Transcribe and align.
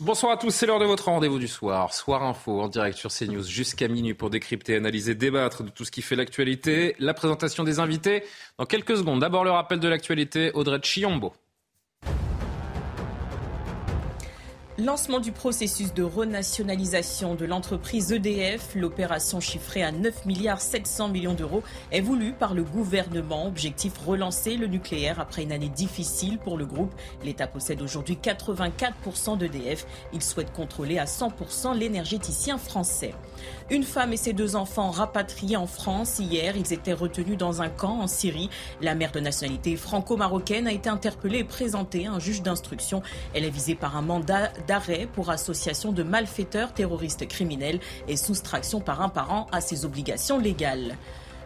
Bonsoir 0.00 0.32
à 0.32 0.36
tous, 0.36 0.50
c'est 0.50 0.66
l'heure 0.66 0.80
de 0.80 0.84
votre 0.84 1.04
rendez-vous 1.04 1.38
du 1.38 1.46
soir. 1.46 1.94
Soir 1.94 2.22
Info 2.22 2.60
en 2.60 2.68
direct 2.68 2.96
sur 2.96 3.12
CNews 3.12 3.42
jusqu'à 3.42 3.88
minuit 3.88 4.14
pour 4.14 4.30
décrypter, 4.30 4.74
analyser, 4.74 5.14
débattre 5.14 5.62
de 5.62 5.70
tout 5.70 5.84
ce 5.84 5.90
qui 5.90 6.02
fait 6.02 6.16
l'actualité. 6.16 6.96
La 6.98 7.14
présentation 7.14 7.62
des 7.62 7.78
invités 7.78 8.24
dans 8.58 8.66
quelques 8.66 8.96
secondes. 8.96 9.20
D'abord 9.20 9.44
le 9.44 9.50
rappel 9.50 9.78
de 9.80 9.88
l'actualité, 9.88 10.50
Audrey 10.54 10.80
Chiombo. 10.82 11.34
Lancement 14.78 15.20
du 15.20 15.32
processus 15.32 15.92
de 15.92 16.02
renationalisation 16.02 17.34
de 17.34 17.44
l'entreprise 17.44 18.10
EDF. 18.10 18.74
L'opération 18.74 19.38
chiffrée 19.38 19.82
à 19.82 19.92
9 19.92 20.24
milliards 20.24 20.62
700 20.62 21.10
millions 21.10 21.34
d'euros 21.34 21.62
est 21.90 22.00
voulue 22.00 22.32
par 22.32 22.54
le 22.54 22.64
gouvernement. 22.64 23.46
Objectif 23.46 23.98
relancer 23.98 24.56
le 24.56 24.68
nucléaire 24.68 25.20
après 25.20 25.42
une 25.42 25.52
année 25.52 25.68
difficile 25.68 26.38
pour 26.38 26.56
le 26.56 26.64
groupe. 26.64 26.90
L'État 27.22 27.46
possède 27.46 27.82
aujourd'hui 27.82 28.16
84% 28.16 29.36
d'EDF. 29.36 29.84
Il 30.14 30.22
souhaite 30.22 30.54
contrôler 30.54 30.98
à 30.98 31.04
100% 31.04 31.76
l'énergéticien 31.76 32.56
français. 32.56 33.12
Une 33.72 33.84
femme 33.84 34.12
et 34.12 34.18
ses 34.18 34.34
deux 34.34 34.54
enfants 34.54 34.90
rapatriés 34.90 35.56
en 35.56 35.66
France 35.66 36.18
hier. 36.18 36.58
Ils 36.58 36.74
étaient 36.74 36.92
retenus 36.92 37.38
dans 37.38 37.62
un 37.62 37.70
camp 37.70 38.00
en 38.00 38.06
Syrie. 38.06 38.50
La 38.82 38.94
mère 38.94 39.12
de 39.12 39.18
nationalité 39.18 39.76
franco-marocaine 39.76 40.66
a 40.66 40.72
été 40.72 40.90
interpellée 40.90 41.38
et 41.38 41.44
présentée 41.44 42.06
à 42.06 42.12
un 42.12 42.18
juge 42.18 42.42
d'instruction. 42.42 43.00
Elle 43.32 43.46
est 43.46 43.50
visée 43.50 43.74
par 43.74 43.96
un 43.96 44.02
mandat 44.02 44.52
d'arrêt 44.66 45.08
pour 45.14 45.30
association 45.30 45.90
de 45.90 46.02
malfaiteurs 46.02 46.74
terroristes 46.74 47.26
criminels 47.26 47.80
et 48.08 48.18
soustraction 48.18 48.82
par 48.82 49.00
un 49.00 49.08
parent 49.08 49.46
à 49.52 49.62
ses 49.62 49.86
obligations 49.86 50.38
légales. 50.38 50.98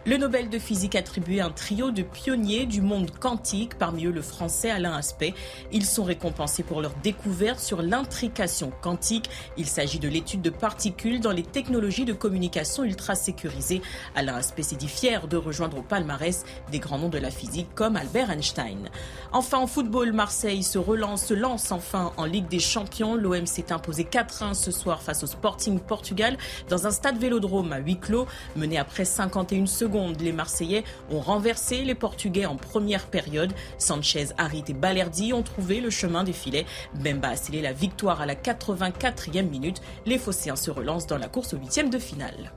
Le 0.07 0.15
Nobel 0.15 0.47
de 0.47 0.57
physique 0.57 0.95
attribué 0.95 1.41
à 1.41 1.47
un 1.47 1.49
trio 1.49 1.91
de 1.91 2.01
pionniers 2.01 2.65
du 2.65 2.79
monde 2.79 3.11
quantique, 3.19 3.77
parmi 3.77 4.05
eux 4.05 4.11
le 4.13 4.21
français 4.21 4.69
Alain 4.69 4.93
Aspect. 4.93 5.33
Ils 5.73 5.85
sont 5.85 6.05
récompensés 6.05 6.63
pour 6.63 6.81
leur 6.81 6.93
découverte 7.03 7.59
sur 7.59 7.81
l'intrication 7.81 8.71
quantique. 8.81 9.29
Il 9.57 9.65
s'agit 9.65 9.99
de 9.99 10.07
l'étude 10.07 10.41
de 10.41 10.49
particules 10.49 11.19
dans 11.19 11.33
les 11.33 11.43
technologies 11.43 12.05
de 12.05 12.13
communication 12.13 12.85
ultra 12.85 13.15
sécurisées. 13.15 13.81
Alain 14.15 14.35
Aspect 14.35 14.63
s'est 14.63 14.77
dit 14.77 14.87
fier 14.87 15.27
de 15.27 15.35
rejoindre 15.35 15.79
au 15.79 15.81
palmarès 15.81 16.45
des 16.71 16.79
grands 16.79 16.99
noms 16.99 17.09
de 17.09 17.17
la 17.17 17.29
physique 17.29 17.67
comme 17.75 17.97
Albert 17.97 18.31
Einstein. 18.31 18.89
Enfin 19.33 19.57
en 19.57 19.67
football, 19.67 20.13
Marseille 20.13 20.63
se 20.63 20.77
relance, 20.77 21.25
se 21.25 21.33
lance 21.33 21.73
enfin 21.73 22.13
en 22.15 22.23
Ligue 22.23 22.47
des 22.47 22.59
Champions. 22.59 23.15
L'OM 23.15 23.45
s'est 23.45 23.73
imposé 23.73 24.03
4-1 24.03 24.53
ce 24.53 24.71
soir 24.71 25.01
face 25.01 25.23
au 25.23 25.27
Sporting 25.27 25.81
Portugal 25.81 26.37
dans 26.69 26.87
un 26.87 26.91
stade 26.91 27.17
vélodrome 27.17 27.73
à 27.73 27.79
huis 27.79 27.99
clos, 27.99 28.25
mené 28.55 28.77
après 28.77 29.03
51 29.03 29.65
secondes 29.65 29.96
les 30.19 30.31
Marseillais 30.31 30.83
ont 31.09 31.19
renversé 31.19 31.83
les 31.83 31.95
Portugais 31.95 32.45
en 32.45 32.55
première 32.55 33.07
période. 33.07 33.53
Sanchez, 33.77 34.27
Harit 34.37 34.63
et 34.67 34.73
Balerdi 34.73 35.33
ont 35.33 35.43
trouvé 35.43 35.81
le 35.81 35.89
chemin 35.89 36.23
des 36.23 36.33
filets. 36.33 36.65
Bemba 36.95 37.29
a 37.29 37.35
scellé 37.35 37.61
la 37.61 37.73
victoire 37.73 38.21
à 38.21 38.25
la 38.25 38.35
84e 38.35 39.49
minute. 39.49 39.81
Les 40.05 40.17
Phocéens 40.17 40.55
se 40.55 40.71
relancent 40.71 41.07
dans 41.07 41.17
la 41.17 41.27
course 41.27 41.53
au 41.53 41.57
huitième 41.57 41.89
de 41.89 41.99
finale. 41.99 42.51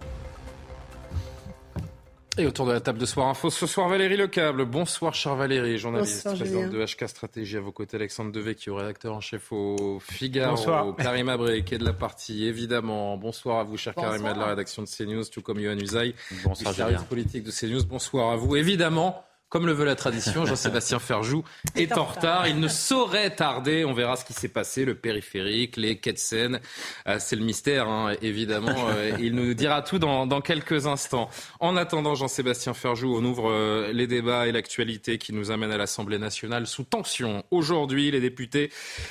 Et 2.39 2.47
autour 2.47 2.67
de 2.67 2.73
la 2.73 2.81
table 2.81 2.99
de 2.99 3.07
Soir 3.07 3.27
Info, 3.29 3.51
ce 3.51 3.67
soir 3.67 3.89
Valérie 3.89 4.17
Lecable. 4.17 4.65
Bonsoir 4.65 5.13
cher 5.15 5.35
Valérie, 5.35 5.79
journaliste, 5.79 6.25
Bonsoir, 6.25 6.37
présidente 6.37 6.71
de 6.71 6.85
HK 6.85 7.09
Stratégie. 7.09 7.57
À 7.57 7.61
vos 7.61 7.73
côtés, 7.73 7.97
Alexandre 7.97 8.31
Devecchio, 8.31 8.77
rédacteur 8.77 9.15
en 9.15 9.21
chef 9.21 9.51
au 9.53 9.99
Figaro. 10.01 10.55
Bonsoir. 10.55 10.97
Karim 10.97 11.29
Abré, 11.29 11.65
qui 11.65 11.75
est 11.75 11.79
de 11.79 11.85
la 11.85 11.93
partie, 11.93 12.47
évidemment. 12.47 13.17
Bonsoir 13.17 13.59
à 13.59 13.65
vous, 13.65 13.77
cher 13.77 13.95
Bonsoir. 13.95 14.19
Karim, 14.19 14.33
de 14.33 14.39
la 14.39 14.47
rédaction 14.47 14.83
de 14.83 14.89
CNews, 14.89 15.25
tout 15.25 15.43
comme 15.43 15.59
Yohann 15.59 15.81
Usaï, 15.83 16.15
Bonsoir, 16.45 16.73
du 16.73 16.79
service 16.79 17.03
politique 17.03 17.43
de 17.43 17.51
CNews. 17.51 17.85
Bonsoir 17.85 18.31
à 18.31 18.37
vous. 18.37 18.55
Évidemment, 18.57 19.25
comme 19.50 19.66
le 19.66 19.72
veut 19.72 19.84
la 19.84 19.97
tradition, 19.97 20.47
Jean-Sébastien 20.47 20.99
Ferjou 21.00 21.43
est 21.75 21.99
en 21.99 22.05
retard. 22.05 22.47
Il 22.47 22.61
ne 22.61 22.69
saurait 22.69 23.34
tarder. 23.34 23.84
On 23.84 23.93
verra 23.93 24.15
ce 24.15 24.25
qui 24.25 24.33
s'est 24.33 24.49
passé, 24.49 24.84
le 24.84 24.94
périphérique, 24.94 25.77
les 25.77 25.99
quais 25.99 26.12
de 26.12 26.19
Seine. 26.19 26.61
Euh, 27.09 27.16
c'est 27.19 27.34
le 27.34 27.44
mystère, 27.44 27.88
hein, 27.88 28.15
évidemment. 28.22 28.71
Euh, 28.91 29.16
il 29.21 29.34
nous 29.34 29.55
dira 29.55 29.83
tout 29.83 29.99
dans, 29.99 30.27
dans 30.27 30.41
quelques 30.41 30.87
instants. 30.87 31.28
En 31.61 31.77
attendant, 31.77 32.15
Jean-Sébastien 32.15 32.72
Ferjou, 32.72 33.15
on 33.15 33.25
ouvre 33.25 33.50
euh, 33.50 33.93
les 33.93 34.06
débats 34.06 34.47
et 34.47 34.53
l'actualité 34.53 35.19
qui 35.19 35.33
nous 35.33 35.50
amène 35.50 35.71
à 35.71 35.77
l'Assemblée 35.77 36.19
nationale 36.19 36.67
sous 36.67 36.84
tension. 36.84 37.44
Aujourd'hui, 37.50 38.11
les 38.11 38.21
députés 38.21 38.71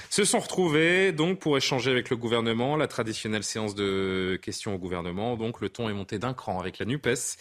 se 0.09 0.23
sont 0.25 0.39
retrouvés 0.39 1.11
donc 1.11 1.39
pour 1.39 1.56
échanger 1.56 1.91
avec 1.91 2.09
le 2.09 2.17
gouvernement. 2.17 2.77
La 2.77 2.88
traditionnelle 2.88 3.44
séance 3.44 3.75
de 3.75 4.39
questions 4.41 4.75
au 4.75 4.77
gouvernement. 4.77 5.35
Donc 5.35 5.61
le 5.61 5.69
ton 5.69 5.89
est 5.89 5.94
monté 5.94 6.17
d'un 6.19 6.33
cran 6.33 6.59
avec 6.59 6.79
la 6.79 6.85
NUPES 6.85 7.38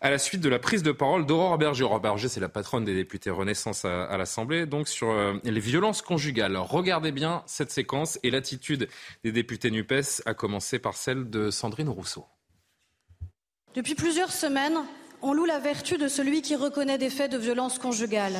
à 0.00 0.10
la 0.10 0.18
suite 0.18 0.40
de 0.40 0.48
la 0.48 0.58
prise 0.58 0.82
de 0.82 0.92
parole 0.92 1.26
d'Aurore 1.26 1.58
Berger. 1.58 1.84
Aurore 1.84 2.00
Berger, 2.00 2.28
c'est 2.28 2.39
la 2.40 2.48
patronne 2.48 2.84
des 2.84 2.94
députés 2.94 3.30
Renaissance 3.30 3.84
à, 3.84 4.16
l'Assemblée, 4.16 4.66
donc 4.66 4.88
sur 4.88 5.10
euh, 5.10 5.34
les 5.44 5.60
violences 5.60 6.02
conjugales. 6.02 6.56
Regardez 6.56 7.12
bien 7.12 7.42
cette 7.46 7.70
séquence 7.70 8.18
et 8.22 8.30
l'attitude 8.30 8.88
des 9.24 9.32
députés 9.32 9.70
NUPES, 9.70 10.22
à 10.26 10.34
commencer 10.34 10.78
par 10.78 10.94
celle 10.94 11.30
de 11.30 11.50
Sandrine 11.50 11.88
Rousseau. 11.88 12.26
Depuis 13.74 13.94
plusieurs 13.94 14.32
semaines, 14.32 14.78
on 15.22 15.32
loue 15.32 15.44
la 15.44 15.58
vertu 15.58 15.98
de 15.98 16.08
celui 16.08 16.42
qui 16.42 16.56
reconnaît 16.56 16.98
des 16.98 17.10
faits 17.10 17.30
de 17.30 17.38
violence 17.38 17.78
conjugale. 17.78 18.34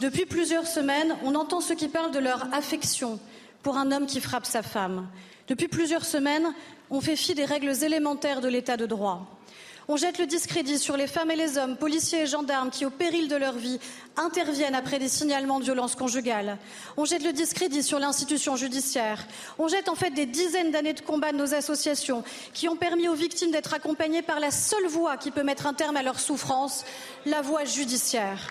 Depuis 0.00 0.26
plusieurs 0.26 0.66
semaines, 0.66 1.16
on 1.22 1.34
entend 1.34 1.60
ceux 1.60 1.76
qui 1.76 1.88
parlent 1.88 2.10
de 2.10 2.18
leur 2.18 2.52
affection 2.52 3.20
pour 3.62 3.76
un 3.76 3.92
homme 3.92 4.06
qui 4.06 4.20
frappe 4.20 4.46
sa 4.46 4.62
femme. 4.62 5.08
Depuis 5.46 5.68
plusieurs 5.68 6.04
semaines, 6.04 6.52
on 6.90 7.00
fait 7.00 7.16
fi 7.16 7.34
des 7.34 7.44
règles 7.44 7.84
élémentaires 7.84 8.40
de 8.40 8.48
l'état 8.48 8.76
de 8.76 8.86
droit. 8.86 9.40
On 9.86 9.96
jette 9.96 10.18
le 10.18 10.26
discrédit 10.26 10.78
sur 10.78 10.96
les 10.96 11.06
femmes 11.06 11.30
et 11.30 11.36
les 11.36 11.58
hommes, 11.58 11.76
policiers 11.76 12.22
et 12.22 12.26
gendarmes, 12.26 12.70
qui, 12.70 12.86
au 12.86 12.90
péril 12.90 13.28
de 13.28 13.36
leur 13.36 13.52
vie, 13.52 13.78
interviennent 14.16 14.74
après 14.74 14.98
des 14.98 15.08
signalements 15.08 15.58
de 15.58 15.64
violences 15.64 15.94
conjugales. 15.94 16.56
On 16.96 17.04
jette 17.04 17.22
le 17.22 17.34
discrédit 17.34 17.82
sur 17.82 17.98
l'institution 17.98 18.56
judiciaire. 18.56 19.26
On 19.58 19.68
jette 19.68 19.90
en 19.90 19.94
fait 19.94 20.10
des 20.10 20.24
dizaines 20.24 20.70
d'années 20.70 20.94
de 20.94 21.02
combat 21.02 21.32
de 21.32 21.36
nos 21.36 21.54
associations 21.54 22.24
qui 22.54 22.68
ont 22.68 22.76
permis 22.76 23.08
aux 23.08 23.14
victimes 23.14 23.50
d'être 23.50 23.74
accompagnées 23.74 24.22
par 24.22 24.40
la 24.40 24.50
seule 24.50 24.86
voie 24.86 25.18
qui 25.18 25.30
peut 25.30 25.42
mettre 25.42 25.66
un 25.66 25.74
terme 25.74 25.96
à 25.96 26.02
leur 26.02 26.18
souffrance, 26.18 26.84
la 27.26 27.42
voie 27.42 27.64
judiciaire. 27.64 28.48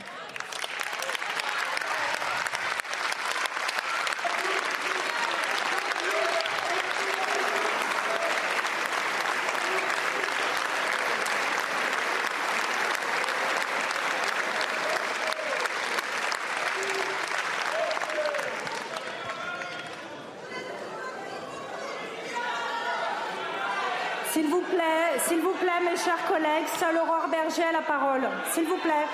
S'il 24.34 24.48
vous 24.48 24.62
plaît, 24.62 25.20
s'il 25.28 25.42
vous 25.42 25.54
plaît, 25.54 25.92
mes 25.92 25.93
chers 26.04 26.26
collègues, 26.28 26.68
seule 26.80 27.00
Berger 27.32 27.64
a 27.64 27.72
la 27.72 27.82
parole. 27.82 28.28
S'il 28.52 28.66
vous 28.66 28.78
plaît. 28.78 29.08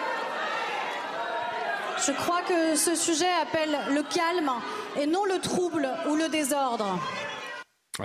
Je 2.05 2.11
crois 2.13 2.41
que 2.47 2.75
ce 2.75 2.95
sujet 2.95 3.29
appelle 3.41 3.77
le 3.91 4.01
calme 4.03 4.51
et 4.97 5.05
non 5.05 5.25
le 5.25 5.39
trouble 5.39 5.89
ou 6.09 6.15
le 6.15 6.29
désordre. 6.29 6.97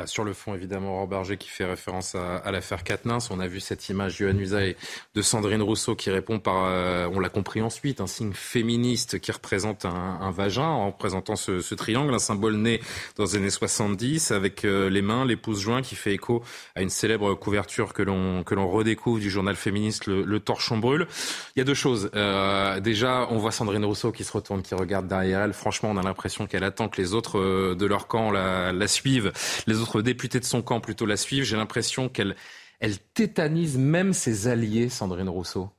Sur 0.07 0.25
le 0.25 0.33
fond, 0.33 0.55
évidemment, 0.55 0.95
Aurore 0.95 1.07
Berger 1.07 1.37
qui 1.37 1.49
fait 1.49 1.65
référence 1.65 2.15
à, 2.15 2.51
l'affaire 2.51 2.85
Quatennens. 2.85 3.31
On 3.31 3.41
a 3.41 3.47
vu 3.47 3.61
cette 3.61 3.89
image 3.89 4.21
Usaï 4.21 4.77
de 5.15 5.23
Sandrine 5.23 5.63
Rousseau 5.63 5.95
qui 5.95 6.11
répond 6.11 6.39
par, 6.39 6.65
euh, 6.65 7.09
on 7.13 7.21
l'a 7.21 7.29
compris 7.29 7.63
ensuite, 7.63 8.01
un 8.01 8.07
signe 8.07 8.33
féministe 8.33 9.21
qui 9.21 9.31
représente 9.31 9.85
un, 9.85 10.31
vagin 10.31 10.67
en 10.67 10.89
représentant 10.89 11.37
ce, 11.37 11.75
triangle, 11.75 12.13
un 12.13 12.19
symbole 12.19 12.57
né 12.57 12.81
dans 13.17 13.25
les 13.25 13.37
années 13.37 13.51
70 13.51 14.33
avec 14.33 14.65
euh, 14.65 14.91
les 14.91 15.03
mains, 15.03 15.25
les 15.25 15.37
pouces 15.37 15.61
joints 15.61 15.83
qui 15.83 15.95
fait 15.95 16.13
écho 16.13 16.43
à 16.75 16.83
une 16.83 16.91
célèbre 16.91 17.35
couverture 17.35 17.93
que 17.93 18.03
l'on 18.03 18.69
redécouvre 18.69 19.21
du 19.21 19.31
journal 19.31 19.57
féministe 19.57 20.07
Le, 20.07 20.41
Torchon 20.41 20.79
brûle. 20.79 21.07
Il 21.55 21.61
y 21.61 21.63
a 21.63 21.65
deux 21.65 21.75
choses. 21.75 22.11
Euh, 22.15 22.81
déjà, 22.81 23.29
on 23.31 23.39
voit 23.39 23.53
Sandrine 23.53 23.85
Rousseau 23.85 24.13
qui 24.13 24.25
se 24.25 24.33
retourne, 24.33 24.63
qui 24.63 24.75
regarde 24.75 25.07
derrière 25.07 25.41
elle. 25.41 25.53
Franchement, 25.53 25.91
on 25.91 25.97
a 25.97 26.03
l'impression 26.03 26.47
qu'elle 26.47 26.65
attend 26.65 26.89
que 26.89 27.01
les 27.01 27.15
autres 27.15 27.75
de 27.75 27.87
leur 27.87 28.09
camp 28.09 28.31
la, 28.31 28.89
suivent. 28.89 29.33
Députés 30.03 30.41
de 30.41 30.45
son 30.45 30.63
camp 30.63 30.81
plutôt 30.81 31.07
la 31.07 31.17
suivent. 31.17 31.45
J'ai 31.45 31.57
l'impression 31.57 32.09
qu'elle 32.09 32.37
elle 32.81 32.99
tétanise 32.99 33.79
même 33.79 34.13
ses 34.13 34.47
alliés, 34.49 34.89
Sandrine 34.89 35.29
Rousseau. 35.29 35.71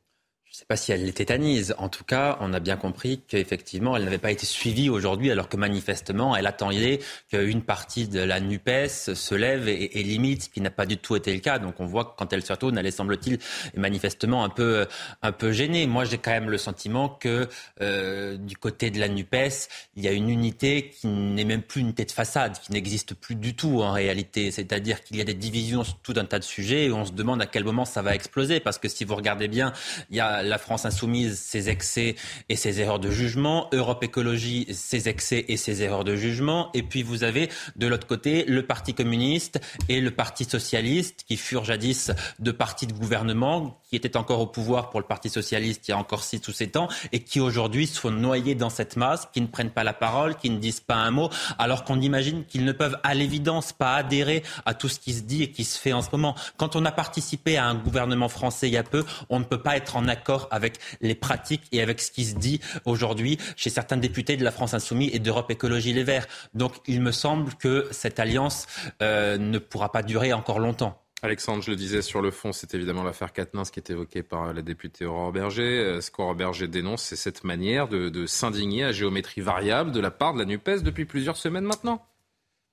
Ne 0.55 0.59
sais 0.59 0.65
pas 0.67 0.77
si 0.77 0.93
elle 0.93 1.03
les 1.03 1.11
tétanise. 1.11 1.75
En 1.79 1.89
tout 1.89 2.05
cas, 2.05 2.37
on 2.39 2.53
a 2.53 2.61
bien 2.61 2.77
compris 2.77 3.19
qu'effectivement, 3.27 3.97
elle 3.97 4.05
n'avait 4.05 4.19
pas 4.19 4.31
été 4.31 4.45
suivie 4.45 4.89
aujourd'hui, 4.89 5.29
alors 5.29 5.49
que 5.49 5.57
manifestement, 5.57 6.33
elle 6.33 6.47
attendait 6.47 7.01
qu'une 7.29 7.61
partie 7.61 8.07
de 8.07 8.21
la 8.21 8.39
NUPES 8.39 8.87
se 8.87 9.35
lève 9.35 9.67
et, 9.67 9.89
limite, 10.01 10.43
ce 10.43 10.49
qui 10.49 10.61
n'a 10.61 10.69
pas 10.69 10.85
du 10.85 10.95
tout 10.95 11.17
été 11.17 11.33
le 11.33 11.41
cas. 11.41 11.59
Donc 11.59 11.81
on 11.81 11.85
voit 11.85 12.05
que 12.05 12.11
quand 12.15 12.31
elle 12.31 12.41
se 12.41 12.53
retourne, 12.53 12.77
elle 12.77 12.85
est, 12.85 12.91
semble-t-il, 12.91 13.37
manifestement 13.75 14.45
un 14.45 14.49
peu, 14.49 14.87
un 15.21 15.33
peu 15.33 15.51
gênée. 15.51 15.87
Moi, 15.87 16.05
j'ai 16.05 16.19
quand 16.19 16.31
même 16.31 16.49
le 16.49 16.57
sentiment 16.57 17.09
que 17.09 17.49
euh, 17.81 18.37
du 18.37 18.55
côté 18.55 18.91
de 18.91 18.99
la 19.01 19.09
NUPES, 19.09 19.67
il 19.97 20.03
y 20.05 20.07
a 20.07 20.13
une 20.13 20.29
unité 20.29 20.89
qui 20.89 21.07
n'est 21.07 21.43
même 21.43 21.63
plus 21.63 21.81
une 21.81 21.87
unité 21.87 22.05
de 22.05 22.11
façade, 22.11 22.57
qui 22.59 22.71
n'existe 22.71 23.13
plus 23.13 23.35
du 23.35 23.57
tout 23.57 23.81
en 23.81 23.91
réalité. 23.91 24.51
C'est-à-dire 24.51 25.03
qu'il 25.03 25.17
y 25.17 25.21
a 25.21 25.25
des 25.25 25.33
divisions 25.33 25.83
sur 25.83 25.97
tout 25.97 26.13
un 26.15 26.23
tas 26.23 26.39
de 26.39 26.45
sujets 26.45 26.85
et 26.85 26.91
on 26.93 27.03
se 27.03 27.11
demande 27.11 27.41
à 27.41 27.45
quel 27.45 27.65
moment 27.65 27.83
ça 27.83 28.01
va 28.01 28.15
exploser. 28.15 28.61
Parce 28.61 28.77
que 28.77 28.87
si 28.87 29.03
vous 29.03 29.17
regardez 29.17 29.49
bien, 29.49 29.73
il 30.09 30.15
y 30.15 30.21
a 30.21 30.44
la 30.47 30.57
France 30.57 30.85
insoumise, 30.85 31.37
ses 31.39 31.69
excès 31.69 32.15
et 32.49 32.55
ses 32.55 32.79
erreurs 32.79 32.99
de 32.99 33.09
jugement, 33.09 33.69
Europe 33.73 34.03
Écologie, 34.03 34.67
ses 34.71 35.09
excès 35.09 35.45
et 35.47 35.57
ses 35.57 35.81
erreurs 35.81 36.03
de 36.03 36.15
jugement, 36.15 36.69
et 36.73 36.83
puis 36.83 37.03
vous 37.03 37.23
avez 37.23 37.49
de 37.75 37.87
l'autre 37.87 38.07
côté 38.07 38.45
le 38.45 38.65
Parti 38.65 38.93
communiste 38.93 39.59
et 39.89 40.01
le 40.01 40.11
Parti 40.11 40.45
socialiste, 40.45 41.23
qui 41.27 41.37
furent 41.37 41.65
jadis 41.65 42.11
deux 42.39 42.53
partis 42.53 42.87
de 42.87 42.93
gouvernement, 42.93 43.79
qui 43.89 43.95
étaient 43.95 44.17
encore 44.17 44.39
au 44.39 44.47
pouvoir 44.47 44.89
pour 44.89 44.99
le 44.99 45.05
Parti 45.05 45.29
socialiste 45.29 45.87
il 45.87 45.91
y 45.91 45.93
a 45.93 45.97
encore 45.97 46.23
six 46.23 46.45
ou 46.47 46.51
sept 46.51 46.77
ans, 46.77 46.87
et 47.11 47.19
qui 47.19 47.39
aujourd'hui 47.39 47.87
sont 47.87 48.11
noyés 48.11 48.55
dans 48.55 48.69
cette 48.69 48.95
masse, 48.97 49.27
qui 49.33 49.41
ne 49.41 49.47
prennent 49.47 49.71
pas 49.71 49.83
la 49.83 49.93
parole, 49.93 50.35
qui 50.35 50.49
ne 50.49 50.57
disent 50.57 50.79
pas 50.79 50.95
un 50.95 51.11
mot, 51.11 51.29
alors 51.57 51.83
qu'on 51.83 52.01
imagine 52.01 52.45
qu'ils 52.45 52.65
ne 52.65 52.71
peuvent 52.71 52.97
à 53.03 53.13
l'évidence 53.13 53.73
pas 53.73 53.95
adhérer 53.95 54.43
à 54.65 54.73
tout 54.73 54.89
ce 54.89 54.99
qui 54.99 55.13
se 55.13 55.21
dit 55.21 55.43
et 55.43 55.51
qui 55.51 55.63
se 55.63 55.79
fait 55.79 55.93
en 55.93 56.01
ce 56.01 56.09
moment. 56.11 56.35
Quand 56.57 56.75
on 56.75 56.85
a 56.85 56.91
participé 56.91 57.57
à 57.57 57.65
un 57.65 57.75
gouvernement 57.75 58.29
français 58.29 58.67
il 58.67 58.73
y 58.73 58.77
a 58.77 58.83
peu, 58.83 59.05
on 59.29 59.39
ne 59.39 59.43
peut 59.43 59.61
pas 59.61 59.77
être 59.77 59.95
en 59.95 60.07
accord 60.07 60.34
avec 60.51 60.77
les 61.01 61.15
pratiques 61.15 61.63
et 61.71 61.81
avec 61.81 62.01
ce 62.01 62.11
qui 62.11 62.25
se 62.25 62.35
dit 62.35 62.59
aujourd'hui 62.85 63.37
chez 63.55 63.69
certains 63.69 63.97
députés 63.97 64.37
de 64.37 64.43
la 64.43 64.51
France 64.51 64.73
Insoumise 64.73 65.11
et 65.13 65.19
d'Europe 65.19 65.49
Écologie 65.51 65.93
Les 65.93 66.03
Verts. 66.03 66.27
Donc 66.53 66.73
il 66.87 67.01
me 67.01 67.11
semble 67.11 67.53
que 67.55 67.87
cette 67.91 68.19
alliance 68.19 68.67
euh, 69.01 69.37
ne 69.37 69.57
pourra 69.59 69.91
pas 69.91 70.03
durer 70.03 70.33
encore 70.33 70.59
longtemps. 70.59 71.01
Alexandre, 71.21 71.63
je 71.63 71.71
le 71.71 71.75
disais 71.75 72.01
sur 72.01 72.21
le 72.21 72.29
fond, 72.29 72.51
c'est 72.51 72.75
évidemment 72.75 73.03
l'affaire 73.03 73.33
Quatennens 73.33 73.71
qui 73.71 73.79
est 73.79 73.89
évoquée 73.89 74.21
par 74.21 74.53
la 74.53 74.61
députée 74.61 75.05
Aurore 75.05 75.31
Berger. 75.31 75.79
Euh, 75.79 76.01
ce 76.01 76.11
qu'Aurore 76.11 76.35
Berger 76.35 76.67
dénonce, 76.67 77.03
c'est 77.03 77.15
cette 77.15 77.43
manière 77.43 77.87
de 77.87 78.25
s'indigner 78.25 78.83
à 78.83 78.91
géométrie 78.91 79.41
variable 79.41 79.91
de 79.91 79.99
la 79.99 80.11
part 80.11 80.33
de 80.33 80.39
la 80.39 80.45
NUPES 80.45 80.83
depuis 80.83 81.05
plusieurs 81.05 81.37
semaines 81.37 81.65
maintenant. 81.65 82.05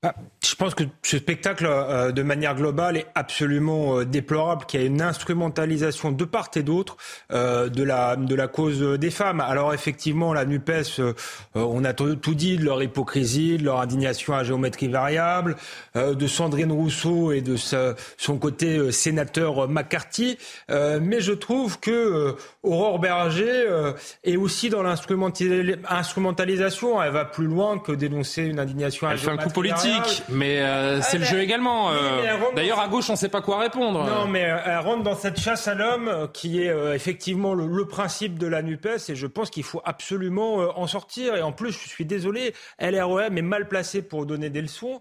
Bah, 0.03 0.15
je 0.45 0.57
pense 0.57 0.75
que 0.75 0.83
ce 1.03 1.19
spectacle, 1.19 1.65
euh, 1.65 2.11
de 2.11 2.23
manière 2.23 2.57
globale, 2.57 2.97
est 2.97 3.07
absolument 3.15 3.99
euh, 3.99 4.05
déplorable, 4.05 4.67
qu'il 4.67 4.81
y 4.81 4.83
a 4.83 4.87
une 4.87 5.01
instrumentalisation 5.01 6.11
de 6.11 6.25
part 6.25 6.51
et 6.57 6.65
d'autre 6.65 6.97
euh, 7.33 7.69
de, 7.69 7.85
la, 7.85 8.17
de 8.17 8.35
la 8.35 8.49
cause 8.49 8.83
des 8.99 9.13
femmes. 9.13 9.41
Alors 9.41 9.73
effectivement, 9.73 10.35
la 10.35 10.45
NUPES, 10.45 11.01
on 11.55 11.85
a 11.85 11.93
tout 11.93 12.35
dit 12.35 12.57
de 12.57 12.65
leur 12.65 12.83
hypocrisie, 12.83 13.59
de 13.59 13.65
leur 13.65 13.81
indignation 13.81 14.35
à 14.35 14.43
géométrie 14.43 14.89
variable, 14.89 15.55
de 15.95 16.27
Sandrine 16.27 16.73
Rousseau 16.73 17.31
et 17.31 17.41
de 17.41 17.55
son 17.57 18.39
côté 18.39 18.91
sénateur 18.91 19.69
McCarthy. 19.69 20.37
mais 20.69 21.21
je 21.21 21.33
trouve 21.33 21.79
que 21.79 22.35
Aurore 22.63 22.99
Berger 22.99 23.93
est 24.25 24.37
aussi 24.37 24.69
dans 24.69 24.83
l'instrumentalisation. 24.83 27.03
Elle 27.03 27.13
va 27.13 27.25
plus 27.25 27.47
loin 27.47 27.79
que 27.79 27.93
dénoncer 27.93 28.43
une 28.43 28.59
indignation 28.59 29.07
à 29.07 29.17
géométrie 29.17 29.69
variable. 29.69 29.92
Politique 30.01 30.23
mais 30.29 30.61
euh, 30.61 31.01
c'est 31.03 31.19
le 31.19 31.25
jeu 31.25 31.41
également. 31.41 31.91
Euh. 31.91 32.23
D'ailleurs, 32.55 32.81
à 32.81 32.89
gauche, 32.89 33.09
on 33.09 33.15
ne 33.15 33.19
sait 33.19 33.29
pas 33.29 33.41
quoi 33.41 33.59
répondre. 33.59 34.05
Non, 34.05 34.27
mais 34.27 34.45
euh, 34.45 34.59
elle 34.65 34.79
rentre 34.79 35.03
dans 35.03 35.15
cette 35.15 35.39
chasse 35.39 35.69
à 35.69 35.75
l'homme 35.75 36.29
qui 36.33 36.63
est 36.63 36.73
effectivement 36.95 37.55
le, 37.55 37.83
principe 37.87 38.39
de 38.39 38.47
la 38.47 38.63
NUPES 38.63 39.11
et 39.11 39.15
je 39.15 39.27
pense 39.27 39.51
qu'il 39.51 39.65
faut 39.65 39.83
absolument 39.85 40.79
en 40.79 40.87
sortir. 40.87 41.37
Et 41.37 41.43
en 41.43 41.53
plus, 41.53 41.73
je 41.73 41.89
suis 41.89 42.05
désolé, 42.05 42.55
LREM 42.81 43.37
est 43.37 43.43
mal 43.43 43.69
placé 43.69 44.03
pour 44.03 44.25
donner 44.25 44.51
des 44.51 44.63
leçons. 44.63 45.01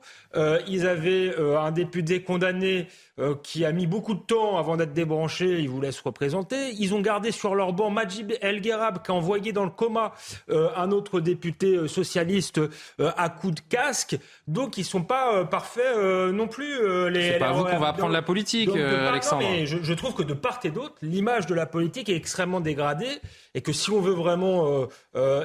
ils 0.67 0.87
avaient 0.87 1.33
un 1.37 1.71
député 1.71 2.23
condamné 2.23 2.87
euh, 3.21 3.35
qui 3.43 3.65
a 3.65 3.71
mis 3.71 3.85
beaucoup 3.85 4.15
de 4.15 4.19
temps 4.19 4.57
avant 4.57 4.77
d'être 4.77 4.93
débranché, 4.93 5.59
ils 5.59 5.69
vous 5.69 5.79
laissent 5.79 5.99
représenter. 5.99 6.71
Ils 6.79 6.95
ont 6.95 7.01
gardé 7.01 7.31
sur 7.31 7.53
leur 7.53 7.71
banc 7.71 7.91
Majib 7.91 8.31
El 8.41 8.61
Gherab, 8.61 9.03
qui 9.03 9.11
a 9.11 9.13
envoyé 9.13 9.53
dans 9.53 9.63
le 9.63 9.69
coma 9.69 10.13
euh, 10.49 10.69
un 10.75 10.91
autre 10.91 11.19
député 11.19 11.75
euh, 11.75 11.87
socialiste 11.87 12.59
à 12.99 13.29
coup 13.29 13.51
de 13.51 13.59
casque. 13.59 14.17
Donc 14.47 14.77
ils 14.77 14.85
sont 14.85 15.03
pas 15.03 15.45
parfaits 15.45 15.97
non 16.33 16.47
plus. 16.47 17.09
les, 17.09 17.33
C'est 17.33 17.37
pas 17.37 17.51
vous 17.51 17.63
qu'on 17.63 17.79
va 17.79 17.89
apprendre 17.89 18.13
la 18.13 18.21
politique, 18.21 18.69
Alexandre. 18.69 19.43
mais 19.43 19.65
je, 19.65 19.77
je, 19.81 19.93
trouve 19.93 20.13
que 20.13 20.23
de 20.23 20.33
part 20.33 20.59
et 20.63 20.71
d'autre, 20.71 20.95
l'image 21.01 21.45
de 21.45 21.55
la 21.55 21.65
politique 21.65 22.09
est 22.09 22.15
extrêmement 22.15 22.59
dégradée 22.59 23.19
et 23.53 23.61
que 23.61 23.73
si 23.73 23.91
on 23.91 24.01
veut 24.01 24.13
vraiment 24.13 24.87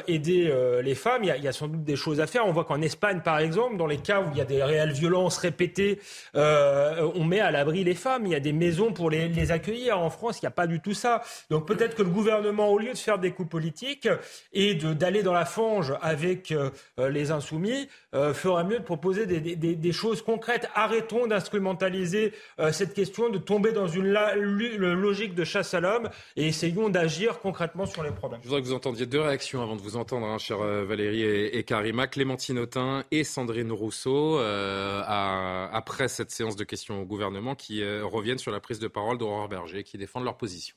aider 0.07 0.53
les 0.83 0.95
femmes, 0.95 1.25
il 1.25 1.29
y, 1.29 1.31
a, 1.31 1.37
il 1.37 1.45
y, 1.45 1.49
a 1.49 1.53
sans 1.53 1.69
doute 1.69 1.85
des 1.85 1.97
choses 1.97 2.21
à 2.21 2.27
faire. 2.27 2.47
On 2.47 2.53
voit 2.53 2.65
qu'en 2.65 2.81
Espagne, 2.81 3.21
par 3.25 3.39
exemple, 3.39 3.77
dans 3.77 3.87
les 3.87 3.99
cas 3.99 4.21
où 4.21 4.27
il 4.33 4.39
y 4.39 4.41
a 4.41 4.45
des 4.45 4.63
réelles 4.63 4.93
violences 4.93 5.39
répétées, 5.39 6.01
on 6.35 7.25
met 7.25 7.41
à 7.41 7.51
l'abri 7.67 7.85
les 7.85 7.95
femmes. 7.95 8.27
Il 8.27 8.33
y 8.33 8.35
a 8.35 8.41
des 8.41 8.53
maisons 8.53 8.93
pour 8.93 9.11
les, 9.11 9.51
accueillir. 9.51 9.99
En 9.99 10.11
France, 10.11 10.39
il 10.41 10.45
n'y 10.45 10.49
a 10.49 10.53
pas 10.53 10.67
du 10.67 10.81
tout 10.81 10.95
ça. 10.95 11.23
Donc 11.51 11.67
peut-être 11.67 11.97
que 11.97 12.03
le 12.03 12.11
gouvernement, 12.11 12.69
au 12.69 12.79
lieu 12.79 12.93
de 12.93 12.99
faire 12.99 13.19
des 13.19 13.33
coups 13.33 13.49
politiques 13.49 14.09
et 14.53 14.75
d'aller 14.75 15.23
dans 15.23 15.33
la 15.33 15.45
fange 15.45 15.95
avec 16.01 16.53
euh, 16.53 16.71
les 16.99 17.31
insoumis, 17.31 17.89
euh, 18.15 18.35
ferait 18.35 18.65
mieux 18.65 18.79
de 18.79 18.85
proposer 18.85 19.27
des, 19.27 19.93
choses 19.93 20.23
concrètes. 20.23 20.69
Arrêtons 20.75 21.27
d'instrumentaliser 21.27 22.33
euh, 22.61 22.73
cette 22.73 22.95
question, 22.95 23.31
de 23.31 23.39
tomber 23.39 23.73
dans 23.73 23.89
une 23.89 24.13
logique 24.13 25.35
de 25.35 25.45
chasse 25.45 25.75
à 25.75 25.81
l'homme 25.81 26.09
et 26.37 26.47
essayons 26.47 26.89
d'agir 26.89 27.41
concrètement 27.41 27.87
sur 27.87 28.03
les 28.03 28.11
problèmes. 28.11 28.41
Je 28.43 28.49
voudrais 28.49 28.63
que 28.63 28.67
vous 28.67 28.75
entendiez 28.75 29.07
deux 29.07 29.21
réactions 29.21 29.63
avant 29.63 29.77
de 29.77 29.83
vous 29.83 29.97
entendre, 29.97 30.27
hein, 30.27 30.39
chère 30.39 30.59
Valérie 30.59 31.23
et, 31.23 31.63
Karima. 31.65 32.07
Clémentine 32.07 32.59
Autain 32.59 33.05
et 33.11 33.25
Sandrine 33.25 33.73
Rousseau, 33.73 34.39
après 34.39 36.09
cette 36.09 36.31
séance 36.31 36.57
de 36.57 36.65
questions 36.65 37.01
au 37.01 37.05
gouvernement 37.05 37.46
qui 37.55 37.83
euh, 37.83 38.05
reviennent 38.05 38.39
sur 38.39 38.51
la 38.51 38.61
prise 38.61 38.79
de 38.79 38.89
parole 38.89 39.19
d'Aurore 39.19 39.49
Berger, 39.49 39.85
qui 39.85 39.99
défendent 39.99 40.25
leur 40.25 40.37
position. 40.37 40.77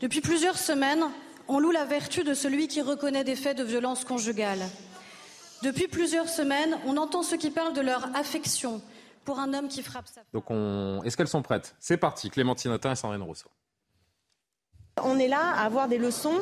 Depuis 0.00 0.20
plusieurs 0.20 0.58
semaines, 0.58 1.04
on 1.48 1.58
loue 1.58 1.70
la 1.70 1.84
vertu 1.84 2.24
de 2.24 2.34
celui 2.34 2.68
qui 2.68 2.82
reconnaît 2.82 3.24
des 3.24 3.36
faits 3.36 3.56
de 3.56 3.64
violence 3.64 4.04
conjugale. 4.04 4.60
Depuis 5.62 5.88
plusieurs 5.88 6.28
semaines, 6.28 6.78
on 6.84 6.96
entend 6.96 7.22
ceux 7.22 7.36
qui 7.36 7.50
parlent 7.50 7.72
de 7.72 7.80
leur 7.80 8.14
affection 8.14 8.82
pour 9.24 9.38
un 9.38 9.54
homme 9.54 9.68
qui 9.68 9.82
frappe 9.82 10.06
sa 10.06 10.14
femme. 10.14 10.24
Donc, 10.32 10.50
on... 10.50 11.00
est-ce 11.04 11.16
qu'elles 11.16 11.28
sont 11.28 11.42
prêtes? 11.42 11.74
C'est 11.80 11.96
parti, 11.96 12.28
Clémentine 12.28 12.72
Autain 12.72 12.92
et 12.92 12.96
Sandrine 12.96 13.22
Rousseau. 13.22 13.48
On 15.02 15.18
est 15.18 15.28
là 15.28 15.52
à 15.54 15.64
avoir 15.64 15.88
des 15.88 15.98
leçons 15.98 16.40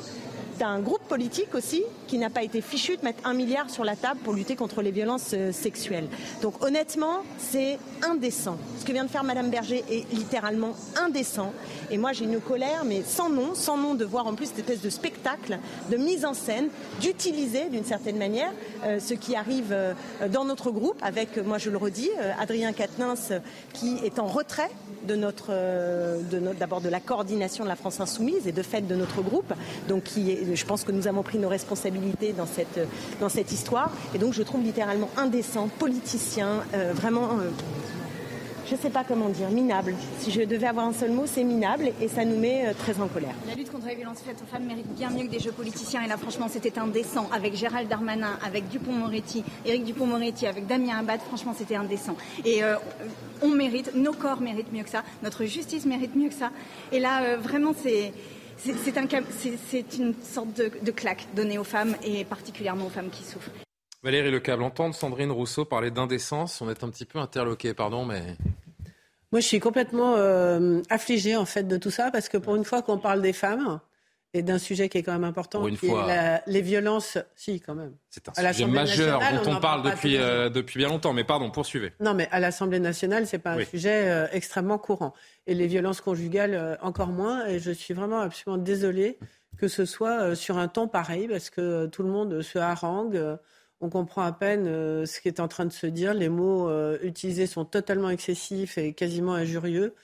d'un 0.63 0.79
groupe 0.79 1.03
politique 1.09 1.57
aussi 1.57 1.83
qui 2.07 2.19
n'a 2.19 2.31
pas 2.31 2.45
été 2.45 2.61
fichu 2.61 2.97
de 2.97 3.03
mettre 3.03 3.27
un 3.27 3.35
milliard 3.35 3.69
sur 3.69 3.83
la 3.83 3.97
table 3.97 4.21
pour 4.23 4.33
lutter 4.33 4.55
contre 4.55 4.81
les 4.81 4.93
violences 4.93 5.33
euh, 5.35 5.51
sexuelles. 5.51 6.07
Donc 6.41 6.63
honnêtement, 6.63 7.25
c'est 7.37 7.81
indécent. 8.09 8.57
Ce 8.79 8.85
que 8.85 8.93
vient 8.93 9.03
de 9.03 9.11
faire 9.11 9.25
Madame 9.25 9.51
Berger 9.51 9.83
est 9.91 10.09
littéralement 10.13 10.77
indécent. 11.03 11.53
Et 11.91 11.99
moi, 11.99 12.13
j'ai 12.13 12.27
une 12.27 12.41
colère, 12.41 12.85
mais 12.85 13.03
sans 13.05 13.29
nom, 13.29 13.57
sans 13.57 13.77
nom 13.77 13.97
de 13.97 14.05
voir 14.05 14.29
en 14.29 14.35
plus 14.35 14.47
cette 14.47 14.61
espèce 14.61 14.83
de 14.83 14.91
spectacle, 14.91 15.59
de 15.91 15.97
mise 15.97 16.25
en 16.25 16.35
scène, 16.35 16.69
d'utiliser 17.01 17.69
d'une 17.69 17.85
certaine 17.85 18.19
manière 18.19 18.53
euh, 18.85 19.01
ce 19.01 19.15
qui 19.15 19.35
arrive 19.35 19.73
euh, 19.73 19.95
dans 20.31 20.45
notre 20.45 20.71
groupe 20.71 20.99
avec, 21.03 21.39
moi 21.39 21.59
je 21.59 21.71
le 21.71 21.77
redis, 21.77 22.11
Adrien 22.39 22.73
Quatennens 22.73 23.33
qui 23.73 23.99
est 24.05 24.21
en 24.21 24.27
retrait 24.27 24.71
de 25.09 25.17
notre, 25.17 25.53
d'abord 26.59 26.81
de 26.81 26.89
la 26.89 27.01
coordination 27.01 27.65
de 27.65 27.69
la 27.69 27.75
France 27.75 27.99
Insoumise 27.99 28.47
et 28.47 28.53
de 28.53 28.63
fait 28.63 28.83
de 28.83 28.95
notre 28.95 29.23
groupe, 29.23 29.53
donc 29.89 30.05
qui 30.05 30.31
est 30.31 30.52
je 30.55 30.65
pense 30.65 30.85
que 30.85 30.93
nous 30.93 31.07
avons 31.07 31.23
pris 31.23 31.39
nos 31.39 31.49
responsabilités 31.49 32.33
dans 32.33 32.47
cette, 32.47 32.81
dans 33.21 33.29
cette 33.29 33.53
histoire. 33.53 33.91
Et 34.15 34.19
donc 34.19 34.33
je 34.33 34.43
trouve 34.43 34.63
littéralement 34.63 35.11
indécent, 35.17 35.69
politicien, 35.79 36.65
euh, 36.75 36.93
vraiment 36.95 37.39
euh, 37.41 37.51
je 38.67 38.77
ne 38.77 38.81
sais 38.81 38.91
pas 38.91 39.05
comment 39.07 39.29
dire, 39.29 39.51
minable. 39.51 39.95
Si 40.19 40.31
je 40.31 40.41
devais 40.43 40.67
avoir 40.67 40.87
un 40.87 40.95
seul 40.95 41.11
mot, 41.11 41.25
c'est 41.27 41.45
minable 41.45 41.93
et 42.01 42.09
ça 42.09 42.25
nous 42.25 42.39
met 42.39 42.67
euh, 42.67 42.73
très 42.73 42.99
en 43.01 43.09
colère. 43.09 43.35
La 43.47 43.55
lutte 43.55 43.71
contre 43.71 43.87
les 43.87 43.97
violences 43.97 44.21
faites 44.25 44.41
aux 44.43 44.47
femmes 44.47 44.65
mérite 44.65 44.87
bien 44.95 45.11
mieux 45.11 45.27
que 45.27 45.31
des 45.31 45.41
jeux 45.41 45.53
politiciens 45.53 46.03
et 46.03 46.09
là 46.09 46.17
franchement 46.17 46.47
c'était 46.49 46.79
indécent 46.79 47.29
avec 47.35 47.55
Gérald 47.55 47.89
Darmanin, 47.89 48.39
avec 48.47 48.69
Dupont-Moretti, 48.69 49.45
Éric 49.67 49.85
Dupont-Moretti, 49.85 50.47
avec 50.47 50.67
Damien 50.67 50.99
Abad, 51.01 51.21
franchement 51.21 51.55
c'était 51.57 51.77
indécent. 51.77 52.17
Et 52.47 52.63
on 53.43 53.49
mérite, 53.49 53.95
nos 53.95 54.13
corps 54.13 54.41
méritent 54.41 54.73
mieux 54.73 54.85
que 54.85 54.91
ça, 54.91 55.03
notre 55.23 55.45
justice 55.45 55.85
mérite 55.85 56.17
mieux 56.17 56.29
que 56.29 56.35
ça. 56.35 56.51
Et 56.93 57.01
là 57.01 57.37
vraiment 57.37 57.75
c'est 57.83 58.13
c'est 58.57 59.99
une 59.99 60.15
sorte 60.23 60.55
de, 60.55 60.91
claque 60.91 61.27
donnée 61.35 61.59
aux 61.59 61.65
femmes 61.65 61.97
et 62.05 62.25
particulièrement 62.25 62.87
aux 62.87 62.91
femmes 62.91 63.11
qui 63.11 63.25
souffrent. 63.25 63.51
Valérie 64.03 64.31
Lecable, 64.31 64.63
entendre 64.63 64.95
Sandrine 64.95 65.31
Rousseau 65.31 65.65
parler 65.65 65.91
d'indécence, 65.91 66.61
on 66.61 66.69
est 66.69 66.83
un 66.83 66.91
petit 66.91 67.05
peu 67.05 67.19
interloqué, 67.19 67.75
pardon, 67.75 68.05
mais... 68.05 68.37
Moi, 69.31 69.41
je 69.41 69.47
suis 69.47 69.61
complètement 69.61 70.17
euh, 70.17 70.83
affligée 70.91 71.37
en 71.37 71.47
fait 71.47 71.63
de 71.63 71.77
tout 71.79 71.91
ça 71.91 72.11
parce 72.11 72.29
que 72.29 72.37
pour 72.37 72.55
une 72.57 72.65
fois 72.65 72.83
qu'on 72.83 72.99
parle 72.99 73.23
des 73.23 73.33
femmes, 73.33 73.81
et 74.35 74.43
d'un 74.43 74.59
sujet 74.59 74.89
qui 74.89 74.99
est 74.99 75.03
quand 75.03 75.13
même 75.13 75.25
important, 75.25 75.67
une 75.67 75.77
qui 75.77 75.89
fois. 75.89 76.05
est 76.05 76.07
la- 76.09 76.43
les 76.47 76.63
violences. 76.63 77.19
Si, 77.37 77.61
quand 77.61 77.75
même. 77.75 77.93
C'est 78.09 78.27
un 78.29 78.53
sujet 78.53 78.67
majeur 78.67 79.21
dont 79.45 79.53
on 79.53 79.61
parle 79.61 79.83
depuis, 79.83 80.17
euh, 80.17 80.49
depuis 80.49 80.79
bien 80.79 80.89
longtemps. 80.89 81.13
Mais 81.13 81.25
pardon, 81.25 81.51
poursuivez. 81.51 81.93
Non, 82.01 82.15
mais 82.15 82.29
à 82.31 82.41
l'Assemblée 82.41 82.81
nationale, 82.81 83.27
c'est 83.27 83.39
pas 83.39 83.53
un 83.53 83.65
sujet 83.65 84.09
euh, 84.09 84.27
extrêmement 84.33 84.79
courant. 84.79 85.13
Et 85.47 85.55
les 85.55 85.67
violences 85.67 86.01
conjugales, 86.01 86.55
euh, 86.55 86.77
encore 86.81 87.09
moins. 87.09 87.47
Et 87.47 87.59
je 87.59 87.71
suis 87.71 87.93
vraiment 87.95 88.21
absolument 88.21 88.63
désolée 88.63 89.19
que 89.59 89.69
ce 89.69 89.85
soit 89.85 90.35
sur 90.35 90.57
un 90.57 90.67
ton 90.69 90.89
pareil, 90.89 91.29
parce 91.29 91.51
que 91.51 91.87
tout 91.87 92.03
le 92.03 92.09
monde 92.09 92.41
se 92.43 92.59
harangue. 92.59 93.21
on 93.85 93.91
comprend 93.91 94.23
à 94.23 94.33
peine 94.33 94.65
ce 95.05 95.21
qui 95.21 95.27
est 95.29 95.41
en 95.41 95.49
train 95.49 95.67
de 95.67 95.73
se 95.73 95.87
dire. 95.87 96.15
Les 96.15 96.29
mots 96.31 96.71
utilisés 97.03 97.47
sont 97.47 97.65
totalement 97.67 98.09
excessifs 98.11 98.79
et 98.79 98.95
quasiment 98.95 99.35
injurieux. 99.35 99.95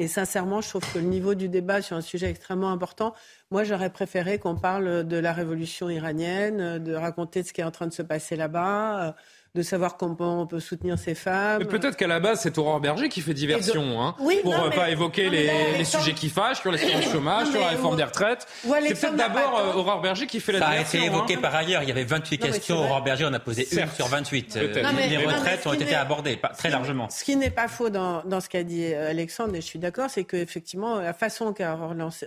Et 0.00 0.06
sincèrement, 0.06 0.60
je 0.60 0.68
trouve 0.68 0.92
que 0.92 0.98
le 0.98 1.04
niveau 1.04 1.34
du 1.34 1.48
débat 1.48 1.82
sur 1.82 1.96
un 1.96 2.00
sujet 2.00 2.30
extrêmement 2.30 2.70
important, 2.70 3.14
moi, 3.50 3.64
j'aurais 3.64 3.90
préféré 3.90 4.38
qu'on 4.38 4.54
parle 4.54 5.04
de 5.06 5.16
la 5.16 5.32
révolution 5.32 5.90
iranienne, 5.90 6.78
de 6.78 6.94
raconter 6.94 7.42
ce 7.42 7.52
qui 7.52 7.62
est 7.62 7.64
en 7.64 7.72
train 7.72 7.88
de 7.88 7.92
se 7.92 8.02
passer 8.02 8.36
là-bas, 8.36 9.08
euh, 9.08 9.12
de 9.54 9.62
savoir 9.62 9.96
comment 9.96 10.42
on 10.42 10.46
peut 10.46 10.60
soutenir 10.60 10.98
ces 10.98 11.14
femmes. 11.14 11.58
Mais 11.60 11.64
peut-être 11.64 11.96
qu'à 11.96 12.06
la 12.06 12.20
base, 12.20 12.40
c'est 12.42 12.56
Aurore 12.58 12.80
Berger 12.80 13.08
qui 13.08 13.20
fait 13.22 13.34
diversion, 13.34 14.00
hein, 14.02 14.14
Oui, 14.20 14.38
pour 14.42 14.52
non, 14.52 14.64
euh, 14.64 14.68
mais- 14.70 14.76
pas 14.76 14.90
évoquer 14.90 15.26
non, 15.26 15.32
les, 15.32 15.46
là, 15.46 15.52
les 15.52 15.74
Alexandre- 15.76 16.04
sujets 16.04 16.14
qui 16.14 16.28
fâchent, 16.28 16.60
sur 16.60 16.70
l'assurance 16.70 17.04
chômage, 17.12 17.46
Non, 17.46 17.52
sur 17.52 17.60
la 17.60 17.68
réforme 17.68 17.94
où- 17.94 17.96
des 17.96 18.04
retraites. 18.04 18.46
C'est 18.62 18.70
peut-être 19.00 19.16
d'abord 19.16 19.58
euh. 19.58 19.78
Aurore 19.78 20.00
Berger 20.00 20.26
qui 20.26 20.40
fait 20.40 20.52
la 20.52 20.58
Ça 20.60 20.66
a 20.66 20.70
diversion. 20.72 20.98
été 20.98 21.06
évoqué 21.08 21.34
hein. 21.36 21.38
par 21.42 21.54
ailleurs. 21.54 21.82
Il 21.82 21.88
y 21.88 21.92
avait 21.92 22.04
28 22.04 22.40
Non, 22.40 22.46
questions. 22.46 22.78
Aurore 22.78 23.02
Berger 23.02 23.24
en 23.24 23.32
a 23.34 23.40
posé 23.40 23.66
une 23.72 23.88
sur 23.90 24.06
28. 24.06 24.56
Euh, 24.56 24.82
mais- 24.94 25.08
les 25.08 25.16
retraites 25.26 25.66
ont 25.66 25.72
été 25.72 25.94
abordées 25.94 26.36
pas- 26.36 26.48
très 26.48 26.70
largement. 26.70 27.08
Ce 27.10 27.24
qui 27.24 27.34
n'est 27.36 27.50
pas 27.50 27.68
faux 27.68 27.88
dans, 27.90 28.22
dans 28.24 28.40
ce 28.40 28.48
qu'a 28.48 28.62
dit 28.62 28.92
euh, 28.92 29.10
Alexandre, 29.10 29.54
et 29.54 29.60
je 29.60 29.66
suis 29.66 29.78
d'accord, 29.78 30.08
c'est 30.10 30.24
qu'effectivement, 30.24 30.96
la 31.00 31.14
façon 31.14 31.52
qu'a 31.52 31.76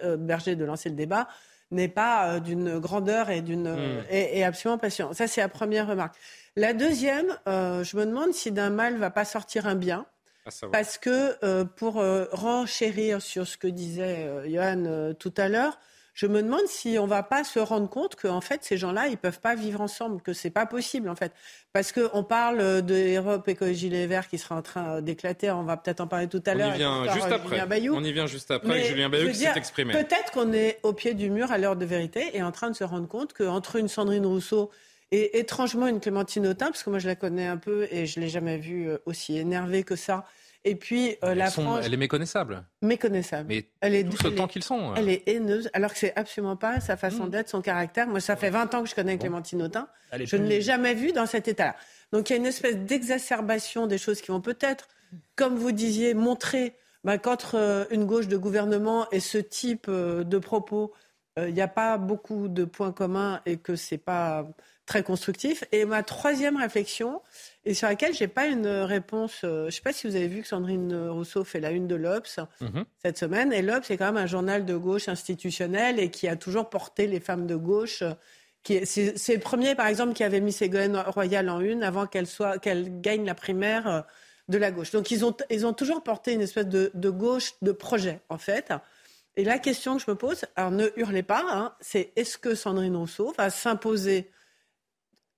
euh, 0.03 0.17
Berger 0.17 0.55
de 0.55 0.65
lancer 0.65 0.89
le 0.89 0.95
débat 0.95 1.27
n'est 1.71 1.87
pas 1.87 2.33
euh, 2.33 2.39
d'une 2.39 2.79
grandeur 2.79 3.29
et, 3.29 3.41
d'une, 3.41 3.67
euh, 3.67 4.01
et, 4.09 4.39
et 4.39 4.43
absolument 4.43 4.77
passionnante. 4.77 5.15
Ça, 5.15 5.27
c'est 5.27 5.41
la 5.41 5.49
première 5.49 5.87
remarque. 5.87 6.15
La 6.55 6.73
deuxième, 6.73 7.37
euh, 7.47 7.83
je 7.83 7.95
me 7.97 8.05
demande 8.05 8.33
si 8.33 8.51
d'un 8.51 8.69
mal 8.69 8.97
va 8.97 9.09
pas 9.09 9.25
sortir 9.25 9.67
un 9.67 9.75
bien. 9.75 10.05
Parce 10.71 10.97
que 10.97 11.37
euh, 11.45 11.65
pour 11.65 11.99
euh, 11.99 12.25
renchérir 12.31 13.21
sur 13.21 13.47
ce 13.47 13.57
que 13.57 13.67
disait 13.67 14.27
Johan 14.49 15.13
tout 15.19 15.33
à 15.37 15.47
l'heure, 15.47 15.79
je 16.13 16.27
me 16.27 16.41
demande 16.43 16.67
si 16.67 16.97
on 16.99 17.07
va 17.07 17.23
pas 17.23 17.43
se 17.43 17.59
rendre 17.59 17.89
compte 17.89 18.15
que 18.15 18.27
en 18.27 18.41
fait 18.41 18.63
ces 18.63 18.77
gens-là 18.77 19.07
ils 19.07 19.17
peuvent 19.17 19.39
pas 19.39 19.55
vivre 19.55 19.81
ensemble, 19.81 20.21
que 20.21 20.33
c'est 20.33 20.49
pas 20.49 20.65
possible 20.65 21.09
en 21.09 21.15
fait, 21.15 21.31
parce 21.73 21.91
que 21.91 22.09
on 22.13 22.23
parle 22.23 22.59
euh, 22.59 22.81
de 22.81 23.17
Europe 23.17 23.47
Écologie 23.47 23.89
Les 23.89 24.07
Verts 24.07 24.27
qui 24.27 24.37
sera 24.37 24.55
en 24.55 24.61
train 24.61 24.97
euh, 24.97 25.01
d'éclater, 25.01 25.51
on 25.51 25.63
va 25.63 25.77
peut-être 25.77 26.01
en 26.01 26.07
parler 26.07 26.27
tout 26.27 26.43
à 26.45 26.51
On 26.51 26.57
l'heure. 26.57 26.67
y 26.67 26.69
avec 26.69 26.77
vient 26.79 27.13
juste 27.13 27.31
après. 27.31 27.49
Julien 27.49 27.65
Bayou. 27.67 27.95
On 27.95 28.03
y 28.03 28.11
vient 28.11 28.27
juste 28.27 28.51
après 28.51 28.71
avec 28.71 28.85
Julien 28.85 29.09
Bayou 29.09 29.29
qui 29.29 29.35
s'est 29.35 29.53
exprimé. 29.55 29.93
Peut-être 29.93 30.31
qu'on 30.33 30.51
est 30.53 30.79
au 30.83 30.93
pied 30.93 31.13
du 31.13 31.29
mur 31.29 31.51
à 31.51 31.57
l'heure 31.57 31.75
de 31.75 31.85
vérité 31.85 32.31
et 32.33 32.43
en 32.43 32.51
train 32.51 32.69
de 32.69 32.75
se 32.75 32.83
rendre 32.83 33.07
compte 33.07 33.33
qu'entre 33.33 33.77
une 33.77 33.87
Sandrine 33.87 34.25
Rousseau 34.25 34.69
et 35.11 35.39
étrangement 35.39 35.87
une 35.87 35.99
Clémentine 35.99 36.47
Autain, 36.47 36.67
parce 36.67 36.83
que 36.83 36.89
moi 36.89 36.99
je 36.99 37.07
la 37.07 37.15
connais 37.15 37.47
un 37.47 37.57
peu 37.57 37.87
et 37.91 38.05
je 38.05 38.19
l'ai 38.19 38.29
jamais 38.29 38.57
vue 38.57 38.89
euh, 38.89 38.97
aussi 39.05 39.37
énervée 39.37 39.83
que 39.83 39.95
ça. 39.95 40.25
Et 40.63 40.75
puis 40.75 41.15
euh, 41.23 41.33
la 41.33 41.49
sont- 41.49 41.63
France 41.63 41.81
elle 41.85 41.93
est 41.93 41.97
méconnaissable. 41.97 42.63
méconnaissable. 42.83 43.47
Mais 43.49 43.69
elle 43.81 43.95
est, 43.95 44.03
tout 44.03 44.17
ce 44.17 44.27
elle 44.27 44.35
temps 44.35 44.47
qu'ils 44.47 44.63
sont. 44.63 44.91
euh. 44.91 44.95
elle 44.95 45.09
est 45.09 45.27
haineuse, 45.27 45.69
alors 45.73 45.91
que 45.91 45.97
c'est 45.97 46.15
absolument 46.15 46.55
pas 46.55 46.79
sa 46.79 46.97
façon 46.97 47.25
d'être, 47.27 47.49
son 47.49 47.61
caractère. 47.61 48.07
Moi, 48.07 48.19
ça 48.19 48.35
fait 48.35 48.51
20 48.51 48.75
ans 48.75 48.83
que 48.83 48.89
je 48.89 48.93
connais 48.95 49.17
Clémentine 49.17 49.61
Autain. 49.63 49.87
Je 50.23 50.35
ne 50.37 50.45
l'ai 50.47 50.61
jamais 50.61 50.93
vue 50.93 51.13
dans 51.13 51.25
cet 51.25 51.47
état-là. 51.47 51.75
Donc 52.11 52.29
il 52.29 52.33
y 52.33 52.35
a 52.35 52.39
une 52.39 52.45
espèce 52.45 52.75
d'exacerbation 52.77 53.87
des 53.87 53.97
choses 53.97 54.21
qui 54.21 54.27
vont 54.31 54.41
peut-être, 54.41 54.87
comme 55.35 55.55
vous 55.55 55.71
disiez, 55.71 56.13
montrer 56.13 56.75
bah, 57.03 57.17
qu'entre 57.17 57.55
euh, 57.55 57.85
une 57.89 58.05
gauche 58.05 58.27
de 58.27 58.37
gouvernement 58.37 59.07
et 59.11 59.19
ce 59.19 59.37
type 59.39 59.87
euh, 59.89 60.23
de 60.23 60.37
propos, 60.37 60.93
il 61.37 61.53
n'y 61.53 61.61
a 61.61 61.67
pas 61.69 61.97
beaucoup 61.97 62.49
de 62.49 62.65
points 62.65 62.91
communs 62.91 63.41
et 63.45 63.55
que 63.57 63.75
c'est 63.77 63.97
pas 63.97 64.45
très 64.91 65.03
constructif. 65.03 65.63
Et 65.71 65.85
ma 65.85 66.03
troisième 66.03 66.57
réflexion, 66.57 67.21
et 67.63 67.73
sur 67.73 67.87
laquelle 67.87 68.13
j'ai 68.13 68.27
pas 68.27 68.47
une 68.47 68.67
réponse, 68.67 69.41
euh, 69.45 69.61
je 69.61 69.65
ne 69.67 69.71
sais 69.71 69.81
pas 69.81 69.93
si 69.93 70.05
vous 70.07 70.15
avez 70.17 70.27
vu 70.27 70.41
que 70.41 70.47
Sandrine 70.47 70.93
Rousseau 71.09 71.43
fait 71.45 71.61
la 71.61 71.71
une 71.71 71.87
de 71.87 71.95
l'Obs 71.95 72.39
Mhm. 72.59 72.83
cette 73.03 73.17
semaine. 73.17 73.53
Et 73.53 73.61
l'Obs, 73.61 73.85
c'est 73.87 73.95
quand 73.97 74.07
même 74.11 74.17
un 74.17 74.25
journal 74.27 74.65
de 74.65 74.75
gauche 74.75 75.07
institutionnel 75.07 75.97
et 75.99 76.09
qui 76.11 76.27
a 76.27 76.35
toujours 76.35 76.69
porté 76.69 77.07
les 77.07 77.19
femmes 77.21 77.47
de 77.47 77.55
gauche. 77.55 78.01
euh, 78.01 78.13
qui 78.63 78.73
est- 78.75 78.85
C'est 78.85 79.17
c'est 79.17 79.33
le 79.33 79.39
premier, 79.39 79.73
par 79.75 79.87
exemple, 79.87 80.13
qui 80.13 80.23
avait 80.23 80.39
mis 80.41 80.51
Ségolène 80.51 80.95
Royal 80.97 81.49
en 81.49 81.61
une 81.61 81.81
avant 81.83 82.05
qu'elle 82.05 82.27
soit 82.27 82.59
qu'elle 82.59 83.01
gagne 83.01 83.25
la 83.25 83.33
primaire 83.33 83.87
euh, 83.87 84.01
de 84.49 84.57
la 84.59 84.69
gauche. 84.71 84.91
Donc 84.91 85.09
ils 85.09 85.23
ont, 85.25 85.35
ils 85.49 85.65
ont 85.65 85.73
toujours 85.73 86.03
porté 86.03 86.33
une 86.33 86.41
espèce 86.41 86.67
de, 86.67 86.91
de 86.93 87.09
gauche 87.09 87.53
de 87.63 87.71
projet, 87.71 88.19
en 88.29 88.37
fait. 88.37 88.67
Et 89.37 89.45
la 89.45 89.57
question 89.57 89.95
que 89.97 90.03
je 90.05 90.11
me 90.11 90.15
pose, 90.15 90.41
alors 90.57 90.71
ne 90.71 90.87
hurlez 90.97 91.23
pas, 91.23 91.43
hein, 91.49 91.73
c'est 91.79 92.11
est-ce 92.17 92.37
que 92.37 92.53
Sandrine 92.53 92.97
Rousseau 92.97 93.33
va 93.37 93.49
s'imposer 93.49 94.29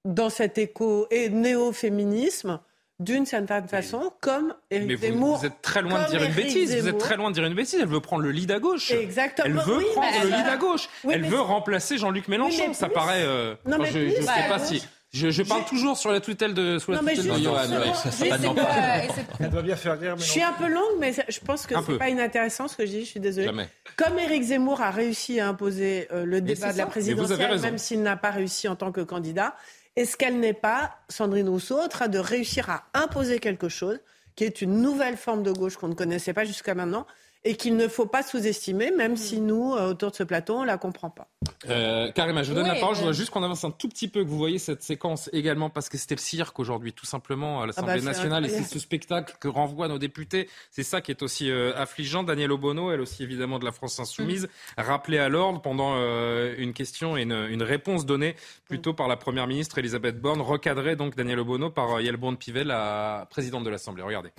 dans 0.06 0.30
cet 0.30 0.58
écho 0.58 1.08
et 1.12 1.30
néo-féminisme 1.30 2.60
d'une 3.00 3.26
certaine 3.26 3.68
façon, 3.68 4.12
comme 4.22 4.54
Éric 4.70 4.88
Mais 4.88 4.96
vous, 4.96 5.02
Zemmour. 5.02 5.38
vous 5.38 5.46
êtes 5.46 5.62
très 5.62 5.82
loin 5.82 6.04
de 6.04 6.10
dire 6.10 6.24
une 6.24 6.32
bêtise. 6.34 6.70
Vous 6.70 6.78
êtes 6.78 6.84
Zemmour. 6.84 7.00
très 7.00 7.18
loin 7.18 7.30
de 7.32 7.34
dire 7.36 7.44
une 7.46 7.54
bêtise. 7.56 7.80
Elle 7.82 7.88
veut 7.88 8.00
prendre 8.00 8.24
le 8.24 8.32
lead 8.32 8.52
à 8.52 8.60
gauche. 8.60 8.92
Exactement. 8.92 9.48
Elle 9.48 9.54
veut 9.68 9.78
Oui, 9.78 9.86
prendre 9.94 10.08
le 10.24 10.30
lead 10.30 10.44
elle- 10.46 10.50
à 10.54 10.58
gauche. 10.58 10.88
Oui, 11.04 11.14
elle 11.16 11.26
veut 11.26 11.40
remplacer 11.42 11.98
Jean-Luc 11.98 12.28
Mélenchon. 12.28 12.74
ça 12.74 12.90
paraît. 12.90 13.24
euh, 13.24 13.56
Non, 13.66 13.74
enfin, 13.80 13.84
mais 13.84 13.92
je 13.92 14.00
ne 14.20 14.22
sais 14.22 14.26
pas 14.48 14.58
gauche. 14.60 14.68
si. 14.68 14.88
Je, 15.12 15.30
je 15.30 15.44
parle 15.44 15.64
toujours 15.66 15.96
sur 15.98 16.12
la 16.12 16.22
tutelle 16.22 16.56
de, 16.56 16.80
la 16.88 16.96
Non, 16.96 17.02
mais 17.04 17.12
tutelle 17.14 17.28
de 17.30 17.34
juste- 17.34 17.44
Johan. 17.44 17.60
juste- 17.64 18.24
juste- 18.24 18.30
pas. 18.30 18.38
que- 18.38 19.06
et 19.06 19.10
c'est- 19.14 19.26
Elle 19.44 19.50
doit 19.52 19.62
bien 19.62 19.76
faire 19.76 20.00
rire, 20.00 20.16
mais 20.18 20.24
Je 20.24 20.30
suis 20.30 20.42
un 20.42 20.54
peu 20.54 20.68
longue, 20.68 20.98
mais 21.00 21.14
ça- 21.14 21.24
je 21.30 21.40
pense 21.40 21.68
que 21.68 21.76
c'est 21.86 21.98
pas 22.00 22.10
inintéressant 22.10 22.68
ce 22.68 22.76
que 22.78 22.86
je 22.86 22.92
dis. 22.92 23.02
Je 23.02 23.10
suis 23.12 23.20
désolée. 23.20 23.46
Jamais. 23.48 23.70
Comme 23.96 24.18
Éric 24.18 24.42
Zemmour 24.44 24.82
a 24.82 24.90
réussi 24.92 25.40
à 25.40 25.48
imposer 25.50 26.08
euh, 26.12 26.26
le 26.26 26.42
débat 26.42 26.72
de 26.74 26.78
la 26.78 26.84
ça. 26.86 26.90
Présidentielle, 26.90 27.60
même 27.60 27.78
s'il 27.78 28.02
n'a 28.02 28.18
pas 28.18 28.32
réussi 28.32 28.68
en 28.68 28.76
tant 28.76 28.92
que 28.92 29.02
candidat, 29.02 29.54
est-ce 29.96 30.18
qu'elle 30.18 30.40
n'est 30.40 30.54
pas, 30.54 30.98
Sandrine 31.10 31.50
Rousseau, 31.50 31.80
en 31.80 31.88
train 31.88 32.08
de 32.08 32.18
réussir 32.18 32.70
à 32.70 32.86
imposer 32.94 33.40
quelque 33.40 33.70
chose 33.70 34.00
qui 34.36 34.44
est 34.44 34.62
une 34.62 34.82
nouvelle 34.82 35.18
forme 35.18 35.44
de 35.44 35.52
gauche 35.52 35.78
qu'on 35.78 35.88
ne 35.88 35.94
connaissait 35.94 36.34
pas 36.34 36.46
jusqu'à 36.46 36.74
maintenant 36.74 37.06
et 37.46 37.56
qu'il 37.56 37.76
ne 37.76 37.88
faut 37.88 38.06
pas 38.06 38.24
sous-estimer, 38.24 38.92
même 38.92 39.18
si 39.18 39.40
nous, 39.42 39.74
euh, 39.74 39.90
autour 39.90 40.12
de 40.12 40.16
ce 40.16 40.24
plateau, 40.24 40.58
on 40.58 40.62
ne 40.62 40.68
la 40.68 40.78
comprend 40.78 41.10
pas. 41.10 41.28
Euh, 41.70 42.12
Karima, 42.12 42.44
je 42.44 42.50
vous 42.50 42.56
donne 42.56 42.64
Oui, 42.64 42.74
la 42.74 42.80
parole. 42.80 42.96
Je 42.96 43.00
euh, 43.00 43.04
voudrais 43.04 43.18
juste 43.18 43.32
qu'on 43.32 43.44
avance 43.44 43.64
un 43.64 43.72
tout 43.72 43.90
petit 43.90 44.08
peu, 44.08 44.24
que 44.24 44.30
vous 44.30 44.38
voyez 44.38 44.60
cette 44.60 44.82
séquence 44.82 45.30
également, 45.34 45.70
parce 45.70 45.90
que 45.90 45.98
c'était 45.98 46.16
le 46.16 46.22
cirque 46.22 46.60
aujourd'hui, 46.60 46.94
tout 46.94 47.06
simplement, 47.06 47.62
à 47.62 47.68
l'Assemblée 47.68 47.94
Ah 47.96 47.98
bah, 47.98 48.04
nationale. 48.04 48.46
Et 48.46 48.50
c'est 48.50 48.64
ce 48.64 48.80
spectacle 48.80 49.36
que 49.40 49.48
renvoient 49.48 49.88
nos 49.88 50.00
députés. 50.00 50.50
C'est 50.72 50.84
ça 50.84 51.02
qui 51.02 51.12
est 51.12 51.22
aussi 51.22 51.52
euh, 51.52 51.74
affligeant. 51.76 52.24
Daniel 52.24 52.52
Obono, 52.52 52.92
elle 52.92 53.02
aussi 53.02 53.24
évidemment 53.24 53.60
de 53.60 53.66
la 53.66 53.72
France 53.72 54.00
Insoumise, 54.00 54.48
rappelée 54.78 55.20
à 55.20 55.30
l'ordre 55.30 55.62
pendant 55.62 55.96
euh, 55.96 56.56
une 56.58 56.74
question 56.74 57.18
et 57.18 57.24
une, 57.24 57.48
une 57.50 57.64
réponse 57.64 58.06
donnée 58.06 58.36
plutôt 58.66 58.94
par 58.94 59.08
la 59.08 59.18
Première 59.18 59.48
ministre 59.48 59.78
Elisabeth 59.78 60.20
Borne, 60.20 60.42
recadrée 60.42 60.96
donc 60.96 61.16
Daniel 61.16 61.40
Obono 61.40 61.70
par 61.70 61.96
euh, 61.96 62.02
Yael 62.02 62.18
Braun-Pivet, 62.18 62.64
la 62.64 63.28
présidente 63.30 63.64
de 63.64 63.70
l'Assemblée. 63.70 64.04
Regardez. 64.04 64.32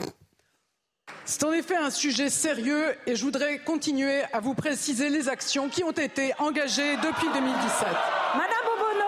C'est 1.24 1.44
en 1.44 1.52
effet 1.52 1.76
un 1.76 1.90
sujet 1.90 2.28
sérieux 2.28 2.94
et 3.06 3.16
je 3.16 3.24
voudrais 3.24 3.58
continuer 3.58 4.22
à 4.32 4.40
vous 4.40 4.54
préciser 4.54 5.08
les 5.08 5.28
actions 5.28 5.68
qui 5.68 5.82
ont 5.82 5.90
été 5.90 6.32
engagées 6.38 6.96
depuis 6.96 7.28
2017. 7.32 7.88
Madame 8.34 8.66
Obono, 8.76 9.04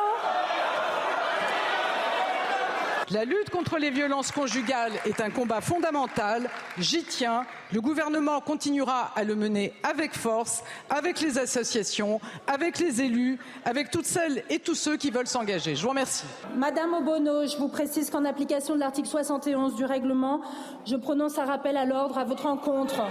La 3.10 3.25
lutte 3.25 3.50
contre 3.50 3.78
les 3.78 3.90
violences 3.90 4.32
conjugales 4.32 4.90
est 5.04 5.20
un 5.20 5.30
combat 5.30 5.60
fondamental. 5.60 6.50
J'y 6.76 7.04
tiens. 7.04 7.46
Le 7.72 7.80
gouvernement 7.80 8.40
continuera 8.40 9.12
à 9.14 9.22
le 9.22 9.36
mener 9.36 9.72
avec 9.84 10.12
force, 10.12 10.64
avec 10.90 11.20
les 11.20 11.38
associations, 11.38 12.20
avec 12.48 12.80
les 12.80 13.02
élus, 13.02 13.38
avec 13.64 13.92
toutes 13.92 14.06
celles 14.06 14.42
et 14.50 14.58
tous 14.58 14.75
ceux 14.75 14.96
qui 14.96 15.12
veulent 15.12 15.28
s'engager. 15.28 15.76
Je 15.76 15.82
vous 15.82 15.90
remercie. 15.90 16.25
Madame 16.56 16.94
Obono, 16.94 17.46
je 17.46 17.56
vous 17.56 17.68
précise 17.68 18.10
qu'en 18.10 18.25
application 18.25 18.75
de 18.75 18.80
l'article 18.80 19.08
71 19.08 19.76
du 19.76 19.84
règlement, 19.84 20.40
je 20.84 20.96
prononce 20.96 21.38
un 21.38 21.44
rappel 21.44 21.76
à 21.76 21.84
l'ordre 21.84 22.18
à 22.18 22.25
votre 22.25 22.46
encontre. 22.46 23.02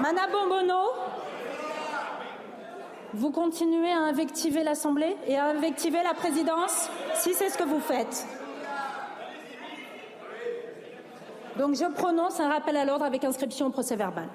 Madame 0.00 0.30
Obono, 0.44 0.92
vous 3.14 3.30
continuez 3.30 3.90
à 3.90 3.98
invectiver 3.98 4.62
l'Assemblée 4.62 5.16
et 5.26 5.36
à 5.36 5.46
invectiver 5.46 6.02
la 6.02 6.14
présidence 6.14 6.90
si 7.14 7.34
c'est 7.34 7.48
ce 7.48 7.58
que 7.58 7.64
vous 7.64 7.80
faites. 7.80 8.26
Donc 11.58 11.74
je 11.74 11.90
prononce 11.92 12.38
un 12.40 12.48
rappel 12.48 12.76
à 12.76 12.84
l'ordre 12.84 13.04
avec 13.04 13.24
inscription 13.24 13.66
au 13.66 13.70
procès 13.70 13.96
verbal. 13.96 14.28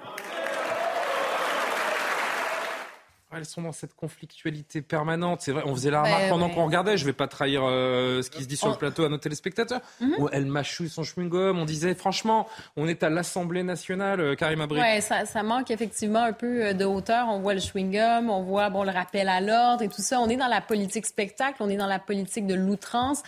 Elles 3.34 3.46
sont 3.46 3.62
dans 3.62 3.72
cette 3.72 3.96
conflictualité 3.96 4.82
permanente. 4.82 5.42
C'est 5.42 5.54
vrai, 5.54 5.64
on 5.66 5.74
faisait 5.74 5.92
la 5.92 6.04
remarque 6.04 6.30
pendant 6.30 6.48
ouais. 6.48 6.54
qu'on 6.54 6.66
regardait. 6.66 6.98
Je 6.98 7.06
vais 7.06 7.14
pas 7.14 7.28
trahir 7.28 7.62
euh, 7.64 8.22
ce 8.22 8.30
qui 8.30 8.44
se 8.44 8.48
dit 8.48 8.58
sur 8.58 8.70
le 8.70 8.76
plateau 8.76 9.06
à 9.06 9.10
nos 9.10 9.18
téléspectateurs. 9.18 9.82
Où 10.02 10.28
elle 10.32 10.46
mâchouille 10.46 10.90
son 10.90 11.04
chewing-gum. 11.04 11.58
On 11.58 11.66
disait, 11.66 11.96
franchement, 11.96 12.48
on 12.76 12.88
est 12.88 13.04
à 13.04 13.10
l'Assemblée 13.10 13.64
nationale, 13.64 14.20
euh, 14.20 14.36
Karim 14.36 14.62
Abri. 14.62 14.80
Ouais, 14.80 15.00
ça, 15.00 15.26
ça 15.26 15.44
manque 15.44 15.72
effectivement 15.72 16.24
un 16.24 16.34
peu 16.34 16.66
euh, 16.66 16.74
de 16.74 16.84
hauteur. 16.84 17.28
On 17.30 17.40
voit 17.40 17.54
le 17.54 17.62
chewing-gum, 17.62 18.30
on 18.30 18.44
voit 18.44 18.70
bon, 18.70 18.84
le 18.84 18.92
rappel 18.92 19.30
à 19.30 19.40
l'ordre 19.40 19.84
et 19.84 19.88
tout 19.88 20.02
ça. 20.02 20.20
On 20.20 20.28
est 20.28 20.38
dans 20.38 20.48
la 20.48 20.62
politique 20.62 21.06
spectacle, 21.06 21.58
on 21.62 21.70
est 21.70 21.78
dans 21.78 21.88
la 21.88 22.00
politique 22.00 22.48
de 22.48 22.56
l'outrance. 22.56 23.24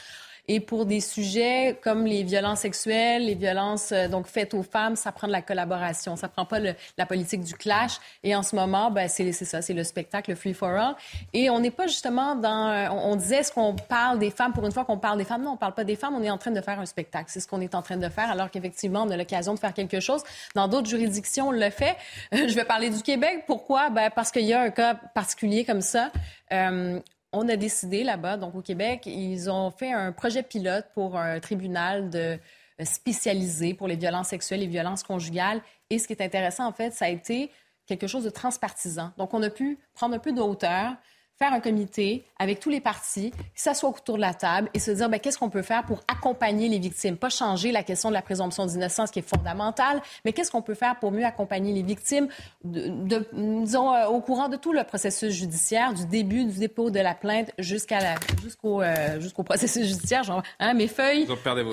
Et 0.49 0.59
pour 0.59 0.85
des 0.85 0.99
sujets 0.99 1.79
comme 1.81 2.05
les 2.05 2.23
violences 2.23 2.59
sexuelles, 2.59 3.25
les 3.25 3.35
violences 3.35 3.93
euh, 3.93 4.09
donc 4.09 4.27
faites 4.27 4.53
aux 4.53 4.63
femmes, 4.63 4.97
ça 4.97 5.13
prend 5.13 5.27
de 5.27 5.31
la 5.31 5.41
collaboration. 5.41 6.17
Ça 6.17 6.27
prend 6.27 6.45
pas 6.45 6.59
la 6.59 7.05
politique 7.05 7.41
du 7.41 7.53
clash. 7.53 7.93
Et 8.23 8.35
en 8.35 8.43
ce 8.43 8.55
moment, 8.55 8.91
ben, 8.91 9.07
c'est 9.07 9.31
ça, 9.31 9.61
c'est 9.61 9.73
le 9.73 9.85
spectacle, 9.85 10.31
le 10.31 10.35
free 10.35 10.53
for 10.53 10.69
all. 10.69 10.95
Et 11.31 11.49
on 11.49 11.59
n'est 11.59 11.71
pas 11.71 11.87
justement 11.87 12.35
dans. 12.35 12.69
Euh, 12.69 12.89
on, 12.89 13.15
disait, 13.15 13.37
est-ce 13.37 13.53
qu'on 13.53 13.75
parle 13.75 14.19
des 14.19 14.31
femmes 14.31 14.51
pour 14.51 14.65
une 14.65 14.73
fois 14.73 14.83
qu'on 14.83 14.97
parle 14.97 15.17
des 15.17 15.23
femmes 15.23 15.43
Non, 15.43 15.51
on 15.51 15.57
parle 15.57 15.73
pas 15.73 15.85
des 15.85 15.95
femmes. 15.95 16.15
On 16.15 16.23
est 16.23 16.29
en 16.29 16.37
train 16.37 16.51
de 16.51 16.61
faire 16.61 16.79
un 16.79 16.85
spectacle. 16.85 17.27
C'est 17.29 17.39
ce 17.39 17.47
qu'on 17.47 17.61
est 17.61 17.73
en 17.73 17.81
train 17.81 17.97
de 17.97 18.09
faire, 18.09 18.29
alors 18.29 18.51
qu'effectivement, 18.51 19.03
on 19.03 19.09
a 19.11 19.17
l'occasion 19.17 19.53
de 19.53 19.59
faire 19.59 19.73
quelque 19.73 20.01
chose. 20.01 20.23
Dans 20.55 20.67
d'autres 20.67 20.89
juridictions, 20.89 21.49
on 21.49 21.51
le 21.51 21.69
fait. 21.69 21.95
Je 22.33 22.53
vais 22.53 22.65
parler 22.65 22.89
du 22.89 23.01
Québec. 23.01 23.43
Pourquoi? 23.47 23.89
Ben 23.89 24.09
parce 24.13 24.31
qu'il 24.31 24.45
y 24.45 24.53
a 24.53 24.61
un 24.61 24.71
cas 24.71 24.95
particulier 24.95 25.63
comme 25.63 25.81
ça. 25.81 26.11
Euh, 26.51 26.99
on 27.33 27.49
a 27.49 27.55
décidé 27.55 28.03
là-bas, 28.03 28.37
donc 28.37 28.55
au 28.55 28.61
Québec, 28.61 29.05
ils 29.07 29.49
ont 29.49 29.71
fait 29.71 29.91
un 29.91 30.11
projet 30.11 30.43
pilote 30.43 30.85
pour 30.93 31.17
un 31.17 31.39
tribunal 31.39 32.09
de 32.09 32.39
spécialisé 32.83 33.73
pour 33.73 33.87
les 33.87 33.95
violences 33.95 34.29
sexuelles 34.29 34.63
et 34.63 34.67
violences 34.67 35.03
conjugales. 35.03 35.61
Et 35.89 35.99
ce 35.99 36.07
qui 36.07 36.13
est 36.13 36.21
intéressant, 36.21 36.65
en 36.65 36.71
fait, 36.73 36.91
ça 36.91 37.05
a 37.05 37.09
été 37.09 37.51
quelque 37.85 38.07
chose 38.07 38.23
de 38.23 38.29
transpartisan. 38.29 39.11
Donc, 39.17 39.33
on 39.33 39.41
a 39.43 39.49
pu 39.49 39.79
prendre 39.93 40.15
un 40.15 40.19
peu 40.19 40.31
de 40.31 40.41
hauteur, 40.41 40.95
faire 41.43 41.53
un 41.53 41.59
comité 41.59 42.23
avec 42.39 42.61
tous 42.61 42.69
les 42.69 42.79
partis, 42.79 43.33
s'asseoir 43.53 43.93
autour 43.93 44.15
de 44.15 44.21
la 44.21 44.33
table 44.33 44.69
et 44.73 44.79
se 44.79 44.91
dire 44.91 45.09
ben, 45.09 45.19
qu'est-ce 45.19 45.37
qu'on 45.37 45.49
peut 45.49 45.61
faire 45.61 45.83
pour 45.83 45.99
accompagner 46.07 46.69
les 46.69 46.79
victimes? 46.79 47.17
Pas 47.17 47.29
changer 47.29 47.73
la 47.73 47.83
question 47.83 48.09
de 48.09 48.13
la 48.13 48.21
présomption 48.21 48.65
d'innocence 48.65 49.11
qui 49.11 49.19
est 49.19 49.27
fondamentale, 49.27 50.01
mais 50.23 50.31
qu'est-ce 50.31 50.51
qu'on 50.51 50.61
peut 50.61 50.73
faire 50.73 50.97
pour 50.99 51.11
mieux 51.11 51.25
accompagner 51.25 51.73
les 51.73 51.81
victimes, 51.81 52.29
de, 52.63 53.27
disons, 53.33 53.93
euh, 53.93 54.07
au 54.07 54.21
courant 54.21 54.47
de 54.47 54.55
tout 54.55 54.71
le 54.71 54.83
processus 54.85 55.33
judiciaire, 55.33 55.93
du 55.93 56.05
début 56.05 56.45
du 56.45 56.59
dépôt 56.59 56.89
de 56.89 56.99
la 56.99 57.13
plainte 57.13 57.51
jusqu'à 57.57 58.15
jusqu'au 58.41 58.81
euh, 58.81 59.19
jusqu'au 59.19 59.43
processus 59.43 59.85
judiciaire. 59.85 60.23
Genre, 60.23 60.43
hein, 60.59 60.73
mes 60.73 60.87
feuilles. 60.87 61.25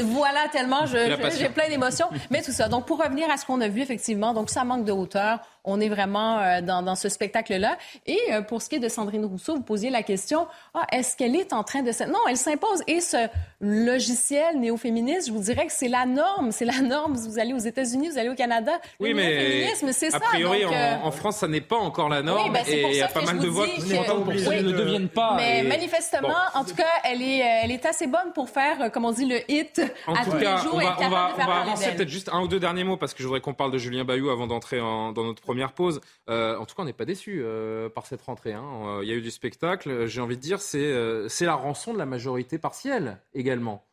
Voilà, 0.02 0.48
tellement, 0.50 0.86
j'ai 0.86 1.48
plein 1.48 1.68
d'émotions. 1.68 2.08
mais 2.30 2.42
tout 2.42 2.52
ça. 2.52 2.68
Donc, 2.68 2.86
pour 2.86 3.00
revenir 3.00 3.30
à 3.30 3.36
ce 3.36 3.46
qu'on 3.46 3.60
a 3.60 3.68
vu, 3.68 3.82
effectivement, 3.82 4.34
donc 4.34 4.50
ça 4.50 4.64
manque 4.64 4.84
de 4.84 4.92
hauteur. 4.92 5.38
On 5.64 5.80
est 5.80 5.88
vraiment 5.88 6.38
euh, 6.38 6.60
dans, 6.62 6.82
dans, 6.82 6.94
ce 6.94 7.08
spectacle-là. 7.08 7.76
Et 8.06 8.18
euh, 8.32 8.42
pour 8.42 8.62
ce 8.62 8.68
qui 8.68 8.76
est 8.76 8.80
de 8.80 8.88
Sandrine 8.88 9.24
Rousseau, 9.24 9.56
vous 9.56 9.62
posiez 9.62 9.90
la 9.90 10.02
question, 10.02 10.46
ah, 10.74 10.86
est-ce 10.92 11.16
qu'elle 11.16 11.36
est 11.36 11.52
en 11.52 11.62
train 11.64 11.82
de... 11.82 11.90
Non, 12.06 12.18
elle 12.28 12.36
s'impose. 12.36 12.82
Et 12.86 13.00
ce 13.00 13.28
logiciel 13.60 14.58
néo-féministe, 14.58 15.28
je 15.28 15.32
vous 15.32 15.42
dirais 15.42 15.66
que 15.66 15.72
c'est 15.72 15.88
la 15.88 16.06
norme. 16.06 16.50
C'est 16.50 16.64
la 16.64 16.80
norme. 16.80 17.14
Vous 17.14 17.38
allez 17.38 17.52
aux 17.52 17.58
États-Unis, 17.58 18.08
vous 18.08 18.18
allez 18.18 18.30
au 18.30 18.34
Canada. 18.34 18.72
Oui, 19.00 19.12
mais 19.12 19.66
c'est 19.92 20.10
ça. 20.10 20.16
A 20.16 20.20
priori, 20.20 20.64
euh, 20.64 20.96
en, 21.02 21.10
France, 21.10 21.38
ça 21.38 21.48
n'est 21.48 21.60
pas 21.60 21.76
encore 21.76 22.08
la 22.08 22.22
norme. 22.22 22.52
Ben, 22.52 22.64
et 22.66 22.82
il 22.90 22.96
y 22.96 23.02
a 23.02 23.08
pas 23.08 23.22
mal 23.22 23.38
de 23.38 23.48
voix 23.48 23.66
qui 23.68 23.82
sont 23.82 24.02
pour 24.04 24.32
ne 24.32 24.72
deviennent 24.72 25.08
pas. 25.08 25.34
Mais 25.36 25.62
manifestement, 25.62 26.28
en 26.54 26.64
tout 26.64 26.74
cas, 26.74 26.84
elle 27.04 27.22
est, 27.22 27.38
elle 27.38 27.70
est 27.70 27.84
assez 27.84 28.06
bonne 28.06 28.32
pour 28.34 28.48
faire, 28.48 28.90
comme 28.92 29.04
on 29.04 29.12
dit, 29.12 29.26
le 29.26 29.40
hit 29.50 29.82
en 30.06 30.14
à 30.14 30.24
tous 30.24 30.36
les 30.36 30.46
jours. 30.46 30.74
On 30.74 30.78
va, 30.78 30.96
on 31.00 31.08
va, 31.08 31.30
on 31.38 31.46
va 31.46 31.60
avancer 31.60 31.90
peut-être 31.92 32.08
juste 32.08 32.30
un 32.32 32.40
ou 32.40 32.48
deux 32.48 32.60
derniers 32.60 32.84
mots 32.84 32.96
parce 32.96 33.12
que 33.12 33.22
je 33.22 33.26
voudrais 33.26 33.40
qu'on 33.40 33.54
parle 33.54 33.72
de 33.72 33.78
Julien 33.78 34.04
Bayou 34.04 34.30
avant 34.30 34.46
d'entrer 34.46 34.78
dans 34.78 35.12
notre 35.12 35.42
première 35.50 35.72
pause. 35.72 36.00
Euh, 36.28 36.56
en 36.58 36.64
tout 36.64 36.76
cas, 36.76 36.82
on 36.82 36.84
n'est 36.84 36.92
pas 36.92 37.04
déçu 37.04 37.40
euh, 37.42 37.88
par 37.88 38.06
cette 38.06 38.22
rentrée. 38.22 38.52
Hein. 38.52 38.64
Euh, 38.84 39.00
il 39.02 39.08
y 39.08 39.12
a 39.12 39.16
eu 39.16 39.20
du 39.20 39.32
spectacle. 39.32 40.06
J'ai 40.06 40.20
envie 40.20 40.36
de 40.36 40.40
dire, 40.40 40.60
c'est 40.60 41.40
la 41.40 41.54
rançon 41.54 41.92
de 41.92 41.98
la 41.98 42.06
majorité 42.06 42.56
partielle 42.56 43.20
également. 43.34 43.84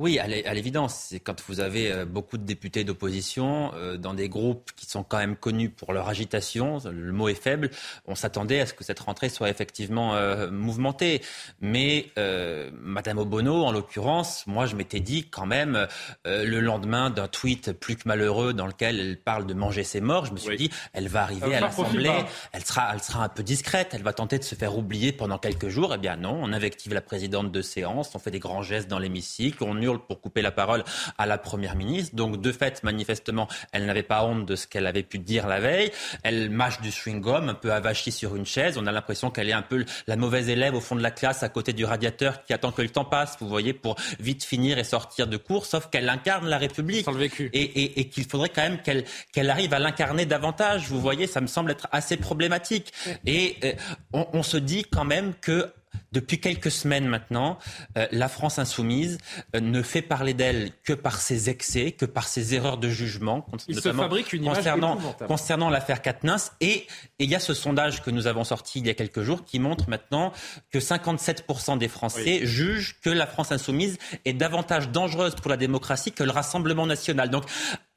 Oui, 0.00 0.20
à 0.20 0.54
l'évidence, 0.54 1.08
c'est 1.08 1.18
quand 1.18 1.42
vous 1.48 1.58
avez 1.58 1.90
euh, 1.90 2.04
beaucoup 2.04 2.38
de 2.38 2.44
députés 2.44 2.84
d'opposition 2.84 3.72
euh, 3.74 3.96
dans 3.96 4.14
des 4.14 4.28
groupes 4.28 4.70
qui 4.76 4.86
sont 4.86 5.02
quand 5.02 5.18
même 5.18 5.34
connus 5.34 5.70
pour 5.70 5.92
leur 5.92 6.08
agitation, 6.08 6.78
le 6.88 7.10
mot 7.10 7.28
est 7.28 7.34
faible, 7.34 7.70
on 8.06 8.14
s'attendait 8.14 8.60
à 8.60 8.66
ce 8.66 8.74
que 8.74 8.84
cette 8.84 9.00
rentrée 9.00 9.28
soit 9.28 9.50
effectivement 9.50 10.14
euh, 10.14 10.52
mouvementée. 10.52 11.20
Mais 11.60 12.10
euh, 12.16 12.70
Madame 12.80 13.18
Obono, 13.18 13.64
en 13.64 13.72
l'occurrence, 13.72 14.46
moi 14.46 14.66
je 14.66 14.76
m'étais 14.76 15.00
dit 15.00 15.24
quand 15.24 15.46
même, 15.46 15.88
le 16.24 16.60
lendemain 16.60 17.10
d'un 17.10 17.26
tweet 17.26 17.72
plus 17.72 17.96
que 17.96 18.02
malheureux 18.06 18.52
dans 18.52 18.68
lequel 18.68 19.00
elle 19.00 19.16
parle 19.16 19.46
de 19.46 19.54
manger 19.54 19.82
ses 19.82 20.00
morts, 20.00 20.26
je 20.26 20.32
me 20.32 20.38
suis 20.38 20.56
dit, 20.56 20.70
elle 20.92 21.08
va 21.08 21.22
arriver 21.24 21.56
à 21.56 21.60
l'Assemblée, 21.60 22.12
elle 22.52 22.64
sera, 22.64 22.90
elle 22.94 23.02
sera 23.02 23.24
un 23.24 23.28
peu 23.28 23.42
discrète, 23.42 23.94
elle 23.94 24.04
va 24.04 24.12
tenter 24.12 24.38
de 24.38 24.44
se 24.44 24.54
faire 24.54 24.78
oublier 24.78 25.10
pendant 25.10 25.38
quelques 25.38 25.68
jours. 25.68 25.92
Eh 25.92 25.98
bien 25.98 26.14
non, 26.14 26.38
on 26.40 26.52
invective 26.52 26.94
la 26.94 27.00
présidente 27.00 27.50
de 27.50 27.62
séance, 27.62 28.14
on 28.14 28.20
fait 28.20 28.30
des 28.30 28.38
grands 28.38 28.62
gestes 28.62 28.86
dans 28.86 29.00
l'hémicycle, 29.00 29.64
on 29.64 29.87
pour 29.96 30.20
couper 30.20 30.42
la 30.42 30.50
parole 30.50 30.84
à 31.16 31.26
la 31.26 31.38
Première 31.38 31.76
ministre. 31.76 32.14
Donc, 32.14 32.40
de 32.40 32.52
fait, 32.52 32.82
manifestement, 32.82 33.48
elle 33.72 33.86
n'avait 33.86 34.02
pas 34.02 34.24
honte 34.24 34.46
de 34.46 34.56
ce 34.56 34.66
qu'elle 34.66 34.86
avait 34.86 35.02
pu 35.02 35.18
dire 35.18 35.46
la 35.46 35.60
veille. 35.60 35.90
Elle 36.22 36.50
mâche 36.50 36.80
du 36.80 36.90
chewing-gum, 36.90 37.48
un 37.48 37.54
peu 37.54 37.72
avachie 37.72 38.12
sur 38.12 38.36
une 38.36 38.46
chaise. 38.46 38.76
On 38.78 38.86
a 38.86 38.92
l'impression 38.92 39.30
qu'elle 39.30 39.48
est 39.48 39.54
un 39.54 39.62
peu 39.62 39.84
la 40.06 40.16
mauvaise 40.16 40.48
élève 40.48 40.74
au 40.74 40.80
fond 40.80 40.96
de 40.96 41.02
la 41.02 41.10
classe, 41.10 41.42
à 41.42 41.48
côté 41.48 41.72
du 41.72 41.84
radiateur, 41.84 42.44
qui 42.44 42.52
attend 42.52 42.72
que 42.72 42.82
le 42.82 42.88
temps 42.88 43.04
passe, 43.04 43.36
vous 43.40 43.48
voyez, 43.48 43.72
pour 43.72 43.96
vite 44.20 44.44
finir 44.44 44.78
et 44.78 44.84
sortir 44.84 45.26
de 45.26 45.36
cours. 45.36 45.66
Sauf 45.66 45.88
qu'elle 45.88 46.08
incarne 46.08 46.48
la 46.48 46.58
République. 46.58 47.04
Sans 47.04 47.12
le 47.12 47.18
vécu. 47.18 47.50
Et, 47.52 48.00
et, 48.00 48.08
qu'il 48.08 48.24
faudrait 48.24 48.48
quand 48.48 48.62
même 48.62 48.82
qu'elle 48.82 49.04
qu'elle 49.32 49.50
arrive 49.50 49.74
à 49.74 49.78
l'incarner 49.78 50.26
davantage. 50.26 50.88
Vous 50.88 51.00
voyez, 51.00 51.26
ça 51.26 51.40
me 51.40 51.46
semble 51.46 51.70
être 51.70 51.88
assez 51.92 52.16
problématique. 52.16 52.92
Et 53.26 53.56
euh, 53.64 53.72
on, 54.12 54.26
on 54.32 54.42
se 54.42 54.56
dit 54.56 54.84
quand 54.84 55.04
même 55.04 55.34
que 55.40 55.72
depuis 56.12 56.40
quelques 56.40 56.70
semaines 56.70 57.06
maintenant, 57.06 57.58
euh, 57.96 58.06
la 58.12 58.28
France 58.28 58.58
insoumise 58.58 59.18
euh, 59.54 59.60
ne 59.60 59.82
fait 59.82 60.02
parler 60.02 60.34
d'elle 60.34 60.70
que 60.84 60.92
par 60.92 61.20
ses 61.20 61.50
excès, 61.50 61.92
que 61.92 62.06
par 62.06 62.28
ses 62.28 62.54
erreurs 62.54 62.78
de 62.78 62.88
jugement, 62.88 63.46
Il 63.68 63.74
notamment 63.74 64.02
se 64.02 64.02
fabrique 64.02 64.32
une 64.32 64.44
concernant, 64.44 64.98
concernant 65.26 65.70
l'affaire 65.70 66.02
Katnins. 66.02 66.36
Et 66.60 66.86
il 67.18 67.28
y 67.28 67.34
a 67.34 67.40
ce 67.40 67.54
sondage 67.54 68.02
que 68.02 68.10
nous 68.10 68.26
avons 68.26 68.44
sorti 68.44 68.78
il 68.80 68.86
y 68.86 68.90
a 68.90 68.94
quelques 68.94 69.22
jours 69.22 69.44
qui 69.44 69.58
montre 69.58 69.88
maintenant 69.88 70.32
que 70.70 70.78
57% 70.78 71.78
des 71.78 71.88
Français 71.88 72.46
jugent 72.46 72.96
que 73.02 73.10
la 73.10 73.26
France 73.26 73.52
insoumise 73.52 73.98
est 74.24 74.32
davantage 74.32 74.88
dangereuse 74.90 75.34
pour 75.34 75.50
la 75.50 75.56
démocratie 75.56 76.12
que 76.12 76.24
le 76.24 76.30
Rassemblement 76.30 76.86
national. 76.86 77.30
Donc, 77.30 77.44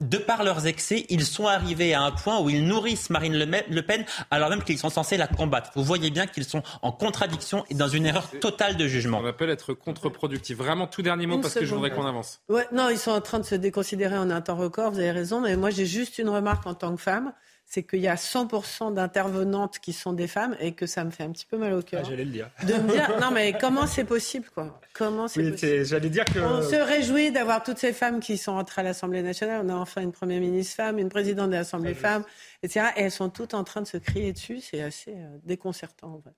de 0.01 0.17
par 0.17 0.43
leurs 0.43 0.65
excès, 0.67 1.05
ils 1.09 1.25
sont 1.25 1.47
arrivés 1.47 1.93
à 1.93 2.01
un 2.01 2.11
point 2.11 2.39
où 2.39 2.49
ils 2.49 2.65
nourrissent 2.65 3.09
Marine 3.09 3.37
Le 3.37 3.81
Pen 3.81 4.05
alors 4.31 4.49
même 4.49 4.63
qu'ils 4.63 4.79
sont 4.79 4.89
censés 4.89 5.17
la 5.17 5.27
combattre. 5.27 5.71
Vous 5.75 5.83
voyez 5.83 6.09
bien 6.09 6.27
qu'ils 6.27 6.45
sont 6.45 6.63
en 6.81 6.91
contradiction 6.91 7.63
et 7.69 7.75
dans 7.75 7.87
une 7.87 8.00
erreur 8.05 8.29
totale 8.39 8.77
de 8.77 8.87
jugement. 8.87 9.19
On 9.19 9.25
appelle 9.25 9.49
être 9.49 9.73
contre-productif. 9.73 10.57
Vraiment, 10.57 10.87
tout 10.87 11.01
dernier 11.01 11.27
mot, 11.27 11.39
parce 11.39 11.53
que 11.53 11.65
je 11.65 11.73
voudrais 11.73 11.91
qu'on 11.91 12.05
avance. 12.05 12.41
Ouais, 12.49 12.67
non, 12.71 12.89
ils 12.89 12.97
sont 12.97 13.11
en 13.11 13.21
train 13.21 13.39
de 13.39 13.45
se 13.45 13.55
déconsidérer 13.55 14.17
en 14.17 14.29
un 14.29 14.41
temps 14.41 14.55
record, 14.55 14.91
vous 14.91 14.99
avez 14.99 15.11
raison, 15.11 15.41
mais 15.41 15.55
moi 15.55 15.69
j'ai 15.69 15.85
juste 15.85 16.17
une 16.17 16.29
remarque 16.29 16.65
en 16.67 16.73
tant 16.73 16.95
que 16.95 17.01
femme 17.01 17.33
c'est 17.71 17.83
qu'il 17.83 18.01
y 18.01 18.09
a 18.09 18.15
100% 18.15 18.93
d'intervenantes 18.93 19.79
qui 19.79 19.93
sont 19.93 20.11
des 20.11 20.27
femmes 20.27 20.57
et 20.59 20.73
que 20.73 20.85
ça 20.85 21.05
me 21.05 21.09
fait 21.09 21.23
un 21.23 21.31
petit 21.31 21.45
peu 21.45 21.57
mal 21.57 21.71
au 21.71 21.81
cœur. 21.81 22.01
Ah, 22.03 22.09
j'allais 22.09 22.25
le 22.25 22.31
dire. 22.31 22.49
De 22.67 22.73
me 22.73 22.91
dire, 22.91 23.17
non 23.21 23.31
mais 23.31 23.53
comment 23.53 23.87
c'est 23.87 24.03
possible 24.03 24.49
quoi? 24.53 24.81
Comment 24.93 25.29
c'est 25.29 25.51
possible? 25.51 25.85
J'allais 25.85 26.09
dire 26.09 26.25
que... 26.25 26.39
On 26.39 26.61
se 26.61 26.75
réjouit 26.75 27.31
d'avoir 27.31 27.63
toutes 27.63 27.77
ces 27.77 27.93
femmes 27.93 28.19
qui 28.19 28.37
sont 28.37 28.51
entrées 28.51 28.81
à 28.81 28.83
l'Assemblée 28.83 29.21
nationale. 29.21 29.61
On 29.65 29.69
a 29.69 29.75
enfin 29.75 30.01
une 30.01 30.11
première 30.11 30.41
ministre 30.41 30.75
femme, 30.75 30.99
une 30.99 31.07
présidente 31.07 31.49
de 31.49 31.55
l'Assemblée 31.55 31.93
femme, 31.93 32.25
etc. 32.61 32.87
Et 32.97 33.03
elles 33.03 33.11
sont 33.11 33.29
toutes 33.29 33.53
en 33.53 33.63
train 33.63 33.81
de 33.81 33.87
se 33.87 33.95
crier 33.95 34.33
dessus. 34.33 34.59
C'est 34.59 34.81
assez 34.81 35.13
euh, 35.13 35.37
déconcertant 35.45 36.15
en 36.15 36.17
vrai. 36.17 36.33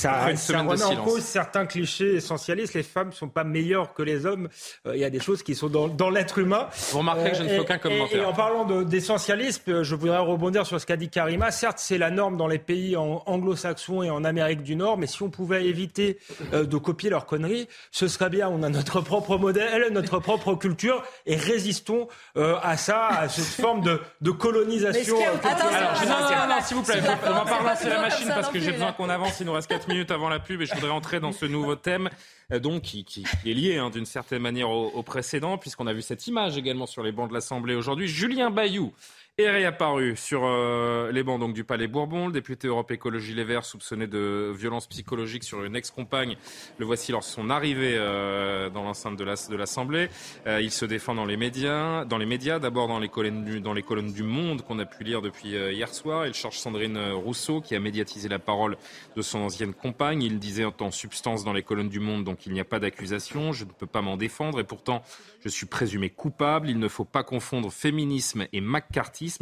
Ça, 0.00 0.62
remet 0.62 0.82
en 0.82 0.96
cause 1.04 1.22
certains 1.22 1.66
clichés 1.66 2.14
essentialistes. 2.14 2.74
Les 2.74 2.82
femmes 2.82 3.08
ne 3.08 3.14
sont 3.14 3.28
pas 3.28 3.44
meilleures 3.44 3.92
que 3.92 4.02
les 4.02 4.24
hommes. 4.24 4.48
Euh, 4.86 4.96
il 4.96 5.00
y 5.00 5.04
a 5.04 5.10
des 5.10 5.20
choses 5.20 5.42
qui 5.42 5.54
sont 5.54 5.68
dans, 5.68 5.88
dans 5.88 6.10
l'être 6.10 6.38
humain. 6.38 6.68
Vous 6.90 6.98
remarquerez 6.98 7.32
que 7.32 7.36
je 7.36 7.42
ne 7.42 7.48
fais 7.48 7.58
aucun 7.58 7.78
commentaire. 7.78 8.22
Et, 8.22 8.24
en 8.24 8.32
parlant 8.32 8.64
d'essentialisme, 8.82 9.82
je 9.82 9.94
voudrais 9.94 10.18
rebondir 10.18 10.66
sur 10.66 10.80
ce 10.80 10.86
qu'a 10.86 10.96
dit 10.96 11.10
Karima. 11.10 11.50
Certes, 11.50 11.78
c'est 11.78 11.98
la 11.98 12.10
norme 12.10 12.36
dans 12.36 12.46
les 12.46 12.58
pays 12.58 12.96
anglo-saxons 12.96 14.02
et 14.02 14.10
en 14.10 14.24
Amérique 14.24 14.62
du 14.62 14.76
Nord, 14.76 14.96
mais 14.98 15.06
si 15.06 15.22
on 15.22 15.30
pouvait 15.30 15.66
éviter 15.66 16.18
euh, 16.52 16.64
de 16.64 16.76
copier 16.76 17.10
leurs 17.10 17.26
conneries, 17.26 17.68
ce 17.90 18.08
serait 18.08 18.30
bien. 18.30 18.48
On 18.48 18.62
a 18.62 18.68
notre 18.68 19.00
propre 19.00 19.36
modèle, 19.36 19.92
notre 19.92 20.18
propre 20.18 20.54
culture, 20.54 21.02
et 21.26 21.36
résistons 21.36 22.08
euh, 22.36 22.56
à 22.62 22.76
ça, 22.76 23.06
à 23.06 23.28
cette 23.28 23.44
forme 23.62 23.82
de, 23.82 24.00
de 24.20 24.30
colonisation. 24.30 25.16
Alors, 25.18 26.62
s'il 26.62 26.76
vous 26.76 26.82
plaît, 26.82 27.00
on 27.26 27.32
va 27.32 27.44
pas 27.44 27.58
relancer 27.58 27.88
la 27.88 28.00
machine 28.00 28.28
parce 28.28 28.48
que 28.48 28.58
j'ai 28.60 28.72
besoin 28.72 28.92
qu'on 28.92 29.08
avance. 29.08 29.40
Il 29.40 29.46
nous 29.46 29.52
reste 29.52 29.68
4 29.68 29.89
minutes 29.90 30.10
avant 30.10 30.28
la 30.28 30.38
pub 30.38 30.62
et 30.62 30.66
je 30.66 30.74
voudrais 30.74 30.90
entrer 30.90 31.18
dans 31.20 31.32
ce 31.32 31.44
nouveau 31.46 31.74
thème, 31.74 32.10
euh, 32.52 32.60
donc 32.60 32.82
qui, 32.82 33.24
est 33.44 33.52
lié 33.52 33.78
hein, 33.78 33.90
d'une 33.90 34.06
certaine 34.06 34.40
manière 34.40 34.70
au 34.70 35.02
précédent, 35.02 35.58
puisqu'on 35.58 35.86
a 35.86 35.92
vu 35.92 36.02
cette 36.02 36.26
image 36.26 36.56
également 36.56 36.86
sur 36.86 37.02
les 37.02 37.12
bancs 37.12 37.28
de 37.28 37.34
l'Assemblée 37.34 37.74
aujourd'hui. 37.74 38.06
Julien 38.06 38.50
Bayou 38.50 38.92
est 39.40 39.50
réapparu 39.50 40.16
sur 40.16 40.42
euh, 40.44 41.10
les 41.12 41.22
bancs 41.22 41.40
donc, 41.40 41.54
du 41.54 41.64
Palais 41.64 41.86
Bourbon. 41.86 42.26
Le 42.26 42.32
député 42.32 42.68
Europe 42.68 42.90
Écologie 42.90 43.34
Les 43.34 43.44
Verts, 43.44 43.64
soupçonné 43.64 44.06
de 44.06 44.52
violence 44.54 44.86
psychologique 44.86 45.44
sur 45.44 45.64
une 45.64 45.76
ex-compagne, 45.76 46.36
le 46.78 46.86
voici 46.86 47.12
lors 47.12 47.20
de 47.20 47.26
son 47.26 47.50
arrivée 47.50 47.94
euh, 47.96 48.70
dans 48.70 48.82
l'enceinte 48.82 49.16
de 49.16 49.56
l'Assemblée. 49.56 50.08
Euh, 50.46 50.60
il 50.60 50.70
se 50.70 50.84
défend 50.84 51.14
dans 51.14 51.24
les 51.24 51.36
médias, 51.36 52.04
dans 52.04 52.18
les 52.18 52.26
médias 52.26 52.58
d'abord 52.58 52.88
dans 52.88 52.98
les 52.98 53.08
colonnes 53.08 53.44
du, 53.44 53.60
dans 53.60 53.72
les 53.72 53.82
colonnes 53.82 54.12
du 54.12 54.22
Monde 54.22 54.62
qu'on 54.62 54.78
a 54.78 54.84
pu 54.84 55.04
lire 55.04 55.22
depuis 55.22 55.50
hier 55.50 55.92
soir. 55.92 56.26
Il 56.26 56.34
charge 56.34 56.58
Sandrine 56.58 56.98
Rousseau 57.12 57.60
qui 57.60 57.74
a 57.74 57.80
médiatisé 57.80 58.28
la 58.28 58.38
parole 58.38 58.76
de 59.16 59.22
son 59.22 59.40
ancienne 59.40 59.74
compagne. 59.74 60.22
Il 60.22 60.38
disait 60.38 60.64
en 60.64 60.90
substance 60.90 61.44
dans 61.44 61.52
les 61.52 61.62
colonnes 61.62 61.88
du 61.88 62.00
Monde 62.00 62.24
donc 62.24 62.46
il 62.46 62.52
n'y 62.52 62.60
a 62.60 62.64
pas 62.64 62.78
d'accusation, 62.78 63.52
je 63.52 63.64
ne 63.64 63.70
peux 63.70 63.86
pas 63.86 64.02
m'en 64.02 64.16
défendre 64.16 64.60
et 64.60 64.64
pourtant 64.64 65.02
je 65.42 65.48
suis 65.48 65.66
présumé 65.66 66.10
coupable. 66.10 66.68
Il 66.68 66.78
ne 66.78 66.88
faut 66.88 67.04
pas 67.04 67.22
confondre 67.22 67.72
féminisme 67.72 68.46
et 68.52 68.60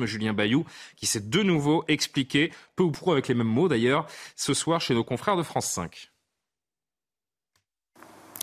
Julien 0.07 0.33
Bayou, 0.33 0.64
qui 0.96 1.07
s'est 1.07 1.29
de 1.29 1.42
nouveau 1.42 1.85
expliqué, 1.88 2.53
peu 2.77 2.83
ou 2.83 2.90
prou 2.90 3.12
avec 3.12 3.29
les 3.29 3.35
mêmes 3.35 3.46
mots 3.46 3.68
d'ailleurs, 3.68 4.07
ce 4.37 4.55
soir 4.55 4.81
chez 4.81 4.94
nos 4.94 5.05
confrères 5.05 5.37
de 5.37 5.42
France 5.42 5.66
5. 5.66 6.11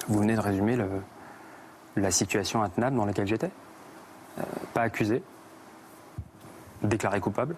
Vous 0.07 0.19
venez 0.19 0.35
de 0.35 0.39
résumer 0.39 0.77
la 1.95 2.11
situation 2.11 2.61
intenable 2.61 2.95
dans 2.95 3.05
laquelle 3.05 3.27
j'étais. 3.27 3.51
Euh, 4.37 4.43
pas 4.73 4.81
accusé, 4.81 5.23
déclaré 6.83 7.19
coupable. 7.19 7.55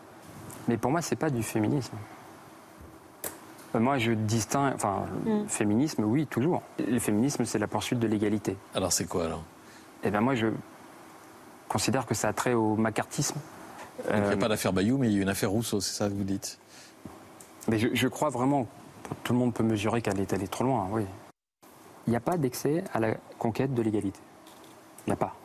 Mais 0.67 0.78
pour 0.78 0.91
moi, 0.91 1.02
c'est 1.02 1.15
pas 1.15 1.30
du 1.30 1.43
féminisme. 1.43 1.97
Euh, 3.76 3.80
moi, 3.80 3.97
je 3.97 4.12
distingue. 4.12 4.73
Enfin, 4.76 5.06
mm. 5.26 5.47
féminisme, 5.47 6.04
oui, 6.04 6.28
toujours. 6.28 6.62
Le 6.80 7.00
féminisme, 7.00 7.45
c'est 7.45 7.60
la 7.60 7.67
poursuite 7.67 8.00
de 8.00 8.08
l'égalité. 8.08 8.58
Alors, 8.76 8.91
c'est 8.91 9.08
quoi, 9.08 9.26
alors? 9.26 9.43
Eh 10.04 10.12
bien, 10.12 10.21
moi, 10.21 10.36
je 10.36 10.47
considère 11.67 12.06
que 12.06 12.13
ça 12.13 12.30
a 12.30 12.34
trait 12.34 12.54
au 12.54 12.76
macartisme. 12.76 13.39
Il 14.10 14.21
n'y 14.21 14.33
a 14.33 14.38
pas 14.38 14.47
d'affaire 14.47 14.73
Bayou, 14.73 14.97
mais 14.97 15.07
il 15.10 15.15
y 15.15 15.19
a 15.19 15.21
une 15.21 15.29
affaire 15.29 15.51
Rousseau, 15.51 15.81
c'est 15.81 15.93
ça 15.93 16.07
que 16.07 16.13
vous 16.13 16.23
dites? 16.23 16.60
Mais 17.67 17.77
je, 17.79 18.07
crois 18.07 18.29
vraiment, 18.29 18.67
tout 19.23 19.33
le 19.33 19.39
monde 19.39 19.53
peut 19.53 19.63
mesurer 19.63 20.01
qu'elle 20.01 20.19
est 20.19 20.31
allée 20.33 20.47
trop 20.47 20.63
loin, 20.63 20.88
oui. 20.91 21.03
Il 22.07 22.12
n'y 22.12 22.15
a 22.15 22.21
pas 22.21 22.38
d'excès 22.38 22.83
à 22.93 22.99
la 23.01 23.15
conquête 23.38 23.73
de 23.73 23.81
l'égalité. 23.81 24.19
Il 25.05 25.10
n'y 25.10 25.13
a 25.13 25.17
pas. 25.17 25.36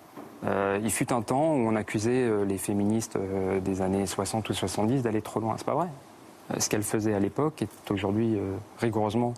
Euh, 0.44 0.78
il 0.82 0.90
fut 0.90 1.12
un 1.12 1.22
temps 1.22 1.54
où 1.54 1.68
on 1.68 1.74
accusait 1.74 2.24
euh, 2.24 2.44
les 2.44 2.58
féministes 2.58 3.16
euh, 3.16 3.60
des 3.60 3.80
années 3.80 4.06
60 4.06 4.48
ou 4.48 4.52
70 4.52 5.02
d'aller 5.02 5.22
trop 5.22 5.40
loin. 5.40 5.54
C'est 5.56 5.66
pas 5.66 5.74
vrai. 5.74 5.88
Ce 6.58 6.68
qu'elles 6.68 6.82
faisaient 6.82 7.14
à 7.14 7.20
l'époque 7.20 7.62
est 7.62 7.90
aujourd'hui 7.90 8.36
rigoureusement 8.78 9.32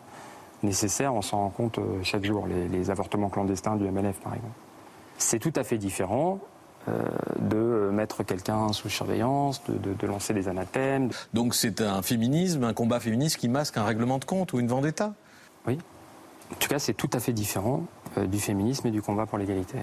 nécessaire. 0.62 1.14
On 1.14 1.22
s'en 1.22 1.38
rend 1.38 1.50
compte 1.50 1.79
chaque 2.03 2.24
jour. 2.24 2.48
Les, 2.72 2.90
avortements 2.90 3.29
clandestins 3.29 3.77
du 3.77 3.85
MLF, 3.85 4.18
par 4.20 4.35
exemple. 4.35 4.55
C'est 5.16 5.38
tout 5.38 5.53
à 5.55 5.62
fait 5.62 5.79
différent 5.79 6.40
de 6.87 7.90
mettre 7.92 8.23
quelqu'un 8.23 8.73
sous 8.73 8.88
surveillance, 8.88 9.62
de, 9.68 10.07
lancer 10.07 10.35
des 10.35 10.49
anathèmes. 10.49 11.11
Donc 11.33 11.55
c'est 11.55 11.81
un 11.81 12.03
féminisme, 12.03 12.64
un 12.64 12.75
combat 12.75 13.01
féministe 13.01 13.38
qui 13.38 13.49
masque 13.49 13.77
un 13.77 13.85
règlement 13.85 14.18
de 14.18 14.25
compte 14.25 14.53
ou 14.53 14.61
une 14.61 14.68
vendetta? 14.68 15.14
Oui. 15.66 15.79
En 16.53 16.57
tout 16.57 16.68
cas, 16.68 16.79
c'est 16.79 16.94
tout 16.94 17.11
à 17.12 17.20
fait 17.20 17.33
différent 17.33 17.85
du 18.16 18.38
féminisme 18.38 18.87
et 18.87 18.90
du 18.90 19.01
combat 19.01 19.27
pour 19.27 19.38
l'égalité. 19.38 19.79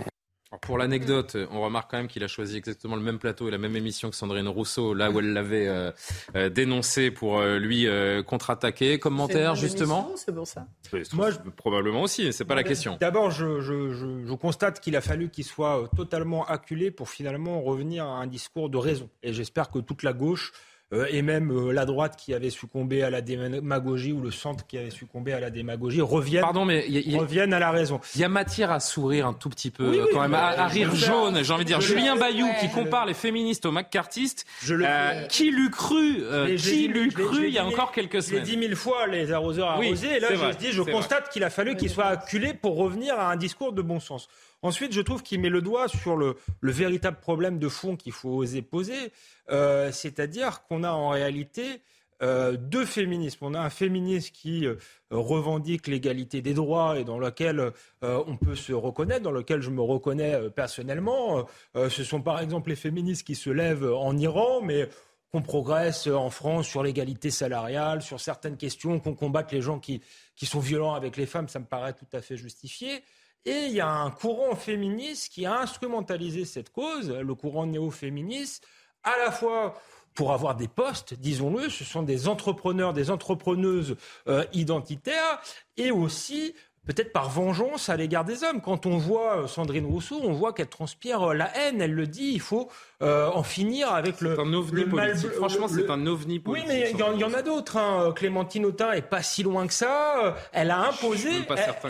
Pour 0.61 0.77
l'anecdote, 0.77 1.35
on 1.49 1.61
remarque 1.61 1.89
quand 1.89 1.97
même 1.97 2.07
qu'il 2.07 2.23
a 2.23 2.27
choisi 2.27 2.55
exactement 2.55 2.95
le 2.95 3.01
même 3.01 3.17
plateau 3.17 3.47
et 3.47 3.51
la 3.51 3.57
même 3.57 3.75
émission 3.75 4.11
que 4.11 4.15
Sandrine 4.15 4.47
Rousseau, 4.47 4.93
là 4.93 5.09
où 5.09 5.19
elle 5.19 5.33
l'avait 5.33 5.67
euh, 5.67 5.91
euh, 6.35 6.49
dénoncé 6.49 7.09
pour 7.09 7.39
euh, 7.39 7.57
lui 7.57 7.87
contre-attaquer. 8.25 8.99
Commentaire, 8.99 9.55
justement 9.55 10.11
C'est 10.15 10.33
pour 10.33 10.45
ça. 10.45 10.67
Moi, 11.13 11.31
Probablement 11.55 12.03
aussi, 12.03 12.31
c'est 12.31 12.45
pas 12.45 12.53
la 12.53 12.63
question. 12.63 12.97
D'abord, 12.99 13.31
je, 13.31 13.59
je, 13.59 14.33
constate 14.35 14.79
qu'il 14.79 14.95
a 14.95 15.01
fallu 15.01 15.29
qu'il 15.29 15.45
soit 15.45 15.89
totalement 15.95 16.45
acculé 16.45 16.91
pour 16.91 17.09
finalement 17.09 17.61
revenir 17.61 18.05
à 18.05 18.19
un 18.19 18.27
discours 18.27 18.69
de 18.69 18.77
raison. 18.77 19.09
Et 19.23 19.33
j'espère 19.33 19.71
que 19.71 19.79
toute 19.79 20.03
la 20.03 20.13
gauche 20.13 20.53
euh, 20.93 21.07
et 21.09 21.21
même 21.21 21.51
euh, 21.51 21.71
la 21.71 21.85
droite 21.85 22.15
qui 22.17 22.33
avait 22.33 22.49
succombé 22.49 23.01
à 23.03 23.09
la 23.09 23.21
démagogie 23.21 24.11
ou 24.11 24.21
le 24.21 24.31
centre 24.31 24.67
qui 24.67 24.77
avait 24.77 24.89
succombé 24.89 25.31
à 25.31 25.39
la 25.39 25.49
démagogie 25.49 26.01
reviennent, 26.01 26.41
Pardon, 26.41 26.65
mais 26.65 26.85
reviennent 27.17 27.53
à 27.53 27.59
la 27.59 27.71
raison. 27.71 28.01
Il 28.15 28.21
y 28.21 28.23
a 28.23 28.29
matière 28.29 28.71
à 28.71 28.79
sourire 28.79 29.25
un 29.27 29.33
tout 29.33 29.49
petit 29.49 29.71
peu, 29.71 30.05
quand 30.11 30.21
même, 30.21 30.33
à, 30.33 30.67
rire 30.67 30.93
jaune, 30.93 31.43
j'ai 31.43 31.53
envie 31.53 31.63
de 31.63 31.69
dire. 31.69 31.81
Julien 31.81 32.15
Bayou 32.15 32.47
qui 32.59 32.69
compare 32.69 33.05
les 33.05 33.13
féministes 33.13 33.65
aux 33.65 33.71
macartistes, 33.71 34.45
euh, 34.69 35.25
qui 35.27 35.51
l'eût 35.51 35.69
cru 35.69 36.23
Qui 36.57 36.87
l'eût 36.87 37.11
cru 37.11 37.47
il 37.47 37.53
y 37.53 37.57
a 37.57 37.65
encore 37.65 37.91
quelques 37.91 38.21
semaines 38.21 38.45
J'ai 38.45 38.51
dit 38.51 38.57
mille 38.57 38.75
fois 38.75 39.07
les 39.07 39.31
arroseurs 39.31 39.69
arrosés, 39.69 40.17
et 40.17 40.19
là 40.19 40.29
je, 40.33 40.57
dis, 40.57 40.71
je 40.71 40.81
constate 40.81 41.29
qu'il 41.29 41.43
a 41.43 41.49
fallu 41.49 41.75
qu'il 41.75 41.89
soit 41.89 42.05
acculé 42.05 42.53
pour 42.53 42.75
revenir 42.75 43.17
à 43.19 43.31
un 43.31 43.35
discours 43.37 43.71
de 43.71 43.81
bon 43.81 43.99
sens. 43.99 44.27
Ensuite, 44.63 44.93
je 44.93 45.01
trouve 45.01 45.23
qu'il 45.23 45.39
met 45.39 45.49
le 45.49 45.61
doigt 45.61 45.87
sur 45.87 46.15
le, 46.15 46.35
véritable 46.61 47.17
problème 47.19 47.57
de 47.57 47.67
fond 47.67 47.95
qu'il 47.95 48.13
faut 48.13 48.29
oser 48.29 48.61
poser, 48.61 49.11
euh, 49.49 49.91
c'est-à-dire 49.91 50.63
qu'on 50.63 50.83
a 50.83 50.91
en 50.91 51.09
réalité 51.09 51.81
euh, 52.21 52.55
deux 52.57 52.85
féminismes. 52.85 53.45
On 53.45 53.55
a 53.55 53.59
un 53.59 53.71
féminisme 53.71 54.31
qui 54.31 54.67
euh, 54.67 54.75
revendique 55.09 55.87
l'égalité 55.87 56.43
des 56.43 56.53
droits 56.53 56.99
et 56.99 57.03
dans 57.03 57.17
lequel 57.17 57.71
on 58.03 58.37
peut 58.37 58.55
se 58.55 58.73
reconnaître, 58.73 59.23
dans 59.23 59.31
lequel 59.31 59.61
je 59.61 59.71
me 59.71 59.81
reconnais 59.81 60.49
personnellement. 60.51 61.47
ce 61.75 62.03
sont 62.03 62.21
par 62.21 62.39
exemple 62.39 62.69
les 62.69 62.75
féministes 62.75 63.25
qui 63.25 63.35
se 63.35 63.49
lèvent 63.49 63.91
en 63.91 64.15
Iran, 64.17 64.61
mais 64.61 64.87
qu'on 65.31 65.41
progresse 65.41 66.07
en 66.07 66.29
France 66.29 66.67
sur 66.67 66.83
l'égalité 66.83 67.31
salariale, 67.31 68.01
sur 68.01 68.19
certaines 68.19 68.57
questions, 68.57 68.99
qu'on 68.99 69.15
combatte 69.15 69.51
les 69.51 69.61
gens 69.61 69.79
qui, 69.79 70.01
qui 70.35 70.45
sont 70.45 70.59
violents 70.59 70.93
avec 70.93 71.17
les 71.17 71.25
femmes, 71.25 71.47
ça 71.47 71.59
me 71.59 71.65
paraît 71.65 71.93
tout 71.93 72.07
à 72.13 72.21
fait 72.21 72.37
justifié. 72.37 73.01
Et 73.45 73.65
il 73.65 73.73
y 73.73 73.79
a 73.81 73.89
un 73.89 74.11
courant 74.11 74.55
féministe 74.55 75.31
qui 75.33 75.45
a 75.45 75.59
instrumentalisé 75.59 76.45
cette 76.45 76.71
cause, 76.71 77.09
le 77.09 77.35
courant 77.35 77.65
néo-féministe, 77.65 78.65
à 79.03 79.17
la 79.17 79.31
fois 79.31 79.75
pour 80.13 80.33
avoir 80.33 80.55
des 80.55 80.67
postes, 80.67 81.13
disons-le, 81.13 81.69
ce 81.69 81.83
sont 81.83 82.03
des 82.03 82.27
entrepreneurs, 82.27 82.93
des 82.93 83.09
entrepreneuses 83.09 83.95
euh, 84.27 84.45
identitaires, 84.53 85.41
et 85.77 85.89
aussi 85.91 86.53
peut-être 86.85 87.13
par 87.13 87.29
vengeance 87.29 87.89
à 87.89 87.95
l'égard 87.95 88.25
des 88.25 88.43
hommes. 88.43 88.61
Quand 88.61 88.85
on 88.85 88.97
voit 88.97 89.43
euh, 89.43 89.47
Sandrine 89.47 89.85
Rousseau, 89.85 90.19
on 90.23 90.33
voit 90.33 90.51
qu'elle 90.53 90.67
transpire 90.67 91.29
euh, 91.29 91.33
la 91.33 91.55
haine. 91.57 91.81
Elle 91.81 91.93
le 91.93 92.07
dit, 92.07 92.31
il 92.33 92.39
faut 92.39 92.69
euh, 93.03 93.29
en 93.33 93.43
finir 93.43 93.93
avec 93.93 94.19
le, 94.21 94.39
un 94.39 94.53
ovni 94.53 94.85
politique. 94.85 95.31
Franchement, 95.33 95.67
c'est 95.67 95.89
un 95.89 96.07
ovni 96.07 96.39
politique. 96.39 96.69
Oui, 96.69 96.75
mais 96.75 96.91
il 96.91 97.19
y, 97.19 97.23
en 97.23 97.33
a 97.33 97.41
d'autres. 97.41 97.77
Hein. 97.77 98.13
Clémentine 98.15 98.65
Autain 98.65 98.93
est 98.93 99.03
pas 99.03 99.21
si 99.21 99.43
loin 99.43 99.67
que 99.67 99.73
ça. 99.73 100.35
Elle 100.53 100.71
a 100.71 100.87
imposé, 100.87 101.29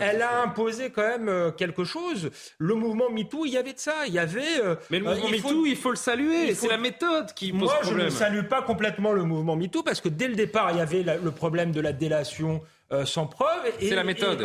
elle, 0.00 0.22
a 0.22 0.42
imposé 0.42 0.90
quand 0.90 1.02
même 1.02 1.52
quelque 1.56 1.84
chose. 1.84 2.30
Le 2.58 2.74
mouvement 2.74 3.10
MeToo, 3.10 3.46
il 3.46 3.52
y 3.52 3.56
avait 3.56 3.72
de 3.72 3.78
ça. 3.78 4.06
Il 4.06 4.12
y 4.12 4.18
avait. 4.18 4.42
mais 4.90 4.98
le 4.98 5.06
mouvement 5.06 5.28
MeToo, 5.28 5.66
il 5.66 5.76
faut 5.76 5.90
le 5.90 5.96
saluer. 5.96 6.54
C'est 6.54 6.68
la 6.68 6.78
méthode 6.78 7.32
qui 7.34 7.52
pose 7.52 7.72
problème. 7.72 7.96
Moi, 7.96 7.98
je 8.00 8.04
ne 8.04 8.10
salue 8.10 8.48
pas 8.48 8.62
complètement 8.62 9.12
le 9.12 9.24
mouvement 9.24 9.56
MeToo 9.56 9.82
parce 9.82 10.00
que 10.00 10.08
dès 10.08 10.28
le 10.28 10.34
départ, 10.34 10.70
il 10.72 10.78
y 10.78 10.80
avait 10.80 11.02
le 11.02 11.30
problème 11.30 11.72
de 11.72 11.80
la 11.80 11.92
délation 11.92 12.60
euh, 12.92 13.04
sans 13.06 13.26
preuve. 13.26 13.62
C'est 13.80 13.94
la 13.94 14.04
méthode. 14.04 14.42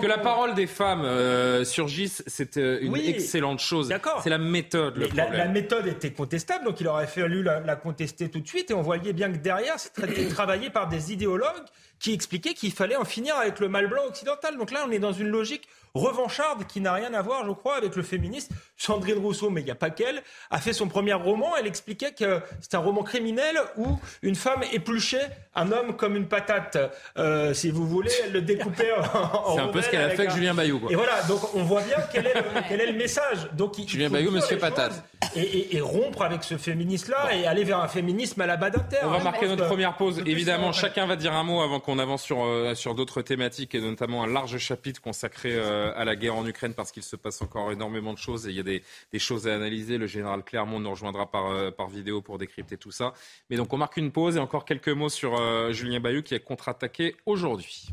que 0.00 0.06
la 0.06 0.18
parole 0.18 0.54
des 0.54 0.66
femmes 0.66 1.04
euh, 1.04 1.64
surgisse, 1.64 2.22
c'est 2.26 2.56
euh, 2.56 2.78
une 2.82 2.96
excellente 2.96 3.60
chose. 3.60 3.92
C'est 4.22 4.30
la 4.30 4.38
méthode. 4.38 4.96
Le 4.96 5.08
la, 5.14 5.30
la, 5.30 5.48
méthode 5.48 5.86
était 5.86 6.12
contestable, 6.12 6.64
donc 6.64 6.80
il 6.80 6.88
aurait 6.88 7.06
fallu 7.06 7.42
la, 7.42 7.60
la, 7.60 7.76
contester 7.76 8.28
tout 8.28 8.40
de 8.40 8.48
suite. 8.48 8.70
Et 8.70 8.74
on 8.74 8.82
voyait 8.82 9.12
bien 9.12 9.32
que 9.32 9.38
derrière, 9.38 9.78
c'était 9.78 10.28
travaillé 10.28 10.70
par 10.70 10.88
des 10.88 11.12
idéologues 11.12 11.64
qui 11.98 12.12
expliquaient 12.12 12.54
qu'il 12.54 12.72
fallait 12.72 12.96
en 12.96 13.04
finir 13.04 13.36
avec 13.36 13.58
le 13.58 13.68
mal 13.68 13.88
blanc 13.88 14.02
occidental. 14.06 14.56
Donc 14.56 14.70
là, 14.70 14.84
on 14.86 14.90
est 14.90 14.98
dans 14.98 15.12
une 15.12 15.28
logique 15.28 15.68
revancharde 15.98 16.66
qui 16.66 16.80
n'a 16.80 16.92
rien 16.92 17.12
à 17.14 17.22
voir, 17.22 17.44
je 17.46 17.52
crois, 17.52 17.76
avec 17.76 17.96
le 17.96 18.02
féministe. 18.02 18.50
Sandrine 18.76 19.18
Rousseau, 19.18 19.50
mais 19.50 19.60
il 19.60 19.64
n'y 19.64 19.70
a 19.70 19.76
pas 19.76 19.90
qu'elle, 19.90 20.22
a 20.50 20.58
fait 20.58 20.72
son 20.72 20.88
premier 20.88 21.14
roman. 21.14 21.52
Elle 21.58 21.66
expliquait 21.66 22.12
que 22.12 22.40
c'est 22.60 22.74
un 22.74 22.80
roman 22.80 23.02
criminel 23.02 23.58
où 23.76 23.98
une 24.22 24.36
femme 24.36 24.62
épluchait 24.72 25.28
un 25.54 25.72
homme 25.72 25.96
comme 25.96 26.16
une 26.16 26.28
patate. 26.28 26.78
Euh, 27.16 27.52
si 27.52 27.70
vous 27.70 27.86
voulez, 27.86 28.12
elle 28.24 28.32
le 28.32 28.42
découpait 28.42 28.92
en, 28.92 29.54
C'est 29.54 29.60
un 29.60 29.68
peu 29.68 29.82
ce 29.82 29.90
qu'elle 29.90 30.02
a 30.02 30.10
fait 30.10 30.20
avec 30.20 30.30
Julien 30.30 30.54
Bayou. 30.54 30.80
Et 30.88 30.94
voilà, 30.94 31.22
donc 31.22 31.54
on 31.54 31.64
voit 31.64 31.82
bien 31.82 31.96
quel 32.12 32.26
est 32.26 32.34
le, 32.34 32.42
quel 32.68 32.80
est 32.80 32.92
le 32.92 32.98
message. 32.98 33.48
Donc, 33.54 33.74
Julien 33.86 34.10
Bayou, 34.10 34.30
monsieur 34.30 34.58
patate. 34.58 35.02
Et, 35.34 35.80
rompre 35.80 36.22
avec 36.22 36.44
ce 36.44 36.56
féministe-là 36.56 37.34
et 37.34 37.46
aller 37.46 37.64
vers 37.64 37.80
un 37.80 37.88
féminisme 37.88 38.40
à 38.40 38.46
la 38.46 38.56
bas 38.56 38.70
On 39.02 39.10
va 39.10 39.18
marquer 39.20 39.46
notre 39.46 39.66
première 39.66 39.96
pause. 39.96 40.22
Évidemment, 40.26 40.72
chacun 40.72 41.06
va 41.06 41.16
dire 41.16 41.32
un 41.32 41.44
mot 41.44 41.60
avant 41.60 41.80
qu'on 41.80 41.98
avance 41.98 42.22
sur, 42.22 42.44
euh, 42.44 42.74
sur 42.74 42.94
d'autres 42.94 43.22
thématiques 43.22 43.74
et 43.74 43.80
notamment 43.80 44.24
un 44.24 44.26
large 44.26 44.58
chapitre 44.58 45.00
consacré 45.00 45.50
euh, 45.54 45.87
à 45.94 46.04
la 46.04 46.16
guerre 46.16 46.36
en 46.36 46.46
Ukraine 46.46 46.74
parce 46.74 46.92
qu'il 46.92 47.02
se 47.02 47.16
passe 47.16 47.42
encore 47.42 47.72
énormément 47.72 48.12
de 48.12 48.18
choses 48.18 48.46
et 48.46 48.50
il 48.50 48.56
y 48.56 48.60
a 48.60 48.62
des, 48.62 48.82
choses 49.18 49.48
à 49.48 49.54
analyser. 49.54 49.98
Le 49.98 50.06
général 50.06 50.42
Clermont 50.42 50.80
nous 50.80 50.90
rejoindra 50.90 51.30
par, 51.30 51.46
euh, 51.46 51.70
par 51.70 51.88
vidéo 51.88 52.22
pour 52.22 52.38
décrypter 52.38 52.76
tout 52.76 52.90
ça. 52.90 53.12
Mais 53.50 53.56
donc 53.56 53.72
on 53.72 53.76
marque 53.76 53.96
une 53.96 54.12
pause 54.12 54.36
et 54.36 54.40
encore 54.40 54.64
quelques 54.64 54.88
mots 54.88 55.08
sur 55.08 55.36
Julien 55.72 56.00
Bayou 56.00 56.22
qui 56.22 56.34
est 56.34 56.40
contre-attaqué 56.40 57.16
aujourd'hui. 57.26 57.88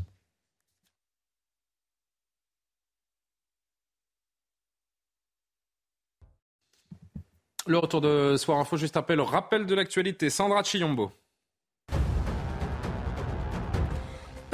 Le 7.68 7.78
retour 7.78 8.00
de 8.00 8.36
Soir 8.36 8.58
Info, 8.58 8.76
juste 8.76 8.96
après 8.96 9.16
le 9.16 9.22
rappel 9.22 9.66
de 9.66 9.74
l'actualité. 9.74 10.30
Sandra 10.30 10.62
Chiombo. 10.62 11.10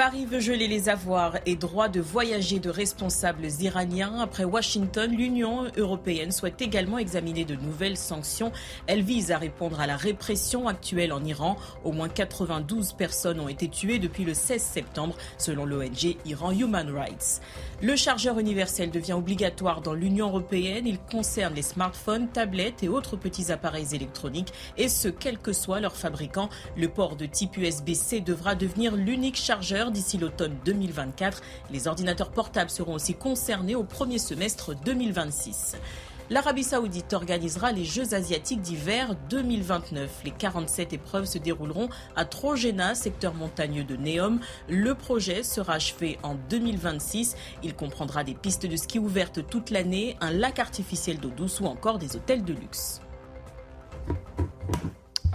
Paris 0.03 0.27
veut 0.27 0.41
geler 0.41 0.67
les 0.67 0.88
avoirs 0.88 1.37
et 1.47 1.55
droits 1.55 1.88
de 1.88 2.01
voyager 2.01 2.59
de 2.59 2.71
responsables 2.71 3.47
iraniens. 3.61 4.19
Après 4.19 4.43
Washington, 4.43 5.09
l'Union 5.09 5.71
européenne 5.77 6.33
souhaite 6.33 6.61
également 6.61 6.99
examiner 6.99 7.45
de 7.45 7.55
nouvelles 7.55 7.97
sanctions. 7.97 8.51
Elle 8.88 9.03
vise 9.03 9.31
à 9.31 9.38
répondre 9.38 9.79
à 9.79 9.87
la 9.87 9.97
répression 9.97 10.67
actuelle 10.67 11.12
en 11.12 11.23
Iran. 11.25 11.57
Au 11.85 11.93
moins 11.93 12.09
92 12.09 12.95
personnes 12.95 13.38
ont 13.38 13.47
été 13.47 13.69
tuées 13.69 14.01
depuis 14.01 14.25
le 14.25 14.35
16 14.35 14.61
septembre, 14.61 15.15
selon 15.38 15.67
l'ONG 15.67 16.17
Iran 16.27 16.51
Human 16.51 16.91
Rights. 16.91 17.41
Le 17.81 17.95
chargeur 17.95 18.41
universel 18.41 18.91
devient 18.91 19.12
obligatoire 19.12 19.83
dans 19.83 19.95
l'Union 19.95 20.27
européenne. 20.27 20.88
Il 20.88 20.99
concerne 20.99 21.55
les 21.55 21.62
smartphones, 21.62 22.27
tablettes 22.27 22.83
et 22.83 22.88
autres 22.88 23.15
petits 23.17 23.53
appareils 23.53 23.95
électroniques, 23.95 24.53
et 24.77 24.88
ce, 24.88 25.07
quel 25.07 25.38
que 25.38 25.53
soit 25.53 25.79
leur 25.79 25.95
fabricant. 25.95 26.49
Le 26.77 26.88
port 26.88 27.15
de 27.15 27.27
type 27.27 27.57
USB-C 27.57 28.21
devra 28.21 28.57
devenir 28.57 28.97
l'unique 28.97 29.37
chargeur 29.37 29.91
d'ici 29.92 30.18
l'automne 30.18 30.57
2024. 30.64 31.40
Les 31.70 31.87
ordinateurs 31.87 32.31
portables 32.31 32.70
seront 32.70 32.94
aussi 32.94 33.14
concernés 33.14 33.74
au 33.74 33.85
premier 33.85 34.18
semestre 34.18 34.74
2026. 34.74 35.76
L'Arabie 36.31 36.64
saoudite 36.64 37.12
organisera 37.12 37.72
les 37.72 37.85
Jeux 37.85 38.14
asiatiques 38.14 38.62
d'hiver 38.62 39.14
2029. 39.28 40.22
Les 40.24 40.31
47 40.31 40.94
épreuves 40.94 41.26
se 41.26 41.37
dérouleront 41.37 41.90
à 42.16 42.24
Trojena, 42.24 42.94
secteur 42.94 43.35
montagneux 43.35 43.85
de 43.85 43.96
Neom. 43.96 44.40
Le 44.68 44.94
projet 44.94 45.42
sera 45.42 45.74
achevé 45.74 46.18
en 46.22 46.37
2026. 46.48 47.37
Il 47.62 47.74
comprendra 47.74 48.24
des 48.24 48.35
pistes 48.35 48.64
de 48.66 48.76
ski 48.76 48.98
ouvertes 48.98 49.46
toute 49.46 49.68
l'année, 49.68 50.16
un 50.20 50.31
lac 50.31 50.59
artificiel 50.59 51.18
d'eau 51.18 51.31
douce 51.31 51.61
ou 51.61 51.66
encore 51.66 51.98
des 51.98 52.16
hôtels 52.16 52.44
de 52.44 52.55
luxe. 52.55 53.02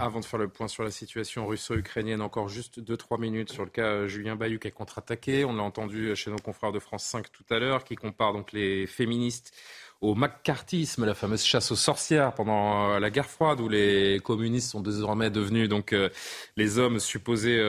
Avant 0.00 0.20
de 0.20 0.24
faire 0.24 0.38
le 0.38 0.46
point 0.46 0.68
sur 0.68 0.84
la 0.84 0.92
situation 0.92 1.44
russo-ukrainienne, 1.48 2.22
encore 2.22 2.48
juste 2.48 2.80
2-3 2.80 3.20
minutes 3.20 3.50
sur 3.50 3.64
le 3.64 3.70
cas 3.70 3.82
euh, 3.82 4.06
Julien 4.06 4.36
Bayou 4.36 4.60
qui 4.60 4.68
est 4.68 4.70
contre-attaqué. 4.70 5.44
On 5.44 5.52
l'a 5.52 5.64
entendu 5.64 6.14
chez 6.14 6.30
nos 6.30 6.38
confrères 6.38 6.70
de 6.70 6.78
France 6.78 7.02
5 7.02 7.32
tout 7.32 7.42
à 7.50 7.58
l'heure, 7.58 7.82
qui 7.82 7.96
compare 7.96 8.32
donc 8.32 8.52
les 8.52 8.86
féministes 8.86 9.52
au 10.00 10.14
macartisme, 10.14 11.04
la 11.04 11.14
fameuse 11.14 11.42
chasse 11.42 11.72
aux 11.72 11.76
sorcières 11.76 12.32
pendant 12.32 12.92
euh, 12.92 13.00
la 13.00 13.10
guerre 13.10 13.28
froide, 13.28 13.60
où 13.60 13.68
les 13.68 14.20
communistes 14.22 14.70
sont 14.70 14.82
désormais 14.82 15.30
devenus 15.30 15.68
donc 15.68 15.92
euh, 15.92 16.10
les 16.56 16.78
hommes 16.78 17.00
supposés 17.00 17.60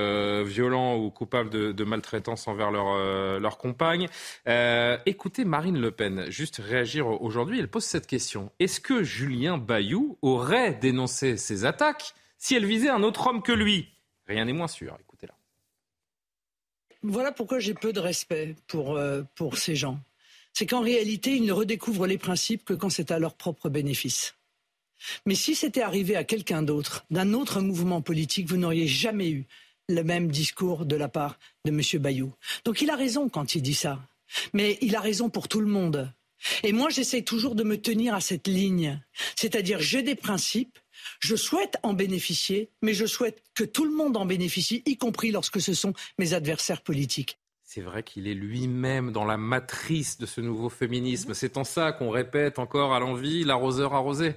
violents 0.43 0.97
ou 0.97 1.09
coupables 1.09 1.49
de, 1.49 1.83
maltraitance 1.83 2.47
envers 2.47 2.69
leurs 2.69 3.39
leur 3.39 3.57
compagnes. 3.57 4.07
écoutez 5.07 5.45
Marine 5.45 5.81
Le 5.81 5.89
Pen 5.89 6.29
juste 6.29 6.61
réagir 6.63 7.07
aujourd'hui. 7.07 7.57
Elle 7.57 7.69
pose 7.69 7.85
cette 7.85 8.05
question 8.05 8.51
est-ce 8.59 8.79
que 8.79 9.01
Julien 9.01 9.57
Bayou 9.57 10.19
aurait 10.21 10.75
dénoncé 10.75 11.35
ces 11.35 11.65
attaques 11.65 12.13
si 12.39 12.55
elle 12.55 12.65
visait 12.65 12.89
un 12.89 13.03
autre 13.03 13.27
homme 13.27 13.43
que 13.43 13.51
lui. 13.51 13.89
Rien 14.27 14.45
n'est 14.45 14.53
moins 14.53 14.67
sûr. 14.67 14.97
Écoutez-la. 14.99 15.35
Voilà 17.03 17.31
pourquoi 17.31 17.59
j'ai 17.59 17.73
peu 17.73 17.93
de 17.93 17.99
respect 17.99 18.55
pour, 18.67 18.97
euh, 18.97 19.23
pour 19.35 19.57
ces 19.57 19.75
gens. 19.75 19.99
C'est 20.53 20.65
qu'en 20.65 20.81
réalité, 20.81 21.35
ils 21.35 21.45
ne 21.45 21.53
redécouvrent 21.53 22.07
les 22.07 22.17
principes 22.17 22.65
que 22.65 22.73
quand 22.73 22.89
c'est 22.89 23.11
à 23.11 23.19
leur 23.19 23.35
propre 23.35 23.69
bénéfice. 23.69 24.35
Mais 25.25 25.35
si 25.35 25.55
c'était 25.55 25.81
arrivé 25.81 26.15
à 26.15 26.23
quelqu'un 26.23 26.61
d'autre, 26.61 27.05
d'un 27.09 27.33
autre 27.33 27.61
mouvement 27.61 28.01
politique, 28.01 28.49
vous 28.49 28.57
n'auriez 28.57 28.87
jamais 28.87 29.29
eu 29.29 29.45
le 29.87 30.03
même 30.03 30.29
discours 30.29 30.85
de 30.85 30.95
la 30.95 31.07
part 31.07 31.39
de 31.65 31.71
M. 31.71 32.01
Bayou. 32.01 32.33
Donc 32.65 32.81
il 32.81 32.89
a 32.89 32.95
raison 32.95 33.29
quand 33.29 33.55
il 33.55 33.61
dit 33.61 33.73
ça. 33.73 33.99
Mais 34.53 34.77
il 34.81 34.95
a 34.95 35.01
raison 35.01 35.29
pour 35.29 35.47
tout 35.47 35.61
le 35.61 35.67
monde. 35.67 36.11
Et 36.63 36.71
moi, 36.71 36.89
j'essaie 36.89 37.23
toujours 37.23 37.55
de 37.55 37.63
me 37.63 37.81
tenir 37.81 38.13
à 38.13 38.21
cette 38.21 38.47
ligne. 38.47 39.01
C'est-à-dire, 39.35 39.81
j'ai 39.81 40.03
des 40.03 40.15
principes, 40.15 40.79
je 41.19 41.35
souhaite 41.35 41.77
en 41.83 41.93
bénéficier, 41.93 42.69
mais 42.81 42.93
je 42.93 43.05
souhaite 43.05 43.43
que 43.55 43.63
tout 43.63 43.85
le 43.85 43.91
monde 43.91 44.17
en 44.17 44.25
bénéficie, 44.25 44.83
y 44.85 44.97
compris 44.97 45.31
lorsque 45.31 45.61
ce 45.61 45.73
sont 45.73 45.93
mes 46.17 46.33
adversaires 46.33 46.81
politiques. 46.81 47.39
C'est 47.63 47.81
vrai 47.81 48.01
qu'il 48.01 48.27
est 48.27 48.33
lui-même 48.33 49.11
dans 49.11 49.25
la 49.25 49.37
matrice 49.37 50.17
de 50.17 50.25
ce 50.25 50.41
nouveau 50.41 50.69
féminisme. 50.69 51.35
C'est 51.35 51.55
en 51.55 51.63
ça 51.63 51.91
qu'on 51.91 52.09
répète 52.09 52.57
encore 52.57 52.95
à 52.95 52.99
l'envie 52.99 53.43
l'arroseur 53.43 53.93
arrosé. 53.93 54.33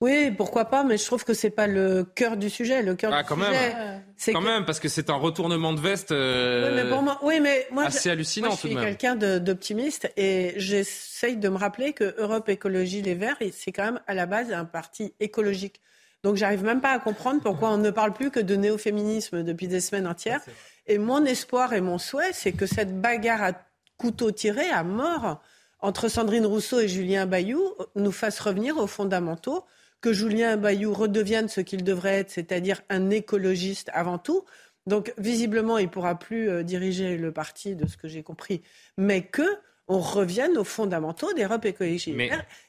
Oui, 0.00 0.30
pourquoi 0.30 0.66
pas, 0.66 0.84
mais 0.84 0.98
je 0.98 1.06
trouve 1.06 1.24
que 1.24 1.32
c'est 1.32 1.50
pas 1.50 1.66
le 1.66 2.04
cœur 2.04 2.36
du 2.36 2.50
sujet. 2.50 2.82
Le 2.82 2.94
cœur 2.94 3.12
ah, 3.14 3.22
du 3.22 3.28
quand 3.28 3.36
sujet, 3.36 3.50
même. 3.52 4.02
c'est 4.16 4.32
quand 4.32 4.42
même 4.42 4.66
parce 4.66 4.78
que 4.78 4.88
c'est 4.88 5.08
un 5.08 5.14
retournement 5.14 5.72
de 5.72 5.80
veste 5.80 6.12
euh, 6.12 6.92
oui, 7.22 7.40
mais 7.40 7.66
moi, 7.70 7.84
assez 7.84 8.10
hallucinant 8.10 8.48
moi, 8.48 8.58
je 8.60 8.66
suis 8.66 8.76
quelqu'un 8.76 9.16
d'optimiste 9.16 10.12
et 10.18 10.52
j'essaye 10.56 11.38
de 11.38 11.48
me 11.48 11.56
rappeler 11.56 11.94
que 11.94 12.14
Europe 12.18 12.48
Écologie 12.50 13.00
Les 13.00 13.14
Verts, 13.14 13.38
c'est 13.52 13.72
quand 13.72 13.84
même 13.84 14.00
à 14.06 14.12
la 14.12 14.26
base 14.26 14.52
un 14.52 14.66
parti 14.66 15.14
écologique. 15.18 15.80
Donc 16.26 16.34
j'arrive 16.34 16.64
même 16.64 16.80
pas 16.80 16.90
à 16.90 16.98
comprendre 16.98 17.40
pourquoi 17.40 17.70
on 17.70 17.78
ne 17.78 17.90
parle 17.90 18.12
plus 18.12 18.32
que 18.32 18.40
de 18.40 18.56
néo-féminisme 18.56 19.44
depuis 19.44 19.68
des 19.68 19.80
semaines 19.80 20.08
entières. 20.08 20.40
Et 20.88 20.98
mon 20.98 21.24
espoir 21.24 21.72
et 21.72 21.80
mon 21.80 21.98
souhait, 21.98 22.32
c'est 22.32 22.50
que 22.50 22.66
cette 22.66 23.00
bagarre 23.00 23.44
à 23.44 23.52
couteau 23.96 24.32
tiré, 24.32 24.68
à 24.68 24.82
mort, 24.82 25.40
entre 25.78 26.08
Sandrine 26.08 26.44
Rousseau 26.44 26.80
et 26.80 26.88
Julien 26.88 27.26
Bayou, 27.26 27.62
nous 27.94 28.10
fasse 28.10 28.40
revenir 28.40 28.76
aux 28.76 28.88
fondamentaux, 28.88 29.64
que 30.00 30.12
Julien 30.12 30.56
Bayou 30.56 30.92
redevienne 30.92 31.46
ce 31.46 31.60
qu'il 31.60 31.84
devrait 31.84 32.18
être, 32.18 32.30
c'est-à-dire 32.32 32.82
un 32.88 33.10
écologiste 33.10 33.92
avant 33.94 34.18
tout. 34.18 34.44
Donc 34.88 35.14
visiblement, 35.18 35.78
il 35.78 35.84
ne 35.86 35.90
pourra 35.90 36.18
plus 36.18 36.50
euh, 36.50 36.64
diriger 36.64 37.18
le 37.18 37.30
parti, 37.30 37.76
de 37.76 37.86
ce 37.86 37.96
que 37.96 38.08
j'ai 38.08 38.24
compris, 38.24 38.62
mais 38.98 39.22
que 39.22 39.46
on 39.86 40.00
revienne 40.00 40.58
aux 40.58 40.64
fondamentaux 40.64 41.32
d'Europe 41.34 41.66
écologique 41.66 42.18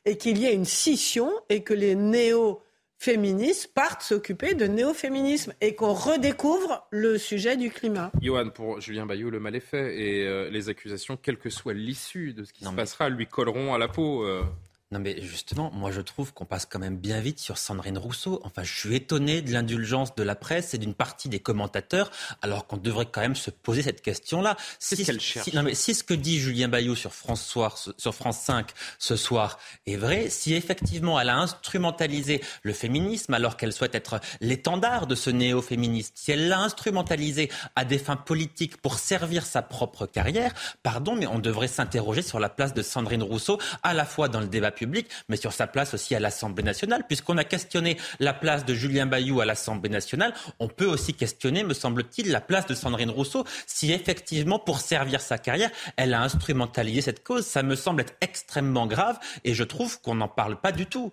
et 0.05 0.17
qu'il 0.17 0.37
y 0.37 0.45
ait 0.45 0.53
une 0.53 0.65
scission 0.65 1.31
et 1.49 1.63
que 1.63 1.73
les 1.73 1.95
néo 1.95 2.61
féministes 2.97 3.73
partent 3.73 4.01
s'occuper 4.01 4.53
de 4.53 4.65
néo-féminisme 4.65 5.53
et 5.61 5.75
qu'on 5.75 5.93
redécouvre 5.93 6.87
le 6.91 7.17
sujet 7.17 7.57
du 7.57 7.69
climat. 7.69 8.11
Johan, 8.21 8.49
pour 8.49 8.81
Julien 8.81 9.05
Bayou, 9.05 9.29
le 9.29 9.39
mal 9.39 9.55
est 9.55 9.59
fait 9.59 9.97
et 9.97 10.27
euh, 10.27 10.49
les 10.49 10.69
accusations, 10.69 11.17
quelle 11.17 11.37
que 11.37 11.49
soit 11.49 11.73
l'issue 11.73 12.33
de 12.33 12.43
ce 12.43 12.53
qui 12.53 12.65
se 12.65 12.71
passera, 12.71 13.09
lui 13.09 13.27
colleront 13.27 13.73
à 13.73 13.77
la 13.77 13.87
peau. 13.87 14.23
Euh. 14.23 14.43
Non 14.89 14.99
mais 14.99 15.21
justement, 15.21 15.69
moi 15.73 15.91
je 15.91 15.99
trouve 15.99 16.33
qu'on 16.33 16.45
passe 16.45 16.65
quand 16.65 16.79
même 16.79 16.95
bien 16.95 17.19
vite 17.19 17.39
sur 17.39 17.57
Sandrine 17.57 17.97
Rousseau. 17.97 18.39
Enfin, 18.45 18.63
je 18.63 18.73
suis 18.73 18.95
étonné 18.95 19.41
de 19.41 19.51
l'indulgence 19.51 20.15
de 20.15 20.23
la 20.23 20.33
presse 20.33 20.73
et 20.73 20.77
d'une 20.77 20.93
partie 20.93 21.27
des 21.27 21.39
commentateurs, 21.39 22.09
alors 22.41 22.67
qu'on 22.67 22.77
devrait 22.77 23.07
quand 23.07 23.19
même 23.19 23.35
se 23.35 23.49
poser 23.49 23.81
cette 23.81 24.01
question-là. 24.01 24.55
Si, 24.79 25.03
ce 25.03 25.19
si, 25.19 25.53
non 25.53 25.63
mais 25.63 25.75
si 25.75 25.93
ce 25.93 26.05
que 26.05 26.13
dit 26.13 26.39
Julien 26.39 26.69
Bayou 26.69 26.95
sur 26.95 27.13
France, 27.13 27.43
soir, 27.43 27.77
sur 27.97 28.15
France 28.15 28.39
5 28.39 28.71
ce 28.97 29.17
soir 29.17 29.59
est 29.85 29.97
vrai, 29.97 30.29
si 30.29 30.53
effectivement 30.53 31.19
elle 31.19 31.29
a 31.29 31.37
instrumentalisé 31.37 32.41
le 32.63 32.71
féminisme 32.71 33.33
alors 33.33 33.57
qu'elle 33.57 33.73
souhaite 33.73 33.93
être 33.93 34.21
l'étendard 34.39 35.05
de 35.05 35.15
ce 35.15 35.29
néo-féministe, 35.29 36.13
si 36.15 36.31
elle 36.31 36.47
l'a 36.47 36.59
instrumentalisé 36.59 37.51
à 37.75 37.83
des 37.83 37.97
fins 37.97 38.15
politiques 38.15 38.77
pour 38.77 38.99
servir 38.99 39.45
sa 39.45 39.61
propre 39.61 40.05
carrière, 40.05 40.53
pardon, 40.81 41.17
mais 41.17 41.27
on 41.27 41.39
devrait 41.39 41.67
s'interroger 41.67 42.21
sur 42.21 42.39
la 42.39 42.47
place 42.47 42.73
de 42.73 42.81
Sandrine 42.81 43.23
Rousseau 43.23 43.59
à 43.83 43.93
la 43.93 44.05
fois 44.05 44.29
dans 44.29 44.39
le 44.39 44.47
débat 44.47 44.71
mais 44.85 45.37
sur 45.37 45.53
sa 45.53 45.67
place 45.67 45.93
aussi 45.93 46.15
à 46.15 46.19
l'Assemblée 46.19 46.63
nationale. 46.63 47.03
Puisqu'on 47.07 47.37
a 47.37 47.43
questionné 47.43 47.97
la 48.19 48.33
place 48.33 48.65
de 48.65 48.73
Julien 48.73 49.05
Bayou 49.05 49.41
à 49.41 49.45
l'Assemblée 49.45 49.89
nationale, 49.89 50.33
on 50.59 50.67
peut 50.67 50.85
aussi 50.85 51.13
questionner, 51.13 51.63
me 51.63 51.73
semble-t-il, 51.73 52.31
la 52.31 52.41
place 52.41 52.67
de 52.67 52.73
Sandrine 52.73 53.09
Rousseau, 53.09 53.45
si 53.65 53.91
effectivement, 53.91 54.59
pour 54.59 54.79
servir 54.79 55.21
sa 55.21 55.37
carrière, 55.37 55.71
elle 55.95 56.13
a 56.13 56.21
instrumentalisé 56.21 57.01
cette 57.01 57.23
cause. 57.23 57.45
Ça 57.45 57.63
me 57.63 57.75
semble 57.75 58.01
être 58.01 58.13
extrêmement 58.21 58.87
grave 58.87 59.19
et 59.43 59.53
je 59.53 59.63
trouve 59.63 60.01
qu'on 60.01 60.15
n'en 60.15 60.27
parle 60.27 60.59
pas 60.59 60.71
du 60.71 60.85
tout. 60.85 61.11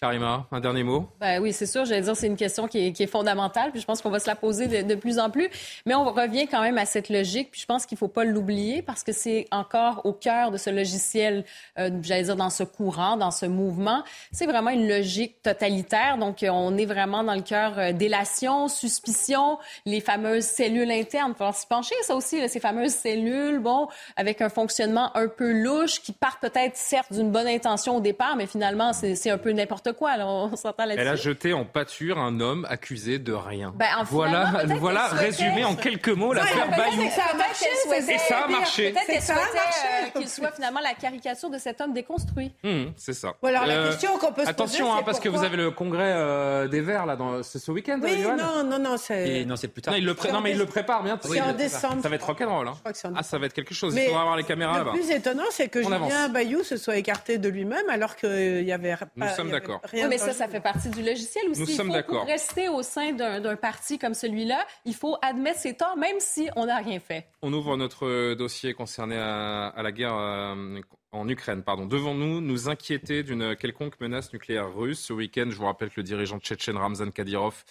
Karima, 0.00 0.46
un 0.50 0.58
dernier 0.58 0.82
mot? 0.82 1.08
Ben 1.20 1.40
Oui, 1.40 1.52
c'est 1.52 1.66
sûr. 1.66 1.84
J'allais 1.84 2.00
dire 2.00 2.16
c'est 2.16 2.26
une 2.26 2.36
question 2.36 2.66
qui 2.66 2.78
est, 2.78 3.06
fondamentale. 3.06 3.70
Puis 3.70 3.80
je 3.80 3.86
pense 3.86 4.02
qu'on 4.02 4.10
va 4.10 4.18
se 4.18 4.26
la 4.26 4.34
poser 4.34 4.82
de, 4.82 4.94
plus 4.96 5.18
en 5.18 5.30
plus. 5.30 5.48
Mais 5.86 5.94
on 5.94 6.04
revient 6.04 6.48
quand 6.48 6.62
même 6.62 6.78
à 6.78 6.84
cette 6.84 7.10
logique. 7.10 7.52
Puis 7.52 7.60
je 7.60 7.66
pense 7.66 7.86
qu'il 7.86 7.94
ne 7.94 8.00
faut 8.00 8.08
pas 8.08 8.24
l'oublier 8.24 8.82
parce 8.82 9.04
que 9.04 9.12
c'est 9.12 9.46
encore 9.52 10.04
au 10.04 10.12
cœur 10.12 10.50
de 10.50 10.56
ce 10.56 10.70
logiciel, 10.70 11.44
euh, 11.78 11.90
j'allais 12.02 12.24
dire 12.24 12.34
dans 12.36 12.50
ce 12.50 12.64
courant, 12.64 13.16
dans 13.16 13.30
ce 13.30 13.46
mouvement. 13.46 14.02
C'est 14.32 14.46
vraiment 14.46 14.70
une 14.70 14.88
logique 14.88 15.40
totalitaire. 15.42 16.18
Donc 16.18 16.44
on 16.48 16.76
est 16.76 16.86
vraiment 16.86 17.22
dans 17.22 17.34
le 17.34 17.42
cœur 17.42 17.78
euh, 17.78 17.92
délation, 17.92 18.66
suspicion, 18.66 19.58
les 19.86 20.00
fameuses 20.00 20.44
cellules 20.44 20.90
internes. 20.90 21.34
Il 21.34 21.44
faut 21.44 21.52
s'y 21.52 21.66
pencher, 21.66 21.94
ça 22.02 22.16
aussi, 22.16 22.48
ces 22.48 22.60
fameuses 22.60 22.94
cellules, 22.94 23.60
bon, 23.60 23.86
avec 24.16 24.40
un 24.40 24.48
fonctionnement 24.48 25.16
un 25.16 25.28
peu 25.28 25.52
louche 25.52 26.00
qui 26.00 26.12
part 26.12 26.40
peut-être 26.40 26.76
certes 26.76 27.12
d'une 27.12 27.30
bonne 27.30 27.46
intention 27.46 27.96
au 27.96 28.00
départ, 28.00 28.34
mais 28.36 28.46
finalement 28.46 28.92
c'est 28.92 29.30
un 29.30 29.38
peu 29.38 29.52
n'importe 29.52 29.83
quoi. 29.92 30.16
on 30.20 30.50
Elle 30.78 31.08
a 31.08 31.16
jeté 31.16 31.52
en 31.52 31.64
pâture 31.64 32.18
un 32.18 32.40
homme 32.40 32.66
accusé 32.68 33.18
de 33.18 33.32
rien. 33.32 33.72
Ben, 33.76 33.86
voilà, 34.04 34.64
voilà 34.78 35.08
résumé 35.08 35.64
en 35.64 35.74
quelques 35.74 36.08
mots 36.08 36.32
l'affaire 36.32 36.70
Bayou. 36.70 37.02
Et 37.02 37.10
ça 37.10 37.24
a 37.32 37.36
marché. 37.36 37.66
Et 38.12 38.18
ça 38.18 38.38
a 38.44 38.48
marché. 38.48 38.92
Peut-être 38.92 39.06
qu'elle 39.06 39.22
souhaitait 39.22 39.38
euh, 39.38 40.18
qu'il 40.18 40.28
soit 40.28 40.52
finalement 40.52 40.80
la 40.80 40.94
caricature 40.94 41.50
de 41.50 41.58
cet 41.58 41.80
homme 41.80 41.92
déconstruit. 41.92 42.52
Hum, 42.64 42.92
c'est 42.96 43.12
ça. 43.12 43.34
alors 43.42 43.66
la 43.66 43.74
euh, 43.74 43.90
question 43.90 44.18
qu'on 44.18 44.32
peut 44.32 44.44
se 44.44 44.50
Attention, 44.50 44.86
poser, 44.86 44.98
hein, 44.98 45.02
parce 45.04 45.20
que 45.20 45.28
vous 45.28 45.44
avez 45.44 45.56
le 45.56 45.70
congrès 45.70 46.12
euh, 46.14 46.68
des 46.68 46.80
Verts 46.80 47.06
là, 47.06 47.16
dans, 47.16 47.42
ce, 47.42 47.70
week-end. 47.70 47.98
Oui, 48.02 48.22
non, 48.22 48.64
non, 48.64 48.78
non, 48.78 48.96
c'est. 48.96 49.44
Non, 49.44 49.56
c'est 49.56 49.68
plus 49.68 49.82
tard. 49.82 49.94
Non, 49.94 49.98
il 49.98 50.04
le, 50.04 50.16
non, 50.32 50.40
mais 50.40 50.52
il 50.52 50.58
le 50.58 50.66
prépare 50.66 51.02
bientôt. 51.02 51.28
C'est 51.32 51.40
en 51.40 51.52
décembre. 51.52 52.02
Ça 52.02 52.08
va 52.08 52.16
être 52.16 52.26
rock'n'roll. 52.26 52.68
Hein. 52.68 52.74
Ah, 53.16 53.22
ça 53.22 53.38
va 53.38 53.46
être 53.46 53.52
quelque 53.52 53.74
chose. 53.74 53.94
Il 53.96 54.06
faudra 54.06 54.20
avoir 54.20 54.36
les 54.36 54.44
caméras 54.44 54.78
là-bas. 54.78 54.92
Le 54.94 55.00
plus 55.00 55.10
étonnant, 55.10 55.44
c'est 55.50 55.68
que 55.68 55.82
Julien 55.82 56.28
Bayou 56.28 56.62
se 56.62 56.76
soit 56.76 56.96
écarté 56.96 57.38
de 57.38 57.48
lui-même 57.48 57.88
alors 57.88 58.16
qu'il 58.16 58.62
y 58.62 58.72
avait. 58.72 58.94
Nous 59.16 59.28
sommes 59.28 59.50
d'accord. 59.50 59.73
Mais 59.92 60.18
ça, 60.18 60.32
ça 60.32 60.48
fait 60.48 60.60
partie 60.60 60.90
du 60.90 61.02
logiciel 61.02 61.48
aussi. 61.50 61.60
Nous 61.60 61.66
sommes 61.66 61.92
d'accord. 61.92 62.20
Pour 62.20 62.28
rester 62.28 62.68
au 62.68 62.82
sein 62.82 63.12
d'un 63.12 63.56
parti 63.56 63.98
comme 63.98 64.14
celui-là, 64.14 64.66
il 64.84 64.94
faut 64.94 65.16
admettre 65.22 65.60
ses 65.60 65.74
torts, 65.74 65.96
même 65.96 66.16
si 66.18 66.48
on 66.56 66.66
n'a 66.66 66.76
rien 66.78 67.00
fait. 67.00 67.26
On 67.42 67.52
ouvre 67.52 67.76
notre 67.76 68.34
dossier 68.34 68.74
concerné 68.74 69.16
à, 69.16 69.72
la 69.76 69.92
guerre 69.92 70.14
euh, 70.14 70.80
en 71.12 71.28
Ukraine. 71.28 71.62
Pardon. 71.62 71.86
Devons-nous 71.86 72.40
nous 72.40 72.68
inquiéter 72.68 73.22
d'une 73.22 73.56
quelconque 73.56 74.00
menace 74.00 74.32
nucléaire 74.32 74.74
russe? 74.74 75.00
Ce 75.00 75.12
week-end, 75.12 75.46
je 75.50 75.56
vous 75.56 75.66
rappelle 75.66 75.90
que 75.90 75.96
le 75.98 76.02
dirigeant 76.02 76.38
tchétchène 76.38 76.76
Ramzan 76.76 77.10
Kadyrov 77.10 77.64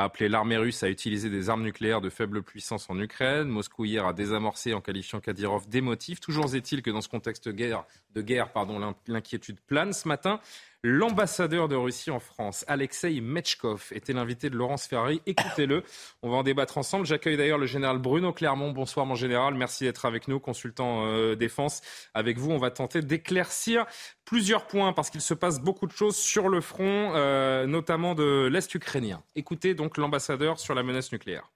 a 0.00 0.04
appelé 0.04 0.28
l'armée 0.28 0.56
russe 0.56 0.82
à 0.82 0.88
utiliser 0.88 1.30
des 1.30 1.50
armes 1.50 1.62
nucléaires 1.62 2.00
de 2.00 2.10
faible 2.10 2.42
puissance 2.42 2.88
en 2.88 2.98
Ukraine. 2.98 3.48
Moscou 3.48 3.84
hier 3.84 4.06
a 4.06 4.12
désamorcé 4.12 4.72
en 4.74 4.80
qualifiant 4.80 5.20
Kadyrov 5.20 5.68
d'émotif. 5.68 6.20
Toujours 6.20 6.54
est-il 6.54 6.82
que 6.82 6.90
dans 6.90 7.02
ce 7.02 7.08
contexte 7.08 7.48
de 7.48 8.22
guerre, 8.22 8.52
pardon, 8.52 8.94
l'inquiétude 9.06 9.60
plane 9.60 9.92
ce 9.92 10.08
matin. 10.08 10.40
L'ambassadeur 10.82 11.68
de 11.68 11.76
Russie 11.76 12.10
en 12.10 12.20
France, 12.20 12.64
Alexei 12.66 13.20
Mechkov, 13.20 13.88
était 13.92 14.14
l'invité 14.14 14.48
de 14.48 14.56
Laurence 14.56 14.86
Ferrari. 14.86 15.20
Écoutez-le, 15.26 15.82
on 16.22 16.30
va 16.30 16.38
en 16.38 16.42
débattre 16.42 16.78
ensemble. 16.78 17.04
J'accueille 17.04 17.36
d'ailleurs 17.36 17.58
le 17.58 17.66
général 17.66 17.98
Bruno 17.98 18.32
Clermont. 18.32 18.70
Bonsoir 18.70 19.04
mon 19.04 19.14
général, 19.14 19.52
merci 19.52 19.84
d'être 19.84 20.06
avec 20.06 20.26
nous, 20.26 20.40
consultant 20.40 21.04
euh, 21.04 21.36
défense. 21.36 21.82
Avec 22.14 22.38
vous, 22.38 22.50
on 22.50 22.56
va 22.56 22.70
tenter 22.70 23.02
d'éclaircir 23.02 23.84
plusieurs 24.24 24.66
points 24.66 24.94
parce 24.94 25.10
qu'il 25.10 25.20
se 25.20 25.34
passe 25.34 25.60
beaucoup 25.60 25.86
de 25.86 25.92
choses 25.92 26.16
sur 26.16 26.48
le 26.48 26.62
front, 26.62 27.12
euh, 27.14 27.66
notamment 27.66 28.14
de 28.14 28.48
l'Est 28.50 28.74
ukrainien. 28.74 29.22
Écoutez 29.36 29.74
donc 29.74 29.89
l'ambassadeur 29.98 30.58
sur 30.58 30.74
la 30.74 30.82
menace 30.82 31.12
nucléaire. 31.12 31.50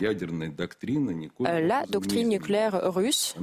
La 0.00 1.86
doctrine 1.88 2.28
nucléaire 2.28 2.92
russe 2.92 3.34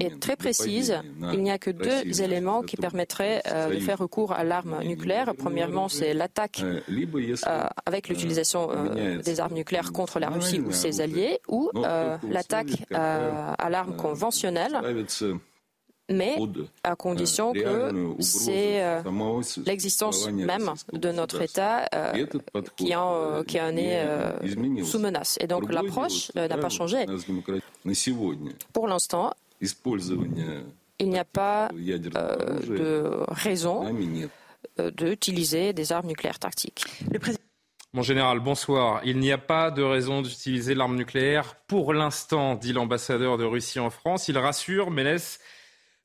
est 0.00 0.20
très 0.20 0.36
précise. 0.36 0.98
Il 1.32 1.42
n'y 1.42 1.50
a 1.50 1.58
que 1.58 1.70
deux 1.70 2.22
éléments 2.22 2.62
qui 2.62 2.76
permettraient 2.76 3.42
euh, 3.46 3.74
de 3.74 3.78
faire 3.78 3.98
recours 3.98 4.32
à 4.32 4.42
l'arme 4.42 4.82
nucléaire. 4.82 5.34
Premièrement, 5.38 5.88
c'est 5.88 6.14
l'attaque 6.14 6.62
euh, 6.62 6.80
avec 7.86 8.08
l'utilisation 8.08 8.70
des 9.22 9.40
armes 9.40 9.54
nucléaires 9.54 9.92
contre 9.92 10.18
la 10.18 10.30
Russie 10.30 10.60
ou 10.60 10.72
ses 10.72 11.00
alliés, 11.00 11.40
ou 11.48 11.70
l'attaque 12.28 12.84
à 12.90 13.70
l'arme 13.70 13.96
conventionnelle 13.96 14.80
mais 16.10 16.36
à 16.82 16.96
condition 16.96 17.52
que 17.52 18.14
c'est 18.20 18.82
euh, 18.82 19.02
l'existence 19.66 20.28
même 20.28 20.72
de 20.92 21.12
notre 21.12 21.42
État 21.42 21.88
euh, 21.94 22.26
qui, 22.76 22.94
en, 22.94 23.42
qui 23.44 23.60
en 23.60 23.76
est 23.76 24.04
euh, 24.04 24.84
sous 24.84 24.98
menace. 24.98 25.38
Et 25.40 25.46
donc 25.46 25.70
l'approche 25.72 26.34
n'a 26.34 26.58
pas 26.58 26.68
changé. 26.68 27.06
Pour 28.72 28.88
l'instant, 28.88 29.32
il 29.60 31.08
n'y 31.08 31.18
a 31.18 31.24
pas 31.24 31.68
de 31.72 33.24
raison 33.32 33.84
d'utiliser 34.78 35.72
des 35.72 35.92
armes 35.92 36.06
nucléaires 36.08 36.38
tactiques. 36.38 36.84
Mon 37.94 38.00
général, 38.00 38.40
bonsoir. 38.40 39.02
Il 39.04 39.18
n'y 39.18 39.32
a 39.32 39.38
pas 39.38 39.70
de 39.70 39.82
raison 39.82 40.22
d'utiliser 40.22 40.74
l'arme 40.74 40.96
nucléaire 40.96 41.56
pour 41.66 41.92
l'instant, 41.92 42.54
dit 42.54 42.72
l'ambassadeur 42.72 43.36
de 43.36 43.44
Russie 43.44 43.80
en 43.80 43.90
France. 43.90 44.28
Il 44.28 44.38
rassure, 44.38 44.90
mais 44.90 45.04
laisse 45.04 45.40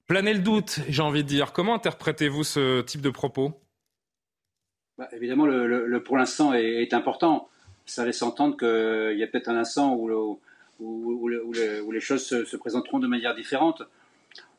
Planer 0.07 0.33
le 0.33 0.39
doute, 0.39 0.79
j'ai 0.87 1.01
envie 1.01 1.23
de 1.23 1.27
dire. 1.27 1.51
Comment 1.51 1.75
interprétez-vous 1.75 2.45
ce 2.45 2.81
type 2.81 3.01
de 3.01 3.09
propos? 3.09 3.51
Bah, 4.97 5.09
Évidemment, 5.11 5.45
le, 5.45 6.01
pour 6.01 6.15
l'instant 6.15 6.53
est, 6.53 6.93
important. 6.93 7.49
Ça 7.85 8.05
laisse 8.05 8.21
entendre 8.21 8.55
qu'il 8.55 9.19
y 9.19 9.23
a 9.23 9.27
peut-être 9.27 9.49
un 9.49 9.57
instant 9.57 9.95
où, 9.95 10.39
où, 10.79 11.27
les 11.27 11.99
choses 11.99 12.25
se, 12.25 12.55
présenteront 12.55 12.99
de 12.99 13.07
manière 13.07 13.35
différente. 13.35 13.83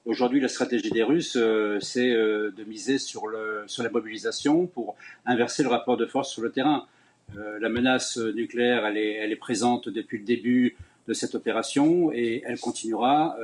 Aujourd'hui, 0.05 0.39
la 0.41 0.49
stratégie 0.49 0.91
des 0.91 1.03
Russes, 1.03 1.37
euh, 1.37 1.79
c'est 1.81 2.11
euh, 2.11 2.51
de 2.51 2.65
miser 2.65 2.99
sur, 2.99 3.27
le, 3.27 3.65
sur 3.67 3.83
la 3.83 3.91
mobilisation 3.91 4.67
pour 4.67 4.97
inverser 5.27 5.63
le 5.63 5.71
rapport 5.71 5.97
de 5.97 6.07
force 6.07 6.31
sur 6.31 6.43
le 6.43 6.51
terrain. 6.51 6.87
Euh, 7.37 7.59
la 7.59 7.69
menace 7.71 8.19
nucléaire, 8.19 8.87
elle 8.87 8.97
est, 8.99 9.15
elle 9.15 9.33
est, 9.33 9.37
présente 9.37 9.89
depuis 9.89 10.19
le 10.19 10.25
début 10.25 10.77
de 11.09 11.15
cette 11.15 11.35
opération 11.35 12.13
et 12.13 12.43
elle 12.45 12.61
continuera 12.61 13.37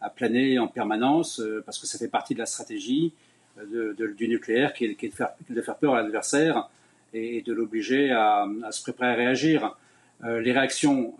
à 0.00 0.10
planer 0.10 0.58
en 0.58 0.68
permanence, 0.68 1.40
euh, 1.40 1.62
parce 1.64 1.78
que 1.78 1.86
ça 1.86 1.98
fait 1.98 2.08
partie 2.08 2.34
de 2.34 2.38
la 2.38 2.46
stratégie 2.46 3.12
euh, 3.58 3.94
du 4.16 4.28
nucléaire, 4.28 4.72
qui 4.72 4.84
est, 4.84 5.04
de, 5.50 5.60
faire, 5.62 5.76
peur 5.76 5.94
à 5.94 6.02
l'adversaire 6.02 6.68
et, 7.12 7.42
de 7.42 7.52
l'obliger 7.52 8.10
à, 8.12 8.46
se 8.70 8.82
préparer 8.82 9.12
à 9.12 9.16
réagir. 9.16 9.76
Euh, 10.24 10.40
les 10.40 10.52
réactions 10.52 11.14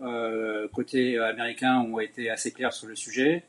côté 0.73 1.17
américain 1.17 1.79
ont 1.79 1.99
été 1.99 2.29
assez 2.29 2.51
claires 2.51 2.73
sur 2.73 2.87
le 2.87 2.95
sujet. 2.95 3.43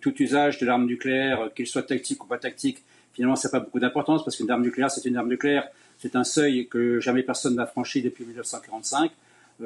tout 0.00 0.22
usage 0.22 0.58
de 0.58 0.66
l'arme 0.66 0.86
nucléaire, 0.86 1.50
qu'il 1.54 1.66
soit 1.66 1.84
tactique 1.84 2.22
ou 2.24 2.26
pas 2.26 2.38
tactique, 2.38 2.82
finalement, 3.14 3.36
ça 3.36 3.48
n'a 3.48 3.52
pas 3.52 3.60
beaucoup 3.60 3.80
d'importance 3.80 4.24
parce 4.24 4.36
qu'une 4.36 4.50
arme 4.50 4.62
nucléaire, 4.62 4.90
c'est 4.90 5.08
une 5.08 5.16
arme 5.16 5.28
nucléaire. 5.28 5.68
C'est 5.98 6.16
un 6.16 6.24
seuil 6.24 6.66
que 6.68 7.00
jamais 7.00 7.22
personne 7.22 7.54
n'a 7.54 7.66
franchi 7.66 8.02
depuis 8.02 8.24
1945, 8.24 9.12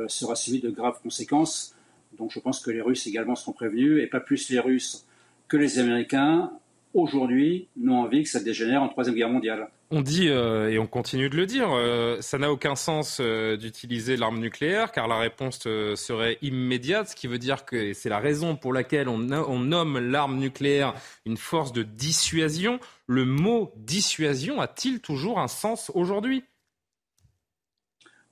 sera 0.06 0.36
suivi 0.36 0.60
de 0.60 0.70
graves 0.70 1.00
conséquences. 1.02 1.74
Donc 2.18 2.30
je 2.32 2.40
pense 2.40 2.60
que 2.60 2.70
les 2.70 2.82
Russes 2.82 3.06
également 3.06 3.34
seront 3.34 3.52
prévenus, 3.52 4.02
et 4.02 4.06
pas 4.06 4.20
plus 4.20 4.50
les 4.50 4.58
Russes 4.58 5.06
que 5.48 5.56
les 5.56 5.78
Américains, 5.78 6.52
aujourd'hui, 6.94 7.68
n'ont 7.76 8.00
envie 8.00 8.22
que 8.22 8.28
ça 8.28 8.40
dégénère 8.40 8.82
en 8.82 8.88
Troisième 8.88 9.14
Guerre 9.14 9.30
mondiale. 9.30 9.68
On 9.90 10.02
dit, 10.02 10.28
euh, 10.28 10.68
et 10.68 10.78
on 10.78 10.86
continue 10.86 11.30
de 11.30 11.36
le 11.36 11.46
dire, 11.46 11.70
euh, 11.72 12.20
ça 12.20 12.36
n'a 12.36 12.52
aucun 12.52 12.76
sens 12.76 13.18
euh, 13.20 13.56
d'utiliser 13.56 14.18
l'arme 14.18 14.38
nucléaire, 14.38 14.92
car 14.92 15.08
la 15.08 15.18
réponse 15.18 15.60
serait 15.60 16.36
immédiate, 16.42 17.08
ce 17.08 17.16
qui 17.16 17.26
veut 17.26 17.38
dire 17.38 17.64
que 17.64 17.94
c'est 17.94 18.10
la 18.10 18.18
raison 18.18 18.54
pour 18.54 18.74
laquelle 18.74 19.08
on, 19.08 19.32
on 19.32 19.60
nomme 19.60 19.98
l'arme 19.98 20.38
nucléaire 20.38 20.94
une 21.24 21.38
force 21.38 21.72
de 21.72 21.82
dissuasion. 21.82 22.80
Le 23.06 23.24
mot 23.24 23.72
dissuasion 23.76 24.60
a-t-il 24.60 25.00
toujours 25.00 25.38
un 25.38 25.48
sens 25.48 25.90
aujourd'hui? 25.94 26.44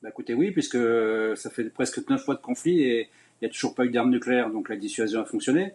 Bah, 0.03 0.11
Écoutez, 0.11 0.35
oui, 0.35 0.51
puisque 0.51 0.79
ça 1.37 1.49
fait 1.49 1.65
presque 1.71 2.07
neuf 2.11 2.23
fois 2.23 2.35
de 2.35 2.43
conflit 2.43 2.83
et 2.83 3.09
il 3.41 3.45
n'y 3.45 3.51
a 3.51 3.53
toujours 3.53 3.75
pas 3.75 3.85
eu 3.85 3.91
d'armes 3.91 4.11
nucléaires, 4.11 4.51
donc 4.51 4.69
la 4.69 4.77
dissuasion 4.77 5.21
a 5.21 5.25
fonctionné. 5.25 5.73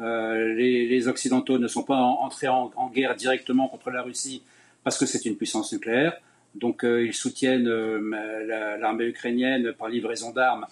Euh, 0.00 0.54
les, 0.54 1.08
Occidentaux 1.08 1.58
ne 1.58 1.66
sont 1.66 1.82
pas 1.82 1.96
entrés 1.96 2.48
en, 2.48 2.70
guerre 2.94 3.14
directement 3.16 3.68
contre 3.68 3.90
la 3.90 4.02
Russie 4.02 4.42
parce 4.84 4.98
que 4.98 5.06
c'est 5.06 5.24
une 5.24 5.36
puissance 5.36 5.72
nucléaire. 5.72 6.16
Donc 6.54 6.84
euh, 6.84 7.04
ils 7.04 7.14
soutiennent 7.14 7.68
euh, 7.68 8.76
l'armée 8.78 9.06
ukrainienne 9.06 9.72
par 9.72 9.88
livraison 9.88 10.32
d'armes 10.32 10.66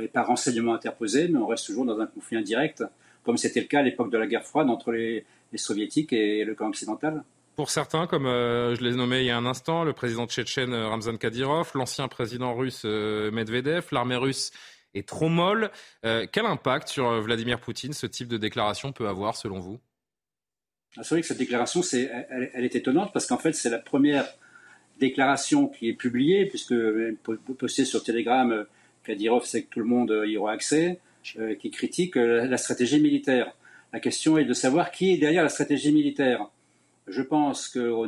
et 0.00 0.08
par 0.08 0.26
renseignement 0.28 0.74
interposé, 0.74 1.28
mais 1.28 1.38
on 1.38 1.46
reste 1.46 1.66
toujours 1.66 1.84
dans 1.84 1.98
un 1.98 2.06
conflit 2.06 2.36
indirect, 2.36 2.84
comme 3.24 3.36
c'était 3.36 3.60
le 3.60 3.66
cas 3.66 3.80
à 3.80 3.82
l'époque 3.82 4.10
de 4.10 4.18
la 4.18 4.26
guerre 4.28 4.44
froide 4.44 4.70
entre 4.70 4.92
les, 4.92 5.24
soviétiques 5.56 6.12
et 6.12 6.44
le 6.44 6.54
camp 6.54 6.68
occidental. 6.68 7.24
Pour 7.56 7.70
certains, 7.70 8.06
comme 8.06 8.26
je 8.26 8.80
l'ai 8.84 8.94
nommé 8.94 9.18
il 9.20 9.26
y 9.26 9.30
a 9.30 9.36
un 9.36 9.46
instant, 9.46 9.82
le 9.82 9.92
président 9.92 10.28
tchétchène 10.28 10.72
Ramzan 10.72 11.16
Kadyrov, 11.16 11.72
l'ancien 11.74 12.06
président 12.06 12.54
russe 12.54 12.84
Medvedev, 12.84 13.88
l'armée 13.90 14.14
russe 14.14 14.52
est 14.94 15.06
trop 15.06 15.28
molle. 15.28 15.70
Euh, 16.04 16.26
quel 16.30 16.46
impact 16.46 16.88
sur 16.88 17.08
euh, 17.08 17.20
Vladimir 17.20 17.60
Poutine 17.60 17.92
ce 17.92 18.06
type 18.06 18.28
de 18.28 18.36
déclaration 18.36 18.92
peut 18.92 19.08
avoir 19.08 19.36
selon 19.36 19.60
vous? 19.60 19.78
Ah, 20.96 21.02
C'est 21.02 21.14
vrai 21.14 21.20
que 21.22 21.26
cette 21.26 21.38
déclaration, 21.38 21.82
elle, 21.92 22.64
est 22.64 22.74
étonnante 22.74 23.12
parce 23.12 23.26
qu'en 23.26 23.38
fait, 23.38 23.52
c'est 23.52 23.70
la 23.70 23.78
première 23.78 24.26
déclaration 24.98 25.68
qui 25.68 25.88
est 25.88 25.94
publiée, 25.94 26.46
puisque 26.46 26.72
euh, 26.72 27.16
postée 27.58 27.84
sur 27.84 28.02
Telegram, 28.02 28.66
Kadyrov 29.04 29.44
sait 29.44 29.62
que 29.62 29.70
tout 29.70 29.80
le 29.80 29.86
monde 29.86 30.22
y 30.26 30.36
aura 30.36 30.52
accès, 30.52 31.00
qui 31.58 31.70
critique 31.70 32.16
la 32.16 32.56
stratégie 32.56 33.00
militaire. 33.00 33.54
La 33.92 34.00
question 34.00 34.38
est 34.38 34.44
de 34.44 34.52
savoir 34.52 34.90
qui 34.90 35.12
est 35.12 35.16
derrière 35.16 35.42
la 35.42 35.48
stratégie 35.48 35.92
militaire. 35.92 36.48
Je 37.06 37.22
pense 37.22 37.68
qu'au 37.68 38.06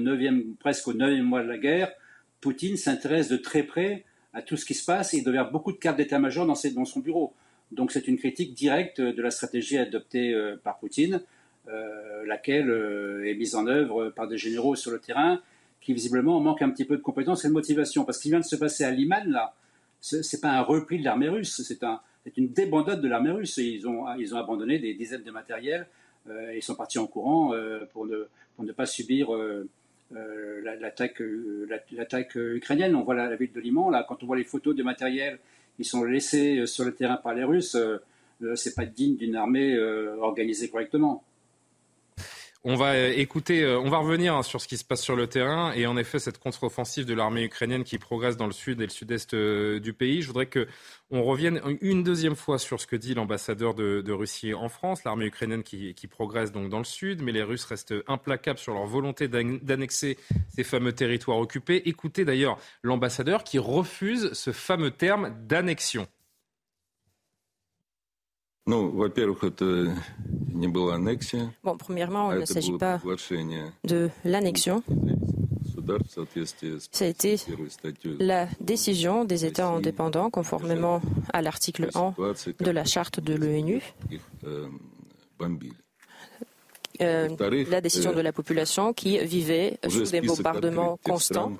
presque 0.61 0.89
au 0.89 0.95
neuvième 0.95 1.25
mois 1.25 1.43
de 1.43 1.49
la 1.49 1.59
guerre, 1.59 1.93
Poutine 2.41 2.77
s'intéresse 2.77 3.29
de 3.29 3.37
très 3.37 3.63
près 3.63 4.05
à 4.35 4.43
tout 4.43 4.57
ce 4.57 4.65
qui 4.65 4.75
se 4.75 4.85
passe 4.85 5.15
et 5.15 5.19
il 5.19 5.25
doit 5.25 5.45
beaucoup 5.45 5.73
de 5.73 5.77
cartes 5.77 5.97
d'état-major 5.97 6.47
dans, 6.47 6.55
son 6.55 7.01
bureau. 7.01 7.35
Donc 7.71 7.93
c'est 7.93 8.09
une 8.09 8.19
critique 8.19 8.55
directe 8.55 9.01
de 9.01 9.23
la 9.23 9.31
stratégie 9.31 9.79
adoptée 9.79 10.33
euh, 10.33 10.57
par 10.63 10.79
Poutine, 10.79 11.23
euh, 11.69 12.25
laquelle 12.27 12.71
euh, 12.71 13.29
est 13.29 13.35
mise 13.35 13.55
en 13.55 13.67
œuvre 13.67 14.11
par 14.11 14.29
des 14.29 14.37
généraux 14.39 14.75
sur 14.75 14.91
le 14.91 14.99
terrain 14.99 15.41
qui 15.81 15.93
visiblement 15.95 16.41
manquent 16.41 16.63
un 16.63 16.71
petit 16.71 16.85
peu 16.85 16.97
de 16.97 17.03
compétences 17.03 17.45
et 17.45 17.49
de 17.49 17.53
motivation. 17.53 18.05
Parce 18.05 18.19
qu'il 18.19 18.31
vient 18.31 18.41
de 18.41 18.45
se 18.45 18.57
passer 18.57 18.85
à 18.85 18.91
Liman, 18.91 19.25
là, 19.27 19.55
c'est 20.01 20.41
pas 20.41 20.51
un 20.51 20.63
repli 20.63 20.99
de 20.99 21.05
l'armée 21.05 21.29
russe, 21.29 21.63
c'est 21.67 21.83
un, 21.83 22.01
une 22.37 22.53
débandade 22.53 23.01
de 23.01 23.09
l'armée 23.09 23.31
russe. 23.31 23.57
Ils 23.57 23.87
ont, 23.89 24.07
abandonné 24.07 24.79
des 24.79 24.95
dizaines 24.95 25.25
de 25.25 25.31
matériels 25.31 25.89
et 26.29 26.57
ils 26.57 26.63
sont 26.63 26.77
partis 26.77 26.99
en 26.99 27.07
courant 27.09 27.53
pour, 27.93 28.07
ne, 28.07 28.73
pas 28.73 28.87
subir 28.87 29.31
l'attaque 30.81 31.21
euh, 31.21 31.67
l'attaque 31.93 32.35
ukrainienne. 32.35 32.95
On 32.95 33.03
voit 33.03 33.15
la, 33.15 33.35
ville 33.37 33.53
de 33.53 33.61
Liman, 33.61 33.91
là, 33.91 34.05
quand 34.09 34.23
on 34.23 34.27
voit 34.27 34.37
les 34.37 34.45
photos 34.45 34.75
de 34.75 34.83
matériel 34.83 35.39
qui 35.77 35.85
sont 35.85 36.05
laissés 36.05 36.59
euh, 36.59 36.67
sur 36.67 36.85
le 36.85 36.95
terrain 36.95 37.17
par 37.17 37.35
les 37.35 37.45
Russes, 37.45 37.77
c'est 38.57 38.75
pas 38.75 38.87
digne 38.87 39.17
d'une 39.17 39.37
armée 39.37 39.79
organisée 39.79 40.69
correctement. 40.69 41.23
On 42.65 42.77
va 42.77 43.09
écouter, 43.09 43.67
on 43.67 43.91
va 43.91 43.99
revenir 43.99 44.37
hein, 44.37 44.45
sur 44.45 44.61
ce 44.61 44.69
qui 44.69 44.77
se 44.77 44.85
passe 44.85 45.03
sur 45.03 45.17
le 45.17 45.27
terrain 45.27 45.73
et 45.73 45.85
en 45.89 45.97
effet 45.97 46.21
cette 46.21 46.39
contre-offensive 46.39 47.05
de 47.05 47.13
l'armée 47.13 47.43
ukrainienne 47.43 47.83
qui 47.83 47.99
progresse 47.99 48.37
dans 48.37 48.47
le 48.47 48.53
sud 48.53 48.81
et 48.81 48.85
le 48.85 48.91
sud-est 48.91 49.35
du 49.35 49.93
pays. 49.93 50.23
Je 50.23 50.29
voudrais 50.29 50.47
que 50.47 50.69
on 51.11 51.25
revienne 51.25 51.61
une 51.81 52.05
deuxième 52.05 52.37
fois 52.37 52.61
sur 52.61 52.81
ce 52.81 52.87
que 52.87 52.95
dit 52.95 53.15
l'ambassadeur 53.15 53.75
de, 53.75 54.13
Russie 54.13 54.55
en 54.55 54.69
France, 54.69 55.03
l'armée 55.03 55.27
ukrainienne 55.27 55.65
qui, 55.65 56.07
progresse 56.09 56.53
donc 56.53 56.69
dans 56.69 56.79
le 56.79 56.85
sud, 56.85 57.21
mais 57.21 57.33
les 57.33 57.43
Russes 57.43 57.65
restent 57.65 57.95
implacables 58.07 58.61
sur 58.61 58.75
leur 58.75 58.87
volonté 58.87 59.27
d'annexer 59.27 60.17
ces 60.55 60.63
fameux 60.63 60.93
territoires 60.93 61.39
occupés. 61.39 61.83
Écoutez 61.89 62.25
d'ailleurs 62.25 62.59
l'ambassadeur 62.83 63.43
qui 63.43 63.59
refuse 63.59 64.33
ce 64.35 64.53
fameux 64.53 64.93
terme 64.93 65.35
d'annexion. 65.49 66.07
Bon, 71.65 71.77
premièrement, 71.77 72.33
il 72.33 72.41
ne 72.41 72.45
s'agit 72.45 72.79
pas 72.79 73.01
de 73.85 74.11
l'annexion. 74.25 74.83
Ça 76.93 77.05
a 77.05 77.09
été 77.09 77.37
la 78.21 78.47
décision 78.61 79.25
des 79.25 79.45
États 79.47 79.69
indépendants 79.69 80.31
conformément 80.31 81.01
à 81.33 81.43
l'article 81.43 81.91
1 81.95 82.15
de 82.61 82.71
la 82.71 82.85
charte 82.85 83.19
de 83.19 83.35
l'ONU 83.35 83.83
la 87.03 87.81
décision 87.81 88.13
de 88.13 88.21
la 88.21 88.33
population 88.33 88.93
qui 88.93 89.19
vivait 89.19 89.79
sous 89.89 90.11
des 90.11 90.21
bombardements 90.21 90.99
constants. 91.05 91.53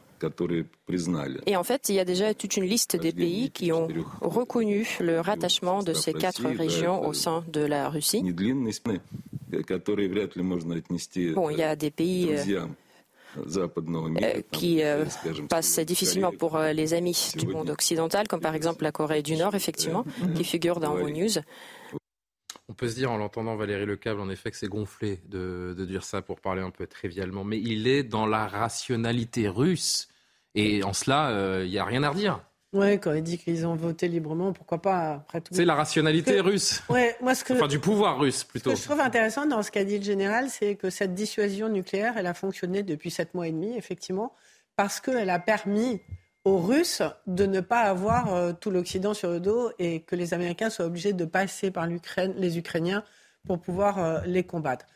Et 1.47 1.57
en 1.57 1.65
fait, 1.65 1.89
il 1.89 1.97
y 1.97 2.01
a 2.01 2.05
déjà 2.05 2.33
toute 2.35 2.57
une 2.57 2.65
liste 2.65 2.97
des 2.97 3.13
pays 3.13 3.51
qui 3.51 3.73
ont 3.73 3.89
reconnu 4.21 4.87
le 5.01 5.21
rattachement 5.21 5.83
de 5.83 5.93
ces 5.93 6.13
quatre 6.13 6.47
régions 6.49 7.05
au 7.07 7.13
sein 7.13 7.45
de 7.49 7.61
la 7.61 7.89
Russie. 7.89 8.23
Bon, 11.35 11.51
il 11.51 11.59
y 11.59 11.63
a 11.63 11.77
des 11.77 11.91
pays 11.91 12.35
euh, 13.37 14.41
qui 14.51 14.83
euh, 14.83 15.05
passent 15.49 15.79
difficilement 15.79 16.33
pour 16.33 16.57
euh, 16.57 16.73
les 16.73 16.95
amis 16.95 17.33
du 17.37 17.47
monde 17.47 17.71
occidental, 17.71 18.29
comme 18.29 18.41
par 18.41 18.55
exemple 18.55 18.85
la 18.85 18.93
Corée 18.93 19.23
du 19.23 19.37
Nord, 19.37 19.55
effectivement, 19.55 20.05
qui 20.35 20.45
figure 20.45 20.81
dans 20.81 20.95
vos 20.95 21.09
news. 21.09 21.39
On 22.73 22.75
peut 22.75 22.89
se 22.89 22.95
dire 22.95 23.13
en 23.13 23.19
l'entendant 23.19 23.55
Valérie 23.55 23.85
Lecable, 23.85 24.19
en 24.19 24.31
effet, 24.31 24.51
que 24.51 24.57
c'est 24.57 24.67
gonflé 24.67 25.21
de, 25.29 25.75
de, 25.77 25.85
dire 25.85 26.05
ça 26.05 26.23
pour 26.23 26.41
parler 26.41 26.63
un 26.63 26.71
peu 26.71 26.87
trivialement, 26.87 27.45
mais 27.45 27.59
il 27.59 27.87
est 27.87 28.03
dans 28.03 28.25
la 28.25 28.47
rationalité 28.47 29.47
russe. 29.47 30.09
Et 30.55 30.83
en 30.83 30.95
cela, 30.95 31.61
il 31.65 31.69
n'y 31.69 31.77
a 31.77 31.85
rien 31.85 32.03
à 32.03 32.09
redire. 32.09 32.41
Oui, 32.73 32.99
quand 32.99 33.13
il 33.13 33.23
dit 33.23 33.37
qu'ils 33.37 33.67
ont 33.67 33.75
voté 33.75 34.09
librement, 34.09 34.55
pourquoi 34.55 34.81
pas 34.81 35.13
après 35.17 35.43
tout? 35.43 35.53
C'est 35.53 35.67
la 35.67 35.75
rationalité 35.75 36.41
russe. 36.41 36.83
Ouais, 36.89 37.15
moi 37.21 37.35
ce 37.35 37.45
que 37.45 37.53
enfin 37.53 37.69
du 37.69 37.79
pouvoir 37.79 38.19
russe 38.19 38.43
plutôt. 38.43 38.71
Ce 38.71 38.75
que 38.77 38.81
je 38.81 38.85
trouve 38.87 39.01
intéressant 39.01 39.45
dans 39.45 39.63
ce 39.63 39.71
qu'a 39.71 39.85
dit 39.85 39.99
le 39.99 40.05
général, 40.05 40.49
c'est 40.49 40.77
que 40.77 40.89
cette 40.89 41.13
dissuasion 41.13 41.69
nucléaire, 41.69 42.15
elle 42.17 42.27
a 42.27 42.33
fonctionné 42.33 42.83
depuis 42.83 43.11
sept 43.11 43.35
mois 43.35 43.49
et 43.49 43.53
demi, 43.53 43.77
effectivement, 43.77 44.33
parce 44.77 44.99
qu'elle 44.99 45.29
a 45.29 45.39
permis 45.39 46.01
aux 46.45 46.59
Russes 46.59 47.03
de 47.27 47.47
ne 47.47 47.61
pas 47.61 47.83
avoir 47.83 48.35
euh, 48.35 48.53
tout 48.53 48.71
l'Occident 48.71 49.15
sur 49.15 49.31
le 49.31 49.41
dos 49.41 49.71
et 49.79 50.01
que 50.01 50.17
les 50.17 50.35
Américains 50.35 50.71
soient 50.71 50.87
obligés 50.87 51.13
de 51.13 51.25
passer 51.25 51.71
par 51.71 51.87
l'Ukraine, 51.87 52.35
les 52.37 52.59
Ukrainiens 52.59 53.05
pour 53.47 53.61
pouvoir 53.61 53.99
euh, 53.99 54.21
les 54.27 54.45
combattre. 54.45 54.87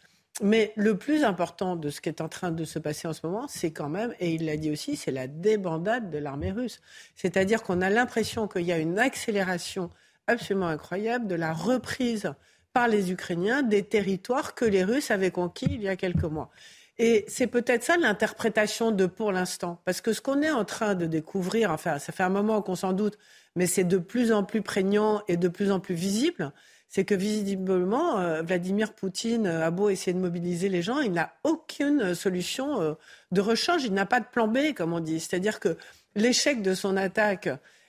Mais 0.43 0.73
le 0.77 0.99
plus 0.99 1.25
important 1.25 1.77
de 1.77 1.89
ce 1.89 2.01
qui 2.01 2.11
est 2.11 2.21
en 2.21 2.29
train 2.29 2.51
de 2.51 2.65
se 2.65 2.79
passer 2.79 3.09
en 3.09 3.15
ce 3.15 3.27
moment, 3.27 3.47
c'est 3.49 3.71
quand 3.71 3.89
même, 3.89 4.13
et 4.21 4.35
il 4.35 4.45
l'a 4.45 4.59
dit 4.59 4.71
aussi, 4.71 4.97
c'est 4.97 5.11
la 5.11 5.29
débandade 5.29 6.11
de 6.11 6.19
l'armée 6.19 6.53
russe. 6.53 6.81
C'est-à-dire 7.15 7.63
qu'on 7.63 7.81
a 7.81 7.89
l'impression 7.89 8.47
qu'il 8.47 8.63
y 8.63 8.73
a 8.73 8.79
une 8.79 8.99
accélération 8.99 9.91
absolument 10.27 10.67
incroyable 10.67 11.27
de 11.27 11.37
la 11.37 11.55
reprise 11.55 12.35
par 12.75 12.89
les 12.89 13.11
Ukrainiens 13.11 13.63
des 13.63 13.85
territoires 13.85 14.55
que 14.55 14.67
les 14.67 14.85
Russes 14.85 15.11
avaient 15.11 15.31
conquis 15.31 15.69
il 15.71 15.83
y 15.83 15.89
a 15.89 15.97
quelques 15.97 16.25
mois. 16.25 16.51
Et 16.99 17.25
c'est 17.29 17.47
peut-être 17.47 17.85
ça 17.85 17.97
l'interprétation 17.97 18.91
de 18.91 19.07
pour 19.07 19.33
l'instant. 19.33 19.81
Parce 19.85 20.01
que 20.01 20.13
ce 20.13 20.21
qu'on 20.21 20.41
est 20.43 20.51
en 20.51 20.65
train 20.65 20.95
de 20.95 21.07
découvrir, 21.07 21.71
enfin, 21.71 21.99
ça 21.99 22.13
fait 22.13 22.23
un 22.23 22.31
moment 22.31 22.63
qu'on 22.63 22.75
s'en 22.75 22.93
doute, 22.93 23.19
mais 23.55 23.67
c'est 23.67 23.85
de 23.85 23.99
plus 23.99 24.33
en 24.33 24.45
plus 24.45 24.63
prégnant 24.63 25.23
et 25.29 25.37
de 25.37 25.49
plus 25.49 25.71
en 25.71 25.81
plus 25.81 25.95
visible, 25.95 26.53
c'est 26.89 27.05
que 27.05 27.15
visiblement, 27.15 28.19
euh, 28.19 28.43
Vladimir 28.43 28.95
Poutine 28.95 29.47
a 29.47 29.71
beau 29.71 29.91
essayer 29.91 30.15
de 30.15 30.19
mobiliser 30.19 30.69
les 30.69 30.83
gens, 30.83 31.01
il 31.01 31.13
n'a 31.13 31.35
aucune 31.45 32.15
solution 32.15 32.81
euh, 32.81 32.95
de 33.33 33.41
rechange, 33.41 33.85
il 33.85 33.93
n'a 33.93 34.07
pas 34.07 34.21
de 34.21 34.27
plan 34.27 34.49
B, 34.49 34.73
comme 34.75 34.93
on 34.93 35.01
dit. 35.01 35.21
C'est-à-dire 35.21 35.61
que 35.61 35.77
l'échec 36.15 36.63
de 36.63 36.75
son 36.75 36.97
attaque 36.97 37.49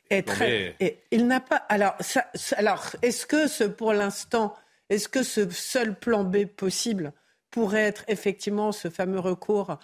est 0.10 0.28
très... 0.28 0.76
Et 0.80 1.00
il 1.12 1.28
n'a 1.28 1.40
pas... 1.40 1.58
Alors, 1.70 1.96
alors 2.58 2.88
est-ce 3.02 3.26
que 3.26 3.48
ce, 3.48 3.64
pour 3.64 3.94
l'instant, 3.94 4.54
est-ce 4.90 5.08
que 5.08 5.24
ce 5.24 5.50
seul 5.50 5.96
plan 5.96 6.24
B 6.24 6.46
possible? 6.46 7.14
Pourrait 7.58 7.86
être 7.86 8.04
effectivement 8.08 8.72
ce 8.72 8.88
fameux 8.88 9.18
recours 9.20 9.80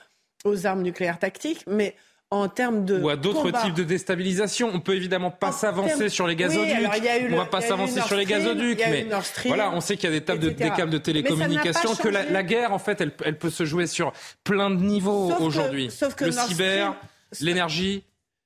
aux 0.45 0.67
armes 0.67 0.84
nucléaires 0.84 1.17
tactiques 1.17 1.63
Mais 1.65 1.95
en 2.30 2.47
termes 2.47 2.86
de 2.86 2.99
ou 3.01 3.09
à 3.09 3.15
d'autres 3.15 3.49
types 3.63 3.74
de 3.74 3.84
déstabilisation. 3.84 4.69
On 4.71 4.80
peut 4.80 4.95
évidemment 4.95 5.32
pas 5.32 5.51
s'avancer 5.51 6.09
sur 6.09 6.28
les 6.28 6.36
gazoducs. 6.36 6.88
on 7.32 7.36
va 7.36 7.45
pas 7.45 7.61
s'avancer 7.61 7.99
sur 8.01 8.15
les 8.15 8.26
gazoducs, 8.26 8.78
mais 8.78 9.07
voilà, 9.45 9.71
on 9.71 9.82
sait 9.82 9.97
qu'il 9.97 10.11
y 10.11 10.13
a 10.13 10.19
des, 10.19 10.24
tables 10.24 10.39
de, 10.39 10.49
des 10.49 10.69
câbles 10.69 10.91
de 10.91 10.99
télécommunication, 10.99 11.95
que 11.95 12.09
la, 12.09 12.43
guerre, 12.43 12.74
en 12.74 12.80
fait, 12.80 13.01
elle, 13.01 13.11
elle, 13.26 13.39
peut 13.39 13.49
se 13.49 13.65
jouer 13.65 13.88
sur 13.88 14.13
plein 14.43 14.69
de 14.69 14.84
niveaux 14.84 15.32
aujourd'hui. 15.39 15.89
Le 16.21 16.32
cyber, 16.32 16.95
l'énergie. 17.41 18.03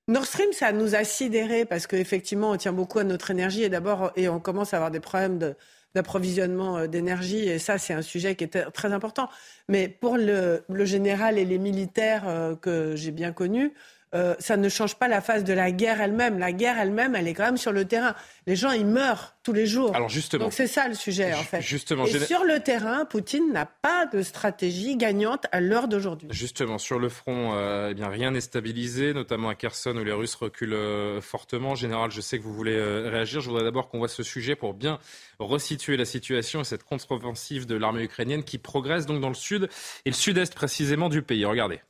Nord 0.07 0.25
Stream, 0.25 0.53
ça 0.53 0.71
nous 0.71 0.95
a 0.95 1.03
sidéré 1.03 1.65
parce 1.65 1.86
qu'effectivement, 1.86 2.51
on 2.51 2.57
tient 2.57 2.73
beaucoup 2.73 2.99
à 2.99 3.03
notre 3.03 3.32
énergie 3.32 3.63
et 3.63 3.69
d'abord, 3.69 4.11
et 4.15 4.30
on 4.30 4.39
commence 4.39 4.73
à 4.73 4.78
avoir 4.78 4.91
des 4.91 5.01
problèmes 5.01 5.38
de, 5.38 5.55
d'approvisionnement 5.95 6.77
euh, 6.77 6.88
d'énergie. 6.88 7.47
Et 7.49 7.59
ça, 7.59 7.77
c'est 7.77 7.93
un 7.93 8.01
sujet 8.01 8.35
qui 8.35 8.43
est 8.43 8.71
très 8.71 8.93
important. 8.93 9.29
Mais 9.67 9.88
pour 9.88 10.17
le, 10.17 10.63
le 10.69 10.85
général 10.85 11.38
et 11.38 11.45
les 11.45 11.57
militaires 11.57 12.27
euh, 12.27 12.55
que 12.55 12.95
j'ai 12.95 13.11
bien 13.11 13.31
connus, 13.33 13.73
euh, 14.16 14.36
ça 14.39 14.55
ne 14.55 14.70
change 14.70 14.95
pas 14.95 15.08
la 15.08 15.20
phase 15.20 15.43
de 15.43 15.53
la 15.53 15.72
guerre 15.72 15.99
elle-même. 15.99 16.39
La 16.39 16.53
guerre 16.53 16.80
elle-même, 16.80 17.16
elle 17.16 17.28
est 17.28 17.34
quand 17.34 17.45
même 17.45 17.58
sur 17.58 17.72
le 17.74 17.86
terrain. 17.86 18.16
Les 18.45 18.55
gens, 18.55 18.72
ils 18.72 18.86
meurent 18.86 19.36
tous 19.43 19.51
les 19.51 19.66
jours. 19.66 19.93
Alors 19.95 20.08
justement. 20.08 20.45
Donc 20.45 20.53
c'est 20.53 20.68
ça 20.68 20.88
le 20.88 20.93
sujet, 20.93 21.34
en 21.34 21.43
fait. 21.43 21.62
Justement, 21.62 22.05
Et 22.05 22.20
sur 22.20 22.43
le 22.45 22.60
terrain, 22.60 23.05
Poutine 23.05 23.51
n'a 23.51 23.66
pas 23.66 24.05
de 24.05 24.22
stratégie 24.22 24.95
gagnante 24.95 25.45
à 25.51 25.60
l'heure 25.60 25.88
d'aujourd'hui. 25.88 26.30
Justement, 26.32 26.78
sur 26.78 26.99
le 26.99 27.10
front, 27.10 27.53
euh, 27.53 27.89
eh 27.91 27.93
bien, 27.93 28.08
rien 28.08 28.32
n'est 28.32 28.41
stabilisé, 28.41 29.14
notamment 29.14 29.49
à 29.49 29.55
Kherson 29.55 29.95
où 29.97 30.03
les 30.03 30.14
Russes 30.14 30.36
reculent 30.36 30.74
euh, 30.74 31.22
fortement. 31.22 31.76
Général, 31.76 32.12
je 32.12 32.22
sais 32.22 32.38
que 32.38 32.43
vous 32.43 32.53
voulez 32.53 32.80
réagir. 32.80 33.41
Je 33.41 33.49
voudrais 33.49 33.64
d'abord 33.66 33.89
qu'on 33.89 33.99
voit 33.99 34.08
ce 34.08 34.24
sujet 34.24 34.55
pour 34.55 34.74
bien 34.74 34.99
resituer 35.39 35.97
la 35.97 36.05
situation 36.05 36.62
et 36.62 36.64
cette 36.64 36.84
contre-offensive 36.84 37.66
de 37.66 37.76
l'armée 37.76 38.03
ukrainienne 38.03 38.43
qui 38.43 38.58
progresse 38.58 39.05
donc 39.05 39.22
dans 39.22 39.28
le 39.28 39.36
sud 39.36 39.70
et 40.05 40.10
le 40.10 40.16
sud-est 40.16 40.53
précisément 40.55 41.10
du 41.10 41.22
pays. 41.22 41.45
Regardez. 41.45 41.82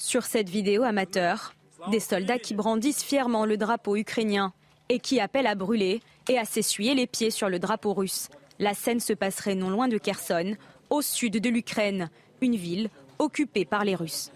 Sur 0.00 0.24
cette 0.24 0.48
vidéo 0.48 0.84
amateur, 0.84 1.54
des 1.90 1.98
soldats 1.98 2.38
qui 2.38 2.54
brandissent 2.54 3.02
fièrement 3.02 3.44
le 3.44 3.56
drapeau 3.56 3.96
ukrainien 3.96 4.52
et 4.88 5.00
qui 5.00 5.18
appellent 5.18 5.48
à 5.48 5.56
brûler 5.56 6.00
et 6.28 6.38
à 6.38 6.44
s'essuyer 6.44 6.94
les 6.94 7.08
pieds 7.08 7.32
sur 7.32 7.48
le 7.48 7.58
drapeau 7.58 7.94
russe. 7.94 8.28
La 8.60 8.74
scène 8.74 9.00
se 9.00 9.12
passerait 9.12 9.56
non 9.56 9.70
loin 9.70 9.88
de 9.88 9.98
Kherson, 9.98 10.54
au 10.88 11.02
sud 11.02 11.40
de 11.40 11.48
l'Ukraine, 11.48 12.10
une 12.40 12.54
ville 12.54 12.90
occupée 13.18 13.64
par 13.64 13.84
les 13.84 13.96
Russes. 13.96 14.30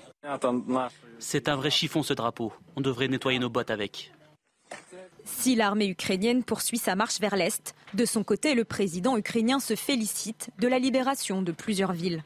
C'est 1.21 1.49
un 1.49 1.57
vrai 1.57 1.71
chiffon 1.71 2.03
ce 2.03 2.13
drapeau. 2.13 2.53
On 2.75 2.81
devrait 2.81 3.07
nettoyer 3.07 3.39
nos 3.39 3.49
bottes 3.49 3.71
avec. 3.71 4.13
Si 5.25 5.55
l'armée 5.55 5.87
ukrainienne 5.87 6.43
poursuit 6.43 6.79
sa 6.79 6.97
marche 6.97 7.21
vers 7.21 7.37
l'Est, 7.37 7.77
de 7.95 8.05
son 8.05 8.25
côté, 8.25 8.57
le 8.57 8.65
président 8.65 9.17
ukrainien 9.17 9.61
se 9.61 9.77
félicite 9.77 10.51
de 10.59 10.67
la 10.67 10.81
libération 10.81 11.41
de 11.41 11.53
plusieurs 11.53 11.93
villes. 11.93 12.25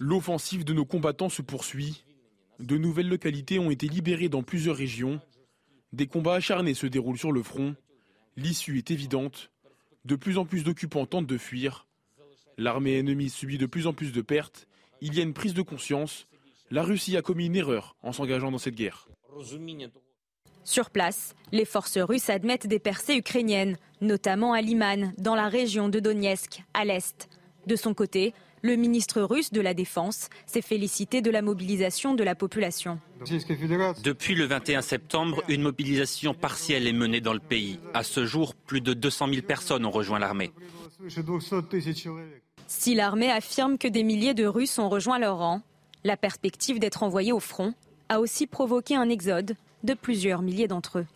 L'offensive 0.00 0.64
de 0.64 0.72
nos 0.72 0.84
combattants 0.84 1.28
se 1.28 1.42
poursuit. 1.42 2.04
De 2.58 2.76
nouvelles 2.76 3.08
localités 3.08 3.58
ont 3.58 3.70
été 3.70 3.88
libérées 3.88 4.28
dans 4.28 4.42
plusieurs 4.42 4.76
régions. 4.76 5.20
Des 5.92 6.06
combats 6.06 6.34
acharnés 6.34 6.74
se 6.74 6.86
déroulent 6.86 7.18
sur 7.18 7.32
le 7.32 7.42
front. 7.42 7.76
L'issue 8.36 8.78
est 8.78 8.90
évidente. 8.90 9.50
De 10.04 10.16
plus 10.16 10.38
en 10.38 10.44
plus 10.44 10.64
d'occupants 10.64 11.06
tentent 11.06 11.26
de 11.26 11.38
fuir. 11.38 11.86
L'armée 12.58 12.98
ennemie 12.98 13.30
subit 13.30 13.58
de 13.58 13.66
plus 13.66 13.86
en 13.86 13.92
plus 13.92 14.12
de 14.12 14.22
pertes. 14.22 14.66
Il 15.00 15.14
y 15.14 15.20
a 15.20 15.22
une 15.22 15.34
prise 15.34 15.54
de 15.54 15.62
conscience. 15.62 16.26
La 16.70 16.82
Russie 16.82 17.16
a 17.16 17.22
commis 17.22 17.46
une 17.46 17.56
erreur 17.56 17.96
en 18.02 18.12
s'engageant 18.12 18.50
dans 18.50 18.58
cette 18.58 18.74
guerre. 18.74 19.08
Sur 20.64 20.90
place, 20.90 21.34
les 21.52 21.64
forces 21.64 21.98
russes 21.98 22.30
admettent 22.30 22.66
des 22.66 22.78
percées 22.78 23.16
ukrainiennes, 23.16 23.76
notamment 24.00 24.52
à 24.52 24.62
Liman, 24.62 25.12
dans 25.18 25.34
la 25.34 25.48
région 25.48 25.88
de 25.88 26.00
Donetsk, 26.00 26.62
à 26.72 26.84
l'est. 26.84 27.28
De 27.66 27.76
son 27.76 27.94
côté, 27.94 28.34
le 28.64 28.76
ministre 28.76 29.20
russe 29.20 29.52
de 29.52 29.60
la 29.60 29.74
Défense 29.74 30.30
s'est 30.46 30.62
félicité 30.62 31.20
de 31.20 31.30
la 31.30 31.42
mobilisation 31.42 32.14
de 32.14 32.24
la 32.24 32.34
population. 32.34 32.98
Depuis 34.02 34.34
le 34.34 34.46
21 34.46 34.80
septembre, 34.80 35.42
une 35.48 35.60
mobilisation 35.60 36.32
partielle 36.32 36.86
est 36.86 36.94
menée 36.94 37.20
dans 37.20 37.34
le 37.34 37.40
pays. 37.40 37.78
À 37.92 38.02
ce 38.02 38.24
jour, 38.24 38.54
plus 38.54 38.80
de 38.80 38.94
200 38.94 39.28
000 39.28 39.42
personnes 39.42 39.84
ont 39.84 39.90
rejoint 39.90 40.18
l'armée. 40.18 40.50
Si 42.66 42.94
l'armée 42.94 43.30
affirme 43.30 43.76
que 43.76 43.86
des 43.86 44.02
milliers 44.02 44.34
de 44.34 44.46
Russes 44.46 44.78
ont 44.78 44.88
rejoint 44.88 45.18
leur 45.18 45.36
rang, 45.36 45.60
la 46.02 46.16
perspective 46.16 46.78
d'être 46.78 47.02
envoyés 47.02 47.32
au 47.32 47.40
front 47.40 47.74
a 48.08 48.18
aussi 48.18 48.46
provoqué 48.46 48.96
un 48.96 49.10
exode 49.10 49.56
de 49.82 49.92
plusieurs 49.92 50.40
milliers 50.40 50.68
d'entre 50.68 51.00
eux. 51.00 51.06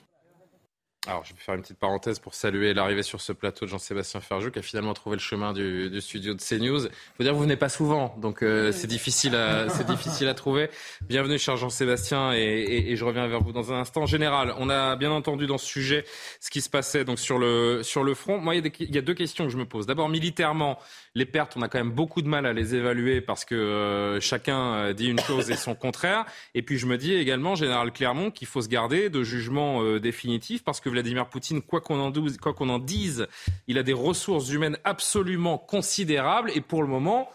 Alors, 1.08 1.24
je 1.24 1.32
vais 1.32 1.40
faire 1.40 1.54
une 1.54 1.62
petite 1.62 1.78
parenthèse 1.78 2.18
pour 2.18 2.34
saluer 2.34 2.74
l'arrivée 2.74 3.02
sur 3.02 3.22
ce 3.22 3.32
plateau 3.32 3.64
de 3.64 3.70
Jean-Sébastien 3.70 4.20
Ferjou, 4.20 4.50
qui 4.50 4.58
a 4.58 4.62
finalement 4.62 4.92
trouvé 4.92 5.16
le 5.16 5.22
chemin 5.22 5.54
du, 5.54 5.98
studio 6.02 6.34
de 6.34 6.38
CNews. 6.38 6.84
Il 6.84 6.90
faut 7.16 7.22
dire 7.22 7.32
que 7.32 7.36
vous 7.36 7.44
venez 7.44 7.56
pas 7.56 7.70
souvent, 7.70 8.14
donc 8.18 8.42
euh, 8.42 8.72
c'est 8.72 8.88
difficile, 8.88 9.34
à, 9.34 9.70
c'est 9.70 9.86
difficile 9.86 10.28
à 10.28 10.34
trouver. 10.34 10.68
Bienvenue, 11.00 11.38
cher 11.38 11.56
Jean-Sébastien, 11.56 12.34
et, 12.34 12.94
je 12.94 13.04
reviens 13.06 13.26
vers 13.26 13.40
vous 13.40 13.52
dans 13.52 13.72
un 13.72 13.80
instant. 13.80 14.02
En 14.02 14.06
général, 14.06 14.52
on 14.58 14.68
a 14.68 14.96
bien 14.96 15.10
entendu 15.10 15.46
dans 15.46 15.56
ce 15.56 15.64
sujet 15.64 16.04
ce 16.40 16.50
qui 16.50 16.60
se 16.60 16.68
passait 16.68 17.06
donc 17.06 17.18
sur 17.18 17.38
le 17.38 17.82
sur 17.82 18.04
le 18.04 18.12
front. 18.12 18.36
Moi, 18.36 18.56
il 18.56 18.62
y, 18.62 18.68
a 18.68 18.70
il 18.78 18.94
y 18.94 18.98
a 18.98 19.02
deux 19.02 19.14
questions 19.14 19.44
que 19.44 19.50
je 19.50 19.56
me 19.56 19.64
pose. 19.64 19.86
D'abord, 19.86 20.10
militairement, 20.10 20.78
les 21.18 21.26
pertes, 21.26 21.56
on 21.56 21.62
a 21.62 21.68
quand 21.68 21.78
même 21.78 21.90
beaucoup 21.90 22.22
de 22.22 22.28
mal 22.28 22.46
à 22.46 22.52
les 22.52 22.74
évaluer 22.74 23.20
parce 23.20 23.44
que 23.44 23.54
euh, 23.54 24.20
chacun 24.20 24.74
euh, 24.74 24.92
dit 24.92 25.08
une 25.08 25.20
chose 25.20 25.50
et 25.50 25.56
son 25.56 25.74
contraire. 25.74 26.24
Et 26.54 26.62
puis, 26.62 26.78
je 26.78 26.86
me 26.86 26.96
dis 26.96 27.14
également, 27.14 27.54
général 27.54 27.92
Clermont, 27.92 28.30
qu'il 28.30 28.46
faut 28.46 28.62
se 28.62 28.68
garder 28.68 29.10
de 29.10 29.22
jugement 29.22 29.98
définitif 29.98 30.64
parce 30.64 30.80
que 30.80 30.88
Vladimir 30.88 31.28
Poutine, 31.28 31.60
quoi 31.60 31.80
qu'on 31.80 32.00
en, 32.00 32.12
en, 32.12 32.78
dise, 32.78 33.26
il 33.66 33.78
a 33.78 33.82
des 33.82 33.92
ressources 33.92 34.50
humaines 34.50 34.78
absolument 34.84 35.58
considérables 35.58 36.50
et 36.54 36.60
pour 36.60 36.82
le 36.82 36.88
moment, 36.88 37.28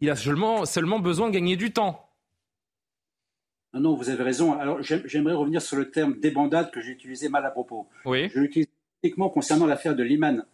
il 0.00 0.10
a 0.10 0.16
seulement, 0.16 0.64
seulement 0.64 0.98
besoin 0.98 1.28
de 1.28 1.34
gagner 1.34 1.56
du 1.56 1.72
temps. 1.72 2.06
Non, 3.74 3.80
non, 3.80 3.94
vous 3.94 4.08
avez 4.08 4.22
raison. 4.22 4.58
Alors, 4.58 4.82
j'aimerais 4.82 5.34
revenir 5.34 5.60
sur 5.60 5.76
le 5.76 5.90
terme 5.90 6.18
débandade 6.18 6.70
que 6.70 6.80
j'ai 6.80 6.92
utilisé 6.92 7.28
mal 7.28 7.44
à 7.44 7.50
propos. 7.50 7.88
Oui. 8.04 8.30
Je 8.34 8.40
l'utilise 8.40 8.68
uniquement 9.02 9.28
concernant 9.28 9.66
l'affaire 9.66 9.94
de 9.94 10.02
Liman. 10.02 10.44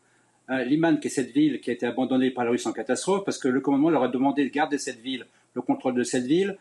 Liman, 0.49 0.99
qui 0.99 1.07
est 1.07 1.11
cette 1.11 1.31
ville 1.31 1.61
qui 1.61 1.71
a 1.71 1.73
été 1.73 1.87
abandonnée 1.87 2.31
par 2.31 2.45
la 2.45 2.51
Russie 2.51 2.69
en 2.69 2.73
catastrophe, 2.73 3.25
parce 3.25 3.39
que 3.39 3.49
le 3.49 3.61
commandement 3.61 3.91
leur 3.91 4.03
a 4.03 4.09
demandé 4.09 4.45
de 4.45 4.51
garder 4.51 4.77
cette 4.79 5.01
ville, 5.01 5.27
le 5.55 5.63
contrôle 5.63 5.95
de 5.95 6.03
cette 6.03 6.25
ville, 6.25 6.59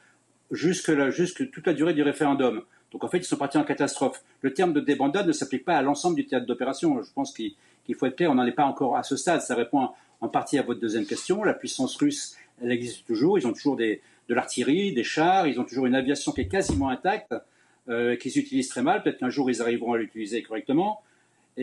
jusque, 0.52 0.92
jusque 1.10 1.50
toute 1.52 1.68
la 1.68 1.74
durée 1.74 1.94
du 1.94 2.04
référendum. 2.04 2.64
Donc 2.92 3.04
en 3.04 3.08
fait, 3.08 3.20
ils 3.20 3.24
sont 3.24 3.38
partis 3.38 3.58
en 3.58 3.64
catastrophe. 3.64 4.24
Le 4.42 4.54
terme 4.54 4.74
de 4.74 4.82
débandade 4.82 5.28
ne 5.28 5.32
s'applique 5.32 5.66
pas 5.66 5.78
à 5.78 5.82
l'ensemble 5.82 6.16
du 6.16 6.26
théâtre 6.26 6.46
d'opération. 6.46 7.02
Je 7.02 7.12
pense 7.14 7.34
qu'il 7.34 7.56
faut 7.96 8.06
être 8.06 8.18
clair, 8.18 8.32
on 8.32 8.36
n'en 8.36 8.46
est 8.46 8.52
pas 8.52 8.66
encore 8.66 8.98
à 8.98 9.04
ce 9.04 9.16
stade. 9.16 9.42
Ça 9.42 9.56
répond 9.56 9.90
en 10.20 10.28
partie 10.28 10.60
à 10.60 10.62
votre 10.62 10.80
deuxième 10.80 11.06
question. 11.06 11.44
La 11.44 11.54
puissance 11.54 11.96
russe, 11.96 12.36
elle 12.62 12.72
existe 12.72 13.06
toujours. 13.08 13.40
Ils 13.40 13.48
ont 13.48 13.54
toujours 13.54 13.78
de 13.78 14.00
l'artillerie, 14.30 14.94
des 14.94 15.04
chars, 15.04 15.48
ils 15.48 15.60
ont 15.60 15.64
toujours 15.64 15.86
une 15.86 15.96
aviation 15.96 16.32
qui 16.32 16.42
est 16.42 16.48
quasiment 16.48 16.90
intacte, 16.90 17.34
euh, 17.90 18.16
qu'ils 18.18 18.38
utilisent 18.38 18.70
très 18.70 18.84
mal. 18.84 19.04
Peut-être 19.04 19.20
qu'un 19.20 19.30
jour, 19.30 19.50
ils 19.50 19.62
arriveront 19.62 19.94
à 19.94 19.98
l'utiliser 19.98 20.44
correctement. 20.44 21.02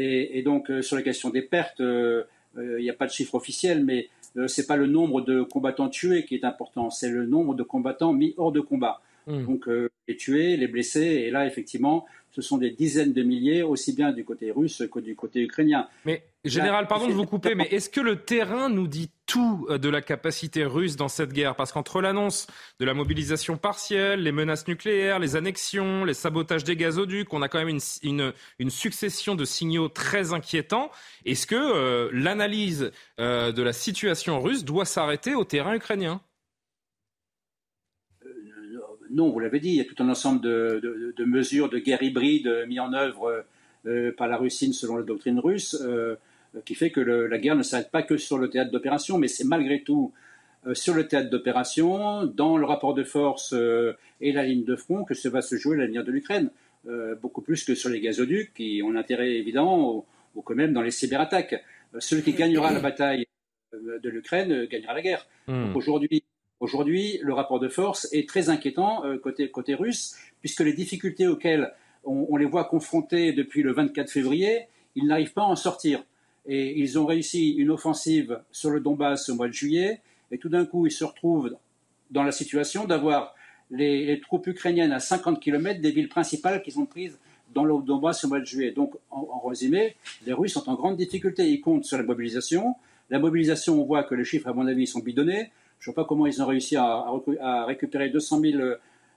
Et, 0.01 0.43
donc, 0.43 0.71
euh, 0.71 0.83
sur 0.83 0.97
la 0.97 1.03
question 1.03 1.31
des 1.31 1.43
pertes, 1.43 1.81
euh, 1.81 2.25
il 2.57 2.83
n'y 2.83 2.91
a 2.91 2.95
pas 2.95 3.07
de 3.07 3.11
chiffre 3.11 3.35
officiel, 3.35 3.85
mais 3.85 4.09
ce 4.35 4.61
n'est 4.61 4.67
pas 4.67 4.77
le 4.77 4.87
nombre 4.87 5.21
de 5.21 5.43
combattants 5.43 5.89
tués 5.89 6.25
qui 6.25 6.35
est 6.35 6.45
important, 6.45 6.91
c'est 6.91 7.11
le 7.11 7.27
nombre 7.27 7.55
de 7.55 7.63
combattants 7.63 8.13
mis 8.13 8.35
hors 8.37 8.53
de 8.53 8.61
combat. 8.61 9.01
Hmm. 9.27 9.45
Donc 9.45 9.69
les 10.09 10.17
tués, 10.17 10.57
les 10.57 10.67
blessés, 10.67 11.01
et 11.01 11.31
là 11.31 11.47
effectivement, 11.47 12.07
ce 12.39 12.49
sont 12.49 12.59
des 12.59 12.71
dizaines 12.71 13.13
de 13.13 13.25
milliers, 13.25 13.65
aussi 13.65 13.93
bien 13.93 14.13
du 14.13 14.25
côté 14.25 14.53
russe 14.53 14.85
que 14.93 15.01
du 15.01 15.17
côté 15.17 15.41
ukrainien. 15.41 15.89
Mais 16.05 16.23
général, 16.45 16.87
pardon 16.87 17.09
de 17.09 17.13
vous 17.13 17.27
couper, 17.27 17.55
mais 17.57 17.67
est-ce 17.73 17.91
que 17.91 18.01
le 18.01 18.23
terrain 18.23 18.69
nous 18.69 18.87
dit 18.87 19.11
tout 19.27 19.67
euh, 19.69 19.79
de 19.79 19.89
la 19.89 20.03
capacité 20.03 20.65
russe 20.65 20.95
dans 20.95 21.09
cette 21.09 21.33
guerre? 21.33 21.57
Parce 21.57 21.73
qu'entre 21.73 22.01
l'annonce 22.01 22.47
de 22.79 22.85
la 22.85 22.95
mobilisation 22.95 23.57
partielle, 23.57 24.23
les 24.23 24.31
menaces 24.31 24.69
nucléaires, 24.69 25.19
les 25.19 25.35
annexions, 25.35 26.05
les 26.05 26.15
sabotages 26.15 26.63
des 26.63 26.77
gazoducs, 26.77 27.35
on 27.35 27.43
a 27.43 27.49
quand 27.49 27.59
même 27.59 27.77
une, 28.05 28.33
une, 28.61 28.71
succession 28.71 29.35
de 29.35 29.45
signaux 29.45 29.89
très 29.89 30.33
inquiétants. 30.33 30.93
Est-ce 31.25 31.49
que 31.49 31.57
euh, 31.57 32.09
l'analyse 32.13 32.93
euh, 33.19 33.51
de 33.51 33.63
la 33.63 33.73
situation 33.73 34.41
russe 34.41 34.65
doit 34.65 34.85
s'arrêter 34.85 35.35
au 35.35 35.43
terrain 35.43 35.75
ukrainien? 35.75 36.21
Non, 39.19 39.31
vous 39.31 39.41
l'avez 39.41 39.59
dit, 39.59 39.71
il 39.71 39.75
y 39.75 39.81
a 39.81 39.85
tout 39.85 40.01
un 40.01 40.09
ensemble 40.09 40.41
de, 40.41 41.25
mesures 41.25 41.69
de 41.69 41.79
guerre 41.79 42.03
hybride 42.03 42.65
mises 42.69 42.79
en 42.79 42.93
œuvre 42.93 43.45
euh, 43.85 44.13
par 44.17 44.29
la 44.29 44.37
Russie 44.37 44.73
selon 44.73 44.97
la 44.97 45.03
doctrine 45.03 45.41
russe, 45.41 45.77
euh, 45.83 46.15
qui 46.65 46.77
fait 46.77 46.91
que 46.91 47.01
la 47.01 47.39
guerre 47.39 47.57
ne 47.57 47.65
s'arrête 47.65 47.91
pas 47.91 48.03
que 48.03 48.17
sur 48.17 48.39
le 48.39 48.49
théâtre 48.49 48.71
d'opération, 48.71 49.19
mais 49.19 49.27
c'est 49.27 49.45
malgré 49.45 49.83
tout 49.83 50.13
euh, 50.69 50.75
sur 50.75 50.95
le 50.95 51.09
théâtre 51.09 51.31
d'opération, 51.31 52.27
dans 52.27 52.57
le 52.57 52.65
rapport 52.65 52.95
de 52.95 53.03
force 53.03 53.55
et 54.21 54.33
la 54.33 54.45
ligne 54.45 54.65
de 54.65 54.77
front, 54.77 55.05
que 55.05 55.15
se 55.15 55.29
va 55.29 55.43
se 55.43 55.57
jouer 55.57 55.77
l'avenir 55.77 56.05
de 56.05 56.13
l'Ukraine, 56.13 56.51
beaucoup 57.21 57.43
plus 57.43 57.65
que 57.65 57.75
sur 57.75 57.91
les 57.91 58.01
gazoducs, 58.01 58.55
qui 58.55 58.83
ont 58.85 58.95
intérêt 58.95 59.33
évident, 59.33 60.05
ou, 60.37 60.43
quand 60.43 60.55
même 60.55 60.73
dans 60.73 60.83
les 60.83 60.93
cyberattaques. 60.93 61.57
celui 61.99 62.23
qui 62.23 62.33
gagnera 62.33 62.73
la 62.73 62.81
bataille 62.81 63.27
de 63.73 64.09
l'Ukraine 64.09 64.67
gagnera 64.67 64.95
la 64.95 65.03
guerre. 65.03 65.27
Hmm. 65.49 65.75
Aujourd'hui, 65.75 66.23
Aujourd'hui, 66.61 67.21
le 67.23 67.33
rapport 67.35 67.61
de 67.61 67.69
force 67.69 68.09
est 68.13 68.29
très 68.29 68.49
inquiétant 68.49 69.05
euh, 69.05 69.17
côté, 69.19 69.75
russe, 69.75 70.17
puisque 70.41 70.61
les 70.61 70.73
difficultés 70.73 71.29
auxquelles 71.29 71.73
on, 72.05 72.37
les 72.37 72.47
voit 72.47 72.65
confrontés 72.65 73.33
depuis 73.33 73.63
le 73.63 73.73
24 73.73 74.11
février, 74.11 74.67
ils 74.97 75.07
n'arrivent 75.07 75.33
pas 75.33 75.43
à 75.43 75.47
en 75.47 75.57
sortir. 75.57 76.03
Et 76.47 76.81
ils 76.81 76.99
ont 76.99 77.07
réussi 77.07 77.51
une 77.51 77.71
offensive 77.71 78.41
sur 78.51 78.71
le 78.71 78.81
Donbass 78.81 79.29
au 79.29 79.37
mois 79.37 79.47
de 79.47 79.53
juillet, 79.53 80.01
et 80.33 80.39
tout 80.39 80.49
d'un 80.49 80.67
coup, 80.67 80.87
ils 80.87 80.93
se 80.93 81.05
retrouvent 81.05 81.57
dans 82.11 82.25
la 82.25 82.33
situation 82.33 82.87
d'avoir 82.87 83.35
les, 83.71 84.21
troupes 84.21 84.47
ukrainiennes 84.47 84.93
à 84.93 84.99
50 84.99 85.41
km 85.41 85.81
des 85.81 85.93
villes 85.93 86.09
principales 86.09 86.63
qu'ils 86.63 86.81
ont 86.81 86.87
prises 86.87 87.19
dans 87.55 87.65
le 87.65 87.75
Donbass 87.83 88.25
au 88.25 88.29
mois 88.29 88.41
de 88.41 88.47
juillet. 88.47 88.73
Donc, 88.73 88.95
en, 89.11 89.29
en, 89.31 89.47
résumé, 89.47 89.95
les 90.27 90.33
Russes 90.33 90.55
sont 90.55 90.69
en 90.69 90.75
grande 90.75 90.97
difficulté. 90.97 91.49
Ils 91.49 91.61
comptent 91.61 91.85
sur 91.85 91.99
la 91.99 92.03
mobilisation. 92.03 92.75
La 93.11 93.19
mobilisation, 93.19 93.81
on 93.81 93.85
voit 93.85 94.03
que 94.03 94.15
les 94.15 94.25
chiffres, 94.25 94.49
à 94.49 94.53
mon 94.53 94.67
avis, 94.67 94.87
sont 94.87 95.01
bidonnés. 95.01 95.51
Je 95.79 95.91
ne 95.91 95.95
vois 95.95 96.05
pas 96.05 96.09
comment 96.09 96.27
ils 96.27 96.43
ont 96.43 96.47
réussi 96.47 96.77
à, 96.77 97.65
récupérer 97.67 98.11
200 98.11 98.41
000, 98.41 98.59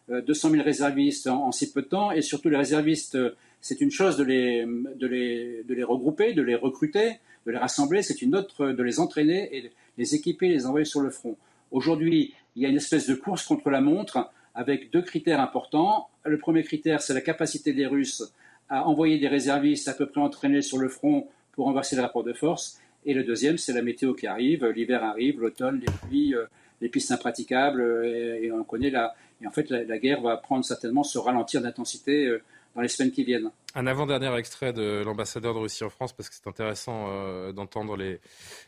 euh, 0.10 0.62
réservistes 0.64 1.28
en, 1.28 1.52
si 1.52 1.72
peu 1.72 1.82
de 1.82 1.88
temps. 1.88 2.12
Et 2.12 2.22
surtout, 2.22 2.50
les 2.50 2.58
réservistes, 2.58 3.16
euh, 3.16 3.36
c'est 3.62 3.82
une 3.82 3.92
chose 3.92 4.18
de 4.18 4.24
les 4.24 5.84
regrouper, 5.84 6.34
de 6.34 6.42
les 6.42 6.56
recruter, 6.56 7.20
de 7.46 7.52
les 7.52 7.58
rassembler. 7.58 8.02
C'est 8.02 8.22
une 8.22 8.36
autre 8.36 8.68
de 8.68 8.84
les 8.84 9.00
entraîner 9.00 9.56
et 9.56 9.72
les 9.98 10.16
équiper, 10.16 10.50
les 10.50 10.66
envoyer 10.66 10.86
sur 10.86 11.02
le 11.02 11.10
front. 11.10 11.36
Aujourd'hui, 11.72 12.34
il 12.56 12.64
y 12.64 12.66
a 12.66 12.70
une 12.70 12.78
espèce 12.78 13.08
de 13.08 13.16
course 13.16 13.46
contre 13.46 13.70
la 13.70 13.82
montre 13.82 14.30
avec 14.56 14.92
deux 14.92 15.02
critères 15.02 15.40
importants. 15.40 16.10
Le 16.26 16.38
premier 16.38 16.64
critère, 16.64 17.02
c'est 17.02 17.14
la 17.14 17.22
capacité 17.22 17.74
des 17.74 17.86
Russes 17.86 18.34
à 18.70 18.88
envoyer 18.88 19.18
des 19.20 19.28
réservistes 19.28 19.88
à 19.88 19.94
peu 19.94 20.06
près 20.06 20.22
entraînés 20.22 20.62
sur 20.62 20.78
le 20.78 20.90
front 20.90 21.28
pour 21.54 21.66
renverser 21.66 21.96
le 21.96 22.02
rapport 22.02 22.24
de 22.24 22.34
force. 22.34 22.80
Et 23.06 23.14
le 23.14 23.24
deuxième, 23.24 23.58
c'est 23.58 23.74
la 23.74 23.82
météo 23.82 24.14
qui 24.14 24.28
arrive. 24.28 24.66
L'hiver 24.66 25.04
arrive, 25.04 25.40
l'automne, 25.40 25.80
les 25.80 25.92
pluies, 26.08 26.36
euh, 26.36 26.46
les 26.82 26.90
pistes 26.90 27.12
impraticables, 27.12 27.82
euh, 27.82 28.40
et, 28.42 28.52
on 28.52 28.64
connaît 28.64 28.90
la. 28.90 29.16
Et 29.42 29.48
en 29.48 29.52
fait, 29.52 29.70
la, 29.70 29.98
guerre 29.98 30.22
va 30.22 30.38
prendre 30.38 30.64
certainement 30.64 31.04
se 31.04 31.18
ralentir 31.18 31.62
d'intensité 31.62 32.28
euh, 32.28 32.42
dans. 32.76 33.52
Un 33.74 33.88
avant-dernier 33.88 34.36
extrait 34.36 34.74
de 34.74 35.02
l'ambassadeur 35.04 35.54
de 35.54 35.60
Russie 35.60 35.84
en 35.84 35.90
France, 35.90 36.14
parce 36.14 36.30
que 36.30 36.36
c'est 36.36 36.48
intéressant 36.48 37.52
d'entendre 37.54 37.96
les, 37.96 38.20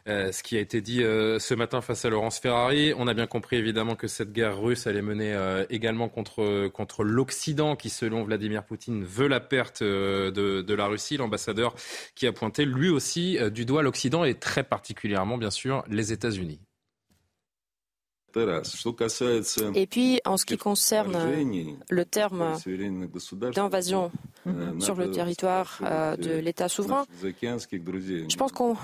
ce 0.06 0.44
qui 0.44 0.56
a 0.58 0.60
été 0.60 0.82
dit 0.82 1.00
ce 1.00 1.54
matin 1.54 1.82
face 1.82 2.06
à 2.06 2.10
Laurence 2.10 2.40
Ferrari. 2.40 2.94
On 2.98 3.08
a 3.08 3.14
bien 3.14 3.28
compris 3.28 3.58
évidemment 3.58 3.96
que 3.96 4.08
cette 4.08 4.32
guerre 4.32 4.60
russe, 4.60 4.88
elle 4.88 4.98
est 4.98 5.68
également 5.70 6.10
contre, 6.10 7.04
l'Occident, 7.04 7.76
qui 7.76 7.90
selon 7.90 8.24
Vladimir 8.24 8.64
Poutine 8.64 9.04
veut 9.04 9.28
la 9.28 9.40
perte 9.40 9.84
de, 9.84 10.30
de 10.32 10.74
la 10.74 10.88
Russie. 10.88 11.18
L'ambassadeur 11.18 11.76
qui 12.16 12.28
a 12.28 12.32
pointé 12.32 12.66
lui 12.66 12.90
aussi 12.90 13.38
du 13.52 13.66
doigt 13.66 13.84
l'Occident 13.84 14.24
et 14.24 14.36
très 14.36 14.64
particulièrement 14.64 15.38
bien 15.38 15.52
sûr 15.52 15.84
les 15.90 16.14
États-Unis. 16.14 16.60
Et 19.76 19.88
puis, 19.88 20.20
en 20.26 20.38
ce 20.38 20.46
qui 20.46 20.58
concerne 20.58 21.18
le 21.90 22.06
terme 22.06 22.58
d'invasion 23.54 24.12
sur 24.80 24.96
le 24.96 25.12
territoire 25.12 25.80
euh, 25.84 26.16
de 26.16 26.32
l'État 26.32 26.68
souverain, 26.68 27.06
je 27.22 28.36
pense 28.36 28.52
qu'on 28.52 28.76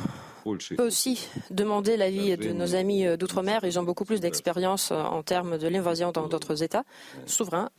peut 0.78 0.86
aussi 0.86 1.28
demander 1.52 1.97
l'avis 1.97 2.38
de 2.38 2.52
nos 2.52 2.76
amis 2.76 3.06
euh, 3.06 3.18
d'outre-mer. 3.18 3.62
Ils 3.64 3.78
ont 3.80 3.84
beaucoup 3.84 4.06
plus 4.06 4.22
d'expérience 4.22 4.91
euh, 4.91 4.95
en 4.95 5.22
termes 5.22 5.58
de 5.58 5.68
l'invasion 5.68 6.12
dans 6.12 6.28
d'autres 6.28 6.64
États 6.64 6.84
souverains, 7.26 7.70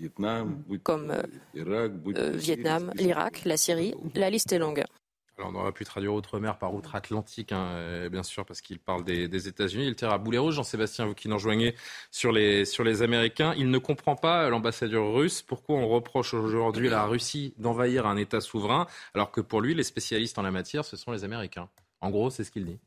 comme 0.82 1.14
Vietnam, 2.34 2.92
l'Irak, 2.96 3.42
la 3.44 3.56
Syrie. 3.56 3.94
La 4.14 4.30
liste 4.30 4.52
est 4.52 4.58
longue. 4.58 4.84
Alors, 5.40 5.54
on 5.54 5.58
aurait 5.58 5.72
pu 5.72 5.86
traduire 5.86 6.12
outre-mer 6.12 6.58
par 6.58 6.74
outre-Atlantique, 6.74 7.52
hein, 7.52 7.68
euh, 7.70 8.08
bien 8.10 8.22
sûr, 8.22 8.44
parce 8.44 8.60
qu'il 8.60 8.78
parle 8.78 9.04
des, 9.04 9.48
États-Unis. 9.48 9.86
Il 9.86 9.94
tire 9.94 10.10
à 10.10 10.18
boulet 10.18 10.36
rouge, 10.36 10.56
Jean-Sébastien, 10.56 11.06
vous 11.06 11.14
qui 11.14 11.28
nous 11.28 11.36
rejoignez 11.36 11.74
sur 12.10 12.30
les, 12.30 12.66
sur 12.66 12.84
les 12.84 13.00
Américains. 13.00 13.54
Il 13.56 13.70
ne 13.70 13.78
comprend 13.78 14.16
pas, 14.16 14.50
l'ambassadeur 14.50 15.14
russe, 15.14 15.40
pourquoi 15.40 15.76
on 15.76 15.88
reproche 15.88 16.34
aujourd'hui 16.34 16.88
à 16.88 16.90
la 16.90 17.04
Russie 17.06 17.54
d'envahir 17.56 18.06
un 18.06 18.18
État 18.18 18.42
souverain, 18.42 18.86
alors 19.14 19.30
que 19.30 19.40
pour 19.40 19.62
lui, 19.62 19.72
les 19.72 19.82
spécialistes 19.82 20.38
en 20.38 20.42
la 20.42 20.50
matière, 20.50 20.84
ce 20.84 20.98
sont 20.98 21.10
les 21.10 21.24
Américains. 21.24 21.70
En 22.02 22.10
gros, 22.10 22.28
c'est 22.28 22.44
ce 22.44 22.50
qu'il 22.50 22.66
dit. 22.66 22.78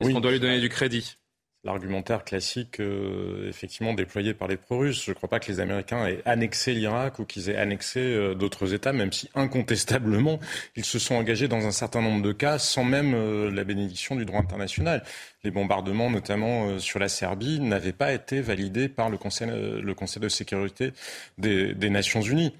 Est-ce 0.00 0.12
qu'on 0.12 0.20
doit 0.20 0.32
lui 0.32 0.40
donner 0.40 0.60
du 0.60 0.70
crédit? 0.70 1.18
L'argumentaire 1.62 2.24
classique 2.24 2.80
euh, 2.80 3.48
effectivement 3.48 3.92
déployé 3.92 4.32
par 4.32 4.48
les 4.48 4.56
pro-russes. 4.56 5.04
Je 5.04 5.10
ne 5.10 5.14
crois 5.14 5.28
pas 5.28 5.40
que 5.40 5.52
les 5.52 5.60
Américains 5.60 6.06
aient 6.06 6.22
annexé 6.24 6.72
l'Irak 6.72 7.18
ou 7.18 7.24
qu'ils 7.24 7.50
aient 7.50 7.56
annexé 7.56 8.00
euh, 8.00 8.34
d'autres 8.34 8.72
États, 8.72 8.92
même 8.92 9.12
si 9.12 9.28
incontestablement 9.34 10.40
ils 10.76 10.84
se 10.84 10.98
sont 10.98 11.14
engagés 11.16 11.48
dans 11.48 11.66
un 11.66 11.70
certain 11.70 12.00
nombre 12.00 12.22
de 12.22 12.32
cas 12.32 12.58
sans 12.58 12.84
même 12.84 13.14
euh, 13.14 13.50
la 13.50 13.64
bénédiction 13.64 14.16
du 14.16 14.24
droit 14.24 14.40
international. 14.40 15.02
Les 15.44 15.50
bombardements, 15.50 16.10
notamment 16.10 16.78
sur 16.78 16.98
la 16.98 17.08
Serbie, 17.08 17.60
n'avaient 17.60 17.92
pas 17.92 18.12
été 18.12 18.42
validés 18.42 18.88
par 18.90 19.08
le 19.08 19.16
Conseil, 19.16 19.48
de 19.48 20.28
sécurité 20.28 20.92
des 21.38 21.90
Nations 21.90 22.20
Unies. 22.20 22.52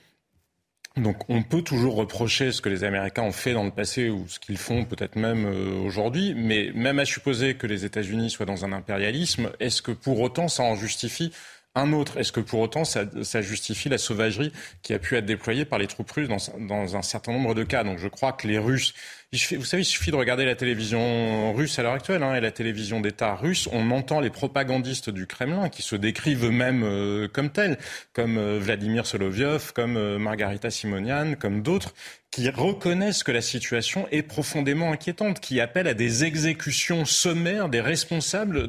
Donc 0.97 1.19
on 1.29 1.43
peut 1.43 1.63
toujours 1.63 1.95
reprocher 1.95 2.51
ce 2.51 2.61
que 2.61 2.69
les 2.69 2.83
Américains 2.83 3.23
ont 3.23 3.33
fait 3.33 3.53
dans 3.53 3.65
le 3.65 3.71
passé 3.71 4.11
ou 4.11 4.27
ce 4.27 4.41
qu'ils 4.41 4.59
font 4.59 4.85
peut-être 4.85 5.17
même 5.17 5.47
euh, 5.47 5.81
aujourd'hui, 5.85 6.35
mais 6.35 6.73
même 6.75 6.99
à 6.99 7.05
supposer 7.05 7.55
que 7.55 7.67
les 7.69 7.85
États-Unis 7.85 8.31
soient 8.31 8.47
dans 8.47 8.65
un 8.65 8.73
impérialisme, 8.73 9.51
est-ce 9.61 9.83
que 9.83 9.93
pour 9.93 10.21
autant 10.21 10.49
ça 10.49 10.65
en 10.65 10.75
justifie 10.75 11.33
un 11.77 11.93
autre? 11.93 12.19
Est-ce 12.19 12.33
que 12.33 12.41
pour 12.41 12.59
autant 12.59 12.85
ça, 12.85 13.07
justifie 13.41 13.89
la 13.89 13.99
sauvagerie 13.99 14.53
qui 14.83 14.93
a 14.93 14.99
pu 14.99 15.17
être 15.17 15.27
déployée 15.27 15.65
par 15.65 15.79
les 15.79 15.87
troupes 15.87 16.11
russes 16.11 16.29
dans, 16.29 16.39
dans 16.67 16.97
un 16.97 17.03
certain 17.03 17.33
nombre 17.33 17.55
de 17.55 17.63
cas? 17.63 17.85
Donc 17.85 17.99
je 17.99 18.09
crois 18.09 18.33
que 18.33 18.49
les 18.49 18.59
Russes 18.59 18.93
vous 19.33 19.65
savez, 19.65 19.85
il 19.85 19.87
suffit 19.87 20.11
de 20.11 20.17
regarder 20.17 20.45
la 20.45 20.57
télévision 20.57 21.53
russe 21.53 21.79
à 21.79 21.85
l'heure 21.85 21.93
actuelle 21.93 22.25
hein, 22.25 22.35
et 22.35 22.41
la 22.41 22.51
télévision 22.51 23.01
d'État 23.01 23.37
russe. 23.37 23.69
On 23.71 23.93
entend 23.93 24.19
les 24.19 24.29
propagandistes 24.29 25.09
du 25.09 25.29
Kremlin 25.29 25.69
qui 25.69 25.83
se 25.83 25.95
décrivent 25.95 26.47
eux-mêmes 26.47 26.83
euh, 26.83 27.29
comme 27.29 27.51
tels, 27.51 27.79
comme 28.13 28.39
euh, 28.39 28.59
Vladimir 28.59 29.07
Solovyov, 29.07 29.73
comme 29.73 29.97
euh, 29.97 30.19
Margarita 30.19 30.69
Simonian, 30.69 31.37
comme 31.39 31.63
d'autres, 31.63 31.95
qui 32.33 32.49
reconnaissent 32.51 33.23
que 33.23 33.31
la 33.31 33.41
situation 33.41 34.09
est 34.11 34.23
profondément 34.23 34.91
inquiétante, 34.91 35.39
qui 35.39 35.61
appellent 35.61 35.89
à 35.89 35.95
des 35.95 36.25
exécutions 36.25 37.05
sommaires 37.05 37.69
des 37.69 37.81
responsables 37.81 38.69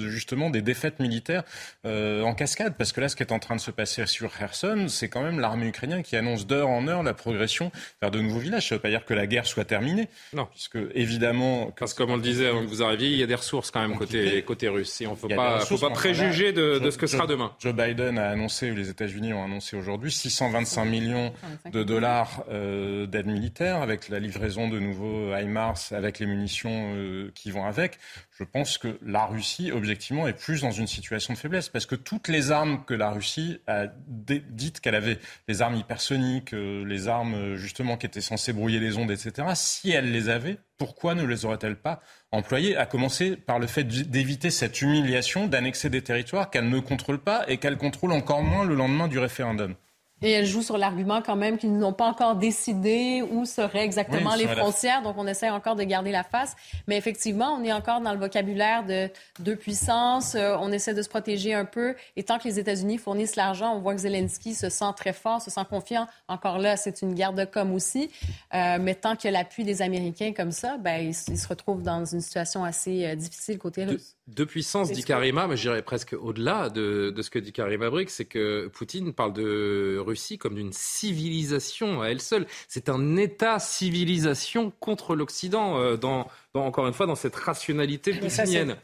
justement 0.00 0.48
des 0.48 0.62
défaites 0.62 1.00
militaires 1.00 1.42
en 1.84 2.34
cascade. 2.34 2.76
Parce 2.78 2.92
que 2.92 3.02
là, 3.02 3.10
ce 3.10 3.16
qui 3.16 3.22
est 3.22 3.30
en 3.30 3.38
train 3.38 3.56
de 3.56 3.60
se 3.60 3.70
passer 3.70 4.06
sur 4.06 4.34
Kherson, 4.34 4.86
c'est 4.88 5.10
quand 5.10 5.22
même 5.22 5.38
l'armée 5.38 5.66
ukrainienne 5.66 6.02
qui 6.02 6.16
annonce 6.16 6.46
d'heure 6.46 6.70
en 6.70 6.88
heure 6.88 7.02
la 7.02 7.12
progression 7.12 7.70
vers 8.00 8.10
de 8.10 8.20
nouveaux 8.22 8.38
villages. 8.38 8.70
Ça 8.70 8.74
ne 8.74 8.78
veut 8.78 8.82
pas 8.82 8.88
dire 8.88 9.04
que 9.04 9.12
la 9.12 9.26
guerre 9.26 9.44
soit 9.44 9.66
terminée 9.66 9.93
terminé. 9.94 10.08
Non. 10.32 10.46
Puisque, 10.50 10.78
évidemment. 10.94 11.72
Parce 11.78 11.94
que, 11.94 11.98
comme 11.98 12.10
on 12.10 12.16
le 12.16 12.22
disait 12.22 12.48
avant 12.48 12.62
que 12.62 12.68
vous 12.68 12.82
arriviez, 12.82 13.08
il 13.08 13.18
y 13.18 13.22
a 13.22 13.26
des 13.26 13.34
ressources 13.34 13.70
quand 13.70 13.80
même 13.80 13.96
côté, 13.96 14.42
côté 14.42 14.68
russe. 14.68 15.00
Et 15.00 15.06
on 15.06 15.12
ne 15.12 15.16
faut 15.16 15.28
pas, 15.28 15.60
faut 15.60 15.78
pas 15.78 15.90
préjuger 15.90 16.52
de, 16.52 16.78
de, 16.78 16.90
ce 16.90 16.98
que 16.98 17.06
sera 17.06 17.26
demain. 17.26 17.52
Joe 17.60 17.74
Biden 17.74 18.18
a 18.18 18.30
annoncé, 18.30 18.70
les 18.70 18.90
États-Unis 18.90 19.32
ont 19.32 19.44
annoncé 19.44 19.76
aujourd'hui, 19.76 20.10
625 20.10 20.84
millions 20.84 21.32
de 21.70 21.82
dollars 21.82 22.44
euh, 22.50 23.06
d'aide 23.06 23.26
militaire 23.26 23.82
avec 23.82 24.08
la 24.08 24.18
livraison 24.18 24.68
de 24.68 24.78
nouveaux 24.78 25.34
HIMARS, 25.34 25.92
avec 25.92 26.18
les 26.18 26.26
munitions 26.26 26.94
euh, 26.94 27.30
qui 27.34 27.50
vont 27.50 27.64
avec. 27.64 27.98
Je 28.36 28.42
pense 28.42 28.78
que 28.78 28.98
la 29.06 29.26
Russie, 29.26 29.70
objectivement, 29.70 30.26
est 30.26 30.32
plus 30.32 30.62
dans 30.62 30.72
une 30.72 30.88
situation 30.88 31.34
de 31.34 31.38
faiblesse 31.38 31.68
parce 31.68 31.86
que 31.86 31.94
toutes 31.94 32.26
les 32.26 32.50
armes 32.50 32.84
que 32.84 32.92
la 32.92 33.10
Russie 33.10 33.60
a 33.68 33.86
dites 34.08 34.80
qu'elle 34.80 34.96
avait, 34.96 35.20
les 35.46 35.62
armes 35.62 35.76
hypersoniques, 35.76 36.52
euh, 36.52 36.84
les 36.84 37.06
armes 37.06 37.54
justement 37.54 37.96
qui 37.96 38.06
étaient 38.06 38.20
censées 38.20 38.52
brouiller 38.52 38.80
les 38.80 38.96
ondes, 38.96 39.12
etc., 39.12 39.46
si 39.54 39.92
elle 39.92 40.10
les 40.10 40.28
avait, 40.30 40.58
pourquoi 40.78 41.14
ne 41.14 41.24
les 41.24 41.44
aurait-elle 41.44 41.76
pas 41.76 42.02
employées 42.32 42.76
À 42.76 42.86
commencer 42.86 43.36
par 43.36 43.60
le 43.60 43.68
fait 43.68 43.84
d'éviter 43.84 44.50
cette 44.50 44.82
humiliation 44.82 45.46
d'annexer 45.46 45.88
des 45.88 46.02
territoires 46.02 46.50
qu'elle 46.50 46.68
ne 46.68 46.80
contrôle 46.80 47.20
pas 47.20 47.44
et 47.46 47.58
qu'elle 47.58 47.76
contrôle 47.76 48.10
encore 48.10 48.42
moins 48.42 48.64
le 48.64 48.74
lendemain 48.74 49.06
du 49.06 49.20
référendum? 49.20 49.76
Et 50.24 50.30
elle 50.30 50.46
joue 50.46 50.62
sur 50.62 50.78
l'argument 50.78 51.20
quand 51.20 51.36
même 51.36 51.58
qu'ils 51.58 51.76
n'ont 51.76 51.92
pas 51.92 52.06
encore 52.06 52.36
décidé 52.36 53.22
où 53.30 53.44
seraient 53.44 53.84
exactement 53.84 54.34
les 54.34 54.48
frontières. 54.48 55.02
Donc, 55.02 55.16
on 55.18 55.26
essaie 55.26 55.50
encore 55.50 55.76
de 55.76 55.82
garder 55.82 56.12
la 56.12 56.24
face. 56.24 56.56
Mais 56.88 56.96
effectivement, 56.96 57.54
on 57.60 57.62
est 57.62 57.74
encore 57.74 58.00
dans 58.00 58.10
le 58.10 58.18
vocabulaire 58.18 58.86
de 58.86 59.10
deux 59.40 59.54
puissances. 59.54 60.34
Euh, 60.34 60.56
on 60.60 60.72
essaie 60.72 60.94
de 60.94 61.02
se 61.02 61.10
protéger 61.10 61.52
un 61.52 61.66
peu. 61.66 61.94
Et 62.16 62.22
tant 62.22 62.38
que 62.38 62.44
les 62.44 62.58
États-Unis 62.58 62.96
fournissent 62.96 63.36
l'argent, 63.36 63.74
on 63.76 63.80
voit 63.80 63.94
que 63.94 64.00
Zelensky 64.00 64.54
se 64.54 64.70
sent 64.70 64.94
très 64.96 65.12
fort, 65.12 65.42
se 65.42 65.50
sent 65.50 65.60
confiant. 65.68 66.06
Encore 66.28 66.56
là, 66.56 66.78
c'est 66.78 67.02
une 67.02 67.12
guerre 67.12 67.34
de 67.34 67.44
com 67.44 67.74
aussi. 67.74 68.10
Euh, 68.54 68.78
mais 68.80 68.94
tant 68.94 69.16
qu'il 69.16 69.30
y 69.30 69.34
a 69.34 69.38
l'appui 69.38 69.64
des 69.64 69.82
Américains 69.82 70.32
comme 70.34 70.52
ça, 70.52 70.78
ben, 70.78 71.06
ils, 71.06 71.14
se 71.14 71.48
retrouvent 71.48 71.82
dans 71.82 72.06
une 72.06 72.22
situation 72.22 72.64
assez 72.64 73.04
euh, 73.04 73.14
difficile 73.14 73.58
côté 73.58 73.84
russe. 73.84 74.16
Deux 74.26 74.46
puissances, 74.46 74.90
dit 74.90 75.04
Karima, 75.04 75.46
mais 75.48 75.58
j'irais 75.58 75.82
presque 75.82 76.14
au-delà 76.14 76.70
de, 76.70 77.12
de, 77.14 77.22
ce 77.22 77.28
que 77.28 77.38
dit 77.38 77.52
Karima 77.52 77.90
Brick, 77.90 78.08
c'est 78.08 78.24
que 78.24 78.68
Poutine 78.68 79.12
parle 79.12 79.34
de 79.34 79.98
Russie 79.98 80.13
comme 80.38 80.54
d'une 80.54 80.72
civilisation 80.72 82.02
à 82.02 82.08
elle 82.08 82.20
seule. 82.20 82.46
C'est 82.68 82.88
un 82.88 83.16
État-civilisation 83.16 84.72
contre 84.80 85.14
l'Occident, 85.14 85.78
euh, 85.78 85.96
dans, 85.96 86.28
dans, 86.54 86.64
encore 86.64 86.86
une 86.86 86.94
fois, 86.94 87.06
dans 87.06 87.14
cette 87.14 87.36
rationalité 87.36 88.12
poutinienne. 88.14 88.76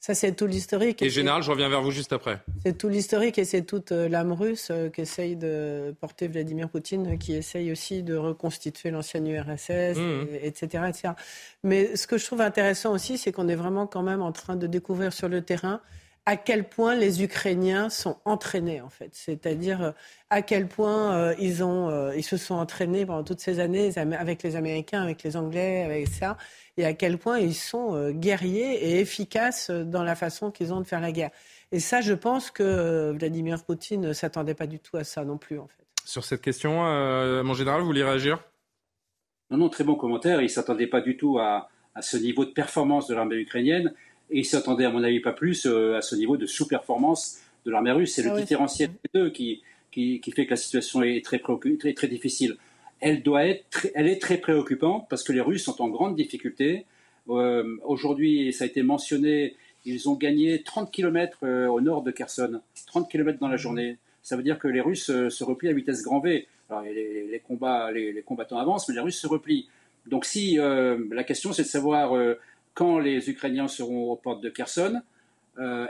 Ça, 0.00 0.14
c'est 0.14 0.32
tout 0.32 0.46
l'historique. 0.46 1.02
Et, 1.02 1.10
général, 1.10 1.42
je 1.42 1.50
reviens 1.50 1.68
vers 1.68 1.82
vous 1.82 1.90
juste 1.90 2.12
après. 2.12 2.40
C'est 2.64 2.78
tout 2.78 2.88
l'historique 2.88 3.36
et 3.38 3.44
c'est 3.44 3.62
toute 3.62 3.90
euh, 3.90 4.08
l'âme 4.08 4.32
russe 4.32 4.68
euh, 4.70 4.90
qu'essaye 4.90 5.34
de 5.34 5.92
porter 6.00 6.28
Vladimir 6.28 6.68
Poutine, 6.68 7.18
qui 7.18 7.34
essaye 7.34 7.72
aussi 7.72 8.04
de 8.04 8.14
reconstituer 8.14 8.90
l'ancienne 8.90 9.26
URSS, 9.26 9.98
etc., 10.40 10.84
mmh. 10.84 10.86
etc. 10.86 11.12
Mais 11.64 11.96
ce 11.96 12.06
que 12.06 12.16
je 12.16 12.24
trouve 12.24 12.42
intéressant 12.42 12.92
aussi, 12.92 13.18
c'est 13.18 13.32
qu'on 13.32 13.48
est 13.48 13.56
vraiment 13.56 13.88
quand 13.88 14.02
même 14.02 14.22
en 14.22 14.30
train 14.30 14.54
de 14.54 14.68
découvrir 14.68 15.12
sur 15.12 15.28
le 15.28 15.42
terrain 15.42 15.80
à 16.28 16.36
quel 16.36 16.68
point 16.68 16.94
les 16.94 17.22
Ukrainiens 17.22 17.88
sont 17.88 18.18
entraînés, 18.24 18.80
en 18.80 18.90
fait. 18.90 19.10
C'est-à-dire 19.12 19.82
euh, 19.82 19.92
à 20.30 20.42
quel 20.42 20.68
point 20.68 21.34
ils, 21.38 21.64
ont, 21.64 22.12
ils 22.12 22.22
se 22.22 22.36
sont 22.36 22.54
entraînés 22.54 23.06
pendant 23.06 23.24
toutes 23.24 23.40
ces 23.40 23.60
années 23.60 23.90
avec 23.96 24.42
les 24.42 24.56
Américains, 24.56 25.02
avec 25.02 25.22
les 25.22 25.36
Anglais, 25.36 25.84
avec 25.84 26.08
ça 26.08 26.36
et 26.78 26.84
à 26.84 26.94
quel 26.94 27.18
point 27.18 27.38
ils 27.38 27.54
sont 27.54 27.94
euh, 27.94 28.12
guerriers 28.12 28.84
et 28.84 29.00
efficaces 29.00 29.70
dans 29.70 30.04
la 30.04 30.14
façon 30.14 30.50
qu'ils 30.50 30.72
ont 30.72 30.80
de 30.80 30.86
faire 30.86 31.00
la 31.00 31.12
guerre. 31.12 31.30
Et 31.72 31.80
ça, 31.80 32.00
je 32.00 32.14
pense 32.14 32.50
que 32.50 32.62
euh, 32.62 33.12
Vladimir 33.12 33.62
Poutine 33.64 34.00
ne 34.00 34.12
s'attendait 34.12 34.54
pas 34.54 34.66
du 34.66 34.78
tout 34.78 34.96
à 34.96 35.04
ça 35.04 35.24
non 35.24 35.36
plus, 35.36 35.58
en 35.58 35.66
fait. 35.66 35.84
Sur 36.04 36.24
cette 36.24 36.40
question, 36.40 36.86
euh, 36.86 37.42
mon 37.42 37.52
général, 37.52 37.80
vous 37.80 37.86
voulez 37.86 38.04
réagir? 38.04 38.38
Non, 39.50 39.58
non, 39.58 39.68
très 39.68 39.84
bon 39.84 39.96
commentaire. 39.96 40.40
Il 40.40 40.44
ne 40.44 40.48
s'attendait 40.48 40.86
pas 40.86 41.00
du 41.00 41.16
tout 41.16 41.38
à, 41.38 41.68
ce 42.00 42.16
niveau 42.16 42.44
de 42.44 42.50
performance 42.50 43.08
de 43.08 43.14
l'armée 43.14 43.36
ukrainienne. 43.36 43.92
Et 44.30 44.40
il 44.40 44.44
s'attendait, 44.44 44.84
à 44.84 44.90
mon 44.90 45.02
avis, 45.02 45.20
pas 45.20 45.32
plus 45.32 45.66
à 45.66 46.02
ce 46.02 46.14
niveau 46.14 46.36
de 46.36 46.46
sous-performance 46.46 47.38
de 47.64 47.70
l'armée 47.70 47.92
russe. 47.92 48.14
C'est 48.14 48.22
le 48.22 48.32
ah 48.32 48.40
différentiel 48.40 48.90
des 48.90 49.20
deux 49.20 49.30
qui, 49.30 49.62
qui, 49.90 50.20
fait 50.34 50.44
que 50.44 50.50
la 50.50 50.56
situation 50.56 51.02
est 51.02 51.24
très, 51.24 51.40
très, 51.40 51.92
très 51.94 52.08
difficile 52.08 52.56
elle 53.00 53.22
doit 53.22 53.46
être, 53.46 53.86
elle 53.94 54.08
est 54.08 54.20
très 54.20 54.38
préoccupante 54.38 55.06
parce 55.08 55.22
que 55.22 55.32
les 55.32 55.40
Russes 55.40 55.64
sont 55.64 55.80
en 55.82 55.88
grande 55.88 56.16
difficulté. 56.16 56.86
Euh, 57.28 57.76
aujourd'hui, 57.84 58.52
ça 58.52 58.64
a 58.64 58.66
été 58.66 58.82
mentionné, 58.82 59.54
ils 59.84 60.08
ont 60.08 60.14
gagné 60.14 60.62
30 60.62 60.90
km 60.90 61.38
euh, 61.42 61.66
au 61.68 61.80
nord 61.80 62.02
de 62.02 62.10
Kherson, 62.10 62.60
30 62.86 63.10
km 63.10 63.38
dans 63.38 63.48
la 63.48 63.56
journée. 63.56 63.98
Ça 64.22 64.36
veut 64.36 64.42
dire 64.42 64.58
que 64.58 64.68
les 64.68 64.80
Russes 64.80 65.10
euh, 65.10 65.30
se 65.30 65.44
replient 65.44 65.68
à 65.68 65.72
vitesse 65.72 66.02
grand 66.02 66.20
V. 66.20 66.48
Alors, 66.70 66.82
les, 66.82 67.42
combats, 67.46 67.90
les, 67.92 68.22
combattants 68.22 68.58
avancent, 68.58 68.88
mais 68.88 68.94
les 68.94 69.00
Russes 69.00 69.20
se 69.20 69.26
replient. 69.26 69.68
Donc, 70.06 70.24
si 70.24 70.56
la 70.56 71.24
question 71.24 71.52
c'est 71.52 71.62
de 71.62 71.68
savoir 71.68 72.14
quand 72.78 73.00
les 73.00 73.28
Ukrainiens 73.28 73.66
seront 73.66 74.12
aux 74.12 74.16
portes 74.16 74.40
de 74.40 74.48
Kherson, 74.48 75.02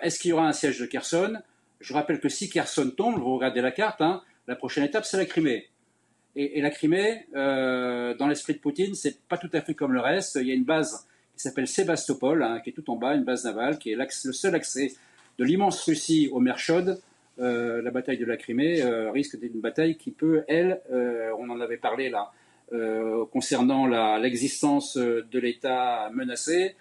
est-ce 0.03 0.19
qu'il 0.19 0.31
y 0.31 0.33
aura 0.33 0.49
un 0.49 0.53
siège 0.53 0.81
de 0.81 0.87
Kherson? 0.87 1.43
Je 1.81 1.93
rappelle 1.93 2.21
que 2.21 2.31
si 2.31 2.49
Kherson 2.49 2.91
tombe, 2.97 3.19
vous 3.19 3.35
regardez 3.35 3.61
la 3.61 3.71
carte, 3.71 4.01
hein, 4.01 4.23
la 4.47 4.57
prochaine 4.57 4.85
étape 4.85 5.05
c'est 5.05 5.19
la 5.19 5.27
Crimée. 5.27 5.69
Et, 6.35 6.61
la 6.61 6.71
Crimée, 6.71 7.27
euh, 7.35 8.15
dans 8.15 8.29
l'esprit 8.29 8.55
de 8.55 8.59
Poutine, 8.59 8.95
c'est 8.95 9.21
pas 9.23 9.39
tout 9.39 9.51
à 9.53 9.61
fait 9.61 9.75
comme 9.75 9.93
le 9.93 10.01
reste. 10.01 10.39
Il 10.41 10.47
y 10.47 10.53
a 10.53 10.55
une 10.55 10.65
base 10.65 11.07
qui 11.37 11.43
s'appelle 11.43 11.67
Sébastopol, 11.67 12.43
hein, 12.43 12.61
qui 12.63 12.71
est 12.71 12.73
tout 12.73 12.89
en 12.91 12.97
bas, 12.97 13.15
une 13.15 13.25
base 13.25 13.45
navale, 13.45 13.79
qui 13.79 13.91
est 13.91 13.97
le 13.97 14.33
seul 14.33 14.55
accès 14.55 14.93
de 15.39 15.45
l'immense 15.45 15.85
Russie 15.85 16.29
aux 16.33 16.41
mers 16.41 16.59
chaudes. 16.59 17.01
Euh, 17.41 17.83
la 17.83 17.91
bataille 17.91 18.19
de 18.19 18.25
la 18.25 18.37
Crimée 18.37 18.83
euh, 18.83 19.11
risque 19.11 19.39
d'être 19.39 19.55
une 19.55 19.61
bataille 19.61 19.97
qui 19.97 20.11
peut, 20.11 20.45
elle, 20.49 20.81
on 20.91 21.51
en 21.51 21.61
avait 21.61 21.77
parlé 21.77 22.09
là, 22.09 22.33
concernant 23.33 23.87
l'existence 24.19 24.97
de 24.97 25.39
l'État 25.39 26.11
menacé, 26.13 26.77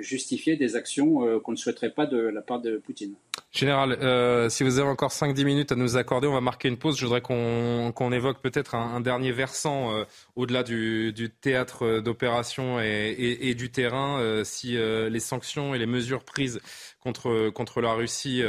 justifier 0.00 0.56
des 0.56 0.76
actions 0.76 1.40
qu'on 1.40 1.52
ne 1.52 1.56
souhaiterait 1.56 1.90
pas 1.90 2.06
de 2.06 2.18
la 2.18 2.42
part 2.42 2.60
de 2.60 2.78
Poutine. 2.78 3.14
Général, 3.52 3.98
euh, 4.00 4.48
si 4.48 4.62
vous 4.62 4.78
avez 4.78 4.88
encore 4.88 5.10
5-10 5.10 5.44
minutes 5.44 5.72
à 5.72 5.74
nous 5.74 5.96
accorder, 5.96 6.28
on 6.28 6.32
va 6.32 6.40
marquer 6.40 6.68
une 6.68 6.76
pause. 6.76 6.96
Je 6.96 7.04
voudrais 7.04 7.20
qu'on 7.20 8.12
évoque 8.12 8.40
peut-être 8.40 8.76
un, 8.76 9.00
dernier 9.00 9.32
versant 9.32 9.92
euh, 9.92 10.04
au-delà 10.36 10.62
du, 10.62 11.12
théâtre 11.40 11.98
d'opération 11.98 12.78
et, 12.80 13.54
du 13.56 13.72
terrain, 13.72 14.20
euh, 14.20 14.44
si 14.44 14.76
les 14.76 15.20
sanctions 15.20 15.74
et 15.74 15.78
les 15.78 15.86
mesures 15.86 16.22
prises 16.22 16.60
contre, 17.00 17.50
contre 17.50 17.80
la 17.80 17.92
Russie 17.92 18.42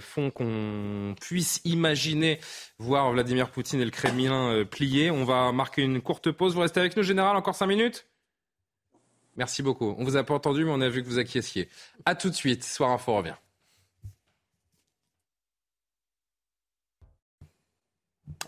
font 0.00 0.30
qu'on 0.30 1.14
puisse 1.20 1.60
imaginer 1.64 2.40
voir 2.78 3.12
Vladimir 3.12 3.50
Poutine 3.50 3.80
et 3.80 3.84
le 3.84 3.92
Kremlin 3.92 4.64
plier. 4.64 5.12
On 5.12 5.24
va 5.24 5.52
marquer 5.52 5.82
une 5.82 6.00
courte 6.00 6.32
pause. 6.32 6.54
Vous 6.54 6.60
restez 6.60 6.80
avec 6.80 6.96
nous, 6.96 7.04
Général, 7.04 7.36
encore 7.36 7.54
5 7.54 7.66
minutes 7.66 8.06
Merci 9.36 9.62
beaucoup. 9.62 9.94
On 9.98 10.04
vous 10.04 10.16
a 10.16 10.24
pas 10.24 10.34
entendu, 10.34 10.64
mais 10.64 10.70
on 10.70 10.80
a 10.80 10.88
vu 10.88 11.02
que 11.02 11.08
vous 11.08 11.18
acquiesciez. 11.18 11.68
À 12.04 12.14
tout 12.14 12.30
de 12.30 12.34
suite. 12.34 12.64
Soir 12.64 12.90
Info 12.90 13.16
revient. 13.16 13.34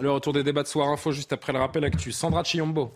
Le 0.01 0.11
retour 0.11 0.33
des 0.33 0.43
débats 0.43 0.63
de 0.63 0.69
Soir 0.69 0.89
Info 0.89 1.11
juste 1.11 1.33
après 1.33 1.53
le 1.53 1.59
rappel 1.59 1.85
actu. 1.85 2.13
Sandra 2.13 2.45
Chiombo. 2.45 2.93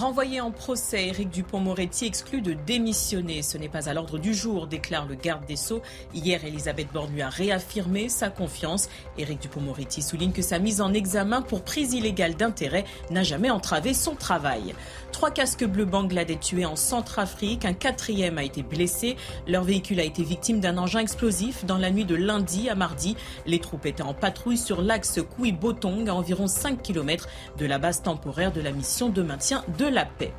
Renvoyé 0.00 0.40
en 0.40 0.50
procès, 0.50 1.08
Éric 1.08 1.28
Dupont-Moretti 1.28 2.06
exclut 2.06 2.40
de 2.40 2.54
démissionner. 2.54 3.42
Ce 3.42 3.58
n'est 3.58 3.68
pas 3.68 3.90
à 3.90 3.92
l'ordre 3.92 4.16
du 4.16 4.32
jour, 4.32 4.66
déclare 4.66 5.06
le 5.06 5.14
garde 5.14 5.44
des 5.44 5.56
Sceaux. 5.56 5.82
Hier, 6.14 6.42
Elisabeth 6.42 6.90
Borne 6.90 7.12
lui 7.12 7.20
a 7.20 7.28
réaffirmé 7.28 8.08
sa 8.08 8.30
confiance. 8.30 8.88
Éric 9.18 9.42
Dupont-Moretti 9.42 10.00
souligne 10.00 10.32
que 10.32 10.40
sa 10.40 10.58
mise 10.58 10.80
en 10.80 10.94
examen 10.94 11.42
pour 11.42 11.60
prise 11.60 11.92
illégale 11.92 12.34
d'intérêt 12.34 12.86
n'a 13.10 13.22
jamais 13.22 13.50
entravé 13.50 13.92
son 13.92 14.14
travail. 14.14 14.74
Trois 15.12 15.30
casques 15.30 15.66
bleus 15.66 15.84
bangladais 15.84 16.36
tués 16.36 16.64
en 16.64 16.76
Centrafrique. 16.76 17.66
Un 17.66 17.74
quatrième 17.74 18.38
a 18.38 18.42
été 18.42 18.62
blessé. 18.62 19.16
Leur 19.46 19.64
véhicule 19.64 20.00
a 20.00 20.04
été 20.04 20.22
victime 20.22 20.60
d'un 20.60 20.78
engin 20.78 21.00
explosif 21.00 21.66
dans 21.66 21.76
la 21.76 21.90
nuit 21.90 22.06
de 22.06 22.14
lundi 22.14 22.70
à 22.70 22.74
mardi. 22.74 23.16
Les 23.44 23.58
troupes 23.58 23.84
étaient 23.84 24.02
en 24.02 24.14
patrouille 24.14 24.56
sur 24.56 24.80
l'axe 24.80 25.20
Kui-Botong, 25.36 26.08
à 26.08 26.14
environ 26.14 26.46
5 26.46 26.80
km 26.80 27.28
de 27.58 27.66
la 27.66 27.78
base 27.78 28.00
temporaire 28.00 28.50
de 28.50 28.62
la 28.62 28.72
mission 28.72 29.10
de 29.10 29.20
maintien 29.20 29.62
de 29.76 29.89
la 29.90 30.04
paix. 30.04 30.32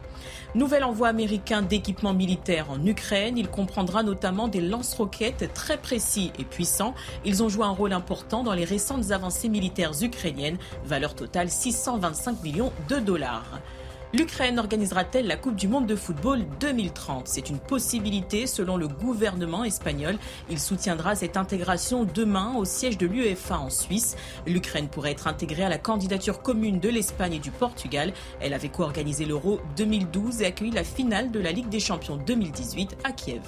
Nouvel 0.53 0.83
envoi 0.83 1.07
américain 1.07 1.61
d'équipements 1.61 2.13
militaires 2.13 2.69
en 2.69 2.85
Ukraine. 2.85 3.37
Il 3.37 3.47
comprendra 3.47 4.03
notamment 4.03 4.49
des 4.49 4.59
lance-roquettes 4.59 5.53
très 5.53 5.77
précis 5.77 6.31
et 6.37 6.43
puissants. 6.43 6.93
Ils 7.23 7.41
ont 7.41 7.47
joué 7.47 7.65
un 7.65 7.69
rôle 7.69 7.93
important 7.93 8.43
dans 8.43 8.53
les 8.53 8.65
récentes 8.65 9.11
avancées 9.11 9.47
militaires 9.47 9.93
ukrainiennes. 10.01 10.57
Valeur 10.83 11.15
totale 11.15 11.49
625 11.49 12.43
millions 12.43 12.73
de 12.89 12.99
dollars. 12.99 13.61
L'Ukraine 14.13 14.59
organisera-t-elle 14.59 15.27
la 15.27 15.37
Coupe 15.37 15.55
du 15.55 15.69
Monde 15.69 15.87
de 15.87 15.95
football 15.95 16.41
2030 16.59 17.29
C'est 17.29 17.49
une 17.49 17.59
possibilité 17.59 18.45
selon 18.45 18.75
le 18.75 18.89
gouvernement 18.89 19.63
espagnol. 19.63 20.17
Il 20.49 20.59
soutiendra 20.59 21.15
cette 21.15 21.37
intégration 21.37 22.03
demain 22.03 22.53
au 22.57 22.65
siège 22.65 22.97
de 22.97 23.07
l'UEFA 23.07 23.57
en 23.57 23.69
Suisse. 23.69 24.17
L'Ukraine 24.45 24.89
pourrait 24.89 25.11
être 25.11 25.27
intégrée 25.27 25.63
à 25.63 25.69
la 25.69 25.77
candidature 25.77 26.41
commune 26.41 26.81
de 26.81 26.89
l'Espagne 26.89 27.35
et 27.35 27.39
du 27.39 27.51
Portugal. 27.51 28.11
Elle 28.41 28.53
avait 28.53 28.67
co-organisé 28.67 29.23
l'Euro 29.23 29.61
2012 29.77 30.41
et 30.41 30.45
accueilli 30.47 30.71
la 30.71 30.83
finale 30.83 31.31
de 31.31 31.39
la 31.39 31.53
Ligue 31.53 31.69
des 31.69 31.79
Champions 31.79 32.17
2018 32.17 32.97
à 33.05 33.13
Kiev. 33.13 33.43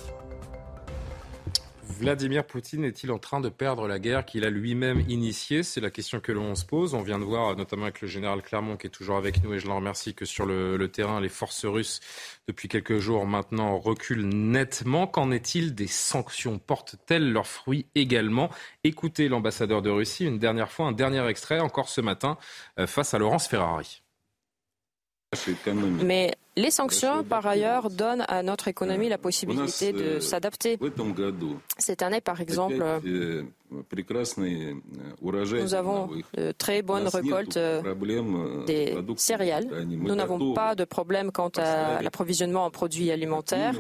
Vladimir 2.00 2.46
Poutine 2.46 2.84
est-il 2.84 3.12
en 3.12 3.20
train 3.20 3.40
de 3.40 3.50
perdre 3.50 3.88
la 3.88 4.00
guerre 4.00 4.26
qu'il 4.26 4.44
a 4.44 4.50
lui-même 4.50 5.04
initiée? 5.08 5.64
C'est 5.64 5.80
la 5.80 5.92
question 5.92 6.20
que 6.20 6.32
l'on 6.32 6.56
se 6.56 6.66
pose. 6.66 6.94
On 6.94 7.02
vient 7.02 7.20
de 7.20 7.24
voir, 7.24 7.56
notamment 7.56 7.84
avec 7.84 8.02
le 8.02 8.08
général 8.08 8.42
Clermont 8.42 8.78
qui 8.78 8.88
est 8.88 8.90
toujours 8.90 9.16
avec 9.16 9.44
nous, 9.44 9.54
et 9.54 9.60
je 9.60 9.68
l'en 9.68 9.78
remercie, 9.78 10.14
que 10.14 10.26
sur 10.26 10.46
le, 10.46 10.76
le 10.76 10.88
terrain, 10.90 11.22
les 11.22 11.30
forces 11.30 11.66
russes, 11.66 12.00
depuis 12.48 12.68
quelques 12.68 12.98
jours 12.98 13.26
maintenant, 13.26 13.78
reculent 13.78 14.28
nettement. 14.28 15.08
Qu'en 15.08 15.32
est-il 15.32 15.76
des 15.76 15.88
sanctions? 15.88 16.60
Portent-elles 16.60 17.32
leurs 17.32 17.48
fruits 17.48 17.86
également? 17.96 18.50
Écoutez 18.84 19.30
l'ambassadeur 19.30 19.82
de 19.82 19.90
Russie 19.90 20.26
une 20.26 20.40
dernière 20.40 20.72
fois, 20.72 20.88
un 20.88 20.92
dernier 20.92 21.26
extrait, 21.28 21.60
encore 21.60 21.90
ce 21.90 22.02
matin, 22.02 22.38
euh, 22.80 22.88
face 22.88 23.14
à 23.14 23.20
Laurence 23.20 23.48
Ferrari. 23.48 24.02
Mais 26.04 26.32
les 26.56 26.72
sanctions, 26.72 27.24
par 27.24 27.46
ailleurs, 27.48 27.90
donnent 27.90 28.26
à 28.28 28.44
notre 28.44 28.68
économie 28.68 29.10
la 29.10 29.18
possibilité 29.18 29.92
de 29.92 30.20
s'adapter. 30.20 30.78
Cette 31.78 32.02
année, 32.02 32.22
par 32.22 32.42
exemple, 32.42 32.84
nous 35.62 35.74
avons 35.74 36.10
de 36.38 36.52
très 36.52 36.82
bonnes 36.84 37.08
récoltes 37.08 37.58
des 38.68 38.96
céréales. 39.18 39.68
Nous 39.88 40.16
n'avons 40.16 40.54
pas 40.54 40.76
de 40.76 40.86
problème 40.86 41.32
quant 41.32 41.52
à 41.58 42.02
l'approvisionnement 42.02 42.66
en 42.66 42.72
produits 42.72 43.12
alimentaires. 43.12 43.74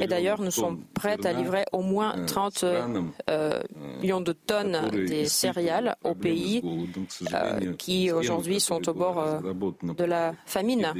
Et 0.00 0.06
d'ailleurs, 0.06 0.40
nous 0.40 0.50
sommes 0.50 0.82
prêts 0.94 1.26
à 1.26 1.32
livrer 1.32 1.64
au 1.72 1.82
moins 1.82 2.14
30 2.26 2.64
millions 4.00 4.20
de 4.20 4.32
tonnes 4.32 4.88
des 5.06 5.26
céréales 5.26 5.96
aux 6.04 6.14
pays 6.14 6.62
qui 7.76 8.12
aujourd'hui 8.12 8.60
sont 8.60 8.88
au 8.88 8.94
bord 8.94 9.24
de 9.82 10.04
la 10.04 10.34
famine. 10.46 10.92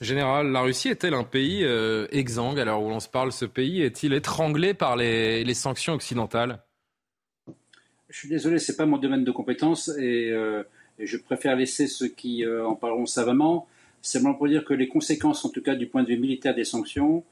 Général, 0.00 0.52
la 0.52 0.60
Russie 0.60 0.88
est-elle 0.88 1.14
un 1.14 1.24
pays 1.24 1.64
euh, 1.64 2.06
exsangue? 2.12 2.60
À 2.60 2.64
l'heure 2.64 2.80
où 2.80 2.88
l'on 2.88 3.00
se 3.00 3.08
parle 3.08 3.32
Ce 3.32 3.44
pays 3.44 3.82
est-il 3.82 4.12
étranglé 4.12 4.72
par 4.72 4.94
les, 4.96 5.54
sanctions 5.54 5.94
occidentales? 5.94 6.60
Je 8.08 8.16
suis 8.16 8.28
désolé, 8.28 8.58
ce 8.60 8.70
n'est 8.70 8.76
pas 8.76 8.86
mon 8.86 8.98
domaine 8.98 9.24
de 9.24 9.30
compétence 9.32 9.88
et, 9.98 10.30
euh, 10.30 10.62
je 11.00 11.16
préfère 11.16 11.56
laisser 11.56 11.88
ceux 11.88 12.08
qui 12.08 12.44
euh, 12.44 12.64
en 12.64 12.76
parleront 12.76 13.06
savamment. 13.06 13.66
C'est 14.00 14.22
pour 14.22 14.46
dire 14.46 14.64
que 14.64 14.72
les 14.72 14.86
conséquences, 14.86 15.44
en 15.44 15.48
tout 15.48 15.62
cas 15.62 15.74
du 15.74 15.88
point 15.88 16.04
de 16.04 16.08
vue 16.08 16.18
militaire 16.18 16.54
des 16.54 16.64
sanctions, 16.64 17.24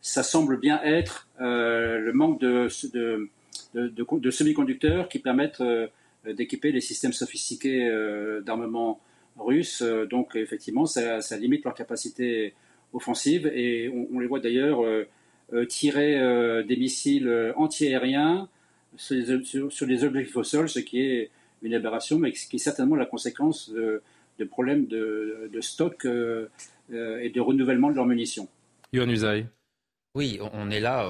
ça 0.00 0.22
semble 0.22 0.58
bien 0.58 0.80
être 0.84 1.28
le 1.40 2.12
manque 2.12 2.40
de, 2.40 2.68
de 3.74 4.30
semi-conducteurs 4.30 5.08
qui 5.08 5.18
permettent 5.18 5.62
d'équiper 6.24 6.70
les 6.70 6.80
systèmes 6.80 7.12
sophistiqués 7.12 7.90
d'armement 8.44 9.00
russes. 9.38 9.82
Euh, 9.82 10.06
donc 10.06 10.36
effectivement, 10.36 10.86
ça, 10.86 11.20
limite 11.38 11.64
leur 11.64 11.74
capacité 11.74 12.54
offensive 12.92 13.46
et 13.46 13.88
on, 13.88 14.20
les 14.20 14.26
voit 14.26 14.40
d'ailleurs 14.40 14.84
euh, 14.84 15.08
euh, 15.52 15.64
tirer 15.64 16.64
des 16.64 16.76
missiles 16.76 17.52
antiaériens 17.56 18.48
sur 18.96 19.16
les, 19.16 19.44
sur, 19.70 19.86
les, 19.86 20.04
objectifs 20.04 20.36
au 20.36 20.44
sol, 20.44 20.68
ce 20.68 20.78
qui 20.78 21.00
est 21.00 21.30
une 21.62 21.74
aberration, 21.74 22.18
mais 22.18 22.32
qui 22.32 22.56
est 22.56 22.58
certainement 22.58 22.96
la 22.96 23.06
conséquence 23.06 23.70
de, 23.70 24.02
problèmes 24.50 24.86
de, 24.86 25.60
stock 25.60 26.04
et 26.04 27.30
de 27.30 27.40
renouvellement 27.40 27.90
de 27.90 27.96
leurs 27.96 28.06
munitions. 28.06 28.48
Yohann 28.92 29.10
Usaï. 29.10 29.46
Oui, 30.14 30.38
on 30.52 30.70
est 30.70 30.80
là 30.80 31.08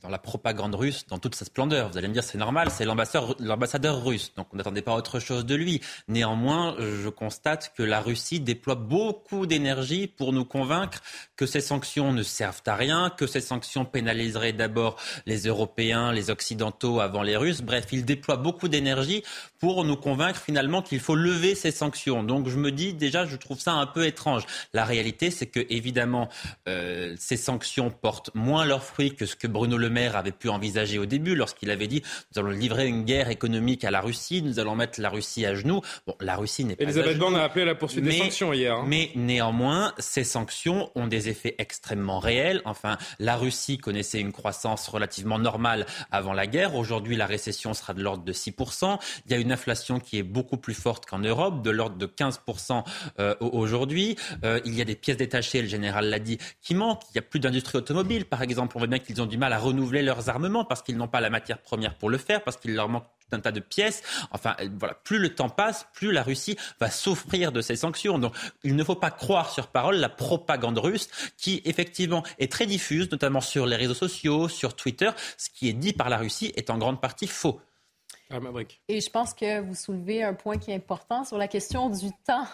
dans 0.00 0.08
la 0.08 0.18
propagande 0.18 0.74
russe 0.74 1.06
dans 1.08 1.18
toute 1.18 1.34
sa 1.34 1.44
splendeur. 1.44 1.90
Vous 1.90 1.98
allez 1.98 2.08
me 2.08 2.12
dire, 2.12 2.22
c'est 2.22 2.38
normal, 2.38 2.68
c'est 2.70 2.84
l'ambassadeur 2.84 4.04
russe, 4.04 4.32
donc 4.36 4.46
on 4.52 4.56
n'attendait 4.56 4.82
pas 4.82 4.94
autre 4.94 5.18
chose 5.18 5.44
de 5.44 5.54
lui. 5.54 5.80
Néanmoins, 6.06 6.76
je 6.78 7.08
constate 7.08 7.72
que 7.76 7.82
la 7.82 8.00
Russie 8.00 8.40
déploie 8.40 8.74
beaucoup 8.74 9.46
d'énergie 9.46 10.06
pour 10.06 10.32
nous 10.32 10.44
convaincre 10.44 11.02
que 11.36 11.46
ces 11.46 11.60
sanctions 11.60 12.12
ne 12.12 12.22
servent 12.22 12.62
à 12.66 12.76
rien, 12.76 13.10
que 13.10 13.26
ces 13.26 13.40
sanctions 13.40 13.84
pénaliseraient 13.84 14.52
d'abord 14.52 14.96
les 15.26 15.46
Européens, 15.46 16.12
les 16.12 16.30
Occidentaux 16.30 17.00
avant 17.00 17.22
les 17.22 17.36
Russes. 17.36 17.62
Bref, 17.62 17.86
il 17.92 18.04
déploie 18.04 18.36
beaucoup 18.36 18.68
d'énergie 18.68 19.22
pour 19.58 19.84
nous 19.84 19.96
convaincre 19.96 20.40
finalement 20.40 20.82
qu'il 20.82 21.00
faut 21.00 21.14
lever 21.14 21.54
ces 21.54 21.70
sanctions. 21.70 22.22
Donc 22.22 22.48
je 22.48 22.56
me 22.56 22.70
dis 22.70 22.92
déjà, 22.92 23.26
je 23.26 23.36
trouve 23.36 23.58
ça 23.58 23.72
un 23.72 23.86
peu 23.86 24.06
étrange. 24.06 24.44
La 24.72 24.84
réalité, 24.84 25.30
c'est 25.30 25.46
que 25.46 25.60
évidemment, 25.70 26.28
euh, 26.68 27.14
ces 27.18 27.36
sanctions 27.36 27.90
portent 27.90 28.30
moins 28.34 28.64
leurs 28.64 28.84
fruits 28.84 29.14
que 29.14 29.26
ce 29.26 29.36
que 29.36 29.46
Bruno 29.46 29.76
Le 29.76 29.90
Maire 29.90 30.16
avait 30.16 30.32
pu 30.32 30.48
envisager 30.48 30.98
au 30.98 31.06
début 31.06 31.34
lorsqu'il 31.34 31.70
avait 31.70 31.86
dit 31.86 32.02
nous 32.32 32.40
allons 32.40 32.50
livrer 32.50 32.86
une 32.86 33.04
guerre 33.04 33.30
économique 33.30 33.84
à 33.84 33.90
la 33.90 34.00
Russie, 34.00 34.42
nous 34.42 34.58
allons 34.58 34.76
mettre 34.76 35.00
la 35.00 35.10
Russie 35.10 35.44
à 35.46 35.54
genoux. 35.54 35.80
Bon, 36.06 36.14
la 36.20 36.36
Russie 36.36 36.64
n'est 36.64 36.76
pas. 36.76 36.84
Elisabeth 36.84 37.18
Borne 37.18 37.36
a 37.36 37.44
appelé 37.44 37.62
à 37.62 37.66
la 37.66 37.74
poursuite 37.74 38.04
des 38.04 38.12
sanctions 38.12 38.52
hier. 38.52 38.74
Hein. 38.74 38.84
Mais 38.86 39.10
néanmoins, 39.14 39.92
ces 39.98 40.24
sanctions 40.24 40.90
ont 40.94 41.06
des 41.06 41.28
effets 41.28 41.54
extrêmement 41.58 42.18
réels. 42.18 42.62
Enfin, 42.64 42.98
la 43.18 43.36
Russie 43.36 43.78
connaissait 43.78 44.20
une 44.20 44.32
croissance 44.32 44.88
relativement 44.88 45.38
normale 45.38 45.86
avant 46.10 46.32
la 46.32 46.46
guerre. 46.46 46.74
Aujourd'hui, 46.74 47.16
la 47.16 47.26
récession 47.26 47.74
sera 47.74 47.94
de 47.94 48.02
l'ordre 48.02 48.24
de 48.24 48.32
6%. 48.32 48.98
Il 49.26 49.32
y 49.32 49.34
a 49.34 49.38
une 49.38 49.47
inflation 49.52 50.00
qui 50.00 50.18
est 50.18 50.22
beaucoup 50.22 50.56
plus 50.56 50.74
forte 50.74 51.06
qu'en 51.06 51.18
Europe, 51.18 51.62
de 51.62 51.70
l'ordre 51.70 51.96
de 51.96 52.06
15% 52.06 52.84
euh, 53.18 53.34
aujourd'hui. 53.40 54.16
Euh, 54.44 54.60
il 54.64 54.74
y 54.74 54.80
a 54.80 54.84
des 54.84 54.94
pièces 54.94 55.16
détachées, 55.16 55.62
le 55.62 55.68
général 55.68 56.08
l'a 56.08 56.18
dit, 56.18 56.38
qui 56.60 56.74
manquent. 56.74 57.02
Il 57.10 57.14
n'y 57.14 57.18
a 57.18 57.22
plus 57.22 57.40
d'industrie 57.40 57.78
automobile, 57.78 58.24
par 58.24 58.42
exemple. 58.42 58.76
On 58.76 58.80
voit 58.80 58.88
bien 58.88 58.98
qu'ils 58.98 59.20
ont 59.20 59.26
du 59.26 59.38
mal 59.38 59.52
à 59.52 59.58
renouveler 59.58 60.02
leurs 60.02 60.28
armements 60.28 60.64
parce 60.64 60.82
qu'ils 60.82 60.96
n'ont 60.96 61.08
pas 61.08 61.20
la 61.20 61.30
matière 61.30 61.58
première 61.58 61.94
pour 61.96 62.10
le 62.10 62.18
faire, 62.18 62.42
parce 62.42 62.56
qu'il 62.56 62.74
leur 62.74 62.88
manque 62.88 63.04
un 63.32 63.40
tas 63.40 63.52
de 63.52 63.60
pièces. 63.60 64.02
Enfin, 64.30 64.56
euh, 64.60 64.68
voilà, 64.78 64.94
plus 64.94 65.18
le 65.18 65.34
temps 65.34 65.48
passe, 65.48 65.86
plus 65.92 66.12
la 66.12 66.22
Russie 66.22 66.56
va 66.80 66.90
s'offrir 66.90 67.52
de 67.52 67.60
ces 67.60 67.76
sanctions. 67.76 68.18
Donc, 68.18 68.34
il 68.64 68.76
ne 68.76 68.84
faut 68.84 68.94
pas 68.94 69.10
croire 69.10 69.50
sur 69.50 69.68
parole 69.68 69.96
la 69.96 70.08
propagande 70.08 70.78
russe 70.78 71.08
qui, 71.36 71.62
effectivement, 71.64 72.22
est 72.38 72.50
très 72.50 72.66
diffuse, 72.66 73.10
notamment 73.10 73.40
sur 73.40 73.66
les 73.66 73.76
réseaux 73.76 73.94
sociaux, 73.94 74.48
sur 74.48 74.74
Twitter. 74.74 75.10
Ce 75.36 75.48
qui 75.50 75.68
est 75.68 75.74
dit 75.74 75.92
par 75.92 76.08
la 76.08 76.18
Russie 76.18 76.52
est 76.56 76.70
en 76.70 76.78
grande 76.78 77.00
partie 77.00 77.26
faux. 77.26 77.60
Ah, 78.30 78.38
Et 78.88 79.00
je 79.00 79.10
pense 79.10 79.32
que 79.32 79.60
vous 79.60 79.74
soulevez 79.74 80.22
un 80.22 80.34
point 80.34 80.58
qui 80.58 80.70
est 80.70 80.74
important 80.74 81.24
sur 81.24 81.38
la 81.38 81.48
question 81.48 81.88
du 81.88 82.10
temps 82.26 82.46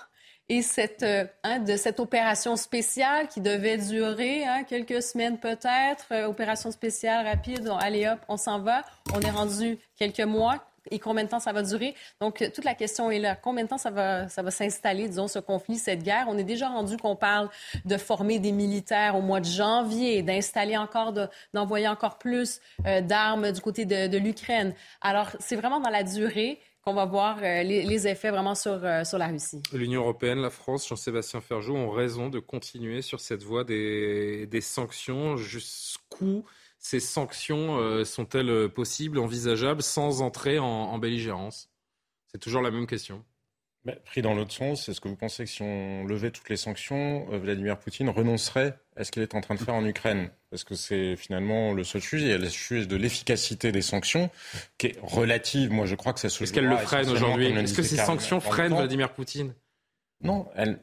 et 0.49 0.61
euh, 1.03 1.25
hein, 1.43 1.59
de 1.61 1.77
cette 1.77 2.01
opération 2.01 2.57
spéciale 2.57 3.29
qui 3.29 3.41
devait 3.41 3.79
durer 3.79 4.45
hein, 4.45 4.65
quelques 4.65 5.03
semaines 5.03 5.39
peut-être, 5.39 6.07
euh, 6.13 6.27
opération 6.27 6.71
spéciale 6.71 7.27
rapide, 7.27 7.73
allez 7.81 8.07
hop, 8.07 8.19
on 8.29 8.37
s'en 8.37 8.61
va. 8.61 8.83
On 9.15 9.21
est 9.21 9.31
rendu 9.31 9.79
quelques 9.97 10.21
mois. 10.21 10.63
Et 10.91 10.99
combien 10.99 11.25
de 11.25 11.29
temps 11.29 11.41
ça 11.41 11.53
va 11.53 11.63
durer? 11.63 11.95
Donc, 12.21 12.43
euh, 12.43 12.49
toute 12.55 12.65
la 12.65 12.75
question 12.75 13.11
est 13.11 13.19
là. 13.19 13.37
Combien 13.37 13.65
de 13.65 13.69
temps 13.69 13.79
ça 13.79 13.91
va, 13.91 14.29
ça 14.29 14.43
va 14.43 14.51
s'installer, 14.51 15.09
disons, 15.09 15.29
ce 15.29 15.39
conflit, 15.39 15.77
cette 15.77 16.03
guerre? 16.03 16.27
On 16.29 16.39
est 16.39 16.45
déjà 16.45 16.69
rendu 16.69 16.97
qu'on 16.97 17.17
parle 17.17 17.49
de 17.85 17.97
former 17.97 18.39
des 18.39 18.53
militaires 18.53 19.17
au 19.17 19.23
mois 19.23 19.41
de 19.41 19.47
janvier, 19.47 20.23
d'installer 20.23 20.77
encore, 20.77 21.13
d'envoyer 21.53 21.89
encore 21.89 22.19
plus 22.19 22.61
d'armes 23.03 23.53
du 23.53 23.61
côté 23.61 23.85
de, 23.85 24.19
l'Ukraine. 24.19 24.75
Alors, 25.01 25.31
c'est 25.41 25.57
vraiment 25.57 25.81
dans 25.81 25.91
la 25.91 26.03
durée 26.03 26.61
qu'on 26.85 26.95
va 26.95 27.07
voir 27.07 27.39
euh, 27.43 27.63
les, 27.63 28.07
effets 28.07 28.31
vraiment 28.31 28.55
sur, 28.55 28.85
euh, 28.85 29.05
sur 29.05 29.17
la 29.17 29.29
Russie. 29.29 29.63
L'Union 29.73 30.03
européenne, 30.03 30.41
la 30.41 30.51
France, 30.51 30.87
Jean-Sébastien 30.87 31.41
Ferjou 31.41 31.75
ont 31.75 31.91
raison 31.91 32.29
de 32.29 32.39
continuer 32.39 33.01
sur 33.01 33.21
cette 33.21 33.43
voie 33.43 33.65
des, 33.65 34.47
des 34.47 34.61
sanctions. 34.61 35.37
Jusqu'où 35.37 36.45
ces 36.85 37.01
sanctions 37.01 37.79
euh, 37.79 38.05
sont-elles 38.05 38.69
possibles, 38.69 39.19
envisageables, 39.19 39.83
sans 39.83 40.21
entrer 40.21 40.59
en, 40.59 40.67
en 40.67 40.99
belligérance? 40.99 41.71
C'est 42.31 42.37
toujours 42.39 42.61
la 42.61 42.71
même 42.71 42.87
question. 42.87 43.25
pris 44.05 44.21
dans 44.21 44.35
l'autre 44.35 44.53
sens, 44.53 44.87
est-ce 44.91 45.01
que 45.01 45.09
vous 45.09 45.17
pensez 45.17 45.45
que 45.45 45.51
si 45.51 45.63
on 45.63 46.05
levait 46.05 46.31
toutes 46.31 46.51
les 46.51 46.59
sanctions, 46.59 47.25
Vladimir 47.39 47.79
Poutine 47.79 48.11
renoncerait 48.11 48.79
à 48.97 49.05
ce 49.05 49.11
qu'il 49.11 49.23
est 49.23 49.35
en 49.35 49.41
train 49.41 49.55
de 49.55 49.61
faire 49.61 49.73
en 49.73 49.85
Ukraine? 49.87 50.29
Parce 50.51 50.63
que 50.63 50.75
c'est 50.75 51.17
finalement 51.17 51.73
le 51.73 51.85
seul 51.85 52.03
sujet. 52.03 52.27
Il 52.27 52.31
y 52.31 52.35
a 52.35 52.39
le 52.39 52.51
sujet 52.51 52.85
de 52.85 52.97
l'efficacité 52.97 53.73
des 53.73 53.81
sanctions, 53.81 54.29
qui 54.77 54.89
est 54.89 54.99
relative. 55.01 55.71
Moi, 55.73 55.87
je 55.87 55.95
crois 55.95 56.13
que 56.13 56.21
ça 56.21 56.29
se. 56.29 56.45
Est-ce 56.45 56.53
qu'elle 56.53 56.67
le 56.69 56.77
freine 56.77 57.09
aujourd'hui 57.09 57.47
Est-ce 57.47 57.73
que 57.73 57.83
ces 57.83 57.97
sanctions 57.97 58.41
freinent 58.41 58.75
Vladimir 58.75 59.15
Poutine? 59.15 59.55
Non, 60.25 60.47
elle, 60.57 60.79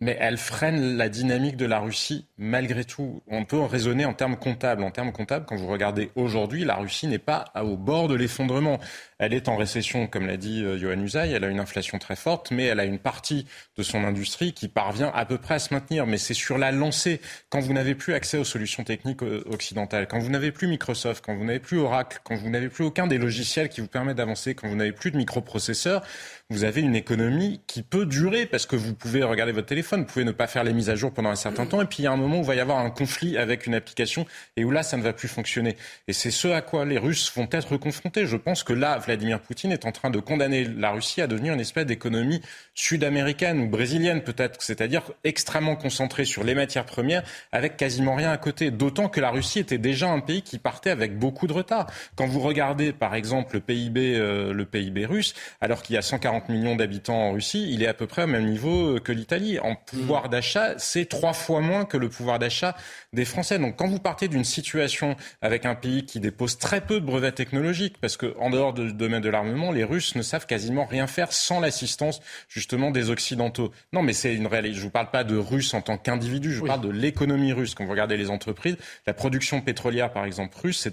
mais 0.00 0.16
elle 0.18 0.38
freine 0.38 0.96
la 0.96 1.10
dynamique 1.10 1.58
de 1.58 1.66
la 1.66 1.80
Russie 1.80 2.26
malgré 2.38 2.82
tout. 2.84 3.22
On 3.28 3.44
peut 3.44 3.60
raisonner 3.60 4.06
en 4.06 4.14
termes 4.14 4.36
comptables. 4.36 4.82
En 4.82 4.90
termes 4.90 5.12
comptables, 5.12 5.44
quand 5.44 5.56
vous 5.56 5.66
regardez 5.66 6.10
aujourd'hui, 6.16 6.64
la 6.64 6.76
Russie 6.76 7.06
n'est 7.06 7.18
pas 7.18 7.44
au 7.56 7.76
bord 7.76 8.08
de 8.08 8.14
l'effondrement. 8.14 8.80
Elle 9.18 9.34
est 9.34 9.48
en 9.48 9.56
récession, 9.56 10.06
comme 10.06 10.26
l'a 10.26 10.38
dit 10.38 10.64
euh, 10.64 10.78
Johan 10.78 10.98
Usaï. 10.98 11.32
Elle 11.32 11.44
a 11.44 11.48
une 11.48 11.60
inflation 11.60 11.98
très 11.98 12.16
forte, 12.16 12.50
mais 12.50 12.64
elle 12.64 12.80
a 12.80 12.86
une 12.86 12.98
partie 12.98 13.46
de 13.76 13.82
son 13.82 14.02
industrie 14.02 14.54
qui 14.54 14.68
parvient 14.68 15.12
à 15.14 15.26
peu 15.26 15.36
près 15.36 15.54
à 15.54 15.58
se 15.58 15.74
maintenir. 15.74 16.06
Mais 16.06 16.16
c'est 16.16 16.34
sur 16.34 16.56
la 16.56 16.72
lancée. 16.72 17.20
Quand 17.50 17.60
vous 17.60 17.74
n'avez 17.74 17.94
plus 17.94 18.14
accès 18.14 18.38
aux 18.38 18.44
solutions 18.44 18.82
techniques 18.82 19.22
euh, 19.22 19.44
occidentales, 19.50 20.08
quand 20.08 20.20
vous 20.20 20.30
n'avez 20.30 20.52
plus 20.52 20.68
Microsoft, 20.68 21.22
quand 21.22 21.34
vous 21.34 21.44
n'avez 21.44 21.60
plus 21.60 21.78
Oracle, 21.78 22.20
quand 22.24 22.36
vous 22.36 22.48
n'avez 22.48 22.70
plus 22.70 22.84
aucun 22.84 23.06
des 23.06 23.18
logiciels 23.18 23.68
qui 23.68 23.82
vous 23.82 23.88
permettent 23.88 24.16
d'avancer, 24.16 24.54
quand 24.54 24.68
vous 24.68 24.76
n'avez 24.76 24.92
plus 24.92 25.10
de 25.10 25.18
microprocesseurs, 25.18 26.02
vous 26.48 26.64
avez 26.64 26.80
une 26.80 26.94
économie 26.94 27.60
qui 27.66 27.82
peut 27.82 28.06
durer 28.06 28.46
parce 28.46 28.66
que 28.66 28.76
pouvez 28.94 29.22
regarder 29.22 29.52
votre 29.52 29.66
téléphone, 29.66 30.00
vous 30.00 30.06
pouvez 30.06 30.24
ne 30.24 30.32
pas 30.32 30.46
faire 30.46 30.64
les 30.64 30.72
mises 30.72 30.90
à 30.90 30.94
jour 30.94 31.12
pendant 31.12 31.30
un 31.30 31.36
certain 31.36 31.66
temps, 31.66 31.80
et 31.80 31.86
puis 31.86 31.98
il 32.00 32.04
y 32.04 32.06
a 32.06 32.12
un 32.12 32.16
moment 32.16 32.38
où 32.38 32.42
il 32.42 32.46
va 32.46 32.54
y 32.54 32.60
avoir 32.60 32.78
un 32.78 32.90
conflit 32.90 33.36
avec 33.38 33.66
une 33.66 33.74
application, 33.74 34.26
et 34.56 34.64
où 34.64 34.70
là, 34.70 34.82
ça 34.82 34.96
ne 34.96 35.02
va 35.02 35.12
plus 35.12 35.28
fonctionner. 35.28 35.76
Et 36.08 36.12
c'est 36.12 36.30
ce 36.30 36.48
à 36.48 36.60
quoi 36.60 36.84
les 36.84 36.98
Russes 36.98 37.32
vont 37.34 37.48
être 37.50 37.76
confrontés. 37.76 38.26
Je 38.26 38.36
pense 38.36 38.62
que 38.62 38.72
là, 38.72 38.98
Vladimir 38.98 39.40
Poutine 39.40 39.72
est 39.72 39.86
en 39.86 39.92
train 39.92 40.10
de 40.10 40.20
condamner 40.20 40.64
la 40.64 40.90
Russie 40.90 41.20
à 41.20 41.26
devenir 41.26 41.54
une 41.54 41.60
espèce 41.60 41.86
d'économie 41.86 42.42
sud-américaine 42.74 43.60
ou 43.60 43.68
brésilienne 43.68 44.22
peut-être, 44.22 44.60
c'est-à-dire 44.62 45.02
extrêmement 45.24 45.76
concentrée 45.76 46.24
sur 46.24 46.44
les 46.44 46.54
matières 46.54 46.84
premières, 46.84 47.22
avec 47.52 47.76
quasiment 47.76 48.14
rien 48.14 48.30
à 48.30 48.36
côté. 48.36 48.70
D'autant 48.70 49.08
que 49.08 49.20
la 49.20 49.30
Russie 49.30 49.58
était 49.60 49.78
déjà 49.78 50.08
un 50.08 50.20
pays 50.20 50.42
qui 50.42 50.58
partait 50.58 50.90
avec 50.90 51.18
beaucoup 51.18 51.46
de 51.46 51.52
retard. 51.52 51.86
Quand 52.16 52.26
vous 52.26 52.40
regardez, 52.40 52.92
par 52.92 53.14
exemple, 53.14 53.54
le 53.54 53.60
PIB, 53.60 54.16
euh, 54.16 54.52
le 54.52 54.64
PIB 54.64 55.06
russe, 55.06 55.34
alors 55.60 55.82
qu'il 55.82 55.94
y 55.94 55.98
a 55.98 56.02
140 56.02 56.48
millions 56.48 56.76
d'habitants 56.76 57.28
en 57.28 57.32
Russie, 57.32 57.66
il 57.72 57.82
est 57.82 57.86
à 57.86 57.94
peu 57.94 58.06
près 58.06 58.24
au 58.24 58.26
même 58.26 58.46
niveau 58.46 58.65
que 58.66 59.12
l'Italie. 59.12 59.58
En 59.58 59.74
pouvoir 59.74 60.28
d'achat, 60.28 60.74
c'est 60.78 61.06
trois 61.06 61.32
fois 61.32 61.60
moins 61.60 61.84
que 61.84 61.96
le 61.96 62.08
pouvoir 62.08 62.38
d'achat 62.38 62.76
des 63.12 63.24
Français. 63.24 63.58
Donc 63.58 63.76
quand 63.76 63.86
vous 63.86 63.98
partez 63.98 64.28
d'une 64.28 64.44
situation 64.44 65.16
avec 65.40 65.66
un 65.66 65.74
pays 65.74 66.04
qui 66.04 66.20
dépose 66.20 66.58
très 66.58 66.80
peu 66.80 67.00
de 67.00 67.06
brevets 67.06 67.34
technologiques, 67.34 67.96
parce 68.00 68.16
qu'en 68.16 68.50
dehors 68.50 68.72
du 68.72 68.92
domaine 68.92 69.22
de 69.22 69.28
l'armement, 69.28 69.72
les 69.72 69.84
Russes 69.84 70.14
ne 70.16 70.22
savent 70.22 70.46
quasiment 70.46 70.84
rien 70.84 71.06
faire 71.06 71.32
sans 71.32 71.60
l'assistance 71.60 72.20
justement 72.48 72.90
des 72.90 73.10
Occidentaux. 73.10 73.72
Non, 73.92 74.02
mais 74.02 74.12
c'est 74.12 74.34
une 74.34 74.46
réalité. 74.46 74.74
Je 74.74 74.80
ne 74.80 74.84
vous 74.84 74.90
parle 74.90 75.10
pas 75.10 75.24
de 75.24 75.36
Russes 75.36 75.74
en 75.74 75.82
tant 75.82 75.98
qu'individu, 75.98 76.52
je 76.52 76.60
vous 76.60 76.66
parle 76.66 76.80
de 76.80 76.90
l'économie 76.90 77.52
russe. 77.52 77.74
Quand 77.74 77.84
vous 77.84 77.90
regardez 77.90 78.16
les 78.16 78.30
entreprises, 78.30 78.76
la 79.06 79.14
production 79.14 79.60
pétrolière, 79.60 80.12
par 80.12 80.24
exemple, 80.24 80.56
russe 80.62 80.88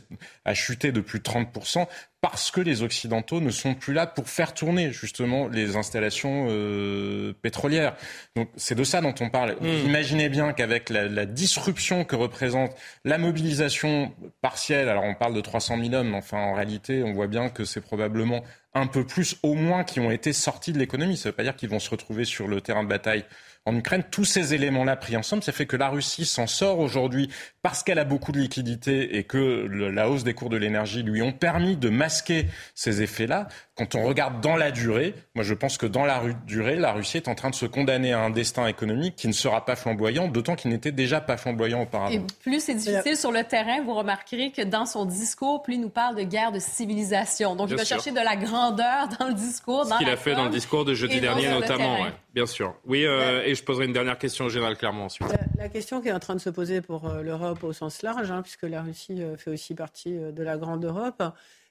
a 0.45 0.53
chuté 0.53 0.91
de 0.91 1.01
plus 1.01 1.19
de 1.19 1.23
30% 1.23 1.87
parce 2.23 2.51
que 2.51 2.61
les 2.61 2.83
Occidentaux 2.83 3.41
ne 3.41 3.49
sont 3.49 3.73
plus 3.73 3.93
là 3.93 4.07
pour 4.07 4.29
faire 4.29 4.53
tourner 4.53 4.93
justement 4.93 5.49
les 5.49 5.75
installations 5.75 6.47
euh, 6.49 7.33
pétrolières. 7.41 7.97
Donc 8.37 8.47
c'est 8.55 8.75
de 8.75 8.85
ça 8.85 9.01
dont 9.01 9.13
on 9.19 9.29
parle. 9.29 9.57
Mmh. 9.59 9.67
Imaginez 9.85 10.29
bien 10.29 10.53
qu'avec 10.53 10.89
la, 10.89 11.09
la, 11.09 11.25
disruption 11.25 12.05
que 12.05 12.15
représente 12.15 12.71
la 13.03 13.17
mobilisation 13.17 14.13
partielle, 14.41 14.87
alors 14.87 15.03
on 15.03 15.15
parle 15.15 15.33
de 15.33 15.41
300 15.41 15.77
000 15.83 15.93
hommes, 15.95 16.11
mais 16.11 16.17
enfin 16.17 16.37
en 16.37 16.53
réalité 16.53 17.03
on 17.03 17.11
voit 17.11 17.27
bien 17.27 17.49
que 17.49 17.65
c'est 17.65 17.81
probablement 17.81 18.41
un 18.73 18.87
peu 18.87 19.05
plus 19.05 19.35
au 19.43 19.53
moins 19.53 19.83
qui 19.83 19.99
ont 19.99 20.09
été 20.09 20.31
sortis 20.31 20.71
de 20.71 20.79
l'économie. 20.79 21.17
Ça 21.17 21.27
ne 21.27 21.31
veut 21.33 21.35
pas 21.35 21.43
dire 21.43 21.57
qu'ils 21.57 21.69
vont 21.69 21.79
se 21.79 21.89
retrouver 21.89 22.23
sur 22.23 22.47
le 22.47 22.61
terrain 22.61 22.85
de 22.85 22.89
bataille 22.89 23.25
en 23.65 23.75
Ukraine. 23.75 24.03
Tous 24.11 24.25
ces 24.25 24.53
éléments-là 24.53 24.95
pris 24.95 25.15
ensemble, 25.15 25.43
ça 25.43 25.51
fait 25.51 25.65
que 25.65 25.77
la 25.77 25.89
Russie 25.89 26.25
s'en 26.25 26.47
sort 26.47 26.79
aujourd'hui 26.79 27.29
parce 27.61 27.83
qu'elle 27.83 27.99
a 27.99 28.03
beaucoup 28.05 28.31
de 28.31 28.39
liquidités 28.39 29.17
et 29.17 29.23
que 29.23 29.67
la 29.67 30.09
hausse 30.09 30.23
des 30.23 30.33
cours 30.33 30.49
de 30.49 30.57
l'énergie 30.57 31.03
lui 31.03 31.21
ont 31.21 31.31
permis 31.31 31.77
de 31.77 31.89
masquer 31.89 32.47
ces 32.75 33.01
effets-là. 33.01 33.47
Quand 33.75 33.95
on 33.95 34.03
regarde 34.03 34.39
dans 34.39 34.55
la 34.55 34.69
durée, 34.69 35.15
moi 35.33 35.43
je 35.43 35.55
pense 35.55 35.77
que 35.77 35.87
dans 35.87 36.05
la 36.05 36.21
durée, 36.45 36.75
la 36.75 36.91
Russie 36.91 37.17
est 37.17 37.27
en 37.27 37.33
train 37.33 37.49
de 37.49 37.55
se 37.55 37.65
condamner 37.65 38.13
à 38.13 38.19
un 38.19 38.29
destin 38.29 38.67
économique 38.67 39.15
qui 39.15 39.27
ne 39.27 39.33
sera 39.33 39.65
pas 39.65 39.75
flamboyant, 39.75 40.27
d'autant 40.27 40.55
qu'il 40.55 40.69
n'était 40.69 40.91
déjà 40.91 41.21
pas 41.21 41.37
flamboyant 41.37 41.81
auparavant. 41.81 42.11
Et 42.11 42.21
plus 42.43 42.63
c'est 42.63 42.75
difficile 42.75 43.17
sur 43.17 43.31
le 43.31 43.43
terrain, 43.43 43.81
vous 43.83 43.95
remarquerez 43.95 44.51
que 44.51 44.61
dans 44.61 44.85
son 44.85 45.05
discours, 45.05 45.63
plus 45.63 45.73
il 45.73 45.81
nous 45.81 45.89
parle 45.89 46.15
de 46.15 46.21
guerre 46.21 46.51
de 46.51 46.59
civilisation. 46.59 47.55
Donc 47.55 47.71
il 47.71 47.75
va 47.75 47.83
chercher 47.83 48.11
de 48.11 48.19
la 48.19 48.35
grandeur 48.35 49.07
dans 49.19 49.27
le 49.27 49.33
discours. 49.33 49.87
Ce 49.87 49.97
qu'il 49.97 50.09
a 50.09 50.17
fait 50.17 50.35
dans 50.35 50.45
le 50.45 50.51
discours 50.51 50.85
de 50.85 50.93
jeudi 50.93 51.19
dernier 51.19 51.49
notamment, 51.49 52.01
ouais, 52.01 52.13
bien 52.33 52.45
sûr. 52.45 52.75
Oui, 52.85 53.05
euh, 53.05 53.43
et 53.43 53.55
je 53.55 53.63
poserai 53.63 53.85
une 53.85 53.93
dernière 53.93 54.17
question 54.19 54.45
au 54.45 54.49
général 54.49 54.77
Clermont 54.77 55.05
ensuite. 55.05 55.27
La, 55.29 55.63
la, 55.63 55.69
question 55.69 55.99
qui 56.01 56.09
est 56.09 56.13
en 56.13 56.19
train 56.19 56.35
de 56.35 56.39
se 56.39 56.49
poser 56.49 56.81
pour 56.81 57.07
euh, 57.07 57.21
l'Europe 57.21 57.63
au 57.63 57.73
sens 57.73 58.01
large, 58.01 58.29
hein, 58.29 58.41
puisque 58.41 58.63
la 58.63 58.81
Russie 58.81 59.21
euh, 59.21 59.37
fait 59.37 59.51
aussi 59.51 59.73
partie 59.73 60.15
euh, 60.15 60.31
de 60.31 60.43
la 60.43 60.57
grande 60.57 60.85
Europe, 60.85 61.23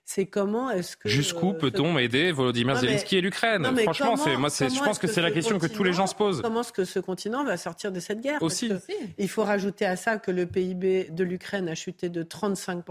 c'est 0.04 0.26
comment 0.26 0.70
est-ce 0.70 0.96
que 0.96 1.08
jusqu'où 1.08 1.52
peut-on 1.52 1.96
aider 1.98 2.32
Volodymyr 2.32 2.76
Zelensky 2.76 3.16
et 3.16 3.20
l'Ukraine 3.20 3.64
Franchement, 3.82 4.16
moi, 4.38 4.48
je 4.50 4.84
pense 4.84 4.98
que, 4.98 5.06
c'est 5.06 5.22
la 5.22 5.30
question 5.30 5.58
que 5.58 5.66
tous 5.66 5.84
les 5.84 5.92
gens 5.92 6.06
se 6.06 6.14
posent. 6.14 6.42
Comment 6.42 6.60
est-ce 6.60 6.72
que 6.72 6.84
ce 6.84 6.98
continent 6.98 7.44
va 7.44 7.56
sortir 7.56 7.92
de 7.92 8.00
cette 8.00 8.20
guerre? 8.20 8.42
Aussi, 8.42 8.70
il 9.18 9.28
faut 9.28 9.44
rajouter 9.44 9.86
à 9.86 9.96
ça 9.96 10.18
que 10.18 10.30
le 10.30 10.46
PIB 10.46 11.08
de 11.10 11.24
l'Ukraine 11.24 11.68
a 11.68 11.74
chuté 11.74 12.08
de 12.08 12.22
35 12.22 12.84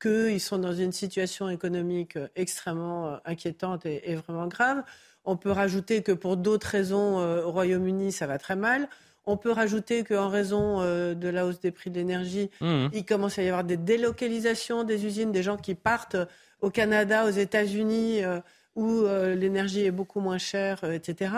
qu'ils 0.00 0.40
sont 0.40 0.58
dans 0.58 0.74
une 0.74 0.92
situation 0.92 1.48
économique 1.48 2.18
extrêmement 2.34 3.18
inquiétante 3.24 3.86
et, 3.86 4.10
et 4.10 4.14
vraiment 4.14 4.46
grave. 4.46 4.82
On 5.24 5.36
peut 5.36 5.50
rajouter 5.50 6.02
que 6.02 6.12
pour 6.12 6.36
d'autres 6.36 6.68
raisons, 6.68 7.18
euh, 7.18 7.42
au 7.42 7.50
Royaume-Uni, 7.50 8.12
ça 8.12 8.26
va 8.26 8.38
très 8.38 8.56
mal. 8.56 8.88
On 9.26 9.36
peut 9.36 9.50
rajouter 9.50 10.04
qu'en 10.04 10.28
raison 10.28 10.80
euh, 10.80 11.14
de 11.14 11.28
la 11.28 11.46
hausse 11.46 11.60
des 11.60 11.72
prix 11.72 11.90
de 11.90 11.96
l'énergie, 11.96 12.50
mmh. 12.60 12.86
il 12.92 13.04
commence 13.04 13.38
à 13.38 13.42
y 13.42 13.48
avoir 13.48 13.64
des 13.64 13.76
délocalisations 13.76 14.84
des 14.84 15.04
usines, 15.04 15.32
des 15.32 15.42
gens 15.42 15.56
qui 15.56 15.74
partent 15.74 16.16
au 16.60 16.70
Canada, 16.70 17.26
aux 17.26 17.30
États-Unis, 17.30 18.24
euh, 18.24 18.40
où 18.76 18.88
euh, 18.88 19.34
l'énergie 19.34 19.84
est 19.84 19.90
beaucoup 19.90 20.20
moins 20.20 20.38
chère, 20.38 20.84
etc. 20.84 21.32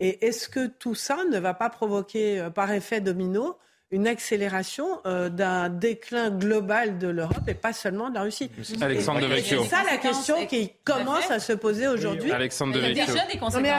Et 0.00 0.26
est-ce 0.26 0.48
que 0.48 0.66
tout 0.66 0.94
ça 0.94 1.18
ne 1.30 1.38
va 1.38 1.52
pas 1.52 1.68
provoquer, 1.68 2.48
par 2.54 2.70
effet 2.72 3.00
domino, 3.00 3.56
une 3.90 4.06
accélération 4.06 5.00
euh, 5.06 5.28
d'un 5.28 5.68
déclin 5.68 6.30
global 6.30 6.98
de 6.98 7.08
l'Europe 7.08 7.46
et 7.46 7.54
pas 7.54 7.72
seulement 7.72 8.10
de 8.10 8.14
la 8.14 8.22
Russie. 8.22 8.50
Alexandre 8.80 9.20
de 9.20 9.26
Vecchio. 9.26 9.62
C'est 9.62 9.70
ça 9.70 9.84
la 9.84 9.96
question 9.96 10.46
qui 10.46 10.72
commence 10.84 11.30
à 11.30 11.38
se 11.38 11.52
poser 11.52 11.86
aujourd'hui. 11.86 12.32
Alexandre 12.32 12.74
de 12.74 12.80
Vecchio. 12.80 13.14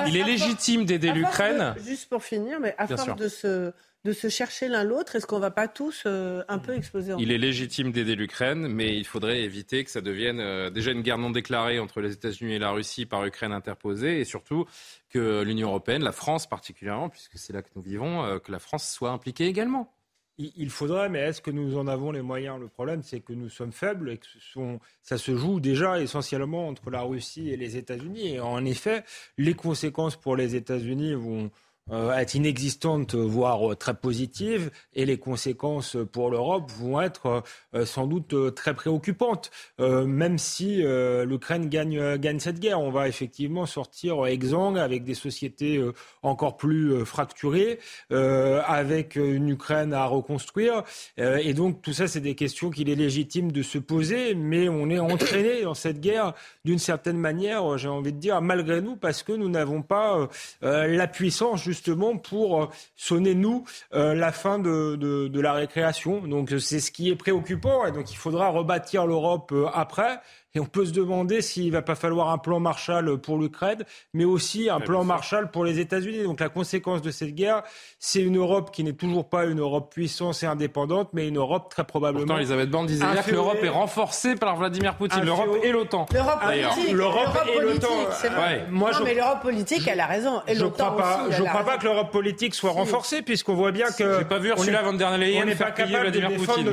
Il, 0.06 0.10
il 0.10 0.18
est 0.18 0.24
légitime 0.24 0.86
d'aider 0.86 1.12
l'Ukraine. 1.12 1.76
Juste 1.86 2.10
pour 2.10 2.24
finir, 2.24 2.60
mais 2.60 2.74
à 2.78 2.88
force 2.88 3.16
de 3.16 3.28
se 3.28 3.74
de 4.08 4.14
se 4.14 4.30
chercher 4.30 4.70
l'un 4.70 4.84
l'autre 4.84 5.16
Est-ce 5.16 5.28
qu'on 5.28 5.36
ne 5.36 5.42
va 5.42 5.52
pas 5.52 5.68
tous 5.68 6.04
euh, 6.06 6.42
un 6.48 6.60
peu 6.60 6.74
exploser 6.74 7.14
en 7.14 7.18
Il 7.18 7.32
est 7.32 7.38
légitime 7.38 7.92
d'aider 7.92 8.16
l'Ukraine, 8.16 8.68
mais 8.68 8.96
il 8.96 9.06
faudrait 9.06 9.42
éviter 9.42 9.84
que 9.84 9.92
ça 9.92 10.00
devienne 10.00 10.40
euh, 10.40 10.70
déjà 10.70 10.92
une 10.92 11.02
guerre 11.02 11.18
non 11.18 11.30
déclarée 11.30 11.78
entre 11.80 12.00
les 12.00 12.14
États-Unis 12.14 12.54
et 12.54 12.60
la 12.60 12.72
Russie 12.72 13.06
par 13.06 13.26
Ukraine 13.26 13.52
interposée, 13.52 14.22
et 14.22 14.24
surtout 14.24 14.66
que 15.10 15.42
l'Union 15.42 15.70
européenne, 15.70 16.04
la 16.04 16.14
France 16.14 16.48
particulièrement, 16.48 17.10
puisque 17.10 17.38
c'est 17.38 17.52
là 17.52 17.62
que 17.62 17.70
nous 17.76 17.82
vivons, 17.82 18.24
euh, 18.24 18.40
que 18.40 18.52
la 18.52 18.60
France 18.60 18.90
soit 18.90 19.12
impliquée 19.12 19.48
également. 19.48 19.94
Il 20.40 20.70
faudrait, 20.70 21.10
mais 21.10 21.20
est-ce 21.20 21.42
que 21.42 21.50
nous 21.50 21.78
en 21.78 21.88
avons 21.88 22.12
les 22.12 22.22
moyens? 22.22 22.60
Le 22.60 22.68
problème, 22.68 23.02
c'est 23.02 23.22
que 23.22 23.34
nous 23.34 23.50
sommes 23.50 23.72
faibles 23.72 24.12
et 24.12 24.18
que 24.18 24.28
ce 24.28 24.78
ça 25.02 25.18
se 25.18 25.36
joue 25.36 25.60
déjà 25.60 26.00
essentiellement 26.00 26.68
entre 26.68 26.92
la 26.92 27.02
Russie 27.02 27.50
et 27.50 27.58
les 27.58 27.76
États-Unis. 27.76 28.36
Et 28.36 28.40
en 28.40 28.64
effet, 28.64 29.04
les 29.40 29.56
conséquences 29.56 30.16
pour 30.16 30.36
les 30.36 30.56
États-Unis 30.56 31.16
vont, 31.16 31.50
être 31.92 32.36
inexistante, 32.36 33.16
voire 33.16 33.72
euh, 33.72 33.76
très 33.76 33.94
positive, 33.94 34.72
et 34.94 35.06
les 35.06 35.18
conséquences 35.18 35.98
pour 36.12 36.30
l'Europe 36.30 36.70
vont 36.80 37.02
être 37.02 37.44
euh, 37.74 37.86
sans 37.86 38.08
doute 38.08 38.34
euh, 38.34 38.52
très 38.52 38.74
préoccupantes. 38.74 39.52
Euh, 39.80 40.06
même 40.06 40.38
si 40.38 40.84
euh, 40.84 41.26
l'Ukraine 41.26 41.70
gagne, 41.70 42.18
gagne 42.18 42.40
cette 42.40 42.60
guerre, 42.60 42.82
on 42.82 42.92
va 42.92 43.08
effectivement 43.08 43.66
sortir 43.66 44.26
exsangue 44.26 44.78
avec 44.78 45.04
des 45.04 45.14
sociétés 45.14 45.82
encore 46.24 46.58
plus 46.58 47.06
fracturées, 47.06 47.80
avec 48.10 49.16
une 49.16 49.50
Ukraine 49.50 49.94
à 49.94 50.06
reconstruire. 50.06 50.84
et 51.18 51.54
donc 51.54 51.82
tout 51.82 51.94
ça, 51.94 52.08
c'est 52.08 52.20
des 52.20 52.36
questions 52.36 52.70
qu'il 52.70 52.90
est 52.90 52.96
légitime 52.96 53.52
de 53.52 53.62
se 53.62 53.78
poser, 53.78 54.36
mais 54.36 54.70
on 54.70 54.90
est 54.90 55.00
entraîné 55.00 55.64
dans 55.64 55.74
cette 55.74 56.00
guerre 56.00 56.34
d'une 56.66 56.80
certaine 56.80 57.18
manière, 57.18 57.78
j'ai 57.78 57.88
envie 57.88 58.14
de 58.14 58.20
dire, 58.20 58.42
malgré 58.42 58.82
nous, 58.82 58.96
parce 58.96 59.24
que 59.24 59.32
nous 59.32 59.50
n'avons 59.50 59.82
pas 59.82 60.28
la 60.62 61.08
puissance 61.08 61.64
justement 61.78 62.18
pour 62.18 62.64
euh, 62.64 62.68
sonner, 62.96 63.36
nous, 63.36 63.64
euh, 63.94 64.16
la 64.16 64.32
fin 64.32 64.58
de, 64.60 65.30
la 65.40 65.54
récréation. 65.54 66.28
Donc 66.28 66.50
c'est 66.60 66.80
ce 66.80 66.92
qui 66.92 67.10
est 67.10 67.16
préoccupant 67.16 67.86
et 67.86 67.92
donc 67.92 68.12
il 68.12 68.18
faudra 68.18 68.50
rebâtir 68.50 69.06
l'Europe 69.06 69.52
euh, 69.52 69.68
après. 69.74 70.20
Et 70.56 70.60
on 70.60 70.66
peut 70.66 70.86
se 70.86 70.92
demander 70.92 71.42
s'il 71.42 71.72
va 71.72 71.82
pas 71.82 71.96
falloir 71.96 72.30
un 72.30 72.38
plan 72.38 72.60
Marshall 72.60 73.20
pour 73.20 73.38
l'Ukraine, 73.38 73.84
mais 74.14 74.26
aussi 74.26 74.70
un 74.70 74.80
plan 74.80 75.04
Marshall 75.04 75.52
pour 75.52 75.66
les 75.66 75.80
États-Unis. 75.80 76.24
Donc 76.24 76.40
la 76.40 76.50
conséquence 76.50 77.02
de 77.02 77.12
cette 77.12 77.36
guerre, 77.36 77.64
c'est 78.00 78.22
une 78.22 78.38
Europe 78.38 78.72
qui 78.72 78.84
n'est 78.84 78.94
toujours 78.94 79.30
pas 79.30 79.46
une 79.46 79.60
Europe 79.60 79.94
puissance 79.94 80.44
et 80.44 80.46
indépendante, 80.46 81.10
mais 81.14 81.28
une 81.28 81.38
Europe 81.38 81.70
très 81.70 81.84
probablement. 81.84 82.26
Pourtant, 82.26 82.40
Elisabeth 82.40 82.70
Borne 82.70 82.88
disait 82.88 83.06
hier 83.06 83.26
que 83.26 83.32
l'Europe 83.32 83.60
est 83.62 83.70
renforcée 83.70 84.36
par 84.36 84.56
Vladimir 84.56 84.96
Poutine, 84.96 85.24
l'Europe 85.24 85.58
et 85.64 85.72
l'OTAN. 85.72 86.08
L'Europe 86.14 86.42
politique, 86.42 86.92
l'Europe 86.92 87.38
et 87.54 87.60
l'OTAN. 87.60 87.88
C'est 88.14 88.30
vrai. 88.30 88.66
Moi, 88.72 88.92
non, 88.92 89.00
je... 89.00 89.04
mais 89.04 89.14
l'Europe 89.14 89.42
politique, 89.42 89.88
elle 89.88 90.00
a 90.00 90.08
raison. 90.08 90.42
Et 90.48 90.56
je 90.56 90.64
ne 90.64 90.70
crois 90.70 90.96
pas, 90.96 91.26
aussi, 91.28 91.38
je 91.38 91.44
crois 91.44 91.64
pas 91.64 91.78
que 91.78 91.84
l'Europe 91.84 92.12
politique 92.12 92.56
soit 92.56 92.72
si. 92.72 92.78
renforcée, 92.78 93.22
puisqu'on 93.22 93.56
voit 93.56 93.72
bien 93.72 93.88
si. 93.88 94.04
que. 94.04 94.20
J'ai 94.20 94.26
pas 94.26 94.40
vu 94.40 94.50
Ursula 94.50 94.82
von 94.82 94.94
der 94.94 95.18
Leyen 95.18 95.44
on 95.44 95.46
n'est 95.46 95.56
pas 95.56 95.72
capable 95.72 96.12
de 96.12 96.20
Vladimir 96.20 96.46
Poutine. 96.46 96.66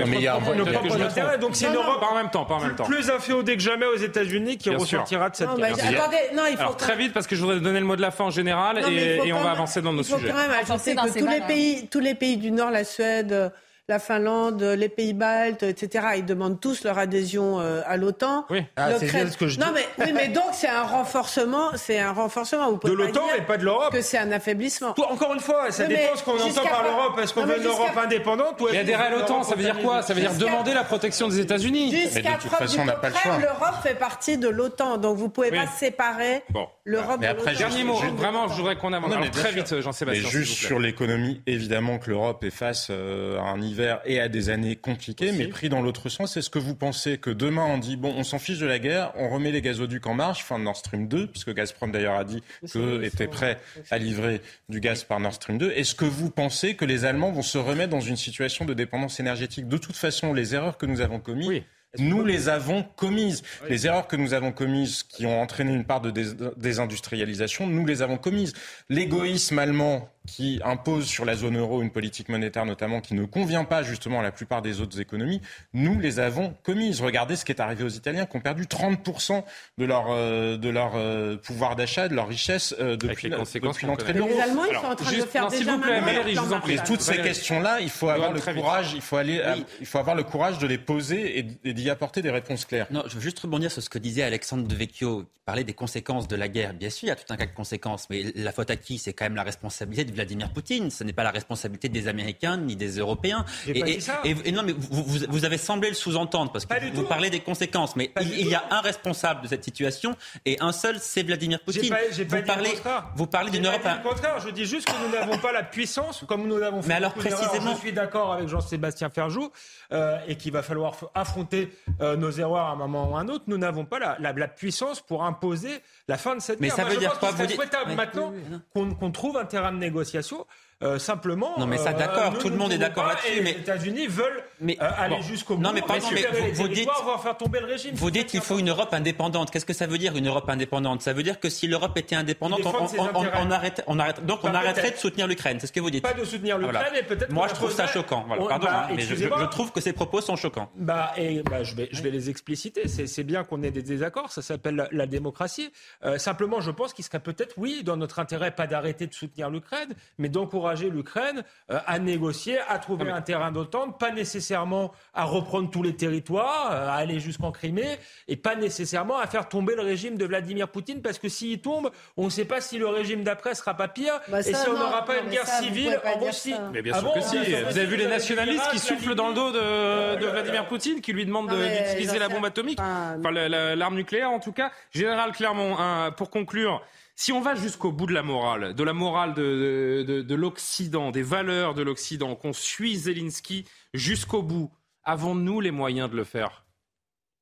Notre, 0.57 1.03
intérêt. 1.03 1.39
Donc 1.39 1.57
c'est 1.57 1.67
une 1.67 1.75
Europe 1.75 2.01
pas 2.01 2.07
en 2.07 2.15
même 2.15 2.31
temps, 2.31 2.45
pas 2.45 2.55
en 2.55 2.61
même 2.61 2.77
temps. 2.77 2.85
Plus 2.85 3.11
inféodée 3.11 3.57
que 3.57 3.63
jamais 3.65 3.87
aux 3.87 3.97
États-Unis 3.97 4.59
qui 4.59 4.71
ressortira 4.71 5.31
de 5.31 5.37
cette 5.37 5.49
non, 5.49 5.57
guerre. 5.57 5.75
Attendez, 5.75 6.17
non, 6.35 6.45
il 6.51 6.57
faut 6.57 6.63
Alors, 6.63 6.77
très 6.77 6.97
vite, 6.97 7.13
parce 7.13 7.27
que 7.27 7.35
je 7.35 7.41
voudrais 7.41 7.61
donner 7.61 7.81
le 7.81 7.87
mot 7.87 7.97
de 7.97 8.03
la 8.03 8.11
fin 8.11 8.25
en 8.25 8.31
général 8.31 8.81
non, 8.81 8.89
et, 8.89 9.21
et 9.25 9.33
on 9.33 9.43
va 9.43 9.51
avancer 9.51 9.83
dans 9.83 9.93
nos 9.93 10.03
il 10.03 10.09
faut 10.09 10.19
sujets. 10.19 10.31
quand 10.31 10.37
même 10.37 10.51
ajouter 10.51 10.95
que 10.95 11.19
tous 11.19 11.27
les, 11.27 11.41
pays, 11.41 11.89
tous 11.89 12.01
les 12.01 12.15
pays 12.15 12.37
du 12.37 12.51
Nord, 12.51 12.71
la 12.71 12.85
Suède, 12.85 13.51
la 13.89 13.99
Finlande, 13.99 14.63
les 14.63 14.89
pays 14.89 15.13
baltes, 15.13 15.63
etc. 15.63 16.07
Ils 16.17 16.25
demandent 16.25 16.59
tous 16.59 16.85
leur 16.85 16.97
adhésion 16.97 17.61
euh, 17.61 17.83
à 17.85 17.99
l'OTAN. 17.99 18.47
Oui, 18.49 18.65
ah, 18.77 18.99
c'est 18.99 19.09
ce 19.09 19.37
que 19.37 19.47
je 19.47 19.61
non, 19.61 19.67
dis. 19.67 19.83
mais, 19.99 20.07
oui, 20.07 20.13
mais 20.15 20.29
donc 20.29 20.47
c'est 20.53 20.69
un 20.69 20.85
renforcement, 20.85 21.71
c'est 21.75 21.99
un 21.99 22.13
renforcement. 22.13 22.71
Vous 22.71 22.79
pouvez 22.79 22.95
de 22.95 22.99
l'OTAN, 22.99 23.21
mais 23.37 23.45
pas 23.45 23.59
de 23.59 23.65
l'Europe. 23.65 23.93
Que 23.93 24.01
c'est 24.01 24.17
un 24.17 24.33
affaiblissement. 24.33 24.95
Tout, 24.95 25.03
encore 25.03 25.35
une 25.35 25.41
fois, 25.41 25.71
ça 25.71 25.85
oui, 25.85 25.91
dépend 25.97 26.17
ce 26.17 26.23
qu'on 26.25 26.41
entend 26.41 26.63
par 26.63 26.83
l'Europe. 26.83 27.19
Est-ce 27.23 27.35
qu'on 27.35 27.45
veut 27.45 27.59
une 27.59 27.67
Europe 27.67 27.97
indépendante 28.03 28.59
ou 28.63 28.69
est-ce 28.69 28.79
adhérer 28.79 29.03
à 29.03 29.11
l'OTAN, 29.11 29.43
ça 29.43 29.55
veut 29.55 29.63
dire 29.63 29.79
quoi 29.81 30.01
Ça 30.01 30.15
veut 30.15 30.21
dire 30.21 30.35
demander 30.35 30.73
la 30.73 30.85
protection 30.85 31.29
des 31.29 31.41
États-Unis. 31.41 31.91
Jusqu'à 31.91 32.39
preuve 32.39 32.71
du 32.71 32.79
l'Europe 32.79 33.83
fait 33.83 33.95
partie 33.95 34.39
de 34.39 34.49
l'OTAN, 34.49 34.97
donc 34.97 35.19
vous 35.19 35.29
pouvez 35.29 35.51
pas 35.51 35.67
séparer 35.67 36.43
bon. 36.51 36.67
l'Europe. 36.85 37.19
Mais 37.21 37.27
après, 37.27 37.55
dernier 37.55 37.85
mot. 37.85 37.95
Vraiment, 37.95 38.49
je 38.49 38.55
voudrais 38.55 38.77
qu'on 38.77 38.93
avance. 38.93 39.31
très 39.31 39.53
vite, 39.53 39.81
Jean-Sébastien. 39.81 40.25
Mais 40.25 40.31
juste 40.31 40.55
sur 40.55 40.79
l'économie, 40.79 41.41
évidemment 41.47 41.99
que 41.99 42.11
l'Europe 42.11 42.45
est 42.45 42.51
face 42.51 42.89
euh, 42.91 43.39
à 43.39 43.45
un 43.45 43.61
hiver 43.61 44.01
et 44.05 44.21
à 44.21 44.29
des 44.29 44.51
années 44.51 44.77
compliquées, 44.77 45.33
mais 45.33 45.49
pris 45.49 45.69
dans 45.69 45.83
l'autre 45.83 46.09
sens. 46.09 46.37
Est-ce 46.37 46.51
que 46.51 46.59
vous 46.59 46.75
pensez 46.75 47.19
que 47.19 47.31
demain 47.31 47.65
on 47.65 47.79
dit 47.79 47.97
bon, 47.97 48.13
on 48.17 48.25
s'en 48.25 48.39
fiche 48.39 48.59
de 48.59 48.67
la 48.67 48.79
guerre, 48.79 49.13
on 49.17 49.29
remet 49.29 49.51
les 49.51 49.63
gazoducs 49.63 50.07
en 50.07 50.15
marche, 50.15 50.45
fin 50.45 50.59
de 50.59 50.65
Nord 50.65 50.77
Stream 50.77 51.09
2, 51.09 51.29
puisque 51.29 51.53
Gazprom 51.55 51.91
d'ailleurs 51.91 52.17
a 52.17 52.25
dit 52.25 52.43
qu'eux 52.73 53.03
étaient 53.05 53.29
prêts 53.29 53.59
à 53.91 53.99
livrer 53.99 54.41
du 54.69 54.81
gaz 54.81 55.05
par 55.05 55.21
Nord 55.21 55.35
Stream 55.35 55.59
2. 55.59 55.71
Est-ce 55.71 55.95
que 55.95 56.05
vous 56.05 56.31
pensez 56.31 56.75
que 56.75 56.85
les 56.85 57.05
Allemands 57.05 57.33
vont 57.33 57.43
se 57.43 57.59
remettre 57.59 57.91
dans 57.91 58.01
une 58.01 58.17
situation 58.17 58.65
de 58.65 58.75
dépendance 58.75 59.21
énergétique? 59.21 59.69
De 59.69 59.79
toute 59.79 59.97
façon, 59.97 60.33
les 60.33 60.55
erreurs 60.55 60.77
que 60.77 60.87
nous 60.87 61.01
avons 61.01 61.21
commises, 61.21 61.63
nous 61.99 62.25
les 62.25 62.49
avons 62.49 62.85
commises. 62.97 63.43
Les 63.69 63.87
erreurs 63.87 64.07
que 64.07 64.17
nous 64.17 64.35
avons 64.35 64.53
commises, 64.53 65.03
qui 65.03 65.27
ont 65.27 65.41
entraîné 65.41 65.73
une 65.73 65.85
part 65.85 66.01
de 66.01 66.11
désindustrialisation, 66.57 67.67
nous 67.67 67.87
les 67.87 68.03
avons 68.03 68.17
commises. 68.17 68.53
L'égoïsme 68.89 69.59
allemand 69.59 70.09
qui 70.27 70.61
impose 70.65 71.07
sur 71.07 71.25
la 71.25 71.35
zone 71.35 71.59
euro 71.59 71.83
une 71.83 71.91
politique 71.91 72.31
monétaire 72.31 72.65
notamment 72.65 73.01
qui 73.01 73.15
ne 73.15 73.27
convient 73.27 73.65
pas 73.65 73.83
justement 73.83 74.21
à 74.21 74.23
la 74.23 74.33
plupart 74.33 74.63
des 74.63 74.81
autres 74.81 74.99
économies, 74.99 75.43
nous 75.75 76.01
les 76.01 76.19
avons 76.19 76.55
commises. 76.63 77.03
Regardez 77.03 77.37
ce 77.37 77.45
qui 77.45 77.53
est 77.53 77.61
arrivé 77.61 77.85
aux 77.85 77.89
Italiens 77.89 78.25
qui 78.25 78.37
ont 78.37 78.41
perdu 78.41 78.65
30% 78.65 79.45
de 79.77 79.85
leur, 79.85 80.07
euh, 80.11 80.57
de 80.57 80.69
leur 80.71 80.93
euh, 80.95 81.37
pouvoir 81.37 81.77
d'achat, 81.77 82.09
de 82.09 82.15
leur 82.15 82.29
richesse 82.29 82.75
euh, 82.81 82.97
depuis, 82.97 83.29
depuis 83.29 83.87
l'entrée 83.87 84.15
de 84.15 84.19
l'euro. 84.19 84.31
Les 84.31 84.41
Allemands, 84.41 84.65
ils 84.65 84.77
sont 84.77 84.87
en 84.87 84.95
train 84.95 85.13
de 85.13 85.23
faire 85.23 85.49
déjà 85.49 85.73
vous 85.73 85.83
plaît, 85.83 86.01
Valérie, 86.01 86.35
je 86.35 86.41
vous 86.41 86.53
en 86.53 86.61
prie. 86.61 86.79
Toutes 86.87 87.03
ces 87.03 87.19
questions-là, 87.19 87.81
il 87.81 87.91
faut 87.91 88.09
avoir 88.09 88.33
le 88.33 88.41
courage, 88.41 88.93
il 88.95 89.03
faut 89.03 89.17
aller, 89.17 89.43
il 89.81 89.87
faut 89.87 89.99
avoir 89.99 90.17
le 90.17 90.23
courage 90.23 90.59
de 90.59 90.67
les 90.67 90.79
poser 90.79 91.39
et 91.39 91.73
d'y 91.75 91.84
apporter 91.91 92.23
des 92.23 92.31
réponses 92.31 92.65
claires. 92.65 92.87
Non, 92.91 93.03
je 93.07 93.15
veux 93.15 93.21
juste 93.21 93.39
rebondir 93.41 93.71
sur 93.71 93.83
ce 93.83 93.89
que 93.89 93.99
disait 93.99 94.23
Alexandre 94.23 94.67
de 94.67 94.75
Vecchio, 94.75 95.23
qui 95.23 95.41
parlait 95.45 95.65
des 95.65 95.75
conséquences 95.75 96.29
de 96.29 96.37
la 96.37 96.49
guerre. 96.49 96.75
Bien 96.75 96.91
sûr, 96.91 97.07
il 97.07 97.09
y 97.09 97.13
a 97.13 97.17
tout 97.17 97.33
un 97.33 97.37
cas 97.37 97.47
de 97.47 97.53
conséquences, 97.53 98.09
mais 98.11 98.33
la 98.35 98.53
faute 98.53 98.71
à 98.71 98.77
qui? 98.77 98.99
C'est 98.99 99.13
quand 99.13 99.25
même 99.25 99.37
la 99.37 99.43
responsabilité 99.43 100.05
de 100.05 100.15
Vladimir 100.15 100.53
Poutine. 100.53 100.91
Ce 100.91 101.05
n'est 101.05 101.13
pas 101.13 101.25
la 101.25 101.31
responsabilité 101.31 101.89
des 101.89 102.09
Américains 102.09 102.57
ni 102.57 102.77
des 102.77 102.99
Européens. 102.99 103.45
Et, 103.67 103.81
pas 103.81 103.87
dit 103.87 104.01
ça. 104.01 104.21
et, 104.25 104.53
non, 104.53 104.63
mais 104.63 104.73
vous, 104.73 105.05
vous, 105.29 105.45
avez 105.45 105.59
semblé 105.59 105.89
le 105.89 105.95
sous-entendre 105.95 106.53
parce 106.53 106.67
que 106.67 106.95
vous, 106.95 107.05
parlez 107.05 107.31
des 107.31 107.41
conséquences. 107.41 107.97
Mais 107.97 108.11
il, 108.21 108.49
y 108.49 108.55
a 108.55 108.65
un 108.71 108.81
responsable 108.81 109.43
de 109.43 109.49
cette 109.49 109.65
situation 109.65 110.17
et 110.45 110.59
un 110.61 110.73
seul, 110.73 110.99
c'est 111.01 111.23
Vladimir 111.23 111.61
Poutine. 111.61 111.91
Pas, 111.91 111.99
vous, 112.11 112.25
pas 112.25 112.43
parlez, 112.43 112.73
vous 113.17 113.27
parlez 113.27 113.51
d'une 113.51 113.67
Europe. 113.67 113.83
Pas 113.83 113.97
contraire. 113.99 114.41
Je 114.41 114.51
dis 114.51 114.65
juste 114.65 114.87
que 114.87 115.07
nous 115.07 115.13
n'avons 115.13 115.39
pas 115.39 115.53
la 115.53 115.63
puissance 115.63 116.25
comme 116.27 116.47
nous 116.47 116.59
l'avons 116.59 116.83
fait. 116.83 116.89
Mais 116.89 116.95
alors 116.95 117.15
précisément, 117.15 117.75
je 117.75 117.81
suis 117.81 117.93
d'accord 117.93 118.33
avec 118.33 118.49
Jean-Sébastien 118.49 119.11
Ferjou 119.11 119.51
euh, 119.93 120.19
et 120.27 120.37
qu'il 120.37 120.53
va 120.53 120.63
falloir 120.63 120.97
affronter 121.15 121.71
euh, 122.01 122.17
nos 122.17 122.31
erreurs 122.31 122.67
à 122.67 122.71
un 122.73 122.77
moment 122.77 123.11
ou 123.11 123.17
à 123.17 123.21
un 123.21 123.29
autre. 123.29 123.45
Nous 123.47 123.59
n'avons 123.59 123.85
pas 123.85 123.99
la, 123.99 124.17
la, 124.19 124.49
puissance 124.49 125.01
pour 125.01 125.25
imposer 125.25 125.81
la 126.09 126.17
fin 126.17 126.35
de 126.35 126.41
cette 126.41 126.61
mais 126.61 126.69
guerre. 126.69 126.77
Mais 126.79 126.83
ça 126.85 126.89
veut 126.89 126.99
dire 126.99 127.19
quoi 127.19 127.31
vous 127.31 127.49
souhaitable 127.49 127.93
maintenant 127.95 128.33
qu'on 128.75 129.11
trouve 129.11 129.37
un 129.37 129.45
terrain 129.45 129.73
de 129.73 129.79
négociation 129.79 130.47
euh, 130.83 130.99
simplement. 130.99 131.55
Non, 131.59 131.67
mais 131.67 131.79
ça, 131.79 131.93
d'accord, 131.93 132.35
euh, 132.35 132.39
tout 132.39 132.49
le 132.49 132.57
monde 132.57 132.73
est 132.73 132.79
d'accord 132.79 133.07
là-dessus. 133.07 133.41
Mais 133.43 133.53
les 133.53 133.61
États-unis 133.61 134.07
veulent 134.07 134.43
mais, 134.61 134.77
euh, 134.81 134.89
aller 134.99 135.23
jusqu'au 135.23 135.57
bout. 135.57 135.63
Non, 135.63 135.73
mais 135.73 135.83
pardon, 135.83 136.07
mais 136.13 136.25
vous, 136.53 136.69
dites, 136.69 136.89
faire 137.23 137.37
tomber 137.37 137.61
le 137.61 137.67
régime. 137.67 137.95
Vous 137.95 138.11
dites 138.11 138.27
qu'il 138.27 138.41
faut 138.41 138.59
une 138.59 138.71
Europe 138.71 138.93
indépendante. 138.93 139.51
Qu'est-ce 139.51 139.65
que 139.65 139.73
ça 139.73 139.87
veut 139.87 139.99
dire 139.99 140.17
une 140.17 140.27
Europe 140.27 140.49
indépendante? 140.49 141.03
Ça 141.03 141.13
veut 141.13 141.23
dire 141.23 141.39
que 141.39 141.49
si 141.49 141.69
l'Europe 141.69 141.97
était 141.97 142.17
indépendante, 142.17 142.61
on, 142.65 143.09
on, 143.15 143.51
arrête, 143.51 143.83
on 143.87 143.99
arrête, 143.99 144.27
donc 144.27 144.41
on 144.43 144.51
bah, 144.51 144.59
arrêterait 144.59 144.91
de 144.91 144.97
soutenir 144.97 145.27
l'Ukraine. 145.27 145.59
C'est 145.61 145.69
ce 145.69 145.73
que 145.73 145.81
vous 145.81 145.91
dites. 145.91 146.03
Pas 146.03 146.13
de 146.13 146.25
soutenir 146.25 146.59
l'Ukraine, 146.59 146.95
et 146.97 147.03
peut-être. 147.03 147.33
Moi, 147.33 147.47
je 147.49 147.55
trouve 147.55 147.73
ça 147.73 147.87
choquant. 147.87 148.25
Voilà, 148.27 148.45
pardon, 148.47 148.67
bah, 148.67 148.87
hein, 148.91 148.95
mais 148.95 149.03
je, 149.03 149.15
je, 149.15 149.45
trouve 149.47 149.73
que 149.73 149.81
ces 149.81 149.93
propos 149.93 150.21
sont 150.21 150.37
choquants. 150.37 150.71
Bah, 150.77 151.13
et 151.17 151.43
bah, 151.43 151.63
je 151.63 151.75
vais, 151.75 151.89
je 151.93 152.03
vais 152.03 152.11
les 152.11 152.31
expliciter. 152.31 152.89
C'est 152.89 153.25
bien 153.25 153.45
qu'on 153.45 153.63
ait 153.63 153.71
des 153.71 153.83
désaccords. 153.83 154.33
Ça 154.33 154.43
s'appelle 154.43 154.89
la 154.91 155.07
démocratie. 155.07 155.71
Simplement, 156.17 156.61
je 156.61 156.71
pense 156.71 156.93
qu'il 156.93 157.05
serait 157.05 157.21
peut-être, 157.21 157.55
oui, 157.57 157.83
dans 157.85 157.97
notre 157.97 158.19
intérêt, 158.19 158.51
pas 158.51 158.67
d'arrêter 158.67 159.07
de 159.07 159.15
soutenir 159.15 159.51
l'Ukraine, 159.51 159.95
mais 160.19 160.29
d'encourager 160.29 160.64
l'Ukraine 160.73 161.45
euh, 161.71 161.79
à 161.87 161.99
négocier, 161.99 162.59
à 162.69 162.79
trouver 162.79 163.11
un 163.11 163.21
terrain 163.21 163.53
d'entente, 163.53 163.99
pas 163.99 164.11
nécessairement 164.11 164.93
à 165.13 165.25
reprendre 165.25 165.71
tous 165.71 165.83
les 165.83 165.95
territoires, 165.95 166.71
euh, 166.73 166.89
à 166.89 166.95
aller 166.95 167.21
jusqu'en 167.21 167.53
Crimée, 167.53 167.99
et 168.29 168.37
pas 168.37 168.55
nécessairement 168.55 169.19
à 169.19 169.27
faire 169.27 169.49
tomber 169.49 169.75
le 169.75 169.83
régime 169.83 170.17
de 170.17 170.25
Vladimir 170.25 170.69
Poutine, 170.69 171.03
parce 171.03 171.19
que 171.19 171.29
s'il 171.29 171.61
tombe, 171.61 171.91
on 172.17 172.25
ne 172.25 172.31
sait 172.31 172.45
pas 172.45 172.61
si 172.61 172.79
le 172.79 172.89
régime 172.89 173.23
d'après 173.23 173.55
sera 173.55 173.75
pas 173.75 173.89
pire, 173.89 174.21
bah 174.29 174.41
et 174.41 174.43
si 174.43 174.69
on 174.69 174.75
n'aura 174.75 175.05
pas 175.05 175.19
une 175.19 175.31
guerre 175.31 175.47
civile 175.47 176.01
en 176.05 176.19
Russie. 176.19 176.55
Mais 176.73 176.83
bien 176.83 176.95
ah 176.97 177.01
sûr 177.01 177.13
que 177.13 177.21
si. 177.21 177.37
Vous 177.39 177.79
avez 177.79 177.87
vu 177.87 177.97
les 177.97 178.07
nationalistes 178.07 178.71
qui 178.71 178.79
soufflent 178.79 179.15
dans 179.15 179.29
le 179.29 179.35
dos 179.35 179.53
de, 179.53 180.21
de 180.21 180.27
Vladimir 180.27 180.67
Poutine, 180.67 181.01
qui 181.01 181.13
lui 181.13 181.27
demandent 181.27 181.51
d'utiliser 181.51 182.19
la 182.19 182.29
bombe 182.29 182.45
atomique, 182.45 182.81
enfin 182.81 183.31
l'arme 183.31 183.95
nucléaire 183.95 184.31
en 184.31 184.41
tout 184.41 184.53
cas. 184.53 184.71
Général 184.91 185.33
Clermont, 185.33 185.77
pour 186.17 186.31
conclure, 186.31 186.83
si 187.17 187.33
on 187.33 187.41
va 187.41 187.55
jusqu'au 187.55 187.93
bout 187.93 188.07
de 188.07 188.13
la 188.13 188.23
morale, 188.23 188.75
de 188.75 188.85
la 188.85 188.93
morale 188.93 189.35
de, 189.35 190.35
l'Occident, 190.35 191.11
des 191.11 191.23
valeurs 191.23 191.75
de 191.75 191.83
l'Occident, 191.83 192.35
qu'on 192.35 192.53
suit 192.53 192.97
Zelensky 192.97 193.65
jusqu'au 193.93 194.43
bout, 194.43 194.71
avons-nous 195.05 195.61
les 195.61 195.71
moyens 195.71 196.11
de 196.11 196.17
le 196.17 196.25
faire? 196.25 196.65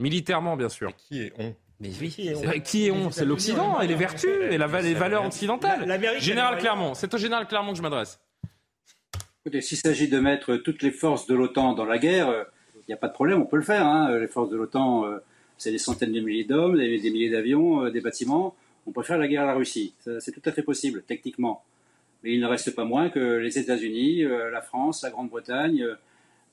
Militairement, 0.01 0.57
bien 0.57 0.69
sûr. 0.69 0.95
qui 0.97 1.23
est 1.23 1.33
on? 1.39 1.55
Mais 1.81 1.91
oui, 2.01 2.11
qui 2.65 2.87
est 2.87 2.91
on? 2.91 3.11
C'est 3.11 3.25
l'Occident 3.25 3.81
et 3.81 3.87
les 3.87 3.95
vertus 3.95 4.31
et 4.51 4.59
les 4.59 4.95
valeurs 4.95 5.25
occidentales. 5.25 5.87
Général 6.21 6.59
Clermont, 6.59 6.95
c'est 6.95 7.13
au 7.13 7.19
général 7.19 7.47
Clermont 7.47 7.73
que 7.73 7.79
je 7.79 7.83
m'adresse. 7.83 8.21
s'il 9.61 9.79
s'agit 9.79 10.09
de 10.09 10.21
mettre 10.21 10.57
toutes 10.57 10.83
les 10.83 10.93
forces 10.93 11.27
de 11.27 11.35
l'OTAN 11.35 11.73
dans 11.73 11.87
la 11.87 11.99
guerre, 11.99 12.47
il 12.77 12.85
n'y 12.89 12.95
a 12.95 12.97
pas 12.97 13.09
de 13.09 13.15
problème, 13.15 13.41
on 13.41 13.47
peut 13.47 13.57
le 13.57 13.63
faire. 13.63 13.87
Hein. 13.87 14.17
Les 14.19 14.27
forces 14.27 14.51
de 14.51 14.57
l'OTAN, 14.57 15.07
euh, 15.07 15.19
c'est 15.57 15.71
des 15.71 15.79
centaines 15.79 16.13
de 16.13 16.21
milliers 16.21 16.45
d'hommes, 16.45 16.77
des, 16.77 16.99
milliers 17.11 17.31
d'avions, 17.31 17.85
euh, 17.85 17.91
des 17.91 18.01
bâtiments 18.01 18.55
on 18.87 18.93
peut 18.93 19.03
faire 19.03 19.19
la 19.19 19.29
guerre 19.29 19.43
à 19.43 19.47
la 19.47 19.55
Russie. 19.55 19.95
C'est 20.19 20.33
tout 20.33 20.43
à 20.49 20.53
fait 20.53 20.63
possible, 20.63 21.03
techniquement. 21.07 21.63
Mais 22.23 22.35
il 22.35 22.41
ne 22.41 22.47
reste 22.47 22.75
pas 22.75 22.85
moins 22.85 23.11
que 23.11 23.37
les 23.39 23.59
États-Unis, 23.59 24.25
euh, 24.25 24.51
la 24.51 24.63
France, 24.63 25.03
la 25.03 25.11
Grande-Bretagne 25.11 25.87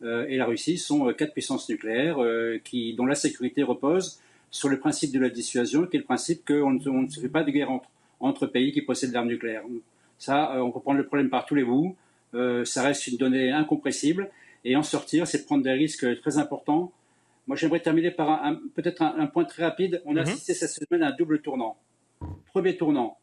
euh, 0.01 0.25
et 0.27 0.37
la 0.37 0.45
Russie 0.45 0.77
sont 0.77 1.07
euh, 1.07 1.13
quatre 1.13 1.33
puissances 1.33 1.69
nucléaires 1.69 2.17
qui, 2.63 2.93
dont 2.93 3.05
la 3.05 3.15
sécurité 3.15 3.63
repose 3.63 4.19
sur 4.51 4.69
le 4.69 4.79
principe 4.79 5.11
de 5.11 5.19
la 5.19 5.29
dissuasion, 5.29 5.85
qui 5.85 5.97
est 5.97 5.99
le 5.99 6.05
principe 6.05 6.45
qu'on 6.45 6.71
ne, 6.71 7.07
se 7.09 7.19
fait 7.19 7.29
pas 7.29 7.43
de 7.43 7.51
guerre 7.51 7.69
entre, 7.69 7.89
entre 8.19 8.47
pays 8.47 8.71
qui 8.71 8.81
possèdent 8.81 9.13
l'arme 9.13 9.27
nucléaire. 9.27 9.63
Ça, 10.17 10.61
on 10.63 10.71
peut 10.71 10.79
prendre 10.79 10.97
le 10.97 11.05
problème 11.05 11.29
par 11.29 11.45
tous 11.45 11.55
les 11.55 11.63
bouts. 11.63 11.95
ça 12.33 12.81
reste 12.81 13.07
une 13.07 13.17
donnée 13.17 13.51
incompressible. 13.51 14.29
Et 14.65 14.75
en 14.75 14.83
sortir, 14.83 15.27
c'est 15.27 15.45
prendre 15.45 15.63
des 15.63 15.71
risques 15.71 16.19
très 16.19 16.39
importants. 16.39 16.91
Moi, 17.47 17.55
j'aimerais 17.55 17.79
terminer 17.79 18.11
par 18.11 18.41
peut-être 18.73 19.03
un, 19.03 19.27
point 19.27 19.45
très 19.45 19.63
rapide. 19.63 20.01
On 20.05 20.17
a 20.17 20.21
mm-hmm. 20.21 20.23
assisté 20.23 20.53
cette 20.55 20.71
semaine 20.71 21.03
à 21.03 21.09
un 21.09 21.15
double 21.15 21.41
tournant. 21.41 21.77
Premier 22.51 22.75
tournant, 22.77 23.17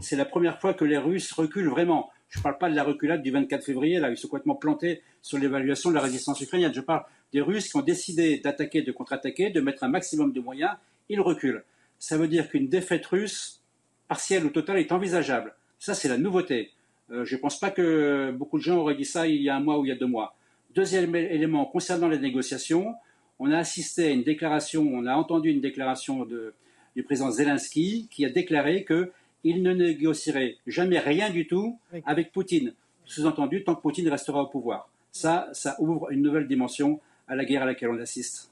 c'est 0.00 0.16
la 0.16 0.26
première 0.26 0.60
fois 0.60 0.74
que 0.74 0.84
les 0.84 0.98
Russes 0.98 1.32
reculent 1.32 1.68
vraiment. 1.68 2.10
Je 2.28 2.38
ne 2.38 2.42
parle 2.42 2.58
pas 2.58 2.68
de 2.68 2.74
la 2.74 2.84
reculade 2.84 3.22
du 3.22 3.30
24 3.30 3.64
février, 3.64 3.98
là, 3.98 4.10
ils 4.10 4.16
sont 4.16 4.28
complètement 4.28 4.54
plantés 4.54 5.02
sur 5.22 5.38
l'évaluation 5.38 5.90
de 5.90 5.94
la 5.94 6.02
résistance 6.02 6.40
ukrainienne. 6.40 6.74
Je 6.74 6.80
parle 6.80 7.04
des 7.32 7.40
Russes 7.40 7.68
qui 7.68 7.76
ont 7.76 7.82
décidé 7.82 8.38
d'attaquer, 8.38 8.82
de 8.82 8.92
contre-attaquer, 8.92 9.50
de 9.50 9.60
mettre 9.60 9.84
un 9.84 9.88
maximum 9.88 10.32
de 10.32 10.40
moyens, 10.40 10.72
ils 11.08 11.20
reculent. 11.20 11.64
Ça 11.98 12.18
veut 12.18 12.28
dire 12.28 12.50
qu'une 12.50 12.68
défaite 12.68 13.06
russe, 13.06 13.62
partielle 14.08 14.44
ou 14.44 14.50
totale, 14.50 14.78
est 14.78 14.92
envisageable. 14.92 15.54
Ça, 15.78 15.94
c'est 15.94 16.08
la 16.08 16.18
nouveauté. 16.18 16.72
Euh, 17.10 17.24
je 17.24 17.36
ne 17.36 17.40
pense 17.40 17.58
pas 17.58 17.70
que 17.70 18.32
beaucoup 18.32 18.58
de 18.58 18.62
gens 18.62 18.76
auraient 18.76 18.96
dit 18.96 19.04
ça 19.04 19.26
il 19.26 19.40
y 19.40 19.48
a 19.48 19.56
un 19.56 19.60
mois 19.60 19.78
ou 19.78 19.84
il 19.84 19.88
y 19.88 19.92
a 19.92 19.96
deux 19.96 20.06
mois. 20.06 20.36
Deuxième 20.74 21.14
élément, 21.14 21.64
concernant 21.64 22.08
les 22.08 22.18
négociations, 22.18 22.94
on 23.38 23.50
a 23.50 23.56
assisté 23.56 24.08
à 24.08 24.10
une 24.10 24.24
déclaration, 24.24 24.82
on 24.82 25.06
a 25.06 25.14
entendu 25.14 25.50
une 25.50 25.60
déclaration 25.60 26.26
de, 26.26 26.52
du 26.96 27.02
président 27.02 27.30
Zelensky 27.30 28.08
qui 28.10 28.24
a 28.24 28.30
déclaré 28.30 28.84
qu'il 28.84 29.62
ne 29.62 29.72
négocierait 29.72 30.56
jamais 30.66 30.98
rien 30.98 31.30
du 31.30 31.46
tout 31.46 31.78
avec 32.06 32.32
Poutine. 32.32 32.72
Sous-entendu, 33.04 33.62
tant 33.62 33.76
que 33.76 33.82
Poutine 33.82 34.08
restera 34.08 34.42
au 34.42 34.46
pouvoir. 34.46 34.88
Ça, 35.12 35.48
ça 35.52 35.76
ouvre 35.78 36.10
une 36.10 36.22
nouvelle 36.22 36.48
dimension 36.48 37.00
à 37.28 37.36
la 37.36 37.44
guerre 37.44 37.62
à 37.62 37.66
laquelle 37.66 37.90
on 37.90 37.98
assiste. 38.00 38.50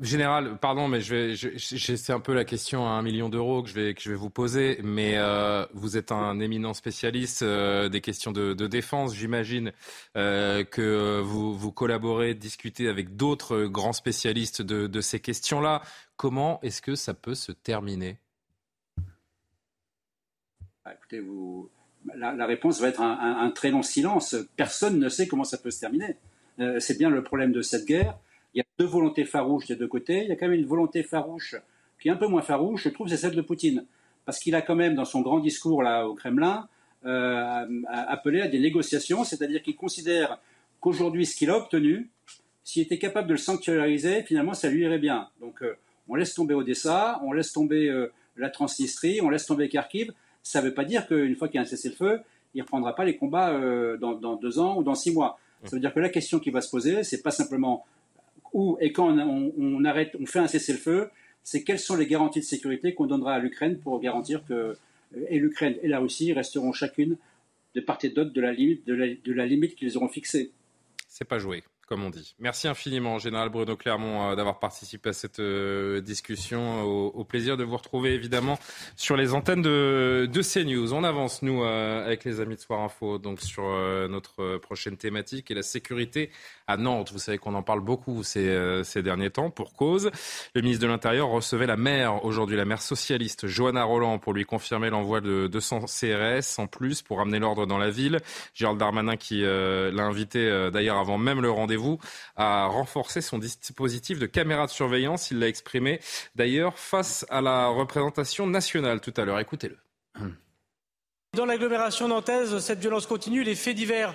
Général, 0.00 0.58
pardon, 0.58 0.86
mais 0.86 1.00
je 1.00 1.34
c'est 1.58 2.12
un 2.12 2.20
peu 2.20 2.32
la 2.32 2.44
question 2.44 2.86
à 2.86 2.90
un 2.90 3.02
million 3.02 3.28
d'euros 3.28 3.64
que 3.64 3.68
je 3.68 4.10
vais 4.10 4.14
vous 4.14 4.30
poser. 4.30 4.78
Mais 4.84 5.14
euh, 5.16 5.66
vous 5.74 5.96
êtes 5.96 6.12
un 6.12 6.38
éminent 6.38 6.72
spécialiste 6.72 7.42
euh, 7.42 7.88
des 7.88 8.00
questions 8.00 8.30
de, 8.30 8.54
défense. 8.68 9.16
J'imagine 9.16 9.72
euh, 10.16 10.62
que 10.62 11.20
vous 11.20 11.72
collaborez, 11.72 12.34
discutez 12.34 12.86
avec 12.86 13.16
d'autres 13.16 13.64
grands 13.64 13.92
spécialistes 13.92 14.62
de, 14.62 15.00
ces 15.00 15.18
questions-là. 15.18 15.82
Comment 16.16 16.60
est-ce 16.62 16.80
que 16.80 16.94
ça 16.94 17.12
peut 17.12 17.34
se 17.34 17.50
terminer? 17.50 18.18
Bah, 20.84 20.94
Écoutez, 20.94 21.20
la, 22.14 22.46
réponse 22.46 22.80
va 22.80 22.86
être 22.88 23.00
un, 23.00 23.50
très 23.50 23.72
long 23.72 23.82
silence. 23.82 24.36
Personne 24.54 25.00
ne 25.00 25.08
sait 25.08 25.26
comment 25.26 25.44
ça 25.44 25.58
peut 25.58 25.72
se 25.72 25.80
terminer. 25.80 26.18
C'est 26.78 26.98
bien 26.98 27.10
le 27.10 27.24
problème 27.24 27.50
de 27.50 27.62
cette 27.62 27.84
guerre. 27.84 28.16
Il 28.54 28.58
y 28.58 28.60
a 28.60 28.64
deux 28.78 28.86
volontés 28.86 29.24
farouches 29.24 29.66
des 29.66 29.76
deux 29.76 29.88
côtés. 29.88 30.22
Il 30.22 30.28
y 30.28 30.32
a 30.32 30.36
quand 30.36 30.48
même 30.48 30.58
une 30.58 30.66
volonté 30.66 31.02
farouche 31.02 31.56
qui 32.00 32.08
est 32.08 32.10
un 32.10 32.16
peu 32.16 32.26
moins 32.26 32.42
farouche, 32.42 32.84
je 32.84 32.88
trouve, 32.90 33.08
c'est 33.08 33.16
celle 33.16 33.34
de 33.34 33.42
Poutine. 33.42 33.84
Parce 34.24 34.38
qu'il 34.38 34.54
a 34.54 34.62
quand 34.62 34.76
même, 34.76 34.94
dans 34.94 35.04
son 35.04 35.20
grand 35.20 35.40
discours 35.40 35.82
là 35.82 36.06
au 36.06 36.14
Kremlin, 36.14 36.68
euh, 37.06 37.82
appelé 37.86 38.40
à 38.40 38.48
des 38.48 38.58
négociations, 38.58 39.24
c'est-à-dire 39.24 39.62
qu'il 39.62 39.76
considère 39.76 40.38
qu'aujourd'hui, 40.80 41.26
ce 41.26 41.36
qu'il 41.36 41.50
a 41.50 41.56
obtenu, 41.56 42.10
s'il 42.64 42.82
était 42.82 42.98
capable 42.98 43.28
de 43.28 43.32
le 43.32 43.38
sanctuariser, 43.38 44.22
finalement, 44.22 44.54
ça 44.54 44.68
lui 44.68 44.82
irait 44.82 44.98
bien. 44.98 45.28
Donc, 45.40 45.62
euh, 45.62 45.76
on 46.08 46.14
laisse 46.14 46.34
tomber 46.34 46.54
Odessa, 46.54 47.20
on 47.24 47.32
laisse 47.32 47.52
tomber 47.52 47.88
euh, 47.88 48.12
la 48.36 48.50
Transnistrie, 48.50 49.20
on 49.22 49.30
laisse 49.30 49.46
tomber 49.46 49.68
Kharkiv, 49.68 50.12
ça 50.42 50.60
ne 50.60 50.66
veut 50.66 50.74
pas 50.74 50.84
dire 50.84 51.06
qu'une 51.06 51.36
fois 51.36 51.48
qu'il 51.48 51.56
y 51.56 51.58
a 51.58 51.62
un 51.62 51.66
cessez-le-feu, 51.66 52.20
il 52.54 52.58
ne 52.58 52.62
reprendra 52.62 52.94
pas 52.94 53.04
les 53.04 53.16
combats 53.16 53.52
dans, 54.00 54.36
deux 54.36 54.58
ans 54.58 54.78
ou 54.78 54.82
dans 54.82 54.94
six 54.94 55.12
mois. 55.12 55.38
Ça 55.64 55.76
veut 55.76 55.80
dire 55.80 55.92
que 55.92 56.00
la 56.00 56.08
question 56.08 56.38
qui 56.38 56.50
va 56.50 56.62
se 56.62 56.70
poser, 56.70 57.04
c'est 57.04 57.22
pas 57.22 57.30
simplement 57.30 57.84
et 58.80 58.92
quand 58.92 59.16
on, 59.18 59.84
arrête, 59.84 60.16
on 60.20 60.26
fait 60.26 60.38
un 60.38 60.46
cessez-le-feu, 60.46 61.10
c'est 61.42 61.64
quelles 61.64 61.78
sont 61.78 61.96
les 61.96 62.06
garanties 62.06 62.40
de 62.40 62.44
sécurité 62.44 62.94
qu'on 62.94 63.06
donnera 63.06 63.34
à 63.34 63.38
l'Ukraine 63.38 63.78
pour 63.78 64.00
garantir 64.00 64.44
que 64.46 64.76
et 65.30 65.38
l'Ukraine 65.38 65.76
et 65.82 65.88
la 65.88 66.00
Russie 66.00 66.32
resteront 66.32 66.72
chacune 66.72 67.16
de 67.74 67.80
part 67.80 67.98
et 68.02 68.10
d'autre 68.10 68.32
de 68.32 68.40
la 68.40 68.52
limite, 68.52 68.86
de 68.86 69.32
la 69.32 69.46
limite 69.46 69.74
qu'ils 69.74 69.96
auront 69.96 70.08
fixée. 70.08 70.52
C'est 71.08 71.24
pas 71.26 71.38
joué 71.38 71.62
comme 71.88 72.04
on 72.04 72.10
dit. 72.10 72.34
Merci 72.38 72.68
infiniment, 72.68 73.18
Général 73.18 73.48
Bruno 73.48 73.74
Clermont, 73.74 74.30
euh, 74.30 74.36
d'avoir 74.36 74.58
participé 74.58 75.08
à 75.08 75.12
cette 75.14 75.40
euh, 75.40 76.02
discussion. 76.02 76.82
Au, 76.82 77.24
plaisir 77.24 77.56
de 77.56 77.64
vous 77.64 77.76
retrouver, 77.76 78.14
évidemment, 78.14 78.58
sur 78.96 79.16
les 79.16 79.34
antennes 79.34 79.62
de, 79.62 80.28
CNews. 80.32 80.92
On 80.92 81.04
avance, 81.04 81.42
nous, 81.42 81.62
euh, 81.62 82.04
avec 82.04 82.24
les 82.24 82.40
amis 82.40 82.56
de 82.56 82.60
Soir 82.60 82.80
Info, 82.80 83.18
donc 83.18 83.40
sur 83.40 83.62
notre 84.08 84.58
prochaine 84.58 84.96
thématique 84.96 85.50
et 85.50 85.54
la 85.54 85.62
sécurité 85.62 86.30
à 86.66 86.76
Nantes. 86.76 87.10
Vous 87.12 87.18
savez 87.18 87.38
qu'on 87.38 87.54
en 87.54 87.62
parle 87.62 87.80
beaucoup 87.80 88.22
ces, 88.22 88.82
ces 88.84 89.02
derniers 89.02 89.30
temps, 89.30 89.50
pour 89.50 89.74
cause. 89.74 90.10
Le 90.54 90.62
ministre 90.62 90.82
de 90.82 90.88
l'Intérieur 90.88 91.28
recevait 91.28 91.66
la 91.66 91.76
maire, 91.76 92.24
aujourd'hui 92.24 92.56
la 92.56 92.64
maire 92.64 92.82
socialiste, 92.82 93.46
Johanna 93.46 93.84
Roland, 93.84 94.18
pour 94.18 94.32
lui 94.32 94.44
confirmer 94.44 94.90
l'envoi 94.90 95.20
de 95.20 95.48
200 95.48 95.86
CRS 95.86 96.58
en 96.58 96.66
plus 96.66 97.02
pour 97.02 97.20
amener 97.20 97.38
l'ordre 97.38 97.66
dans 97.66 97.78
la 97.78 97.90
ville. 97.90 98.20
Gérald 98.54 98.78
Darmanin 98.78 99.16
qui 99.16 99.42
l'a 99.42 100.04
invité, 100.04 100.70
d'ailleurs, 100.72 100.98
avant 100.98 101.18
même 101.18 101.40
le 101.40 101.50
rendez-vous 101.50 101.77
vous 101.78 101.98
à 102.36 102.66
renforcer 102.66 103.20
son 103.20 103.38
dispositif 103.38 104.18
de 104.18 104.26
caméra 104.26 104.66
de 104.66 104.70
surveillance. 104.70 105.30
Il 105.30 105.38
l'a 105.38 105.48
exprimé 105.48 106.00
d'ailleurs 106.34 106.78
face 106.78 107.24
à 107.30 107.40
la 107.40 107.68
représentation 107.68 108.46
nationale 108.46 109.00
tout 109.00 109.14
à 109.16 109.24
l'heure. 109.24 109.40
Écoutez-le. 109.40 109.78
Dans 111.34 111.46
l'agglomération 111.46 112.08
nantaise, 112.08 112.58
cette 112.58 112.80
violence 112.80 113.06
continue. 113.06 113.44
Les 113.44 113.54
faits 113.54 113.76
divers 113.76 114.14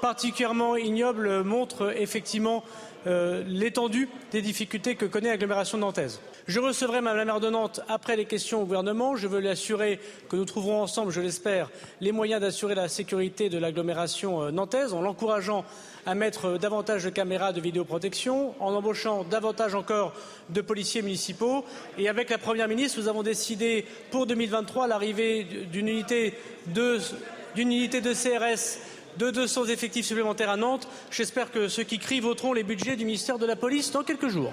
particulièrement 0.00 0.76
ignobles 0.76 1.42
montrent 1.42 1.94
effectivement 1.96 2.64
euh, 3.06 3.44
l'étendue 3.46 4.08
des 4.32 4.42
difficultés 4.42 4.96
que 4.96 5.04
connaît 5.04 5.28
l'agglomération 5.28 5.78
nantaise. 5.78 6.20
Je 6.46 6.60
recevrai 6.60 7.00
Mme 7.00 7.16
la 7.16 7.24
maire 7.24 7.40
de 7.40 7.50
Nantes 7.50 7.80
après 7.88 8.16
les 8.16 8.24
questions 8.24 8.62
au 8.62 8.64
gouvernement. 8.64 9.16
Je 9.16 9.28
veux 9.28 9.40
lui 9.40 9.48
assurer 9.48 10.00
que 10.28 10.36
nous 10.36 10.44
trouverons 10.44 10.82
ensemble, 10.82 11.12
je 11.12 11.20
l'espère, 11.20 11.70
les 12.00 12.12
moyens 12.12 12.40
d'assurer 12.40 12.74
la 12.74 12.88
sécurité 12.88 13.48
de 13.48 13.58
l'agglomération 13.58 14.42
euh, 14.42 14.50
nantaise 14.50 14.92
en 14.92 15.02
l'encourageant 15.02 15.64
à 16.04 16.14
mettre 16.14 16.46
euh, 16.46 16.58
davantage 16.58 17.04
de 17.04 17.10
caméras 17.10 17.52
de 17.52 17.60
vidéoprotection, 17.60 18.54
en 18.60 18.74
embauchant 18.74 19.24
davantage 19.24 19.74
encore 19.74 20.12
de 20.50 20.60
policiers 20.60 21.02
municipaux. 21.02 21.64
Et 21.98 22.08
avec 22.08 22.30
la 22.30 22.38
Première 22.38 22.68
ministre, 22.68 23.00
nous 23.00 23.08
avons 23.08 23.22
décidé 23.22 23.84
pour 24.10 24.26
2023 24.26 24.86
l'arrivée 24.86 25.44
d'une 25.44 25.88
unité 25.88 26.34
de, 26.68 26.98
unité 27.56 28.00
de 28.00 28.12
CRS 28.12 28.78
de 29.18 29.30
200 29.30 29.66
effectifs 29.66 30.06
supplémentaires 30.06 30.50
à 30.50 30.56
Nantes. 30.56 30.88
J'espère 31.10 31.50
que 31.50 31.68
ceux 31.68 31.82
qui 31.82 31.98
crient 31.98 32.20
voteront 32.20 32.52
les 32.52 32.62
budgets 32.62 32.96
du 32.96 33.04
ministère 33.04 33.38
de 33.38 33.46
la 33.46 33.56
Police 33.56 33.92
dans 33.92 34.02
quelques 34.02 34.28
jours. 34.28 34.52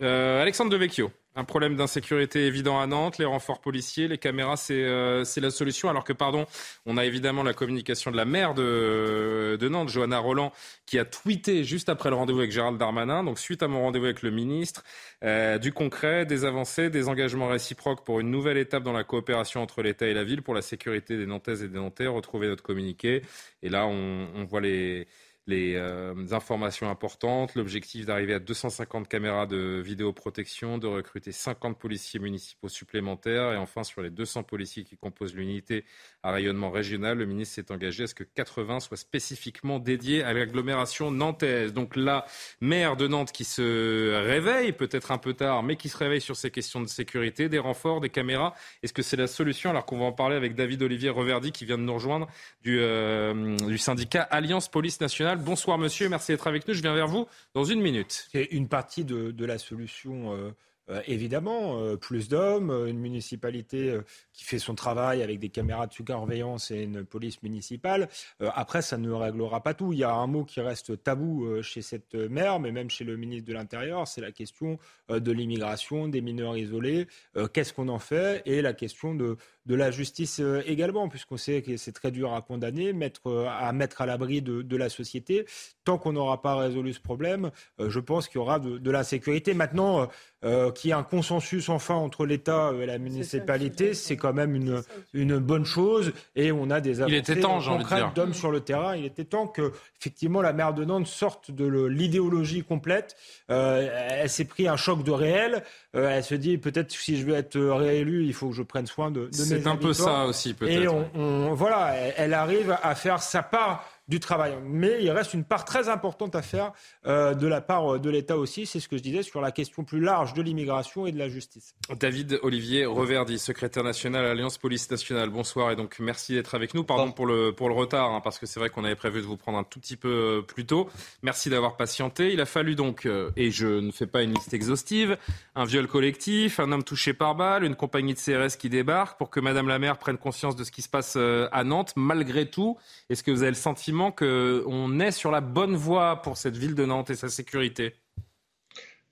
Euh, 0.00 0.40
Alexandre 0.40 0.70
Devecchio. 0.70 1.10
Un 1.34 1.44
problème 1.44 1.76
d'insécurité 1.76 2.46
évident 2.46 2.80
à 2.80 2.88
Nantes, 2.88 3.18
les 3.18 3.24
renforts 3.24 3.60
policiers, 3.60 4.08
les 4.08 4.18
caméras, 4.18 4.56
euh, 4.70 5.22
c'est 5.22 5.40
la 5.40 5.50
solution. 5.50 5.88
Alors 5.88 6.02
que, 6.02 6.12
pardon, 6.12 6.46
on 6.84 6.96
a 6.96 7.04
évidemment 7.04 7.44
la 7.44 7.54
communication 7.54 8.10
de 8.10 8.16
la 8.16 8.24
maire 8.24 8.54
de, 8.54 9.56
de 9.60 9.68
Nantes, 9.68 9.88
Johanna 9.88 10.18
Roland, 10.18 10.52
qui 10.84 10.98
a 10.98 11.04
tweeté 11.04 11.62
juste 11.62 11.88
après 11.88 12.10
le 12.10 12.16
rendez-vous 12.16 12.40
avec 12.40 12.50
Gérald 12.50 12.76
Darmanin, 12.76 13.22
donc 13.22 13.38
suite 13.38 13.62
à 13.62 13.68
mon 13.68 13.82
rendez-vous 13.82 14.06
avec 14.06 14.22
le 14.22 14.32
ministre, 14.32 14.82
euh, 15.22 15.58
du 15.58 15.72
concret, 15.72 16.26
des 16.26 16.44
avancées, 16.44 16.90
des 16.90 17.08
engagements 17.08 17.48
réciproques 17.48 18.04
pour 18.04 18.18
une 18.18 18.32
nouvelle 18.32 18.58
étape 18.58 18.82
dans 18.82 18.92
la 18.92 19.04
coopération 19.04 19.62
entre 19.62 19.82
l'État 19.82 20.08
et 20.08 20.14
la 20.14 20.24
ville 20.24 20.42
pour 20.42 20.54
la 20.54 20.62
sécurité 20.62 21.16
des 21.16 21.26
Nantaises 21.26 21.62
et 21.62 21.68
des 21.68 21.78
Nantais. 21.78 22.08
Retrouvez 22.08 22.48
notre 22.48 22.64
communiqué. 22.64 23.22
Et 23.62 23.68
là, 23.68 23.86
on, 23.86 24.26
on 24.34 24.44
voit 24.44 24.60
les 24.60 25.06
les 25.48 25.76
euh, 25.76 26.14
informations 26.32 26.90
importantes, 26.90 27.54
l'objectif 27.54 28.04
d'arriver 28.04 28.34
à 28.34 28.38
250 28.38 29.08
caméras 29.08 29.46
de 29.46 29.80
vidéoprotection, 29.82 30.76
de 30.76 30.86
recruter 30.86 31.32
50 31.32 31.78
policiers 31.78 32.20
municipaux 32.20 32.68
supplémentaires 32.68 33.54
et 33.54 33.56
enfin 33.56 33.82
sur 33.82 34.02
les 34.02 34.10
200 34.10 34.42
policiers 34.42 34.84
qui 34.84 34.98
composent 34.98 35.34
l'unité 35.34 35.86
à 36.22 36.32
rayonnement 36.32 36.70
régional, 36.70 37.16
le 37.16 37.24
ministre 37.24 37.54
s'est 37.54 37.72
engagé 37.72 38.04
à 38.04 38.06
ce 38.06 38.14
que 38.14 38.24
80 38.24 38.80
soient 38.80 38.98
spécifiquement 38.98 39.78
dédiés 39.78 40.22
à 40.22 40.34
l'agglomération 40.34 41.10
nantaise. 41.10 41.72
Donc 41.72 41.96
la 41.96 42.26
maire 42.60 42.96
de 42.96 43.08
Nantes 43.08 43.32
qui 43.32 43.44
se 43.44 44.22
réveille, 44.22 44.72
peut-être 44.72 45.12
un 45.12 45.18
peu 45.18 45.32
tard, 45.32 45.62
mais 45.62 45.76
qui 45.76 45.88
se 45.88 45.96
réveille 45.96 46.20
sur 46.20 46.36
ces 46.36 46.50
questions 46.50 46.82
de 46.82 46.88
sécurité, 46.88 47.48
des 47.48 47.58
renforts, 47.58 48.02
des 48.02 48.10
caméras. 48.10 48.54
Est-ce 48.82 48.92
que 48.92 49.02
c'est 49.02 49.16
la 49.16 49.26
solution? 49.26 49.70
Alors 49.70 49.86
qu'on 49.86 49.98
va 49.98 50.04
en 50.04 50.12
parler 50.12 50.36
avec 50.36 50.54
David 50.54 50.82
Olivier 50.82 51.08
Reverdy 51.08 51.52
qui 51.52 51.64
vient 51.64 51.78
de 51.78 51.84
nous 51.84 51.94
rejoindre 51.94 52.28
du, 52.62 52.78
euh, 52.80 53.56
du 53.56 53.78
syndicat 53.78 54.22
Alliance 54.24 54.68
Police 54.68 55.00
Nationale 55.00 55.37
Bonsoir 55.38 55.78
monsieur, 55.78 56.08
merci 56.08 56.32
d'être 56.32 56.46
avec 56.46 56.66
nous. 56.66 56.74
Je 56.74 56.82
viens 56.82 56.94
vers 56.94 57.06
vous 57.06 57.26
dans 57.54 57.64
une 57.64 57.80
minute. 57.80 58.26
C'est 58.32 58.44
une 58.50 58.68
partie 58.68 59.04
de, 59.04 59.44
la 59.44 59.58
solution. 59.58 60.34
Euh, 60.34 60.50
euh, 60.90 61.02
évidemment, 61.06 61.78
euh, 61.78 61.96
plus 61.96 62.28
d'hommes, 62.28 62.70
une 62.88 62.98
municipalité 62.98 63.96
qui 64.38 64.44
fait 64.44 64.60
son 64.60 64.74
travail 64.74 65.22
avec 65.22 65.40
des 65.40 65.48
caméras 65.48 65.88
de 65.88 65.92
surveillance 65.92 66.70
et 66.70 66.84
une 66.84 67.04
police 67.04 67.42
municipale. 67.42 68.08
après, 68.54 68.82
ça 68.82 68.96
ne 68.96 69.10
réglera 69.10 69.62
pas 69.62 69.74
tout. 69.74 69.92
Il 69.92 69.98
y 69.98 70.04
a 70.04 70.14
un 70.14 70.28
mot 70.28 70.44
qui 70.44 70.60
reste 70.60 71.02
tabou 71.02 71.60
chez 71.60 71.82
cette 71.82 72.14
maire, 72.14 72.60
mais 72.60 72.70
même 72.70 72.88
chez 72.88 73.04
le 73.04 73.16
ministre 73.16 73.48
de 73.48 73.52
l'Intérieur, 73.52 74.06
c'est 74.06 74.20
la 74.20 74.30
question 74.30 74.78
de 75.08 75.32
l'immigration, 75.32 76.06
des 76.06 76.20
mineurs 76.20 76.56
isolés. 76.56 77.08
Qu'est-ce 77.52 77.72
qu'on 77.72 77.88
en 77.88 77.98
fait? 77.98 78.42
Et 78.46 78.62
la 78.62 78.74
question 78.74 79.14
de, 79.14 79.36
de 79.68 79.74
la 79.74 79.90
justice 79.90 80.40
euh, 80.40 80.62
également, 80.66 81.08
puisqu'on 81.08 81.36
sait 81.36 81.62
que 81.62 81.76
c'est 81.76 81.92
très 81.92 82.10
dur 82.10 82.32
à 82.32 82.40
condamner, 82.40 82.92
mettre, 82.94 83.28
euh, 83.28 83.46
à 83.48 83.70
mettre 83.72 84.00
à 84.00 84.06
l'abri 84.06 84.40
de, 84.40 84.76
la 84.76 84.88
société. 84.88 85.44
Tant 85.84 85.98
qu'on 85.98 86.12
n'aura 86.12 86.40
pas 86.40 86.56
résolu 86.56 86.92
ce 86.92 87.00
problème, 87.00 87.50
euh, 87.80 87.90
je 87.90 88.00
pense 88.00 88.28
qu'il 88.28 88.36
y 88.36 88.40
aura 88.40 88.58
de, 88.58 88.78
de 88.78 88.90
l'insécurité. 88.90 89.54
Maintenant, 89.54 90.08
qu'il 90.40 90.88
y 90.88 90.90
ait 90.92 90.96
un 90.96 91.02
consensus 91.02 91.68
enfin 91.68 91.96
entre 91.96 92.24
l'État 92.24 92.72
et 92.80 92.86
la 92.86 92.98
municipalité, 92.98 93.92
c'est 93.92 94.16
quand 94.16 94.27
même 94.32 94.54
une, 94.54 94.82
une 95.14 95.38
bonne 95.38 95.64
chose. 95.64 96.12
Et 96.36 96.52
on 96.52 96.70
a 96.70 96.80
des 96.80 97.00
avancées 97.00 97.40
concrètes 97.40 98.14
d'hommes 98.14 98.34
sur 98.34 98.50
le 98.50 98.60
terrain. 98.60 98.96
Il 98.96 99.04
était 99.04 99.24
temps 99.24 99.46
que, 99.46 99.72
effectivement, 100.00 100.42
la 100.42 100.52
maire 100.52 100.74
de 100.74 100.84
Nantes 100.84 101.06
sorte 101.06 101.50
de 101.50 101.84
l'idéologie 101.86 102.62
complète. 102.62 103.16
elle 103.48 104.30
s'est 104.30 104.44
pris 104.44 104.68
un 104.68 104.76
choc 104.76 105.02
de 105.02 105.10
réel. 105.10 105.62
elle 105.92 106.24
se 106.24 106.34
dit 106.34 106.58
peut-être 106.58 106.90
si 106.92 107.16
je 107.16 107.26
veux 107.26 107.34
être 107.34 107.58
réélu, 107.58 108.24
il 108.24 108.34
faut 108.34 108.48
que 108.48 108.54
je 108.54 108.62
prenne 108.62 108.86
soin 108.86 109.10
de, 109.10 109.26
de 109.26 109.32
c'est 109.32 109.66
un 109.66 109.76
peu 109.76 109.92
ça 109.92 110.24
aussi, 110.26 110.54
peut-être. 110.54 110.82
Et 110.82 110.88
on, 110.88 111.54
voilà, 111.54 111.94
elle 112.16 112.34
arrive 112.34 112.76
à 112.82 112.94
faire 112.94 113.22
sa 113.22 113.42
part 113.42 113.84
du 114.08 114.20
travail. 114.20 114.56
Mais 114.64 115.02
il 115.02 115.10
reste 115.10 115.34
une 115.34 115.44
part 115.44 115.64
très 115.64 115.88
importante 115.88 116.34
à 116.34 116.42
faire 116.42 116.72
euh, 117.06 117.34
de 117.34 117.46
la 117.46 117.60
part 117.60 117.94
euh, 117.94 117.98
de 117.98 118.08
l'État 118.08 118.38
aussi. 118.38 118.64
C'est 118.64 118.80
ce 118.80 118.88
que 118.88 118.96
je 118.96 119.02
disais 119.02 119.22
sur 119.22 119.40
la 119.40 119.52
question 119.52 119.84
plus 119.84 120.00
large 120.00 120.32
de 120.32 120.40
l'immigration 120.40 121.06
et 121.06 121.12
de 121.12 121.18
la 121.18 121.28
justice. 121.28 121.74
David 122.00 122.40
Olivier 122.42 122.86
Reverdy, 122.86 123.38
secrétaire 123.38 123.84
national 123.84 124.24
à 124.24 124.28
l'Alliance 124.28 124.56
Police 124.56 124.90
Nationale. 124.90 125.28
Bonsoir 125.28 125.70
et 125.70 125.76
donc 125.76 125.98
merci 126.00 126.32
d'être 126.32 126.54
avec 126.54 126.72
nous. 126.72 126.84
Pardon 126.84 127.12
pour 127.12 127.26
le, 127.26 127.52
pour 127.52 127.68
le 127.68 127.74
retard, 127.74 128.10
hein, 128.10 128.20
parce 128.22 128.38
que 128.38 128.46
c'est 128.46 128.58
vrai 128.58 128.70
qu'on 128.70 128.84
avait 128.84 128.96
prévu 128.96 129.20
de 129.20 129.26
vous 129.26 129.36
prendre 129.36 129.58
un 129.58 129.64
tout 129.64 129.78
petit 129.78 129.96
peu 129.96 130.08
euh, 130.08 130.42
plus 130.42 130.64
tôt. 130.64 130.88
Merci 131.22 131.50
d'avoir 131.50 131.76
patienté. 131.76 132.32
Il 132.32 132.40
a 132.40 132.46
fallu 132.46 132.74
donc, 132.74 133.06
et 133.36 133.50
je 133.50 133.66
ne 133.66 133.90
fais 133.90 134.06
pas 134.06 134.22
une 134.22 134.32
liste 134.32 134.54
exhaustive, 134.54 135.18
un 135.54 135.64
viol 135.64 135.86
collectif, 135.86 136.60
un 136.60 136.72
homme 136.72 136.82
touché 136.82 137.12
par 137.12 137.34
balle, 137.34 137.64
une 137.64 137.74
compagnie 137.74 138.14
de 138.14 138.18
CRS 138.18 138.56
qui 138.56 138.68
débarque 138.70 139.18
pour 139.18 139.28
que 139.30 139.40
Madame 139.40 139.68
la 139.68 139.78
maire 139.78 139.98
prenne 139.98 140.16
conscience 140.16 140.56
de 140.56 140.64
ce 140.64 140.70
qui 140.70 140.82
se 140.82 140.88
passe 140.88 141.16
à 141.16 141.64
Nantes. 141.64 141.92
Malgré 141.96 142.48
tout, 142.48 142.78
est-ce 143.10 143.22
que 143.22 143.30
vous 143.30 143.42
avez 143.42 143.50
le 143.50 143.56
sentiment 143.56 143.97
qu'on 144.12 145.00
est 145.00 145.10
sur 145.10 145.30
la 145.30 145.40
bonne 145.40 145.76
voie 145.76 146.22
pour 146.22 146.36
cette 146.36 146.56
ville 146.56 146.74
de 146.74 146.84
Nantes 146.84 147.10
et 147.10 147.16
sa 147.16 147.28
sécurité 147.28 147.94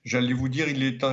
J'allais 0.03 0.33
vous 0.33 0.49
dire, 0.49 0.69
il 0.69 0.83
est, 0.83 1.03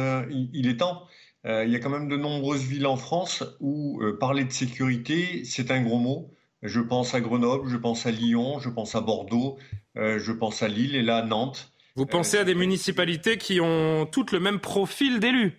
il 0.52 0.68
est 0.68 0.76
temps. 0.76 1.08
Euh, 1.46 1.64
il 1.66 1.72
y 1.72 1.76
a 1.76 1.78
quand 1.78 1.90
même 1.90 2.08
de 2.08 2.16
nombreuses 2.16 2.64
villes 2.64 2.86
en 2.86 2.96
France 2.96 3.44
où 3.60 4.00
euh, 4.02 4.16
parler 4.18 4.44
de 4.44 4.52
sécurité, 4.52 5.42
c'est 5.44 5.70
un 5.70 5.82
gros 5.82 5.98
mot. 5.98 6.30
Je 6.62 6.80
pense 6.80 7.14
à 7.14 7.20
Grenoble, 7.20 7.68
je 7.68 7.76
pense 7.76 8.06
à 8.06 8.10
Lyon, 8.10 8.58
je 8.60 8.70
pense 8.70 8.94
à 8.94 9.02
Bordeaux, 9.02 9.58
euh, 9.98 10.18
je 10.18 10.32
pense 10.32 10.62
à 10.62 10.68
Lille 10.68 10.94
et 10.94 11.02
là 11.02 11.18
à 11.18 11.22
Nantes. 11.22 11.70
Vous 11.96 12.06
pensez 12.06 12.38
à 12.38 12.44
des 12.44 12.54
municipalités 12.54 13.36
qui 13.36 13.60
ont 13.60 14.06
toutes 14.06 14.32
le 14.32 14.40
même 14.40 14.58
profil 14.58 15.20
d'élus? 15.20 15.52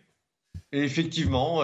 Effectivement, 0.72 1.62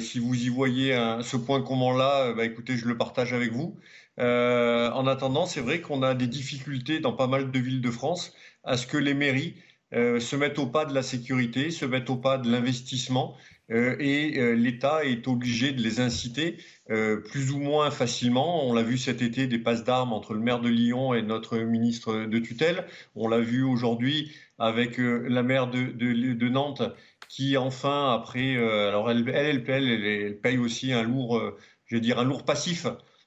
si 0.00 0.18
vous 0.18 0.34
y 0.34 0.48
voyez 0.48 0.94
ce 1.20 1.36
point 1.36 1.60
commun-là, 1.60 2.32
bah, 2.32 2.46
écoutez, 2.46 2.78
je 2.78 2.86
le 2.86 2.96
partage 2.96 3.34
avec 3.34 3.52
vous. 3.52 3.76
Euh, 4.18 4.90
en 4.92 5.06
attendant, 5.06 5.46
c'est 5.46 5.60
vrai 5.60 5.80
qu'on 5.80 6.02
a 6.02 6.14
des 6.14 6.26
difficultés 6.26 7.00
dans 7.00 7.12
pas 7.12 7.26
mal 7.26 7.50
de 7.50 7.58
villes 7.58 7.82
de 7.82 7.90
France 7.90 8.32
à 8.64 8.76
ce 8.76 8.86
que 8.86 8.96
les 8.96 9.14
mairies 9.14 9.54
euh, 9.94 10.20
se 10.20 10.36
mettent 10.36 10.58
au 10.58 10.66
pas 10.66 10.84
de 10.84 10.94
la 10.94 11.02
sécurité, 11.02 11.70
se 11.70 11.84
mettent 11.84 12.10
au 12.10 12.16
pas 12.16 12.38
de 12.38 12.50
l'investissement 12.50 13.36
euh, 13.70 13.96
et 13.98 14.54
l'État 14.56 15.04
est 15.04 15.28
obligé 15.28 15.72
de 15.72 15.82
les 15.82 16.00
inciter 16.00 16.56
plus 16.86 17.50
ou 17.50 17.58
moins 17.58 17.90
facilement. 17.90 18.64
On 18.66 18.72
l'a 18.72 18.82
vu 18.82 18.96
cet 18.96 19.22
été 19.22 19.46
des 19.46 19.58
passes 19.58 19.84
d'armes 19.84 20.12
entre 20.12 20.34
le 20.34 20.40
maire 20.40 20.60
de 20.60 20.68
Lyon 20.68 21.14
et 21.14 21.22
notre 21.22 21.58
ministre 21.58 22.26
de 22.26 22.38
tutelle. 22.38 22.86
On 23.16 23.28
l'a 23.28 23.40
vu 23.40 23.64
aujourd'hui 23.64 24.32
avec 24.58 24.98
la 24.98 25.42
maire 25.42 25.68
de, 25.68 26.48
Nantes 26.48 26.82
qui 27.28 27.56
enfin, 27.56 28.14
après, 28.14 28.56
alors 28.56 29.10
elle, 29.10 29.28
elle, 29.28 29.64
elle, 29.68 30.38
paye 30.40 30.58
aussi 30.58 30.92
un 30.92 31.02
lourd, 31.02 31.42
je 31.86 31.96
veux 31.96 32.00
dire, 32.00 32.20
un 32.20 32.24
lourd 32.24 32.44
passif 32.44 32.86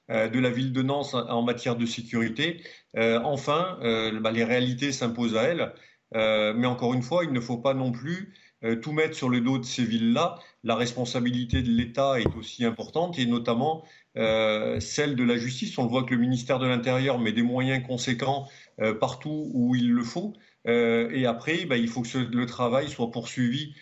de 0.10 0.40
la 0.40 0.50
ville 0.50 0.74
de 0.74 0.82
Nantes 0.82 1.14
en 1.14 1.44
matière 1.44 1.76
de 1.76 1.86
sécurité. 1.86 2.64
enfin, 2.98 3.78
bah, 4.22 4.32
les 4.32 4.44
réalités 4.44 4.92
s'imposent 4.92 5.38
à 5.38 5.44
elle. 5.44 5.74
mais 6.56 6.68
encore 6.68 6.94
une 6.94 7.04
fois, 7.04 7.24
il 7.24 7.32
ne 7.32 7.40
faut 7.40 7.58
pas 7.58 7.74
non 7.74 7.92
plus 7.92 8.34
tout 8.82 8.92
mettre 8.92 9.16
sur 9.16 9.30
le 9.30 9.40
dos 9.42 9.58
de 9.58 9.66
ces 9.66 9.86
villes-là. 9.86 10.40
La 10.64 10.76
responsabilité 10.76 11.62
de 11.62 11.70
l'État 11.70 12.20
est 12.20 12.36
aussi 12.36 12.66
importante 12.66 13.18
et 13.20 13.26
notamment 13.26 13.86
euh, 14.18 14.80
celle 14.80 15.16
de 15.16 15.24
la 15.24 15.38
justice. 15.38 15.78
On 15.78 15.84
le 15.84 15.90
voit 15.90 16.04
que 16.04 16.14
le 16.14 16.20
ministère 16.20 16.60
de 16.60 16.68
l'Intérieur 16.68 17.20
met 17.20 17.32
des 17.32 17.44
moyens 17.44 17.86
conséquents 17.86 18.48
euh, 18.82 18.94
partout 18.94 19.50
où 19.54 19.76
il 19.76 19.92
le 19.92 20.04
faut. 20.04 20.34
Euh, 20.68 21.10
et 21.12 21.26
après, 21.26 21.66
bah, 21.66 21.78
il 21.78 21.88
faut 21.88 22.02
que 22.02 22.18
le 22.18 22.46
travail 22.46 22.90
soit 22.90 23.12
poursuivi 23.12 23.76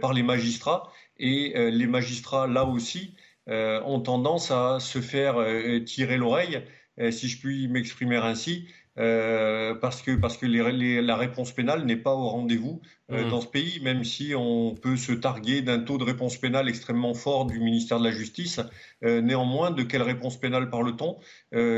par 0.00 0.12
les 0.12 0.22
magistrats. 0.22 0.92
Et 1.18 1.54
les 1.70 1.86
magistrats, 1.86 2.46
là 2.46 2.64
aussi, 2.66 3.14
ont 3.48 4.00
tendance 4.00 4.50
à 4.50 4.78
se 4.80 5.00
faire 5.00 5.36
tirer 5.84 6.16
l'oreille, 6.16 6.62
si 7.10 7.28
je 7.28 7.40
puis 7.40 7.68
m'exprimer 7.68 8.16
ainsi, 8.16 8.66
euh, 8.98 9.74
parce 9.74 10.02
que, 10.02 10.14
parce 10.16 10.36
que 10.36 10.44
la 10.44 11.16
réponse 11.16 11.52
pénale 11.52 11.86
n'est 11.86 11.96
pas 11.96 12.14
au 12.14 12.28
rendez-vous 12.28 12.82
euh, 13.10 13.24
mmh. 13.24 13.30
dans 13.30 13.40
ce 13.40 13.46
pays, 13.46 13.80
même 13.80 14.04
si 14.04 14.34
on 14.36 14.74
peut 14.74 14.96
se 14.96 15.12
targuer 15.12 15.62
d'un 15.62 15.78
taux 15.78 15.96
de 15.96 16.04
réponse 16.04 16.36
pénale 16.36 16.68
extrêmement 16.68 17.14
fort 17.14 17.46
du 17.46 17.58
ministère 17.58 17.98
de 17.98 18.04
la 18.04 18.10
Justice. 18.10 18.60
Euh, 19.02 19.22
néanmoins, 19.22 19.70
de 19.70 19.82
quelle 19.82 20.02
réponse 20.02 20.38
pénale 20.38 20.68
parle-t-on? 20.68 21.18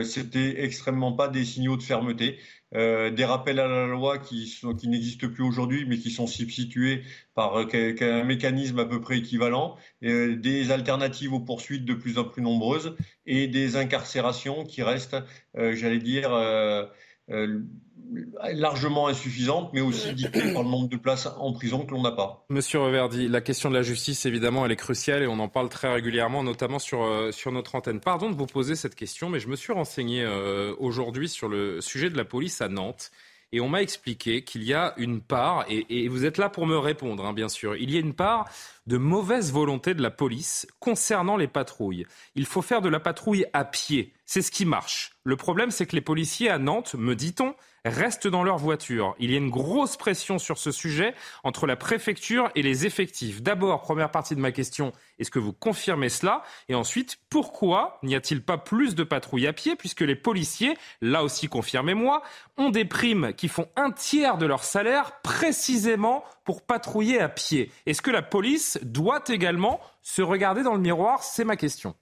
C'était 0.04 0.64
extrêmement 0.64 1.12
pas 1.12 1.28
des 1.28 1.44
signaux 1.44 1.76
de 1.76 1.82
fermeté. 1.82 2.38
Des 2.74 3.24
rappels 3.24 3.60
à 3.60 3.68
la 3.68 3.86
loi 3.86 4.18
qui, 4.18 4.60
qui 4.78 4.88
n'existent 4.88 5.28
plus 5.28 5.44
aujourd'hui, 5.44 5.86
mais 5.86 5.98
qui 5.98 6.10
sont 6.10 6.26
substitués 6.26 7.02
par 7.34 7.56
un 7.56 8.24
mécanisme 8.24 8.78
à 8.80 8.84
peu 8.84 9.00
près 9.00 9.18
équivalent, 9.18 9.76
des 10.02 10.70
alternatives 10.72 11.32
aux 11.32 11.40
poursuites 11.40 11.84
de 11.84 11.94
plus 11.94 12.18
en 12.18 12.24
plus 12.24 12.42
nombreuses 12.42 12.96
et 13.26 13.46
des 13.46 13.76
incarcérations 13.76 14.64
qui 14.64 14.82
restent, 14.82 15.16
j'allais 15.54 16.00
dire, 16.00 16.32
euh, 17.30 17.60
largement 18.52 19.08
insuffisante, 19.08 19.70
mais 19.72 19.80
aussi 19.80 20.12
dictée 20.12 20.52
par 20.52 20.62
le 20.62 20.68
nombre 20.68 20.88
de 20.88 20.96
places 20.96 21.28
en 21.38 21.52
prison 21.52 21.84
que 21.84 21.92
l'on 21.92 22.02
n'a 22.02 22.12
pas. 22.12 22.44
Monsieur 22.48 22.80
Reverdy, 22.80 23.28
la 23.28 23.40
question 23.40 23.70
de 23.70 23.74
la 23.74 23.82
justice, 23.82 24.26
évidemment, 24.26 24.64
elle 24.64 24.72
est 24.72 24.76
cruciale 24.76 25.22
et 25.22 25.26
on 25.26 25.38
en 25.38 25.48
parle 25.48 25.68
très 25.68 25.92
régulièrement, 25.92 26.42
notamment 26.42 26.78
sur, 26.78 27.02
euh, 27.02 27.32
sur 27.32 27.52
notre 27.52 27.74
antenne. 27.74 28.00
Pardon 28.00 28.30
de 28.30 28.36
vous 28.36 28.46
poser 28.46 28.74
cette 28.74 28.94
question, 28.94 29.28
mais 29.28 29.40
je 29.40 29.48
me 29.48 29.56
suis 29.56 29.72
renseigné 29.72 30.22
euh, 30.22 30.74
aujourd'hui 30.78 31.28
sur 31.28 31.48
le 31.48 31.80
sujet 31.80 32.10
de 32.10 32.16
la 32.16 32.24
police 32.24 32.60
à 32.60 32.68
Nantes. 32.68 33.10
Et 33.52 33.60
on 33.60 33.68
m'a 33.68 33.82
expliqué 33.82 34.42
qu'il 34.42 34.64
y 34.64 34.74
a 34.74 34.94
une 34.96 35.20
part, 35.20 35.64
et, 35.68 36.08
vous 36.08 36.24
êtes 36.24 36.38
là 36.38 36.48
pour 36.48 36.66
me 36.66 36.76
répondre, 36.76 37.24
hein, 37.24 37.32
bien 37.32 37.48
sûr, 37.48 37.76
il 37.76 37.92
y 37.92 37.96
a 37.96 38.00
une 38.00 38.14
part 38.14 38.48
de 38.88 38.96
mauvaise 38.96 39.52
volonté 39.52 39.94
de 39.94 40.02
la 40.02 40.10
police 40.10 40.66
concernant 40.80 41.36
les 41.36 41.46
patrouilles. 41.46 42.04
Il 42.34 42.46
faut 42.46 42.62
faire 42.62 42.82
de 42.82 42.88
la 42.88 42.98
patrouille 42.98 43.46
à 43.52 43.64
pied. 43.64 44.12
C'est 44.26 44.42
ce 44.42 44.50
qui 44.50 44.64
marche. 44.64 45.12
Le 45.22 45.36
problème, 45.36 45.70
c'est 45.70 45.86
que 45.86 45.94
les 45.94 46.00
policiers 46.00 46.48
à 46.48 46.58
Nantes, 46.58 46.94
me 46.94 47.14
dit-on, 47.14 47.54
restent 47.84 48.26
dans 48.26 48.42
leur 48.42 48.56
voiture. 48.56 49.14
Il 49.18 49.30
y 49.30 49.34
a 49.34 49.38
une 49.38 49.50
grosse 49.50 49.98
pression 49.98 50.38
sur 50.38 50.56
ce 50.56 50.72
sujet 50.72 51.14
entre 51.42 51.66
la 51.66 51.76
préfecture 51.76 52.50
et 52.54 52.62
les 52.62 52.86
effectifs. 52.86 53.42
D'abord, 53.42 53.82
première 53.82 54.10
partie 54.10 54.34
de 54.34 54.40
ma 54.40 54.52
question, 54.52 54.92
est-ce 55.18 55.30
que 55.30 55.38
vous 55.38 55.52
confirmez 55.52 56.08
cela? 56.08 56.42
Et 56.70 56.74
ensuite, 56.74 57.18
pourquoi 57.28 57.98
n'y 58.02 58.14
a-t-il 58.14 58.42
pas 58.42 58.56
plus 58.56 58.94
de 58.94 59.04
patrouilles 59.04 59.46
à 59.46 59.52
pied 59.52 59.76
puisque 59.76 60.00
les 60.00 60.16
policiers, 60.16 60.76
là 61.02 61.22
aussi 61.22 61.48
confirmez-moi, 61.48 62.22
ont 62.56 62.70
des 62.70 62.86
primes 62.86 63.34
qui 63.34 63.48
font 63.48 63.68
un 63.76 63.90
tiers 63.90 64.38
de 64.38 64.46
leur 64.46 64.64
salaire 64.64 65.20
précisément 65.20 66.24
pour 66.44 66.62
patrouiller 66.62 67.20
à 67.20 67.28
pied? 67.28 67.70
Est-ce 67.84 68.00
que 68.00 68.10
la 68.10 68.22
police 68.22 68.78
doit 68.82 69.22
également 69.28 69.80
se 70.00 70.22
regarder 70.22 70.62
dans 70.62 70.74
le 70.74 70.80
miroir? 70.80 71.22
C'est 71.22 71.44
ma 71.44 71.56
question. 71.56 71.94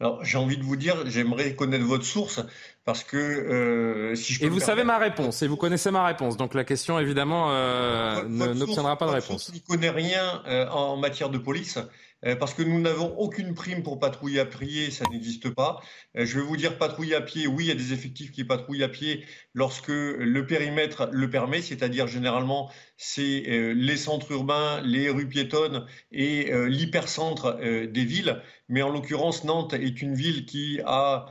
Alors, 0.00 0.24
j'ai 0.24 0.38
envie 0.38 0.56
de 0.56 0.62
vous 0.62 0.76
dire, 0.76 0.94
j'aimerais 1.06 1.56
connaître 1.56 1.84
votre 1.84 2.04
source 2.04 2.40
parce 2.84 3.02
que 3.02 3.16
euh, 3.16 4.14
si 4.14 4.32
je 4.32 4.44
Et 4.44 4.48
vous 4.48 4.60
savez 4.60 4.84
ma 4.84 4.96
réponse, 4.96 5.42
et 5.42 5.48
vous 5.48 5.56
connaissez 5.56 5.90
ma 5.90 6.06
réponse. 6.06 6.36
Donc 6.36 6.54
la 6.54 6.64
question, 6.64 6.98
évidemment, 7.00 7.50
euh, 7.50 8.22
n'obtiendra 8.28 8.96
pas 8.96 9.06
de 9.06 9.10
réponse. 9.10 9.50
Je 9.52 9.58
ne 9.58 9.60
connais 9.66 9.90
rien 9.90 10.42
euh, 10.46 10.68
en 10.68 10.96
matière 10.96 11.30
de 11.30 11.38
police. 11.38 11.78
Euh, 12.24 12.34
parce 12.34 12.52
que 12.52 12.62
nous 12.62 12.80
n'avons 12.80 13.16
aucune 13.18 13.54
prime 13.54 13.82
pour 13.82 14.00
patrouiller 14.00 14.40
à 14.40 14.44
pied, 14.44 14.90
ça 14.90 15.04
n'existe 15.10 15.50
pas. 15.50 15.80
Euh, 16.16 16.26
je 16.26 16.38
vais 16.38 16.44
vous 16.44 16.56
dire 16.56 16.76
patrouiller 16.76 17.14
à 17.14 17.20
pied, 17.20 17.46
oui, 17.46 17.64
il 17.64 17.68
y 17.68 17.70
a 17.70 17.76
des 17.76 17.92
effectifs 17.92 18.32
qui 18.32 18.44
patrouillent 18.44 18.82
à 18.82 18.88
pied 18.88 19.24
lorsque 19.54 19.88
le 19.88 20.44
périmètre 20.46 21.08
le 21.12 21.30
permet, 21.30 21.62
c'est-à-dire 21.62 22.08
généralement 22.08 22.70
c'est 22.96 23.44
euh, 23.48 23.72
les 23.72 23.96
centres 23.96 24.32
urbains, 24.32 24.80
les 24.82 25.08
rues 25.10 25.28
piétonnes 25.28 25.86
et 26.10 26.50
l'hypercentre 26.66 27.58
des 27.58 28.04
villes. 28.04 28.42
Mais 28.68 28.82
en 28.82 28.90
l'occurrence, 28.90 29.44
Nantes 29.44 29.74
est 29.74 30.02
une 30.02 30.14
ville 30.14 30.44
qui 30.46 30.80
a 30.84 31.26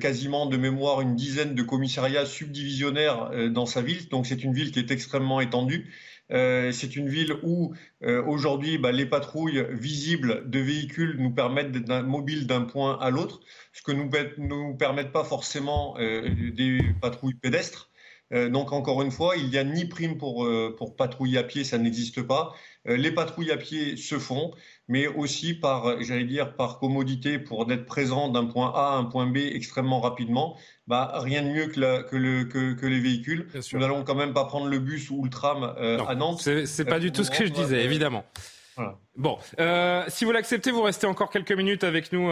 quasiment 0.00 0.46
de 0.46 0.56
mémoire 0.56 1.00
une 1.00 1.16
dizaine 1.16 1.54
de 1.54 1.62
commissariats 1.62 2.26
subdivisionnaires 2.26 3.30
dans 3.50 3.66
sa 3.66 3.82
ville, 3.82 4.08
donc 4.08 4.26
c'est 4.26 4.42
une 4.42 4.52
ville 4.52 4.72
qui 4.72 4.78
est 4.78 4.90
extrêmement 4.90 5.40
étendue. 5.40 5.92
Euh, 6.32 6.72
c'est 6.72 6.96
une 6.96 7.08
ville 7.08 7.34
où 7.42 7.74
euh, 8.02 8.22
aujourd'hui 8.24 8.78
bah, 8.78 8.92
les 8.92 9.06
patrouilles 9.06 9.66
visibles 9.70 10.48
de 10.48 10.58
véhicules 10.60 11.16
nous 11.18 11.30
permettent 11.30 11.72
d'être 11.72 12.04
mobiles 12.04 12.46
d'un 12.46 12.62
point 12.62 12.98
à 13.00 13.10
l'autre, 13.10 13.40
ce 13.72 13.82
que 13.82 13.92
nous 13.92 14.10
nous 14.38 14.74
permettent 14.76 15.12
pas 15.12 15.24
forcément 15.24 15.96
euh, 15.98 16.28
des 16.54 16.80
patrouilles 17.00 17.34
pédestres. 17.34 17.90
donc 18.30 18.72
encore 18.72 19.02
une 19.02 19.10
fois, 19.10 19.36
il 19.36 19.50
n'y 19.50 19.58
a 19.58 19.64
ni 19.64 19.84
prime 19.84 20.16
pour, 20.16 20.48
pour 20.78 20.96
patrouiller 20.96 21.38
à 21.38 21.42
pied, 21.42 21.64
ça 21.64 21.76
n'existe 21.76 22.22
pas. 22.22 22.54
les 22.86 23.12
patrouilles 23.12 23.52
à 23.52 23.58
pied 23.58 23.96
se 23.96 24.18
font, 24.18 24.52
mais 24.92 25.06
aussi 25.06 25.54
par, 25.54 26.02
j'allais 26.02 26.24
dire, 26.24 26.54
par 26.54 26.78
commodité 26.78 27.38
pour 27.38 27.64
d'être 27.64 27.86
présent 27.86 28.28
d'un 28.28 28.44
point 28.44 28.70
A 28.74 28.92
à 28.92 28.96
un 28.96 29.04
point 29.04 29.24
B 29.24 29.38
extrêmement 29.38 30.00
rapidement. 30.00 30.58
Bah, 30.86 31.12
rien 31.14 31.40
de 31.42 31.48
mieux 31.48 31.66
que, 31.68 32.02
que, 32.02 32.16
le, 32.16 32.44
que, 32.44 32.86
les 32.86 33.00
véhicules. 33.00 33.48
Nous 33.72 33.78
n'allons 33.78 34.04
quand 34.04 34.14
même 34.14 34.34
pas 34.34 34.44
prendre 34.44 34.66
le 34.66 34.78
bus 34.78 35.08
ou 35.10 35.24
le 35.24 35.30
tram 35.30 35.74
euh, 35.78 35.98
à 36.06 36.14
Nantes. 36.14 36.46
C'est 36.66 36.84
pas 36.84 36.98
du 36.98 37.10
tout 37.10 37.24
ce 37.24 37.30
que 37.30 37.46
je 37.46 37.52
disais, 37.52 37.86
euh, 37.86 38.20
Bon, 39.16 39.38
euh, 39.60 40.04
si 40.08 40.24
vous 40.24 40.32
l'acceptez, 40.32 40.70
vous 40.70 40.82
restez 40.82 41.06
encore 41.06 41.30
quelques 41.30 41.52
minutes 41.52 41.84
avec 41.84 42.12
nous, 42.12 42.28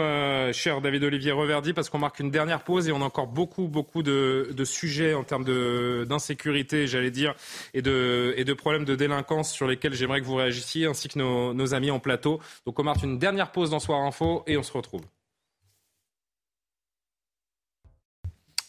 cher 0.53 0.81
David 0.81 1.03
Olivier 1.03 1.31
Reverdy, 1.31 1.73
parce 1.73 1.89
qu'on 1.89 1.99
marque 1.99 2.19
une 2.19 2.31
dernière 2.31 2.63
pause 2.63 2.87
et 2.87 2.91
on 2.91 3.01
a 3.01 3.05
encore 3.05 3.27
beaucoup, 3.27 3.67
beaucoup 3.67 4.03
de, 4.03 4.63
sujets 4.63 5.13
en 5.13 5.23
termes 5.23 5.45
d'insécurité, 6.05 6.87
j'allais 6.87 7.11
dire, 7.11 7.35
et 7.73 7.81
de, 7.81 8.33
et 8.37 8.43
de 8.43 8.53
problèmes 8.53 8.85
de 8.85 8.95
délinquance 8.95 9.51
sur 9.51 9.67
lesquels 9.67 9.93
j'aimerais 9.93 10.21
que 10.21 10.25
vous 10.25 10.35
réagissiez, 10.35 10.87
ainsi 10.87 11.07
que 11.07 11.19
nos, 11.19 11.53
nos 11.53 11.73
amis 11.73 11.91
en 11.91 11.99
plateau. 11.99 12.39
Donc 12.65 12.79
on 12.79 12.83
marque 12.83 13.03
une 13.03 13.19
dernière 13.19 13.51
pause 13.51 13.69
dans 13.69 13.79
Soir 13.79 14.01
Info 14.01 14.43
et 14.47 14.57
on 14.57 14.63
se 14.63 14.73
retrouve. 14.73 15.01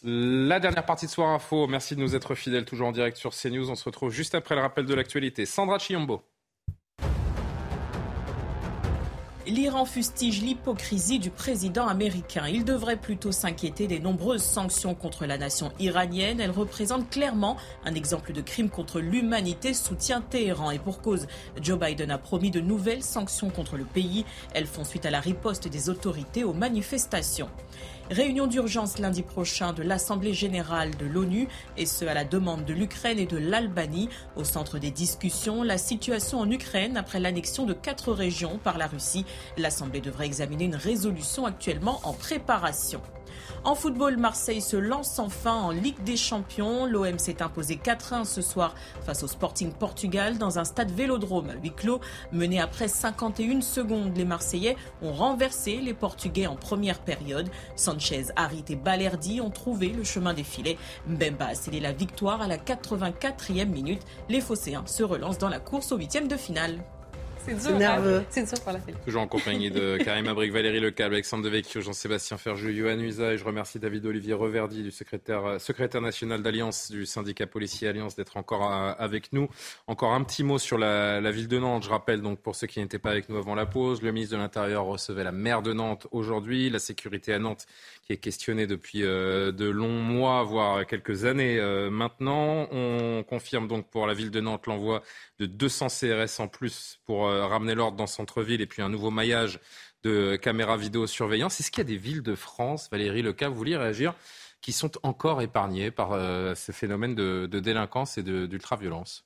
La 0.05 0.59
dernière 0.59 0.85
partie 0.85 1.07
de 1.07 1.12
Soir 1.12 1.28
Info. 1.28 1.69
Merci 1.69 1.94
de 1.94 2.01
nous 2.01 2.16
être 2.16 2.35
fidèles, 2.35 2.65
toujours 2.65 2.89
en 2.89 2.93
direct 2.93 3.16
sur 3.16 3.31
CNews. 3.31 3.70
On 3.70 3.77
se 3.77 3.85
retrouve 3.85 4.11
juste 4.11 4.35
après 4.35 4.57
le 4.57 4.61
rappel 4.61 4.85
de 4.85 4.94
l'actualité. 4.94 5.47
Sandra 5.47 5.78
Chiombo. 5.78 6.23
L'Iran 9.53 9.85
fustige 9.85 10.41
l'hypocrisie 10.41 11.19
du 11.19 11.29
président 11.29 11.87
américain. 11.87 12.47
Il 12.49 12.65
devrait 12.65 12.97
plutôt 12.97 13.33
s'inquiéter 13.33 13.87
des 13.87 14.01
nombreuses 14.01 14.43
sanctions 14.43 14.95
contre 14.95 15.27
la 15.27 15.37
nation 15.37 15.73
iranienne. 15.79 16.41
Elles 16.41 16.51
représentent 16.51 17.11
clairement 17.11 17.59
un 17.85 17.95
exemple 17.95 18.33
de 18.33 18.41
crime 18.41 18.70
contre 18.70 18.99
l'humanité, 18.99 19.74
soutient 19.74 20.23
Téhéran. 20.23 20.70
Et 20.70 20.79
pour 20.79 21.03
cause, 21.03 21.27
Joe 21.61 21.79
Biden 21.79 22.11
a 22.11 22.16
promis 22.16 22.51
de 22.51 22.61
nouvelles 22.61 23.03
sanctions 23.03 23.51
contre 23.51 23.77
le 23.77 23.85
pays. 23.85 24.24
Elles 24.55 24.65
font 24.65 24.85
suite 24.85 25.05
à 25.05 25.11
la 25.11 25.20
riposte 25.20 25.69
des 25.69 25.91
autorités 25.91 26.45
aux 26.45 26.55
manifestations. 26.55 27.51
Réunion 28.12 28.47
d'urgence 28.47 28.98
lundi 28.98 29.22
prochain 29.22 29.72
de 29.72 29.82
l'Assemblée 29.82 30.34
générale 30.34 30.94
de 30.98 31.06
l'ONU, 31.06 31.48
et 31.78 31.86
ce 31.86 32.05
à 32.05 32.12
la 32.12 32.26
demande 32.26 32.66
de 32.66 32.74
l'Ukraine 32.74 33.18
et 33.18 33.24
de 33.24 33.39
l'Albanie. 33.39 34.10
Au 34.36 34.44
centre 34.44 34.78
des 34.78 34.90
discussions, 34.90 35.62
la 35.62 35.78
situation 35.78 36.39
en 36.39 36.51
Ukraine 36.51 36.98
après 36.98 37.20
l'annexion 37.20 37.64
de 37.64 37.72
quatre 37.72 38.12
régions 38.12 38.60
par 38.62 38.76
la 38.76 38.86
Russie. 38.86 39.24
L'Assemblée 39.56 40.02
devrait 40.02 40.26
examiner 40.26 40.64
une 40.66 40.76
résolution 40.76 41.47
actuellement 41.47 42.02
en 42.05 42.12
préparation. 42.12 43.01
En 43.64 43.74
football, 43.74 44.16
Marseille 44.16 44.60
se 44.60 44.77
lance 44.77 45.19
enfin 45.19 45.55
en 45.55 45.70
Ligue 45.70 46.02
des 46.05 46.16
Champions. 46.16 46.86
L'OM 46.86 47.19
s'est 47.19 47.43
imposé 47.43 47.77
4-1 47.77 48.24
ce 48.24 48.43
soir 48.43 48.74
face 49.05 49.23
au 49.23 49.28
Sporting 49.28 49.73
Portugal 49.73 50.39
dans 50.39 50.59
un 50.59 50.64
stade 50.64 50.90
vélodrome 50.90 51.51
à 51.51 51.55
huis 51.55 51.70
clos. 51.70 52.01
Mené 52.32 52.60
après 52.60 52.89
51 52.89 53.60
secondes, 53.60 54.16
les 54.16 54.24
Marseillais 54.24 54.77
ont 55.01 55.12
renversé 55.12 55.77
les 55.77 55.94
Portugais 55.94 56.47
en 56.47 56.56
première 56.56 56.98
période. 56.98 57.48
Sanchez, 57.77 58.27
Harit 58.36 58.64
et 58.69 58.77
Balerdi 58.77 59.40
ont 59.40 59.51
trouvé 59.51 59.89
le 59.89 60.05
chemin 60.05 60.35
des 60.35 60.44
filets. 60.44 60.78
Mbemba 61.06 61.47
a 61.47 61.55
scellé 61.55 61.81
la 61.81 61.93
victoire 61.93 62.43
à 62.43 62.48
la 62.48 62.56
84e 62.56 63.66
minute. 63.66 64.02
Les 64.28 64.40
Phocéens 64.40 64.86
se 64.86 65.02
relancent 65.02 65.39
dans 65.39 65.48
la 65.48 65.60
course 65.60 65.93
au 65.93 65.97
huitième 65.97 66.28
de 66.28 66.36
finale. 66.36 66.78
C'est 67.44 67.55
dur, 67.55 67.77
nerveux. 67.77 68.23
C'est 68.31 68.44
dur 68.44 68.62
pour 68.62 68.73
la 68.73 68.78
Toujours 69.05 69.23
en 69.23 69.27
compagnie 69.27 69.70
de 69.70 69.97
Karim 70.05 70.28
Abrik, 70.28 70.52
Valérie 70.52 70.78
Lecable, 70.81 71.14
Alexandre 71.14 71.43
Devecchio, 71.44 71.81
Jean-Sébastien 71.81 72.36
Ferjou, 72.36 72.69
Yohann 72.69 73.01
Usa 73.01 73.32
et 73.32 73.39
je 73.39 73.44
remercie 73.44 73.81
David 73.81 74.06
Olivier 74.06 74.35
Reverdy, 74.35 74.82
du 74.82 74.90
secrétaire, 74.90 75.60
secrétaire 75.60 76.01
national 76.01 76.43
d'Alliance 76.43 76.90
du 76.90 77.05
syndicat 77.05 77.47
policier 77.47 77.89
Alliance, 77.89 78.14
d'être 78.14 78.36
encore 78.36 78.70
avec 78.73 79.32
nous. 79.32 79.48
Encore 79.89 80.12
un 80.12 80.23
petit 80.23 80.44
mot 80.44 80.59
sur 80.59 80.78
la, 80.78 81.20
la, 81.20 81.31
ville 81.32 81.48
de 81.48 81.59
Nantes. 81.59 81.85
Je 81.85 81.90
rappelle 81.90 82.23
donc 82.23 82.39
pour 82.39 82.55
ceux 82.55 82.69
qui 82.69 82.78
n'étaient 82.78 83.01
pas 83.01 83.10
avec 83.10 83.28
nous 83.28 83.36
avant 83.36 83.55
la 83.55 83.66
pause, 83.66 84.02
le 84.02 84.12
ministre 84.12 84.36
de 84.36 84.40
l'Intérieur 84.40 84.85
recevait 84.85 85.24
la 85.24 85.32
maire 85.32 85.62
de 85.62 85.73
Nantes 85.73 86.06
aujourd'hui. 86.12 86.70
La 86.70 86.78
sécurité 86.78 87.35
à 87.35 87.39
Nantes 87.40 87.66
est 88.12 88.18
questionnée 88.18 88.66
depuis 88.66 89.02
euh, 89.02 89.52
de 89.52 89.68
longs 89.68 90.01
mois, 90.01 90.43
voire 90.44 90.86
quelques 90.86 91.24
années 91.24 91.59
euh, 91.59 91.90
maintenant. 91.90 92.68
On 92.70 93.24
confirme 93.24 93.66
donc 93.66 93.90
pour 93.90 94.06
la 94.06 94.14
ville 94.14 94.30
de 94.30 94.40
Nantes 94.40 94.66
l'envoi 94.66 95.02
de 95.39 95.47
200 95.47 95.89
CRS 95.89 96.40
en 96.40 96.48
plus 96.48 97.01
pour 97.05 97.26
euh, 97.26 97.47
ramener 97.47 97.74
l'ordre 97.74 97.97
dans 97.97 98.05
le 98.05 98.09
centre-ville 98.09 98.60
et 98.60 98.66
puis 98.66 98.82
un 98.82 98.89
nouveau 98.89 99.10
maillage 99.10 99.59
de 100.05 100.36
caméras 100.36 100.76
vidéosurveillance. 100.76 101.60
Est-ce 101.60 101.70
qu'il 101.70 101.80
y 101.80 101.86
a 101.86 101.90
des 101.90 101.97
villes 101.97 102.22
de 102.22 102.34
France, 102.34 102.89
Valérie 102.90 103.22
Leca, 103.22 103.48
vous 103.48 103.56
voulez 103.56 103.76
réagir, 103.76 104.14
qui 104.60 104.72
sont 104.72 104.93
encore 105.02 105.43
épargnées 105.43 105.90
par 105.90 106.10
ce 106.56 106.72
phénomène 106.72 107.14
de, 107.14 107.47
de 107.47 107.60
délinquance 107.60 108.18
et 108.18 108.22
d'ultra-violence? 108.22 109.24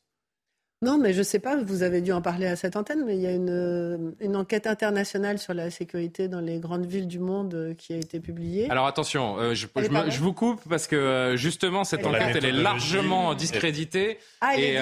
Non, 0.83 0.99
mais 0.99 1.15
je 1.15 1.21
ne 1.21 1.25
sais 1.25 1.39
pas, 1.39 1.57
vous 1.57 1.83
avez 1.83 2.03
dû 2.03 2.13
en 2.13 2.21
parler 2.21 2.47
à 2.47 2.55
cette 2.55 2.77
antenne, 2.77 3.03
mais 3.07 3.17
il 3.17 3.23
y 3.23 3.27
a 3.27 3.33
une, 3.33 4.15
une, 4.21 4.37
enquête 4.37 4.67
internationale 4.67 5.39
sur 5.39 5.55
la 5.55 5.71
sécurité 5.71 6.29
dans 6.29 6.43
les 6.43 6.59
grandes 6.61 6.85
villes 6.85 7.09
du 7.09 7.19
monde 7.19 7.55
euh, 7.55 7.73
qui 7.73 7.95
a 7.95 7.97
été 7.97 8.21
publiée. 8.21 8.71
Alors 8.71 8.87
attention, 8.87 9.39
euh, 9.39 9.55
je, 9.55 9.69
je, 9.75 10.21
vous 10.21 10.35
coupe 10.35 10.61
parce 10.69 10.87
que 10.87 10.95
euh, 10.95 11.37
justement 11.39 11.85
cette 11.85 12.05
enquête, 12.05 12.37
elle 12.37 12.45
est 12.45 12.53
largement 12.53 13.33
discréditée. 13.35 14.19
Ah, 14.43 14.59
et, 14.59 14.75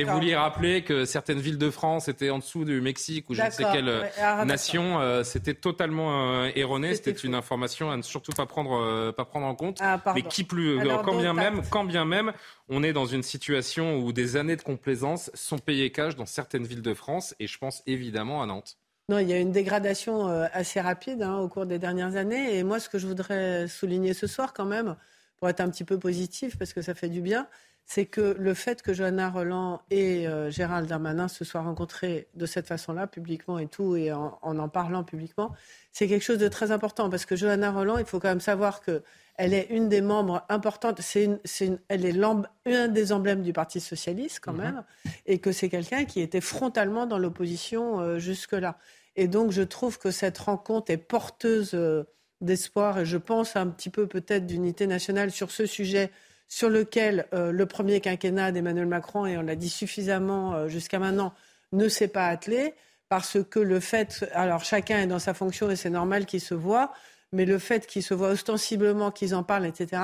et, 0.00 0.02
vous 0.02 0.18
lui 0.18 0.34
rappelez 0.34 0.82
que 0.82 1.04
certaines 1.04 1.38
villes 1.38 1.58
de 1.58 1.70
France 1.70 2.08
étaient 2.08 2.30
en 2.30 2.40
dessous 2.40 2.64
du 2.64 2.80
Mexique 2.80 3.30
ou 3.30 3.34
je 3.34 3.42
ne 3.42 3.50
sais 3.50 3.64
quelle 3.72 4.02
ah, 4.20 4.44
nation. 4.44 4.98
C'était 5.22 5.54
totalement 5.54 6.46
erroné. 6.46 6.96
C'était 6.96 7.12
une 7.12 7.36
information 7.36 7.92
à 7.92 7.96
ne 7.96 8.02
surtout 8.02 8.32
pas 8.32 8.46
prendre, 8.46 9.12
pas 9.12 9.24
prendre 9.24 9.46
en 9.46 9.54
compte. 9.54 9.78
Ah, 9.80 10.00
mais 10.16 10.22
qui 10.22 10.42
plus, 10.42 10.80
quand 11.04 11.16
bien 11.16 11.32
même, 11.32 11.62
quand 11.70 11.84
bien 11.84 12.04
même, 12.04 12.32
on 12.74 12.82
est 12.82 12.94
dans 12.94 13.04
une 13.04 13.22
situation 13.22 13.98
où 13.98 14.14
des 14.14 14.36
années 14.36 14.56
de 14.56 14.62
complaisance 14.62 15.30
sont 15.34 15.58
payées 15.58 15.92
cash 15.92 16.16
dans 16.16 16.24
certaines 16.24 16.64
villes 16.64 16.80
de 16.80 16.94
France, 16.94 17.34
et 17.38 17.46
je 17.46 17.58
pense 17.58 17.82
évidemment 17.86 18.42
à 18.42 18.46
Nantes. 18.46 18.78
Non, 19.10 19.18
il 19.18 19.28
y 19.28 19.32
a 19.34 19.38
une 19.38 19.52
dégradation 19.52 20.28
euh, 20.28 20.46
assez 20.54 20.80
rapide 20.80 21.22
hein, 21.22 21.36
au 21.36 21.48
cours 21.48 21.66
des 21.66 21.78
dernières 21.78 22.16
années. 22.16 22.56
Et 22.56 22.62
moi, 22.62 22.80
ce 22.80 22.88
que 22.88 22.98
je 22.98 23.06
voudrais 23.06 23.68
souligner 23.68 24.14
ce 24.14 24.26
soir, 24.26 24.54
quand 24.54 24.64
même, 24.64 24.96
pour 25.38 25.50
être 25.50 25.60
un 25.60 25.68
petit 25.68 25.84
peu 25.84 25.98
positif, 25.98 26.56
parce 26.56 26.72
que 26.72 26.80
ça 26.80 26.94
fait 26.94 27.10
du 27.10 27.20
bien, 27.20 27.46
c'est 27.84 28.06
que 28.06 28.34
le 28.38 28.54
fait 28.54 28.80
que 28.80 28.94
Johanna 28.94 29.28
Roland 29.28 29.82
et 29.90 30.26
euh, 30.26 30.50
Gérald 30.50 30.88
Darmanin 30.88 31.28
se 31.28 31.44
soient 31.44 31.60
rencontrés 31.60 32.28
de 32.34 32.46
cette 32.46 32.66
façon-là, 32.66 33.06
publiquement 33.06 33.58
et 33.58 33.66
tout, 33.66 33.96
et 33.96 34.12
en, 34.12 34.38
en, 34.40 34.68
parlant 34.70 35.04
publiquement, 35.04 35.52
c'est 35.92 36.08
quelque 36.08 36.22
chose 36.22 36.38
de 36.38 36.48
très 36.48 36.70
important. 36.70 37.10
Parce 37.10 37.26
que 37.26 37.36
Johanna 37.36 37.70
Roland, 37.70 37.98
il 37.98 38.06
faut 38.06 38.18
quand 38.18 38.28
même 38.28 38.40
savoir 38.40 38.80
que 38.80 39.02
elle 39.36 39.54
est 39.54 39.68
une 39.70 39.88
des 39.88 40.00
membres 40.00 40.44
importantes. 40.48 41.00
C'est 41.00 41.40
elle 41.88 42.04
est 42.04 42.20
un 42.66 42.88
des 42.88 43.12
emblèmes 43.12 43.42
du 43.42 43.52
Parti 43.52 43.80
socialiste 43.80 44.40
quand 44.40 44.52
mhm. 44.52 44.62
même, 44.62 44.84
et 45.26 45.38
que 45.38 45.52
c'est 45.52 45.68
quelqu'un 45.68 46.04
qui 46.04 46.20
était 46.20 46.40
frontalement 46.40 47.06
dans 47.06 47.18
l'opposition 47.18 48.00
euh, 48.00 48.18
jusque-là. 48.18 48.78
Et 49.16 49.28
donc 49.28 49.50
je 49.52 49.62
trouve 49.62 49.98
que 49.98 50.10
cette 50.10 50.38
rencontre 50.38 50.90
est 50.90 50.98
porteuse 50.98 51.72
euh, 51.74 52.04
d'espoir, 52.40 53.00
et 53.00 53.04
je 53.04 53.18
pense 53.18 53.56
un 53.56 53.68
petit 53.68 53.90
peu 53.90 54.06
peut-être 54.06 54.46
d'unité 54.46 54.86
nationale 54.86 55.30
sur 55.30 55.50
ce 55.50 55.66
sujet 55.66 56.10
sur 56.48 56.68
lequel 56.68 57.26
euh, 57.32 57.50
le 57.50 57.66
premier 57.66 58.00
quinquennat 58.00 58.52
d'Emmanuel 58.52 58.86
Macron, 58.86 59.26
et 59.26 59.38
on 59.38 59.42
l'a 59.42 59.56
dit 59.56 59.70
suffisamment 59.70 60.68
jusqu'à 60.68 60.98
maintenant, 60.98 61.32
ne 61.72 61.88
s'est 61.88 62.08
pas 62.08 62.26
attelé, 62.26 62.74
parce 63.08 63.38
que 63.42 63.58
le 63.58 63.78
fait, 63.78 64.24
alors 64.32 64.64
chacun 64.64 65.00
est 65.00 65.06
dans 65.06 65.18
sa 65.18 65.34
fonction 65.34 65.70
et 65.70 65.76
c'est 65.76 65.90
normal 65.90 66.24
qu'il 66.24 66.40
se 66.40 66.54
voit, 66.54 66.92
mais 67.32 67.44
le 67.44 67.58
fait 67.58 67.86
qu'ils 67.86 68.02
se 68.02 68.14
voient 68.14 68.30
ostensiblement, 68.30 69.10
qu'ils 69.10 69.34
en 69.34 69.42
parlent, 69.42 69.66
etc., 69.66 70.02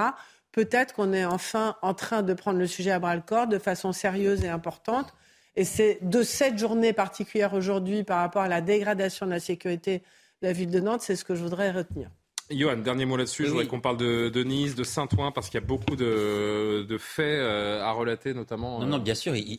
peut-être 0.53 0.95
qu'on 0.95 1.13
est 1.13 1.25
enfin 1.25 1.77
en 1.83 1.95
train 1.95 2.23
de 2.23 2.33
prendre 2.35 2.59
le 2.59 2.67
sujet 2.67 2.91
à 2.91 2.99
bras 2.99 3.15
le 3.15 3.23
corps 3.23 3.47
de 3.47 3.59
façon 3.59 3.93
sérieuse 3.93 4.45
et 4.45 4.49
importante. 4.49 5.15
Et 5.57 5.65
c'est 5.65 5.99
de 6.03 6.23
cette 6.23 6.59
journée 6.59 6.93
particulière 6.93 7.55
aujourd'hui 7.55 8.05
par 8.05 8.19
rapport 8.21 8.43
à 8.43 8.49
la 8.49 8.61
dégradation 8.61 9.27
de 9.27 9.33
la 9.33 9.41
sécurité 9.41 10.03
de 10.41 10.47
la 10.47 10.53
ville 10.53 10.71
de 10.71 10.81
Nantes, 10.81 11.03
c'est 11.03 11.17
ce 11.17 11.25
que 11.25 11.35
je 11.35 11.43
voudrais 11.43 11.71
retenir. 11.71 12.11
Johan, 12.51 12.77
dernier 12.77 13.05
mot 13.05 13.17
là-dessus. 13.17 13.45
je 13.45 13.51
voudrais 13.51 13.67
qu'on 13.67 13.81
parle 13.81 13.99
de, 13.99 14.43
Nice, 14.43 14.75
de 14.75 14.85
Saint-Ouen, 14.85 15.33
parce 15.33 15.51
qu'il 15.51 15.61
y 15.61 15.63
a 15.63 15.67
beaucoup 15.67 15.97
de, 15.97 16.97
faits 16.99 17.27
euh, 17.27 17.83
à 17.83 17.93
relater, 17.93 18.33
notamment. 18.33 18.81
Non, 18.81 18.87
non, 18.87 18.99
bien 18.99 19.15
sûr. 19.15 19.37
Il, 19.37 19.59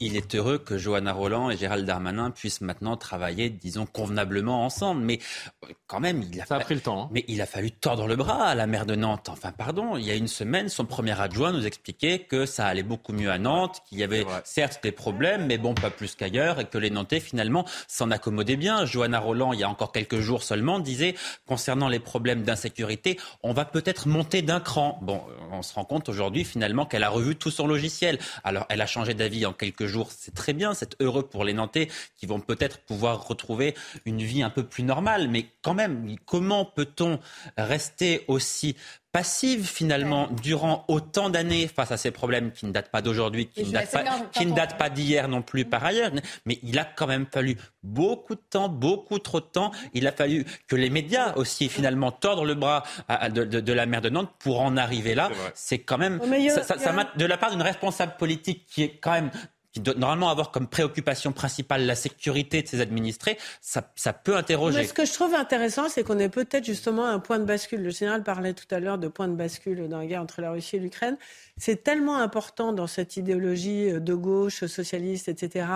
il, 0.00 0.16
est 0.16 0.34
heureux 0.34 0.58
que 0.58 0.78
Johanna 0.78 1.12
Roland 1.12 1.50
et 1.50 1.56
Gérald 1.56 1.86
Darmanin 1.86 2.30
puissent 2.30 2.60
maintenant 2.60 2.96
travailler, 2.96 3.50
disons, 3.50 3.86
convenablement 3.86 4.64
ensemble. 4.64 5.02
Mais 5.02 5.20
euh, 5.64 5.68
quand 5.86 6.00
même, 6.00 6.22
il 6.22 6.40
a, 6.40 6.46
Ça 6.46 6.56
a 6.56 6.60
pris 6.60 6.74
le 6.74 6.80
temps. 6.80 7.04
Hein. 7.04 7.08
Mais 7.12 7.24
il 7.28 7.40
a 7.40 7.46
fallu 7.46 7.70
tordre 7.70 8.06
le 8.06 8.16
bras 8.16 8.46
à 8.46 8.54
la 8.54 8.66
maire 8.66 8.86
de 8.86 8.96
Nantes. 8.96 9.28
Enfin, 9.28 9.52
pardon, 9.52 9.96
il 9.96 10.04
y 10.04 10.10
a 10.10 10.14
une 10.14 10.28
semaine, 10.28 10.68
son 10.68 10.84
premier 10.84 11.18
adjoint 11.20 11.52
nous 11.52 11.66
expliquait 11.66 12.20
que 12.20 12.46
ça 12.46 12.66
allait 12.66 12.82
beaucoup 12.82 13.12
mieux 13.12 13.30
à 13.30 13.38
Nantes, 13.38 13.82
qu'il 13.88 13.98
y 13.98 14.02
avait 14.02 14.26
certes 14.44 14.82
des 14.82 14.92
problèmes, 14.92 15.46
mais 15.46 15.58
bon, 15.58 15.74
pas 15.74 15.90
plus 15.90 16.16
qu'ailleurs, 16.16 16.58
et 16.58 16.64
que 16.64 16.78
les 16.78 16.90
Nantais, 16.90 17.20
finalement, 17.20 17.64
s'en 17.86 18.10
accommodaient 18.10 18.56
bien. 18.56 18.84
Johanna 18.86 19.20
Roland, 19.20 19.52
il 19.52 19.60
y 19.60 19.64
a 19.64 19.68
encore 19.68 19.92
quelques 19.92 20.18
jours 20.18 20.42
seulement, 20.42 20.80
disait, 20.80 21.14
concernant 21.46 21.88
les 21.88 22.00
problème 22.08 22.42
d'insécurité, 22.42 23.18
on 23.42 23.52
va 23.52 23.66
peut-être 23.66 24.08
monter 24.08 24.40
d'un 24.40 24.60
cran. 24.60 24.98
Bon, 25.02 25.20
on 25.52 25.60
se 25.62 25.74
rend 25.74 25.84
compte 25.84 26.08
aujourd'hui 26.08 26.44
finalement 26.44 26.86
qu'elle 26.86 27.04
a 27.04 27.10
revu 27.10 27.36
tout 27.36 27.50
son 27.50 27.66
logiciel. 27.66 28.18
Alors, 28.44 28.64
elle 28.70 28.80
a 28.80 28.86
changé 28.86 29.12
d'avis 29.12 29.44
en 29.44 29.52
quelques 29.52 29.84
jours, 29.84 30.08
c'est 30.10 30.34
très 30.34 30.54
bien, 30.54 30.72
c'est 30.72 30.96
heureux 31.02 31.24
pour 31.28 31.44
les 31.44 31.52
Nantais 31.52 31.88
qui 32.16 32.24
vont 32.24 32.40
peut-être 32.40 32.78
pouvoir 32.78 33.28
retrouver 33.28 33.74
une 34.06 34.22
vie 34.22 34.42
un 34.42 34.48
peu 34.48 34.62
plus 34.62 34.84
normale. 34.84 35.28
Mais 35.28 35.46
quand 35.60 35.74
même, 35.74 36.16
comment 36.24 36.64
peut-on 36.64 37.18
rester 37.58 38.24
aussi 38.26 38.74
passive 39.18 39.66
finalement 39.66 40.28
durant 40.30 40.84
autant 40.86 41.28
d'années 41.28 41.66
face 41.66 41.90
à 41.90 41.96
ces 41.96 42.12
problèmes 42.12 42.52
qui 42.52 42.66
ne 42.66 42.70
datent 42.70 42.92
pas 42.92 43.02
d'aujourd'hui, 43.02 43.48
qui, 43.48 43.64
ne 43.64 43.72
datent 43.72 43.90
pas, 43.90 44.04
qui 44.32 44.46
ne 44.46 44.54
datent 44.54 44.78
pas 44.78 44.90
d'hier 44.90 45.26
non 45.26 45.42
plus 45.42 45.64
par 45.64 45.84
ailleurs. 45.84 46.12
Mais 46.46 46.60
il 46.62 46.78
a 46.78 46.84
quand 46.84 47.08
même 47.08 47.26
fallu 47.28 47.56
beaucoup 47.82 48.36
de 48.36 48.40
temps, 48.48 48.68
beaucoup 48.68 49.18
trop 49.18 49.40
de 49.40 49.46
temps. 49.46 49.72
Il 49.92 50.06
a 50.06 50.12
fallu 50.12 50.46
que 50.68 50.76
les 50.76 50.88
médias 50.88 51.34
aussi 51.34 51.68
finalement 51.68 52.12
tordent 52.12 52.46
le 52.46 52.54
bras 52.54 52.84
de, 53.08 53.72
la 53.72 53.86
maire 53.86 54.02
de 54.02 54.08
Nantes 54.08 54.30
pour 54.38 54.60
en 54.60 54.76
arriver 54.76 55.16
là. 55.16 55.30
C'est 55.52 55.80
quand 55.80 55.98
même 55.98 56.20
ça, 56.48 56.76
de 57.16 57.26
la 57.26 57.36
part 57.36 57.50
d'une 57.50 57.62
responsable 57.62 58.12
politique 58.20 58.66
qui 58.66 58.84
est 58.84 58.98
quand 59.00 59.10
même 59.10 59.30
qui 59.72 59.80
doit 59.80 59.94
normalement 59.94 60.30
avoir 60.30 60.50
comme 60.50 60.66
préoccupation 60.66 61.32
principale 61.32 61.84
la 61.84 61.94
sécurité 61.94 62.62
de 62.62 62.68
ses 62.68 62.80
administrés, 62.80 63.38
ça, 63.60 63.82
peut 64.12 64.36
interroger. 64.36 64.78
Mais 64.78 64.86
ce 64.86 64.94
que 64.94 65.04
je 65.04 65.12
trouve 65.12 65.34
intéressant, 65.34 65.88
c'est 65.88 66.04
qu'on 66.04 66.18
est 66.18 66.28
peut-être 66.28 66.64
justement 66.64 67.06
à 67.06 67.10
un 67.10 67.18
point 67.18 67.38
de 67.38 67.44
bascule. 67.44 67.82
Le 67.82 67.90
général 67.90 68.22
parlait 68.22 68.54
tout 68.54 68.72
à 68.74 68.80
l'heure 68.80 68.98
de 68.98 69.08
point 69.08 69.28
de 69.28 69.34
bascule 69.34 69.88
dans 69.88 69.98
la 69.98 70.06
guerre 70.06 70.22
entre 70.22 70.40
la 70.40 70.50
Russie 70.50 70.76
et 70.76 70.80
l'Ukraine. 70.80 71.16
C'est 71.56 71.84
tellement 71.84 72.16
important 72.16 72.72
dans 72.72 72.86
cette 72.86 73.16
idéologie 73.16 73.92
de 73.92 74.14
gauche, 74.14 74.64
socialiste, 74.64 75.28
etc., 75.28 75.66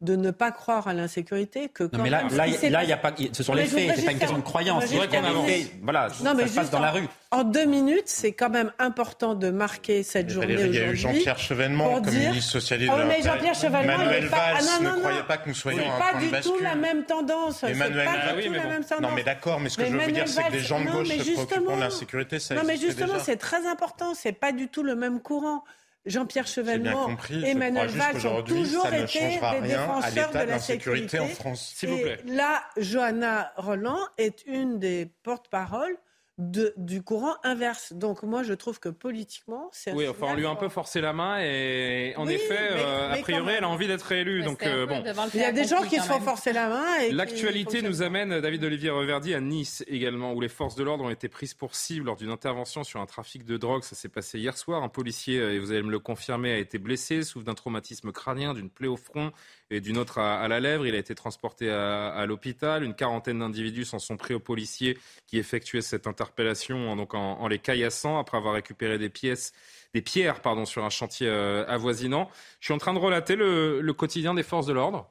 de 0.00 0.16
ne 0.16 0.30
pas 0.30 0.50
croire 0.50 0.88
à 0.88 0.92
l'insécurité 0.92 1.68
que 1.68 1.84
quand 1.84 1.96
non, 1.96 2.04
mais 2.04 2.10
là, 2.10 2.24
là, 2.30 2.46
là, 2.46 2.84
y 2.84 2.92
a 2.92 2.96
pas, 2.96 3.14
ce 3.32 3.42
sont 3.42 3.54
les 3.54 3.64
faits, 3.64 3.92
c'est 3.96 4.04
pas 4.04 4.12
une 4.12 4.18
question 4.18 4.38
de 4.38 4.42
croyance. 4.42 4.84
C'est 4.86 4.96
vrai 4.96 5.08
qu'on 5.08 5.24
a 5.24 5.46
fait, 5.46 5.70
voilà, 5.82 6.08
non, 6.22 6.36
ça 6.38 6.46
se 6.46 6.54
passe 6.54 6.70
dans 6.70 6.80
la 6.80 6.90
rue. 6.90 7.08
En 7.30 7.42
deux 7.42 7.64
minutes, 7.64 8.06
c'est 8.06 8.32
quand 8.32 8.50
même 8.50 8.72
important 8.78 9.34
de 9.34 9.50
marquer 9.50 10.02
cette 10.02 10.30
journée 10.30 10.54
aujourd'hui. 10.54 10.76
Il 10.76 10.80
y 10.80 10.84
a 10.84 10.92
eu 10.92 10.96
Jean-Pierre 10.96 11.38
Chevènement 11.38 12.00
comme 12.00 12.14
ministre 12.14 12.52
socialiste 12.52 12.92
oh, 12.94 13.00
mais 13.06 13.22
Jean-Pierre 13.22 13.54
Chevènement, 13.54 13.98
Manuel 13.98 14.26
Valls 14.26 14.56
ah, 14.56 14.78
non, 14.80 14.90
non, 14.90 14.96
ne 14.96 15.00
croyait 15.00 15.22
pas 15.22 15.36
que 15.38 15.48
nous 15.48 15.54
soyons 15.54 15.82
un 15.82 15.98
point 15.98 16.20
de 16.20 16.30
bascule. 16.30 16.30
pas 16.30 16.40
du 16.40 16.58
tout 16.58 16.62
la 16.62 16.74
même 16.74 17.04
tendance. 17.04 17.64
Emmanuel, 17.64 18.04
pas 18.04 18.32
du 18.34 18.46
tout 18.46 18.52
la 18.52 18.64
même 18.66 18.84
tendance. 18.84 19.00
Non, 19.00 19.14
mais 19.14 19.22
d'accord, 19.22 19.60
mais 19.60 19.68
ce 19.68 19.78
que 19.78 19.86
je 19.86 19.90
veux 19.90 19.98
vous 19.98 20.10
dire, 20.10 20.28
c'est 20.28 20.42
que 20.44 20.52
les 20.52 20.60
gens 20.60 20.80
de 20.80 20.90
gauche 20.90 21.08
se 21.08 21.14
préoccupent 21.14 21.74
de 21.74 21.80
l'insécurité, 21.80 22.38
ça 22.38 22.54
Non, 22.54 22.62
mais 22.66 22.76
justement, 22.76 23.18
c'est 23.20 23.36
très 23.36 23.66
important. 23.66 24.14
C'est 24.14 24.32
pas 24.32 24.52
du 24.52 24.68
tout 24.68 24.82
le 24.82 24.94
même 24.94 25.20
courant. 25.20 25.64
Jean-Pierre 26.06 26.46
Chevènement, 26.46 27.16
Emmanuel 27.30 27.88
Valls 27.88 28.26
ont 28.26 28.42
toujours 28.42 28.86
été 28.92 29.40
des 29.60 29.68
défenseurs 29.68 30.30
de 30.32 30.50
la 30.50 30.58
sécurité 30.58 31.18
en 31.18 31.28
France. 31.28 31.82
Et 31.82 32.16
là, 32.26 32.62
Johanna 32.76 33.52
Roland 33.56 34.00
est 34.18 34.44
une 34.46 34.78
des 34.78 35.10
porte-paroles 35.22 35.96
de, 36.38 36.74
du 36.76 37.02
courant 37.02 37.34
inverse. 37.44 37.92
Donc 37.92 38.22
moi, 38.22 38.42
je 38.42 38.52
trouve 38.54 38.80
que 38.80 38.88
politiquement, 38.88 39.68
c'est... 39.72 39.92
Oui, 39.92 40.08
enfin, 40.08 40.28
on 40.30 40.34
lui 40.34 40.46
a 40.46 40.50
un 40.50 40.56
peu 40.56 40.68
forcé 40.68 41.00
la 41.00 41.12
main 41.12 41.38
et 41.40 42.14
en 42.16 42.26
effet, 42.26 42.58
euh, 42.72 43.12
a 43.12 43.16
priori, 43.18 43.54
elle 43.56 43.64
a 43.64 43.68
envie 43.68 43.86
d'être 43.86 44.02
réélue. 44.02 44.42
Donc 44.42 44.62
euh, 44.64 44.86
bon, 44.86 45.02
il 45.32 45.40
y 45.40 45.44
a 45.44 45.52
des 45.52 45.64
gens 45.64 45.82
qui 45.82 45.96
se 45.96 46.06
font 46.06 46.20
forcer 46.20 46.52
la 46.52 46.68
main. 46.68 47.08
L'actualité 47.10 47.82
nous 47.82 48.02
amène, 48.02 48.40
David 48.40 48.64
Olivier 48.64 48.90
Reverdy, 48.90 49.34
à 49.34 49.40
Nice 49.40 49.84
également, 49.86 50.32
où 50.32 50.40
les 50.40 50.48
forces 50.48 50.74
de 50.74 50.82
l'ordre 50.82 51.04
ont 51.04 51.10
été 51.10 51.28
prises 51.28 51.54
pour 51.54 51.74
cible 51.74 52.06
lors 52.06 52.16
d'une 52.16 52.30
intervention 52.30 52.84
sur 52.84 53.00
un 53.00 53.06
trafic 53.06 53.44
de 53.44 53.56
drogue. 53.56 53.84
Ça 53.84 53.94
s'est 53.94 54.08
passé 54.08 54.38
hier 54.38 54.56
soir. 54.56 54.82
Un 54.82 54.88
policier, 54.88 55.36
et 55.36 55.58
vous 55.58 55.70
allez 55.70 55.82
me 55.82 55.90
le 55.90 56.00
confirmer, 56.00 56.52
a 56.52 56.58
été 56.58 56.78
blessé, 56.78 57.22
souffre 57.22 57.44
d'un 57.44 57.54
traumatisme 57.54 58.12
crânien, 58.12 58.54
d'une 58.54 58.70
plaie 58.70 58.88
au 58.88 58.96
front 58.96 59.32
et 59.74 59.80
d'une 59.80 59.98
autre 59.98 60.18
à, 60.18 60.46
la 60.48 60.60
lèvre. 60.60 60.86
Il 60.86 60.94
a 60.94 60.98
été 60.98 61.14
transporté 61.14 61.70
à, 61.70 62.24
l'hôpital. 62.26 62.84
Une 62.84 62.94
quarantaine 62.94 63.40
d'individus 63.40 63.84
s'en 63.84 63.98
sont 63.98 64.16
pris 64.16 64.34
aux 64.34 64.40
policiers 64.40 64.98
qui 65.26 65.38
effectuaient 65.38 65.82
cette 65.82 66.06
interpellation 66.06 66.96
donc 66.96 67.14
en, 67.14 67.46
les 67.48 67.58
caillassant 67.58 68.18
après 68.18 68.38
avoir 68.38 68.54
récupéré 68.54 68.98
des 68.98 69.10
pièces 69.10 69.52
des 69.94 70.02
pierres 70.02 70.40
pardon, 70.40 70.66
sur 70.66 70.84
un 70.84 70.90
chantier 70.90 71.28
euh, 71.28 71.64
avoisinant. 71.66 72.28
Je 72.60 72.66
suis 72.66 72.74
en 72.74 72.78
train 72.78 72.92
de 72.92 72.98
relater 72.98 73.36
le, 73.36 73.92
quotidien 73.96 74.34
des 74.34 74.42
forces 74.42 74.66
de 74.66 74.72
l'ordre. 74.72 75.10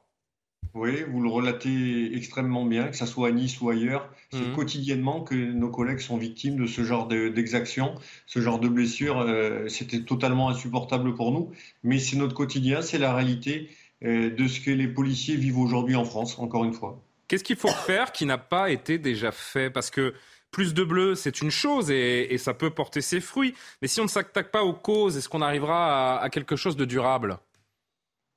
Oui, 0.74 1.04
vous 1.08 1.22
le 1.22 1.28
relatez 1.28 2.16
extrêmement 2.16 2.64
bien, 2.64 2.88
que 2.88 2.96
ce 2.96 3.06
soit 3.06 3.28
à 3.28 3.30
Nice 3.30 3.60
ou 3.60 3.70
ailleurs. 3.70 4.10
C'est 4.30 4.40
Mhm. 4.40 4.54
quotidiennement 4.54 5.20
que 5.22 5.34
nos 5.34 5.70
collègues 5.70 6.00
sont 6.00 6.16
victimes 6.16 6.56
de 6.56 6.66
ce 6.66 6.82
genre 6.82 7.06
de- 7.06 7.28
d'exactions, 7.28 7.94
ce 8.26 8.40
genre 8.40 8.58
de 8.58 8.68
blessures. 8.68 9.20
Euh, 9.20 9.68
C'était 9.68 10.02
totalement 10.02 10.48
insupportable 10.48 11.14
pour 11.14 11.32
nous, 11.32 11.52
mais 11.82 11.98
c'est 11.98 12.16
notre 12.16 12.34
quotidien, 12.34 12.82
c'est 12.82 12.98
la 12.98 13.14
réalité 13.14 13.70
de 14.04 14.48
ce 14.48 14.60
que 14.60 14.70
les 14.70 14.88
policiers 14.88 15.36
vivent 15.36 15.58
aujourd'hui 15.58 15.96
en 15.96 16.04
France, 16.04 16.38
encore 16.38 16.64
une 16.64 16.74
fois. 16.74 17.00
Qu'est-ce 17.26 17.44
qu'il 17.44 17.56
faut 17.56 17.68
faire 17.68 18.12
qui 18.12 18.26
n'a 18.26 18.38
pas 18.38 18.70
été 18.70 18.98
déjà 18.98 19.32
fait? 19.32 19.70
Parce 19.70 19.90
que 19.90 20.14
plus 20.50 20.72
de 20.72 20.84
bleu, 20.84 21.14
c'est 21.14 21.40
une 21.40 21.50
chose 21.50 21.90
et, 21.90 22.36
ça 22.38 22.54
peut 22.54 22.70
porter 22.70 23.00
ses 23.00 23.20
fruits. 23.20 23.54
Mais 23.82 23.88
si 23.88 24.00
on 24.00 24.04
ne 24.04 24.08
s'attaque 24.08 24.50
pas 24.50 24.62
aux 24.62 24.72
causes, 24.72 25.16
est-ce 25.16 25.28
qu'on 25.28 25.42
arrivera 25.42 26.20
à 26.20 26.30
quelque 26.30 26.54
chose 26.54 26.76
de 26.76 26.84
durable? 26.84 27.38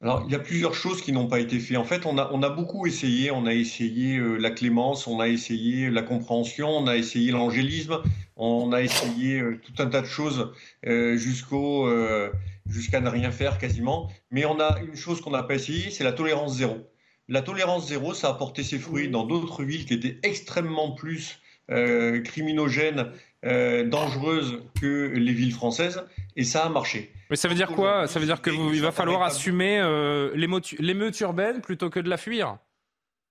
Alors, 0.01 0.23
il 0.27 0.31
y 0.31 0.35
a 0.35 0.39
plusieurs 0.39 0.75
choses 0.75 1.01
qui 1.01 1.11
n'ont 1.11 1.27
pas 1.27 1.39
été 1.39 1.59
faites. 1.59 1.77
En 1.77 1.83
fait, 1.83 2.05
on 2.05 2.19
a, 2.19 2.29
on 2.31 2.43
a 2.43 2.49
beaucoup 2.49 2.85
essayé. 2.85 3.31
On 3.31 3.47
a 3.47 3.53
essayé 3.53 4.17
euh, 4.17 4.37
la 4.37 4.51
clémence, 4.51 5.07
on 5.07 5.19
a 5.19 5.27
essayé 5.27 5.89
la 5.89 6.03
compréhension, 6.03 6.69
on 6.69 6.85
a 6.85 6.95
essayé 6.97 7.31
l'angélisme, 7.31 8.01
on 8.35 8.71
a 8.73 8.81
essayé 8.81 9.39
euh, 9.39 9.59
tout 9.59 9.73
un 9.81 9.87
tas 9.87 10.01
de 10.01 10.05
choses 10.07 10.53
euh, 10.85 11.17
jusqu'au, 11.17 11.87
euh, 11.87 12.31
jusqu'à 12.67 13.01
ne 13.01 13.09
rien 13.09 13.31
faire 13.31 13.57
quasiment. 13.57 14.11
Mais 14.29 14.45
on 14.45 14.59
a 14.59 14.79
une 14.81 14.95
chose 14.95 15.19
qu'on 15.19 15.31
n'a 15.31 15.43
pas 15.43 15.55
essayé, 15.55 15.89
c'est 15.89 16.03
la 16.03 16.13
tolérance 16.13 16.57
zéro. 16.57 16.77
La 17.27 17.41
tolérance 17.41 17.87
zéro, 17.87 18.13
ça 18.13 18.29
a 18.29 18.33
porté 18.35 18.63
ses 18.63 18.77
fruits 18.77 19.09
dans 19.09 19.25
d'autres 19.25 19.63
villes 19.63 19.85
qui 19.85 19.95
étaient 19.95 20.19
extrêmement 20.23 20.91
plus 20.91 21.41
euh, 21.71 22.21
criminogènes, 22.21 23.11
euh, 23.45 23.83
dangereuses 23.83 24.63
que 24.81 25.13
les 25.15 25.33
villes 25.33 25.53
françaises, 25.53 26.03
et 26.35 26.43
ça 26.43 26.65
a 26.65 26.69
marché. 26.69 27.11
Mais 27.29 27.35
ça 27.35 27.47
veut 27.47 27.55
dire 27.55 27.69
quoi? 27.69 28.07
Ça 28.07 28.19
veut 28.19 28.25
dire 28.25 28.41
qu'il 28.41 28.81
va 28.81 28.91
falloir 28.91 29.21
assumer 29.21 29.79
euh, 29.79 30.31
l'émeute 30.33 30.73
l'émeute 30.79 31.19
urbaine 31.19 31.61
plutôt 31.61 31.89
que 31.89 31.99
de 31.99 32.09
la 32.09 32.17
fuir? 32.17 32.57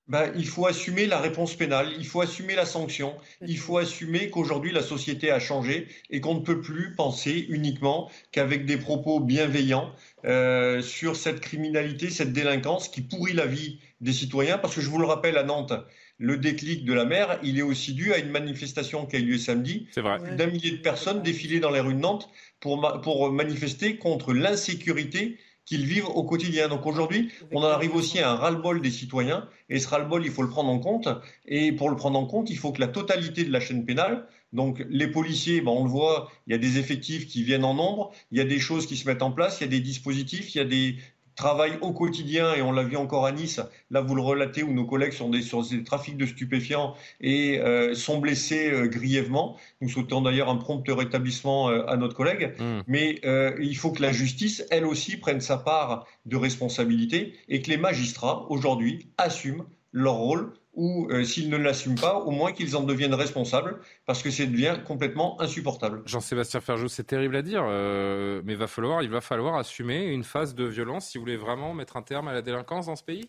Ben, 0.09 0.31
il 0.37 0.47
faut 0.47 0.67
assumer 0.67 1.07
la 1.07 1.19
réponse 1.19 1.55
pénale, 1.55 1.93
il 1.99 2.07
faut 2.07 2.21
assumer 2.21 2.55
la 2.55 2.65
sanction, 2.65 3.17
il 3.45 3.59
faut 3.59 3.77
assumer 3.79 4.31
qu'aujourd'hui 4.31 4.71
la 4.71 4.83
société 4.83 5.33
a 5.33 5.41
changé 5.41 5.89
et 6.11 6.21
qu'on 6.21 6.35
ne 6.35 6.41
peut 6.41 6.61
plus 6.61 6.95
penser 6.95 7.45
uniquement 7.49 8.09
qu'avec 8.31 8.67
des 8.67 8.77
propos 8.77 9.19
bienveillants 9.19 9.91
euh, 10.25 10.81
sur 10.81 11.17
cette 11.17 11.41
criminalité, 11.41 12.11
cette 12.11 12.33
délinquance 12.33 12.89
qui 12.89 13.01
pourrit 13.01 13.33
la 13.33 13.47
vie 13.47 13.81
des 14.01 14.13
citoyens. 14.13 14.59
Parce 14.59 14.77
que 14.77 14.81
je 14.81 14.89
vous 14.89 14.99
le 14.99 15.07
rappelle, 15.07 15.37
à 15.39 15.43
Nantes, 15.43 15.73
le 16.19 16.37
déclic 16.39 16.85
de 16.85 16.93
la 16.93 17.05
mer, 17.05 17.39
il 17.43 17.59
est 17.59 17.63
aussi 17.63 17.93
dû 17.93 18.13
à 18.13 18.19
une 18.19 18.31
manifestation 18.31 19.05
qui 19.07 19.17
a 19.17 19.19
eu 19.19 19.25
lieu 19.25 19.39
samedi. 19.39 19.87
C'est 19.93 20.01
vrai. 20.01 20.19
Plus 20.23 20.37
d'un 20.37 20.47
millier 20.47 20.71
de 20.71 20.77
personnes 20.83 21.23
défilaient 21.23 21.61
dans 21.61 21.71
les 21.71 21.81
rues 21.81 21.95
de 21.95 22.01
Nantes 22.01 22.29
pour, 22.61 22.81
ma- 22.81 22.99
pour 22.99 23.31
manifester 23.31 23.97
contre 23.97 24.33
l'insécurité 24.33 25.39
qu'ils 25.65 25.85
vivent 25.85 26.09
au 26.09 26.23
quotidien. 26.23 26.69
Donc 26.69 26.87
aujourd'hui, 26.87 27.31
on 27.53 27.59
en 27.59 27.65
arrive 27.67 27.95
aussi 27.97 28.21
à 28.21 28.31
un 28.31 28.35
ras-le-bol 28.37 28.81
des 28.81 28.91
citoyens, 28.91 29.49
et 29.69 29.81
ce 29.81 29.89
ras-le-bol, 29.89 30.25
il 30.25 30.31
faut 30.31 30.43
le 30.43 30.49
prendre 30.49 30.71
en 30.71 30.79
compte. 30.79 31.09
Et 31.45 31.73
pour 31.73 31.91
le 31.91 31.97
prendre 31.97 32.19
en 32.19 32.25
compte, 32.27 32.51
il 32.51 32.57
faut 32.57 32.71
que 32.73 32.81
la 32.81 32.87
totalité 32.89 33.45
de 33.45 33.51
la 33.53 33.59
chaîne 33.61 33.85
pénale, 33.85 34.27
donc 34.53 34.87
les 34.89 35.09
policiers, 35.09 35.61
ben, 35.61 35.73
on 35.73 35.85
le 35.85 35.91
voit, 35.91 36.31
il 36.47 36.53
y 36.53 36.55
a 36.55 36.59
des 36.59 36.79
effectifs 36.79 37.27
qui 37.27 37.43
viennent 37.43 37.65
en 37.65 37.75
nombre, 37.75 38.13
il 38.31 38.39
y 38.39 38.41
a 38.41 38.45
des 38.45 38.61
choses 38.61 38.87
qui 38.87 38.97
se 38.97 39.09
mettent 39.09 39.23
en 39.23 39.33
place, 39.33 39.59
il 39.61 39.65
y 39.65 39.67
a 39.67 39.71
des 39.71 39.81
dispositifs, 39.81 40.55
il 40.55 40.59
y 40.59 40.61
a 40.61 40.65
des 40.65 40.97
travail 41.37 41.79
au 41.83 41.93
quotidien, 41.93 42.55
et 42.55 42.63
on 42.63 42.73
l'a 42.73 42.83
vu 42.83 42.97
encore 42.97 43.27
à 43.27 43.33
Nice, 43.33 43.61
là 43.91 44.01
vous 44.01 44.15
le 44.15 44.23
relatez, 44.23 44.63
où 44.63 44.73
nos 44.73 44.87
collègues 44.87 45.13
sont 45.13 45.29
des, 45.29 45.43
sur 45.43 45.63
des 45.63 45.85
trafics 45.85 46.17
de 46.17 46.27
stupéfiants 46.27 46.95
et 47.21 47.61
euh, 47.61 47.95
sont 47.95 48.19
blessés 48.19 48.71
euh, 48.73 48.87
grièvement. 48.87 49.57
Nous 49.81 49.89
souhaitons 49.89 50.23
d'ailleurs 50.23 50.49
un 50.49 50.57
prompt 50.57 50.83
rétablissement 50.89 51.69
euh, 51.69 51.85
à 51.87 51.97
notre 51.97 52.15
collègue. 52.15 52.55
Mais 52.87 53.21
euh, 53.25 53.55
il 53.61 53.77
faut 53.77 53.93
que 53.93 54.03
la 54.03 54.13
justice, 54.13 54.65
elle 54.71 54.87
aussi, 54.87 55.17
prenne 55.17 55.41
sa 55.41 55.59
part 55.59 56.07
de 56.25 56.37
responsabilité 56.37 57.35
et 57.49 57.61
que 57.61 57.71
les 57.71 57.77
magistrats, 57.77 58.47
aujourd'hui, 58.49 59.09
assument 59.19 59.65
leur 59.93 60.15
rôle 60.15 60.53
ou 60.77 61.09
euh, 61.11 61.25
s'ils 61.25 61.51
ne 61.51 61.57
l'assument 61.57 61.97
pas, 61.97 62.19
au 62.19 62.31
moins 62.31 62.53
qu'ils 62.53 62.77
en 62.77 62.83
deviennent 62.83 63.15
responsables, 63.15 63.81
parce 64.05 64.23
que 64.23 64.31
ça 64.31 64.45
devient 64.45 64.77
complètement 64.87 65.41
insupportable. 65.41 66.03
Jean-Sébastien 66.07 66.61
Ferjou, 66.61 66.89
c'est 66.89 67.05
terrible 67.05 67.35
à 67.37 67.43
dire, 67.43 67.65
euh, 67.67 68.43
mais 68.45 68.53
il 68.53 68.59
va 68.59 68.67
falloir 68.69 69.57
assumer 69.57 70.05
une 70.05 70.23
phase 70.23 70.55
de 70.55 70.65
violence 70.65 71.09
si 71.09 71.19
vous 71.19 71.23
voulez 71.23 71.37
vraiment 71.37 71.75
mettre 71.75 71.97
un 71.97 72.03
terme 72.03 72.29
à 72.29 72.33
la 72.33 72.43
délinquance 72.43 72.87
dans 72.87 72.97
ce 72.97 73.03
pays? 73.03 73.29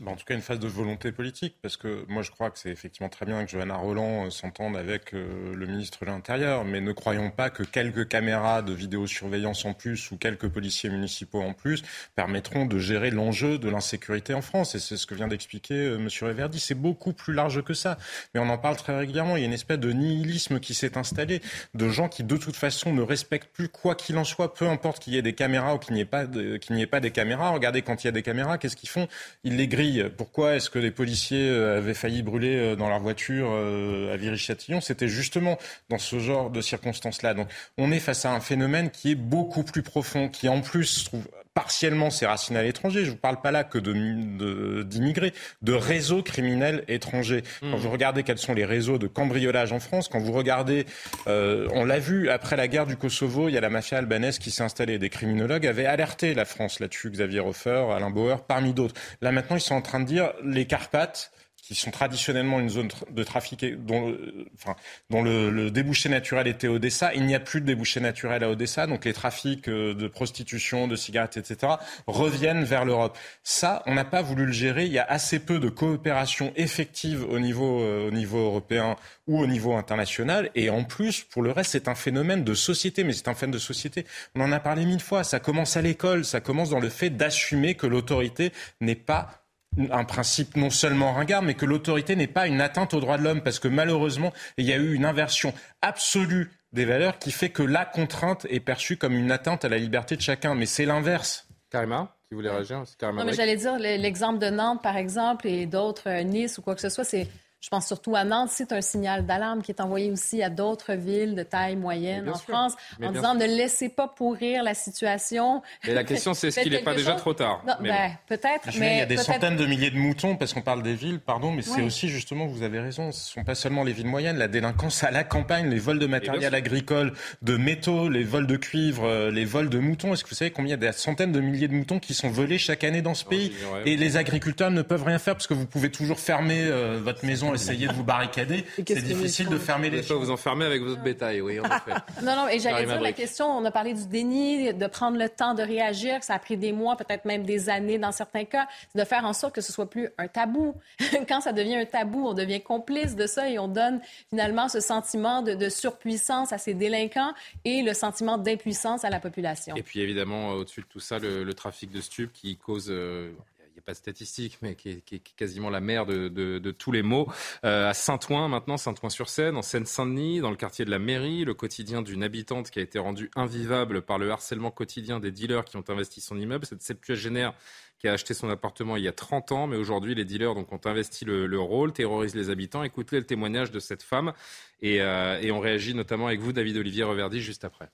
Bah, 0.00 0.10
en 0.12 0.16
tout 0.16 0.26
cas, 0.26 0.34
une 0.34 0.42
phase 0.42 0.60
de 0.60 0.68
volonté 0.68 1.10
politique, 1.10 1.56
parce 1.62 1.78
que 1.78 2.04
moi, 2.08 2.20
je 2.20 2.30
crois 2.30 2.50
que 2.50 2.58
c'est 2.58 2.68
effectivement 2.68 3.08
très 3.08 3.24
bien 3.24 3.42
que 3.46 3.50
Johanna 3.50 3.76
Roland 3.76 4.26
euh, 4.26 4.30
s'entende 4.30 4.76
avec 4.76 5.14
euh, 5.14 5.54
le 5.54 5.66
ministre 5.66 6.04
de 6.04 6.10
l'Intérieur, 6.10 6.66
mais 6.66 6.82
ne 6.82 6.92
croyons 6.92 7.30
pas 7.30 7.48
que 7.48 7.62
quelques 7.62 8.06
caméras 8.06 8.60
de 8.60 8.74
vidéosurveillance 8.74 9.64
en 9.64 9.72
plus 9.72 10.10
ou 10.10 10.18
quelques 10.18 10.48
policiers 10.50 10.90
municipaux 10.90 11.40
en 11.40 11.54
plus 11.54 11.82
permettront 12.14 12.66
de 12.66 12.78
gérer 12.78 13.10
l'enjeu 13.10 13.56
de 13.56 13.70
l'insécurité 13.70 14.34
en 14.34 14.42
France. 14.42 14.74
Et 14.74 14.80
c'est 14.80 14.98
ce 14.98 15.06
que 15.06 15.14
vient 15.14 15.28
d'expliquer 15.28 15.74
euh, 15.74 15.96
M. 15.96 16.10
Reverdy. 16.20 16.60
C'est 16.60 16.74
beaucoup 16.74 17.14
plus 17.14 17.32
large 17.32 17.62
que 17.62 17.72
ça. 17.72 17.96
Mais 18.34 18.40
on 18.40 18.50
en 18.50 18.58
parle 18.58 18.76
très 18.76 18.98
régulièrement. 18.98 19.36
Il 19.36 19.40
y 19.40 19.44
a 19.44 19.46
une 19.46 19.54
espèce 19.54 19.78
de 19.78 19.92
nihilisme 19.92 20.60
qui 20.60 20.74
s'est 20.74 20.98
installé, 20.98 21.40
de 21.72 21.88
gens 21.88 22.10
qui, 22.10 22.22
de 22.22 22.36
toute 22.36 22.56
façon, 22.56 22.92
ne 22.92 23.00
respectent 23.00 23.50
plus 23.50 23.70
quoi 23.70 23.94
qu'il 23.94 24.18
en 24.18 24.24
soit, 24.24 24.52
peu 24.52 24.68
importe 24.68 25.02
qu'il 25.02 25.14
y 25.14 25.16
ait 25.16 25.22
des 25.22 25.32
caméras 25.32 25.74
ou 25.74 25.78
qu'il 25.78 25.94
n'y 25.94 26.02
ait 26.02 26.04
pas, 26.04 26.24
ait 26.24 26.86
pas 26.86 27.00
des 27.00 27.12
caméras. 27.12 27.48
Regardez, 27.48 27.80
quand 27.80 28.04
il 28.04 28.08
y 28.08 28.10
a 28.10 28.12
des 28.12 28.22
caméras, 28.22 28.58
qu'est-ce 28.58 28.76
qu'ils 28.76 28.90
font? 28.90 29.08
Ils 29.42 29.56
les 29.56 29.66
grillent. 29.66 29.85
Pourquoi 30.16 30.56
est-ce 30.56 30.70
que 30.70 30.78
les 30.78 30.90
policiers 30.90 31.48
euh, 31.48 31.78
avaient 31.78 31.94
failli 31.94 32.22
brûler 32.22 32.56
euh, 32.56 32.76
dans 32.76 32.88
leur 32.88 33.00
voiture 33.00 33.48
euh, 33.50 34.12
à 34.12 34.16
Viry-Châtillon? 34.16 34.80
C'était 34.80 35.08
justement 35.08 35.58
dans 35.88 35.98
ce 35.98 36.18
genre 36.18 36.50
de 36.50 36.60
circonstances-là. 36.60 37.34
Donc, 37.34 37.48
on 37.78 37.92
est 37.92 38.00
face 38.00 38.24
à 38.24 38.32
un 38.32 38.40
phénomène 38.40 38.90
qui 38.90 39.12
est 39.12 39.16
beaucoup 39.16 39.62
plus 39.62 39.82
profond, 39.82 40.28
qui 40.28 40.48
en 40.48 40.60
plus 40.60 40.84
se 40.84 41.04
trouve 41.04 41.26
partiellement 41.56 42.10
ses 42.10 42.26
racines 42.26 42.54
à 42.58 42.62
l'étranger. 42.62 43.00
Je 43.00 43.06
ne 43.06 43.10
vous 43.12 43.16
parle 43.16 43.40
pas 43.40 43.50
là 43.50 43.64
que 43.64 43.78
de- 43.78 43.94
de- 43.94 44.82
d'immigrés, 44.82 45.32
de, 45.62 45.72
réseaux 45.72 46.22
criminels 46.22 46.84
étrangers. 46.86 47.42
Quand 47.62 47.76
vous 47.78 47.88
regardez 47.90 48.24
quels 48.24 48.36
sont 48.36 48.52
les 48.52 48.66
réseaux 48.66 48.98
de 48.98 49.06
cambriolage 49.06 49.72
en 49.72 49.80
France, 49.80 50.08
quand 50.08 50.18
vous 50.18 50.32
regardez, 50.32 50.84
euh, 51.28 51.66
on 51.72 51.86
l'a 51.86 51.98
vu 51.98 52.28
après 52.28 52.56
la 52.56 52.68
guerre 52.68 52.84
du 52.86 52.96
Kosovo, 52.98 53.48
il 53.48 53.52
y 53.54 53.56
a 53.58 53.62
la 53.62 53.70
mafia 53.70 53.96
albanaise 53.96 54.38
qui 54.38 54.50
s'est 54.50 54.62
installée. 54.62 54.98
Des 54.98 55.08
criminologues 55.08 55.66
avaient 55.66 55.86
alerté 55.86 56.34
la 56.34 56.44
France 56.44 56.78
là-dessus, 56.78 57.08
Xavier 57.10 57.40
Hofer, 57.40 57.86
Alain 57.96 58.10
Bauer, 58.10 58.44
parmi 58.44 58.74
d'autres. 58.74 58.94
Là 59.22 59.32
maintenant, 59.32 59.56
ils 59.56 59.60
sont 59.62 59.74
en 59.76 59.82
train 59.82 60.00
de 60.00 60.04
dire 60.04 60.34
les 60.44 60.66
Carpates 60.66 61.30
qui 61.66 61.74
sont 61.74 61.90
traditionnellement 61.90 62.60
une 62.60 62.68
zone 62.68 62.88
de 63.10 63.24
trafic 63.24 63.64
dont, 63.84 64.10
euh, 64.10 64.46
enfin, 64.54 64.76
dont 65.10 65.20
le, 65.20 65.50
le 65.50 65.72
débouché 65.72 66.08
naturel 66.08 66.46
était 66.46 66.68
Odessa. 66.68 67.12
Il 67.14 67.26
n'y 67.26 67.34
a 67.34 67.40
plus 67.40 67.60
de 67.60 67.66
débouché 67.66 67.98
naturel 67.98 68.44
à 68.44 68.50
Odessa, 68.50 68.86
donc 68.86 69.04
les 69.04 69.12
trafics 69.12 69.68
euh, 69.68 69.92
de 69.92 70.06
prostitution, 70.06 70.86
de 70.86 70.94
cigarettes, 70.94 71.38
etc., 71.38 71.72
reviennent 72.06 72.62
vers 72.62 72.84
l'Europe. 72.84 73.18
Ça, 73.42 73.82
on 73.86 73.94
n'a 73.94 74.04
pas 74.04 74.22
voulu 74.22 74.46
le 74.46 74.52
gérer. 74.52 74.86
Il 74.86 74.92
y 74.92 75.00
a 75.00 75.04
assez 75.04 75.40
peu 75.40 75.58
de 75.58 75.68
coopération 75.68 76.52
effective 76.54 77.24
au 77.28 77.40
niveau, 77.40 77.80
euh, 77.80 78.06
au 78.06 78.10
niveau 78.12 78.38
européen 78.38 78.94
ou 79.26 79.40
au 79.40 79.48
niveau 79.48 79.74
international. 79.74 80.50
Et 80.54 80.70
en 80.70 80.84
plus, 80.84 81.24
pour 81.24 81.42
le 81.42 81.50
reste, 81.50 81.72
c'est 81.72 81.88
un 81.88 81.96
phénomène 81.96 82.44
de 82.44 82.54
société, 82.54 83.02
mais 83.02 83.12
c'est 83.12 83.26
un 83.26 83.34
phénomène 83.34 83.54
de 83.54 83.58
société. 83.58 84.06
On 84.36 84.40
en 84.40 84.52
a 84.52 84.60
parlé 84.60 84.86
mille 84.86 85.00
fois. 85.00 85.24
Ça 85.24 85.40
commence 85.40 85.76
à 85.76 85.82
l'école, 85.82 86.24
ça 86.24 86.40
commence 86.40 86.70
dans 86.70 86.80
le 86.80 86.90
fait 86.90 87.10
d'assumer 87.10 87.74
que 87.74 87.88
l'autorité 87.88 88.52
n'est 88.80 88.94
pas 88.94 89.45
un 89.90 90.04
principe 90.04 90.56
non 90.56 90.70
seulement 90.70 91.12
ringard, 91.12 91.42
mais 91.42 91.54
que 91.54 91.66
l'autorité 91.66 92.16
n'est 92.16 92.26
pas 92.26 92.46
une 92.46 92.60
atteinte 92.60 92.94
aux 92.94 93.00
droits 93.00 93.18
de 93.18 93.22
l'homme, 93.22 93.42
parce 93.42 93.58
que 93.58 93.68
malheureusement, 93.68 94.32
il 94.56 94.64
y 94.66 94.72
a 94.72 94.76
eu 94.76 94.94
une 94.94 95.04
inversion 95.04 95.52
absolue 95.82 96.50
des 96.72 96.84
valeurs 96.84 97.18
qui 97.18 97.30
fait 97.30 97.50
que 97.50 97.62
la 97.62 97.84
contrainte 97.84 98.46
est 98.50 98.60
perçue 98.60 98.96
comme 98.96 99.14
une 99.14 99.30
atteinte 99.30 99.64
à 99.64 99.68
la 99.68 99.78
liberté 99.78 100.16
de 100.16 100.20
chacun. 100.22 100.54
Mais 100.54 100.66
c'est 100.66 100.84
l'inverse. 100.86 101.46
Karima, 101.70 102.14
qui 102.28 102.34
voulait 102.34 102.50
réagir? 102.50 102.82
C'est 102.86 102.96
Karima 102.96 103.20
Non, 103.20 103.26
mais 103.26 103.34
j'allais 103.34 103.56
dire 103.56 103.74
le- 103.78 104.00
l'exemple 104.00 104.38
de 104.38 104.48
Nantes, 104.50 104.82
par 104.82 104.96
exemple, 104.96 105.46
et 105.46 105.66
d'autres, 105.66 106.08
euh, 106.08 106.22
Nice 106.22 106.58
ou 106.58 106.62
quoi 106.62 106.74
que 106.74 106.80
ce 106.80 106.88
soit, 106.88 107.04
c'est. 107.04 107.28
Je 107.66 107.70
pense 107.70 107.88
surtout 107.88 108.14
à 108.14 108.22
Nantes, 108.22 108.50
c'est 108.52 108.70
un 108.70 108.80
signal 108.80 109.26
d'alarme 109.26 109.60
qui 109.60 109.72
est 109.72 109.80
envoyé 109.80 110.12
aussi 110.12 110.40
à 110.40 110.50
d'autres 110.50 110.92
villes 110.92 111.34
de 111.34 111.42
taille 111.42 111.74
moyenne 111.74 112.28
en 112.28 112.36
sûr. 112.36 112.46
France 112.46 112.74
Mais 113.00 113.08
en 113.08 113.10
disant 113.10 113.32
sûr. 113.32 113.40
ne 113.40 113.46
laissez 113.56 113.88
pas 113.88 114.06
pourrir 114.06 114.62
la 114.62 114.72
situation. 114.72 115.62
Et 115.82 115.92
la 115.92 116.04
question, 116.04 116.32
c'est 116.32 116.46
est-ce 116.46 116.60
qu'il 116.60 116.70
n'est 116.70 116.84
pas 116.84 116.94
déjà 116.94 117.14
trop 117.14 117.34
tard? 117.34 117.64
Non, 117.66 117.72
Mais 117.80 117.88
ben, 117.88 118.10
peut-être, 118.28 118.68
mais 118.78 118.92
il 118.92 118.98
y 118.98 119.00
a 119.00 119.06
des 119.06 119.16
centaines 119.16 119.56
de 119.56 119.66
milliers 119.66 119.90
de 119.90 119.98
moutons, 119.98 120.36
parce 120.36 120.54
qu'on 120.54 120.62
parle 120.62 120.84
des 120.84 120.94
villes, 120.94 121.18
pardon, 121.18 121.50
mais 121.50 121.62
c'est 121.62 121.80
Oui. 121.80 121.86
aussi 121.86 122.08
justement, 122.08 122.46
vous 122.46 122.62
avez 122.62 122.78
raison, 122.78 123.10
ce 123.10 123.30
ne 123.30 123.32
sont 123.40 123.44
pas 123.44 123.56
seulement 123.56 123.82
les 123.82 123.92
villes 123.92 124.06
moyennes, 124.06 124.38
la 124.38 124.46
délinquance 124.46 125.02
à 125.02 125.10
la 125.10 125.24
campagne, 125.24 125.68
les 125.68 125.80
vols 125.80 125.98
de 125.98 126.06
matériel 126.06 126.54
agricole, 126.54 127.14
de 127.42 127.56
métaux, 127.56 128.08
les 128.08 128.22
vols 128.22 128.46
de 128.46 128.56
cuivre, 128.56 129.02
euh, 129.08 129.32
les 129.32 129.44
vols 129.44 129.70
de 129.70 129.80
moutons. 129.80 130.12
Est-ce 130.12 130.22
que 130.22 130.28
vous 130.28 130.36
savez 130.36 130.52
combien 130.52 130.68
il 130.76 130.80
y 130.80 130.86
a 130.86 130.92
des 130.92 130.96
centaines 130.96 131.32
de 131.32 131.40
milliers 131.40 131.66
de 131.66 131.74
moutons 131.74 131.98
qui 131.98 132.14
sont 132.14 132.30
volés 132.30 132.58
chaque 132.58 132.84
année 132.84 133.02
dans 133.02 133.14
ce 133.14 133.24
pays? 133.24 133.52
Et 133.86 133.96
les 133.96 134.16
agriculteurs 134.16 134.70
ne 134.70 134.82
peuvent 134.82 135.02
rien 135.02 135.18
faire 135.18 135.34
parce 135.34 135.48
que 135.48 135.54
vous 135.54 135.66
pouvez 135.66 135.90
toujours 135.90 136.20
fermer 136.20 136.60
euh, 136.62 137.00
votre 137.02 137.24
maison, 137.24 137.55
essayer 137.56 137.88
de 137.88 137.92
vous 137.92 138.04
barricader. 138.04 138.64
C'est 138.76 139.02
difficile 139.02 139.48
de 139.48 139.58
fermer 139.58 139.90
les 139.90 140.02
fois, 140.02 140.16
vous 140.16 140.30
enfermez 140.30 140.64
avec 140.64 140.82
votre 140.82 141.02
bétail, 141.02 141.40
oui, 141.40 141.60
en 141.60 141.64
effet. 141.64 141.92
Non, 142.22 142.36
non, 142.36 142.48
et 142.48 142.58
j'allais 142.60 142.86
dire 142.86 143.00
la 143.00 143.12
question, 143.12 143.46
on 143.46 143.64
a 143.64 143.70
parlé 143.70 143.92
du 143.94 144.06
déni, 144.06 144.72
de 144.72 144.86
prendre 144.86 145.18
le 145.18 145.28
temps 145.28 145.54
de 145.54 145.62
réagir, 145.62 146.22
ça 146.22 146.34
a 146.34 146.38
pris 146.38 146.56
des 146.56 146.72
mois, 146.72 146.96
peut-être 146.96 147.24
même 147.24 147.44
des 147.44 147.68
années 147.68 147.98
dans 147.98 148.12
certains 148.12 148.44
cas, 148.44 148.66
c'est 148.92 148.98
de 148.98 149.04
faire 149.04 149.24
en 149.24 149.32
sorte 149.32 149.54
que 149.54 149.60
ce 149.60 149.72
soit 149.72 149.90
plus 149.90 150.08
un 150.18 150.28
tabou. 150.28 150.74
Quand 151.28 151.40
ça 151.40 151.52
devient 151.52 151.76
un 151.76 151.84
tabou, 151.84 152.26
on 152.28 152.34
devient 152.34 152.62
complice 152.62 153.16
de 153.16 153.26
ça 153.26 153.48
et 153.50 153.58
on 153.58 153.68
donne 153.68 154.00
finalement 154.30 154.68
ce 154.68 154.80
sentiment 154.80 155.42
de, 155.42 155.54
de 155.54 155.68
surpuissance 155.68 156.52
à 156.52 156.58
ces 156.58 156.74
délinquants 156.74 157.32
et 157.64 157.82
le 157.82 157.92
sentiment 157.94 158.38
d'impuissance 158.38 159.04
à 159.04 159.10
la 159.10 159.20
population. 159.20 159.74
Et 159.76 159.82
puis 159.82 160.00
évidemment, 160.00 160.50
euh, 160.52 160.54
au-dessus 160.60 160.80
de 160.82 160.86
tout 160.86 161.00
ça, 161.00 161.18
le, 161.18 161.42
le 161.44 161.54
trafic 161.54 161.90
de 161.90 162.00
stupes 162.00 162.32
qui 162.32 162.56
cause. 162.56 162.86
euh, 162.90 163.32
n'y 163.76 163.80
a 163.80 163.84
pas 163.84 163.92
de 163.92 163.98
statistiques, 163.98 164.58
mais 164.62 164.74
qui 164.74 164.90
est, 164.90 165.36
quasiment 165.36 165.70
la 165.70 165.80
mère 165.80 166.06
de, 166.06 166.70
tous 166.72 166.92
les 166.92 167.02
mots. 167.02 167.28
à 167.62 167.94
Saint-Ouen, 167.94 168.48
maintenant, 168.48 168.76
Saint-Ouen-sur-Seine, 168.76 169.56
en 169.56 169.62
Seine-Saint-Denis, 169.62 170.40
dans 170.40 170.50
le 170.50 170.56
quartier 170.56 170.84
de 170.84 170.90
la 170.90 170.98
mairie, 170.98 171.44
le 171.44 171.54
quotidien 171.54 172.02
d'une 172.02 172.22
habitante 172.22 172.70
qui 172.70 172.78
a 172.78 172.82
été 172.82 172.98
rendu 172.98 173.30
invivable 173.36 174.02
par 174.02 174.18
le 174.18 174.30
harcèlement 174.30 174.70
quotidien 174.70 175.20
des 175.20 175.30
dealers 175.30 175.64
qui 175.64 175.76
ont 175.76 175.84
investi 175.88 176.20
son 176.20 176.38
immeuble. 176.38 176.66
Cette 176.66 176.82
septuagénaire 176.82 177.54
qui 177.98 178.08
a 178.08 178.12
acheté 178.12 178.34
son 178.34 178.48
appartement 178.50 178.96
il 178.96 179.04
y 179.04 179.08
a 179.08 179.12
30 179.12 179.52
ans, 179.52 179.66
mais 179.66 179.76
aujourd'hui, 179.76 180.14
les 180.14 180.24
dealers 180.24 180.54
donc, 180.54 180.72
ont 180.72 180.80
investi 180.84 181.24
le, 181.24 181.60
rôle, 181.60 181.92
terrorisent 181.92 182.34
les 182.34 182.50
habitants. 182.50 182.82
Écoutez 182.82 183.16
le 183.16 183.26
témoignage 183.26 183.70
de 183.70 183.80
cette 183.80 184.02
femme 184.02 184.32
et, 184.80 184.96
et 184.96 185.50
on 185.50 185.60
réagit 185.60 185.94
notamment 185.94 186.26
avec 186.26 186.40
vous, 186.40 186.52
David 186.52 186.76
Olivier 186.76 187.04
Reverdy, 187.04 187.40
juste 187.40 187.64
après. 187.64 187.90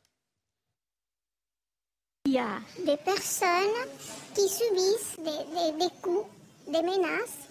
Des 2.33 2.97
personnes 2.97 3.91
qui 4.35 4.49
subissent 4.49 5.17
des, 5.19 5.89
coups, 6.01 6.25
des 6.67 6.81
menaces 6.81 7.45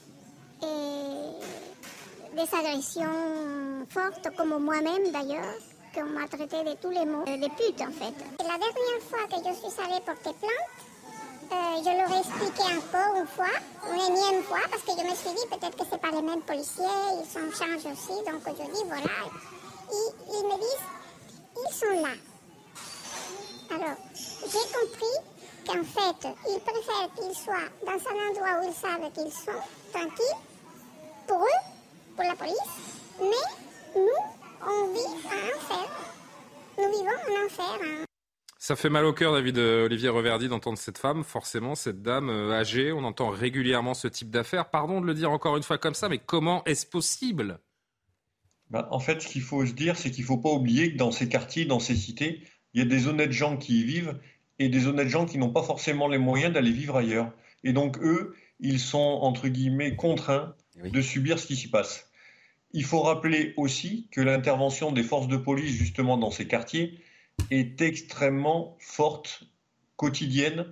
et 0.64 2.36
des 2.36 2.56
agressions 2.58 3.86
fortes, 3.90 4.36
comme 4.36 4.58
moi-même 4.58 5.12
d'ailleurs, 5.12 5.54
qu'on 5.94 6.06
m'a 6.06 6.28
traité 6.28 6.64
de 6.64 6.74
tous 6.82 6.90
les 6.90 7.06
mots, 7.06 7.24
des 7.26 7.50
putes 7.50 7.80
en 7.80 7.92
fait. 7.92 8.16
la 8.40 8.58
dernière 8.58 9.02
fois 9.08 9.28
que 9.30 9.36
je 9.36 9.54
suis 9.54 9.82
allée 9.84 10.02
porter 10.04 10.34
plainte, 10.40 10.72
euh, 11.52 11.84
je 11.84 11.90
leur 11.92 12.12
ai 12.12 12.20
expliqué 12.20 12.64
encore 12.64 13.22
une 13.22 13.28
fois, 13.28 13.54
une 13.94 14.18
énième 14.18 14.42
fois, 14.46 14.62
parce 14.72 14.82
que 14.82 14.94
je 14.94 15.08
me 15.08 15.14
suis 15.14 15.30
dit 15.30 15.48
peut-être 15.52 15.78
que 15.78 15.86
ce 15.86 15.96
pas 15.96 16.10
les 16.10 16.24
mêmes 16.24 16.42
policiers, 16.42 16.86
ils 17.22 17.30
s'en 17.30 17.52
changent 17.52 17.86
aussi, 17.86 18.18
donc 18.26 18.42
je 18.48 18.64
dis 18.64 18.84
voilà. 18.88 19.30
ils 19.92 20.48
me 20.48 20.58
disent, 20.58 21.68
ils 21.70 21.76
sont 21.76 22.02
là. 22.02 22.31
Alors, 23.74 23.96
j'ai 24.44 24.68
compris 24.74 25.16
qu'en 25.66 25.84
fait, 25.84 26.28
ils 26.50 26.60
préfèrent 26.60 27.10
qu'ils 27.16 27.36
soient 27.36 27.70
dans 27.86 27.94
un 27.94 28.30
endroit 28.30 28.60
où 28.60 28.68
ils 28.68 28.74
savent 28.74 29.12
qu'ils 29.14 29.32
sont 29.32 29.52
tranquilles, 29.94 30.42
pour 31.26 31.38
eux, 31.38 32.16
pour 32.16 32.26
la 32.26 32.36
police, 32.36 32.56
mais 33.20 33.96
nous, 33.96 34.08
on 34.62 34.94
vit 34.94 35.26
en 35.26 35.56
enfer. 35.56 35.90
Nous 36.78 36.92
vivons 36.92 37.06
en 37.06 37.46
enfer. 37.46 37.80
Hein. 37.82 38.06
Ça 38.58 38.76
fait 38.76 38.90
mal 38.90 39.06
au 39.06 39.14
cœur, 39.14 39.34
David 39.34 39.58
euh, 39.58 39.86
Olivier 39.86 40.10
Reverdy, 40.10 40.50
d'entendre 40.50 40.78
cette 40.78 40.98
femme, 40.98 41.24
forcément, 41.24 41.76
cette 41.76 42.02
dame 42.02 42.30
euh, 42.30 42.52
âgée. 42.52 42.92
On 42.92 43.06
entend 43.06 43.30
régulièrement 43.30 43.94
ce 43.94 44.10
type 44.10 44.32
d'affaires. 44.32 44.70
Pardon 44.70 45.00
de 45.00 45.06
le 45.06 45.14
dire 45.14 45.32
encore 45.32 45.56
une 45.56 45.64
fois 45.64 45.78
comme 45.78 45.94
ça, 45.94 46.10
mais 46.10 46.20
comment 46.20 46.64
est-ce 46.66 46.86
possible? 46.86 47.60
Bah, 48.70 48.88
En 48.92 49.00
fait, 49.00 49.22
ce 49.22 49.28
qu'il 49.28 49.42
faut 49.42 49.66
se 49.66 49.72
dire, 49.72 49.96
c'est 49.96 50.12
qu'il 50.12 50.24
ne 50.24 50.28
faut 50.28 50.38
pas 50.38 50.52
oublier 50.52 50.92
que 50.92 50.98
dans 50.98 51.12
ces 51.12 51.30
quartiers, 51.30 51.66
dans 51.66 51.80
ces 51.80 51.96
cités, 51.96 52.44
il 52.74 52.80
y 52.80 52.82
a 52.82 52.86
des 52.86 53.08
honnêtes 53.08 53.32
gens 53.32 53.58
qui 53.58 53.82
y 53.82 53.84
vivent 53.84 54.18
et 54.60 54.70
des 54.70 54.88
honnêtes 54.88 55.10
gens 55.10 55.26
qui 55.26 55.38
n'ont 55.38 55.52
pas 55.52 55.64
forcément 55.64 56.08
les 56.08 56.18
moyens 56.18 56.54
d'aller 56.54 56.72
vivre 56.72 56.96
ailleurs. 56.98 57.32
Et 57.64 57.74
donc, 57.74 57.98
eux, 58.00 58.36
ils 58.60 58.80
sont, 58.80 59.00
entre 59.00 59.48
guillemets, 59.48 59.96
contraints 59.96 60.56
de 60.84 61.02
subir 61.02 61.40
ce 61.40 61.48
qui 61.48 61.56
s'y 61.56 61.70
passe. 61.70 62.10
Il 62.74 62.86
faut 62.86 63.02
rappeler 63.02 63.54
aussi 63.58 64.08
que 64.12 64.22
l'intervention 64.22 64.92
des 64.92 65.04
forces 65.04 65.28
de 65.28 65.38
police, 65.38 65.72
justement, 65.72 66.18
dans 66.18 66.32
ces 66.32 66.48
quartiers, 66.48 67.00
est 67.50 67.82
extrêmement 67.82 68.78
forte, 68.80 69.44
quotidienne, 69.98 70.66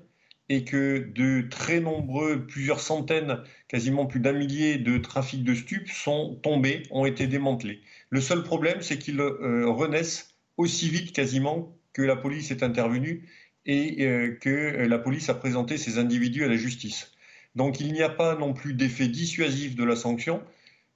et 0.49 0.63
que 0.63 1.11
de 1.13 1.47
très 1.47 1.79
nombreux, 1.79 2.45
plusieurs 2.47 2.79
centaines, 2.79 3.43
quasiment 3.67 4.07
plus 4.07 4.19
d'un 4.19 4.33
millier 4.33 4.77
de 4.77 4.97
trafics 4.97 5.43
de 5.43 5.53
stupes 5.53 5.89
sont 5.89 6.39
tombés, 6.41 6.83
ont 6.89 7.05
été 7.05 7.27
démantelés. 7.27 7.81
Le 8.09 8.19
seul 8.19 8.43
problème, 8.43 8.81
c'est 8.81 8.97
qu'ils 8.97 9.19
euh, 9.19 9.69
renaissent 9.69 10.35
aussi 10.57 10.89
vite 10.89 11.13
quasiment 11.13 11.75
que 11.99 12.03
la 12.05 12.15
police 12.15 12.49
est 12.49 12.63
intervenue 12.63 13.27
et 13.65 14.07
euh, 14.07 14.37
que 14.39 14.85
la 14.87 14.99
police 14.99 15.27
a 15.27 15.33
présenté 15.33 15.77
ces 15.77 15.97
individus 15.97 16.45
à 16.45 16.47
la 16.47 16.55
justice. 16.55 17.11
Donc 17.55 17.81
il 17.81 17.91
n'y 17.91 18.01
a 18.01 18.07
pas 18.07 18.35
non 18.35 18.53
plus 18.53 18.73
d'effet 18.73 19.09
dissuasif 19.09 19.75
de 19.75 19.83
la 19.83 19.97
sanction, 19.97 20.41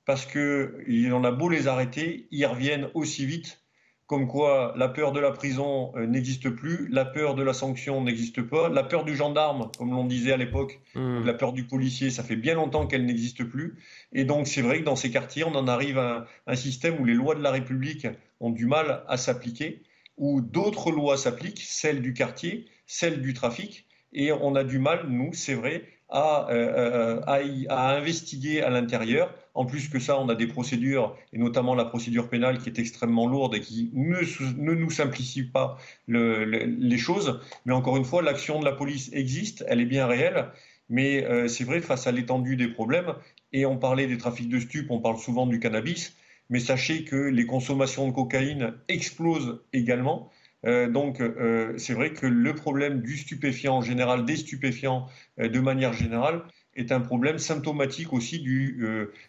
parce 0.06 0.26
qu'il 0.26 1.14
en 1.14 1.26
a 1.26 1.32
beau 1.32 1.50
les 1.50 1.68
arrêter, 1.68 2.28
ils 2.32 2.46
reviennent 2.46 2.88
aussi 2.94 3.26
vite, 3.26 3.60
comme 4.08 4.30
quoi 4.30 4.74
la 4.78 4.88
peur 4.88 5.12
de 5.12 5.20
la 5.20 5.32
prison 5.32 5.92
euh, 5.98 6.08
n'existe 6.08 6.50
plus, 6.50 6.88
la 6.90 7.04
peur 7.04 7.36
de 7.36 7.44
la 7.44 7.54
sanction 7.54 8.02
n'existe 8.02 8.42
pas, 8.42 8.70
la 8.70 8.84
peur 8.84 9.04
du 9.04 9.14
gendarme, 9.14 9.72
comme 9.78 9.92
l'on 9.92 10.06
disait 10.06 10.32
à 10.32 10.38
l'époque, 10.38 10.80
mmh. 10.96 11.26
la 11.26 11.34
peur 11.34 11.52
du 11.52 11.66
policier, 11.66 12.12
ça 12.12 12.24
fait 12.24 12.38
bien 12.38 12.56
longtemps 12.56 12.88
qu'elle 12.88 13.06
n'existe 13.06 13.44
plus. 13.44 13.76
Et 14.14 14.24
donc 14.24 14.48
c'est 14.48 14.62
vrai 14.62 14.80
que 14.80 14.86
dans 14.86 14.96
ces 14.96 15.12
quartiers, 15.12 15.44
on 15.44 15.56
en 15.56 15.68
arrive 15.68 15.98
à 15.98 16.28
un 16.48 16.56
système 16.56 16.98
où 17.02 17.04
les 17.04 17.14
lois 17.14 17.36
de 17.36 17.42
la 17.42 17.52
République 17.52 18.08
ont 18.40 18.52
du 18.52 18.68
mal 18.68 19.04
à 19.10 19.18
s'appliquer 19.18 19.84
où 20.18 20.42
d'autres 20.42 20.92
lois 20.92 21.18
s'appliquent, 21.18 21.62
celles 21.62 22.02
du 22.02 22.14
quartier, 22.14 22.66
celles 22.86 23.22
du 23.22 23.34
trafic, 23.34 23.88
et 24.14 24.32
on 24.32 24.56
a 24.56 24.64
du 24.64 24.80
mal, 24.80 25.08
nous, 25.10 25.34
c'est 25.34 25.56
vrai, 25.56 25.84
à, 26.10 26.48
euh, 26.52 27.22
à, 27.26 27.96
investiguer 27.96 28.62
à 28.62 28.70
l'intérieur. 28.70 29.34
En 29.56 29.66
plus 29.66 29.90
que 29.90 30.00
ça, 30.00 30.20
on 30.20 30.30
a 30.30 30.36
des 30.36 30.48
procédures, 30.48 31.16
et 31.32 31.40
notamment 31.40 31.76
la 31.76 31.86
procédure 31.86 32.30
pénale 32.30 32.60
qui 32.60 32.70
est 32.70 32.80
extrêmement 32.80 33.28
lourde 33.28 33.56
et 33.56 33.62
qui 33.62 33.90
ne, 33.94 34.20
ne 34.58 34.74
nous 34.74 34.90
simplifie 34.92 35.44
pas 35.44 35.78
les 36.08 36.98
choses. 36.98 37.40
Mais 37.66 37.74
encore 37.74 37.98
une 37.98 38.06
fois, 38.06 38.22
l'action 38.22 38.60
de 38.60 38.66
la 38.66 38.74
police 38.74 39.10
existe, 39.14 39.64
elle 39.68 39.82
est 39.82 39.86
bien 39.86 40.06
réelle. 40.06 40.48
Mais 40.90 41.24
euh, 41.26 41.48
c'est 41.48 41.64
vrai, 41.64 41.82
face 41.82 42.08
à 42.08 42.12
l'étendue 42.12 42.56
des 42.56 42.68
problèmes, 42.68 43.16
et 43.52 43.66
on 43.66 43.78
parlait 43.78 44.08
des 44.08 44.18
trafics 44.18 44.50
de 44.50 44.60
stupes, 44.60 44.92
on 44.92 45.00
parle 45.00 45.18
souvent 45.18 45.48
du 45.48 45.60
cannabis, 45.60 46.16
mais 46.54 46.60
sachez 46.60 47.04
que 47.04 47.16
les 47.16 47.48
consommations 47.48 48.08
de 48.08 48.14
cocaïne 48.14 48.76
explosent 48.88 49.64
également. 49.74 50.30
Euh, 50.66 50.88
donc 50.88 51.20
euh, 51.20 51.74
c'est 51.78 51.96
vrai 51.96 52.14
que 52.14 52.28
le 52.28 52.54
problème 52.54 53.02
du 53.02 53.18
stupéfiant 53.18 53.78
en 53.78 53.82
général, 53.82 54.24
des 54.24 54.36
stupéfiants 54.36 55.08
euh, 55.40 55.50
de 55.50 55.60
manière 55.60 55.94
générale, 55.94 56.44
est 56.76 56.92
un 56.92 57.00
problème 57.00 57.40
symptomatique 57.40 58.14
aussi 58.14 58.40
du, 58.40 58.80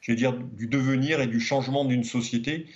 dire, 0.06 0.34
du 0.34 0.66
devenir 0.66 1.20
et 1.22 1.26
du 1.26 1.40
changement 1.40 1.84
d'une 1.84 2.04
société 2.04 2.66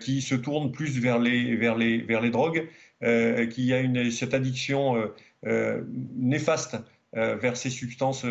qui 0.00 0.22
se 0.22 0.34
tourne 0.34 0.72
plus 0.72 0.98
vers 0.98 1.20
les, 1.20 1.54
vers 1.54 1.76
les, 1.76 1.98
vers 1.98 2.20
les 2.20 2.30
drogues, 2.30 2.66
qui 3.00 3.72
a 3.72 3.78
une, 3.78 4.10
cette 4.10 4.34
addiction 4.34 5.08
néfaste 6.16 6.78
vers 7.12 7.56
ces 7.56 7.70
substances 7.70 8.26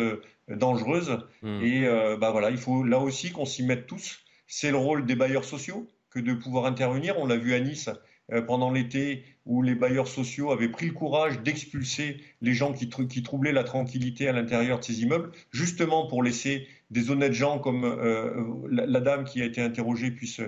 dangereuses. 0.46 1.20
Mmh. 1.40 1.62
Et 1.62 1.88
bah 2.20 2.32
voilà, 2.32 2.50
il 2.50 2.58
faut 2.58 2.84
là 2.84 2.98
aussi 2.98 3.30
qu'on 3.30 3.46
s'y 3.46 3.62
mette 3.62 3.86
tous 3.86 4.18
c'est 4.48 4.72
le 4.72 4.78
rôle 4.78 5.06
des 5.06 5.14
bailleurs 5.14 5.44
sociaux 5.44 5.86
que 6.10 6.18
de 6.18 6.34
pouvoir 6.34 6.64
intervenir. 6.64 7.16
On 7.18 7.26
l'a 7.26 7.36
vu 7.36 7.54
à 7.54 7.60
Nice 7.60 7.90
euh, 8.32 8.42
pendant 8.42 8.70
l'été 8.70 9.24
où 9.46 9.62
les 9.62 9.74
bailleurs 9.74 10.08
sociaux 10.08 10.50
avaient 10.50 10.68
pris 10.68 10.86
le 10.86 10.92
courage 10.92 11.40
d'expulser 11.40 12.20
les 12.42 12.52
gens 12.52 12.72
qui, 12.72 12.88
troublaient 13.22 13.52
la 13.52 13.64
tranquillité 13.64 14.28
à 14.28 14.32
l'intérieur 14.32 14.80
de 14.80 14.84
ces 14.84 15.02
immeubles, 15.02 15.30
justement 15.50 16.06
pour 16.06 16.22
laisser 16.22 16.66
des 16.90 17.10
honnêtes 17.10 17.32
gens 17.32 17.58
comme 17.58 17.84
euh, 17.84 18.44
la, 18.70 19.00
dame 19.00 19.24
qui 19.24 19.40
a 19.40 19.44
été 19.44 19.62
interrogée 19.62 20.10
puisse, 20.10 20.42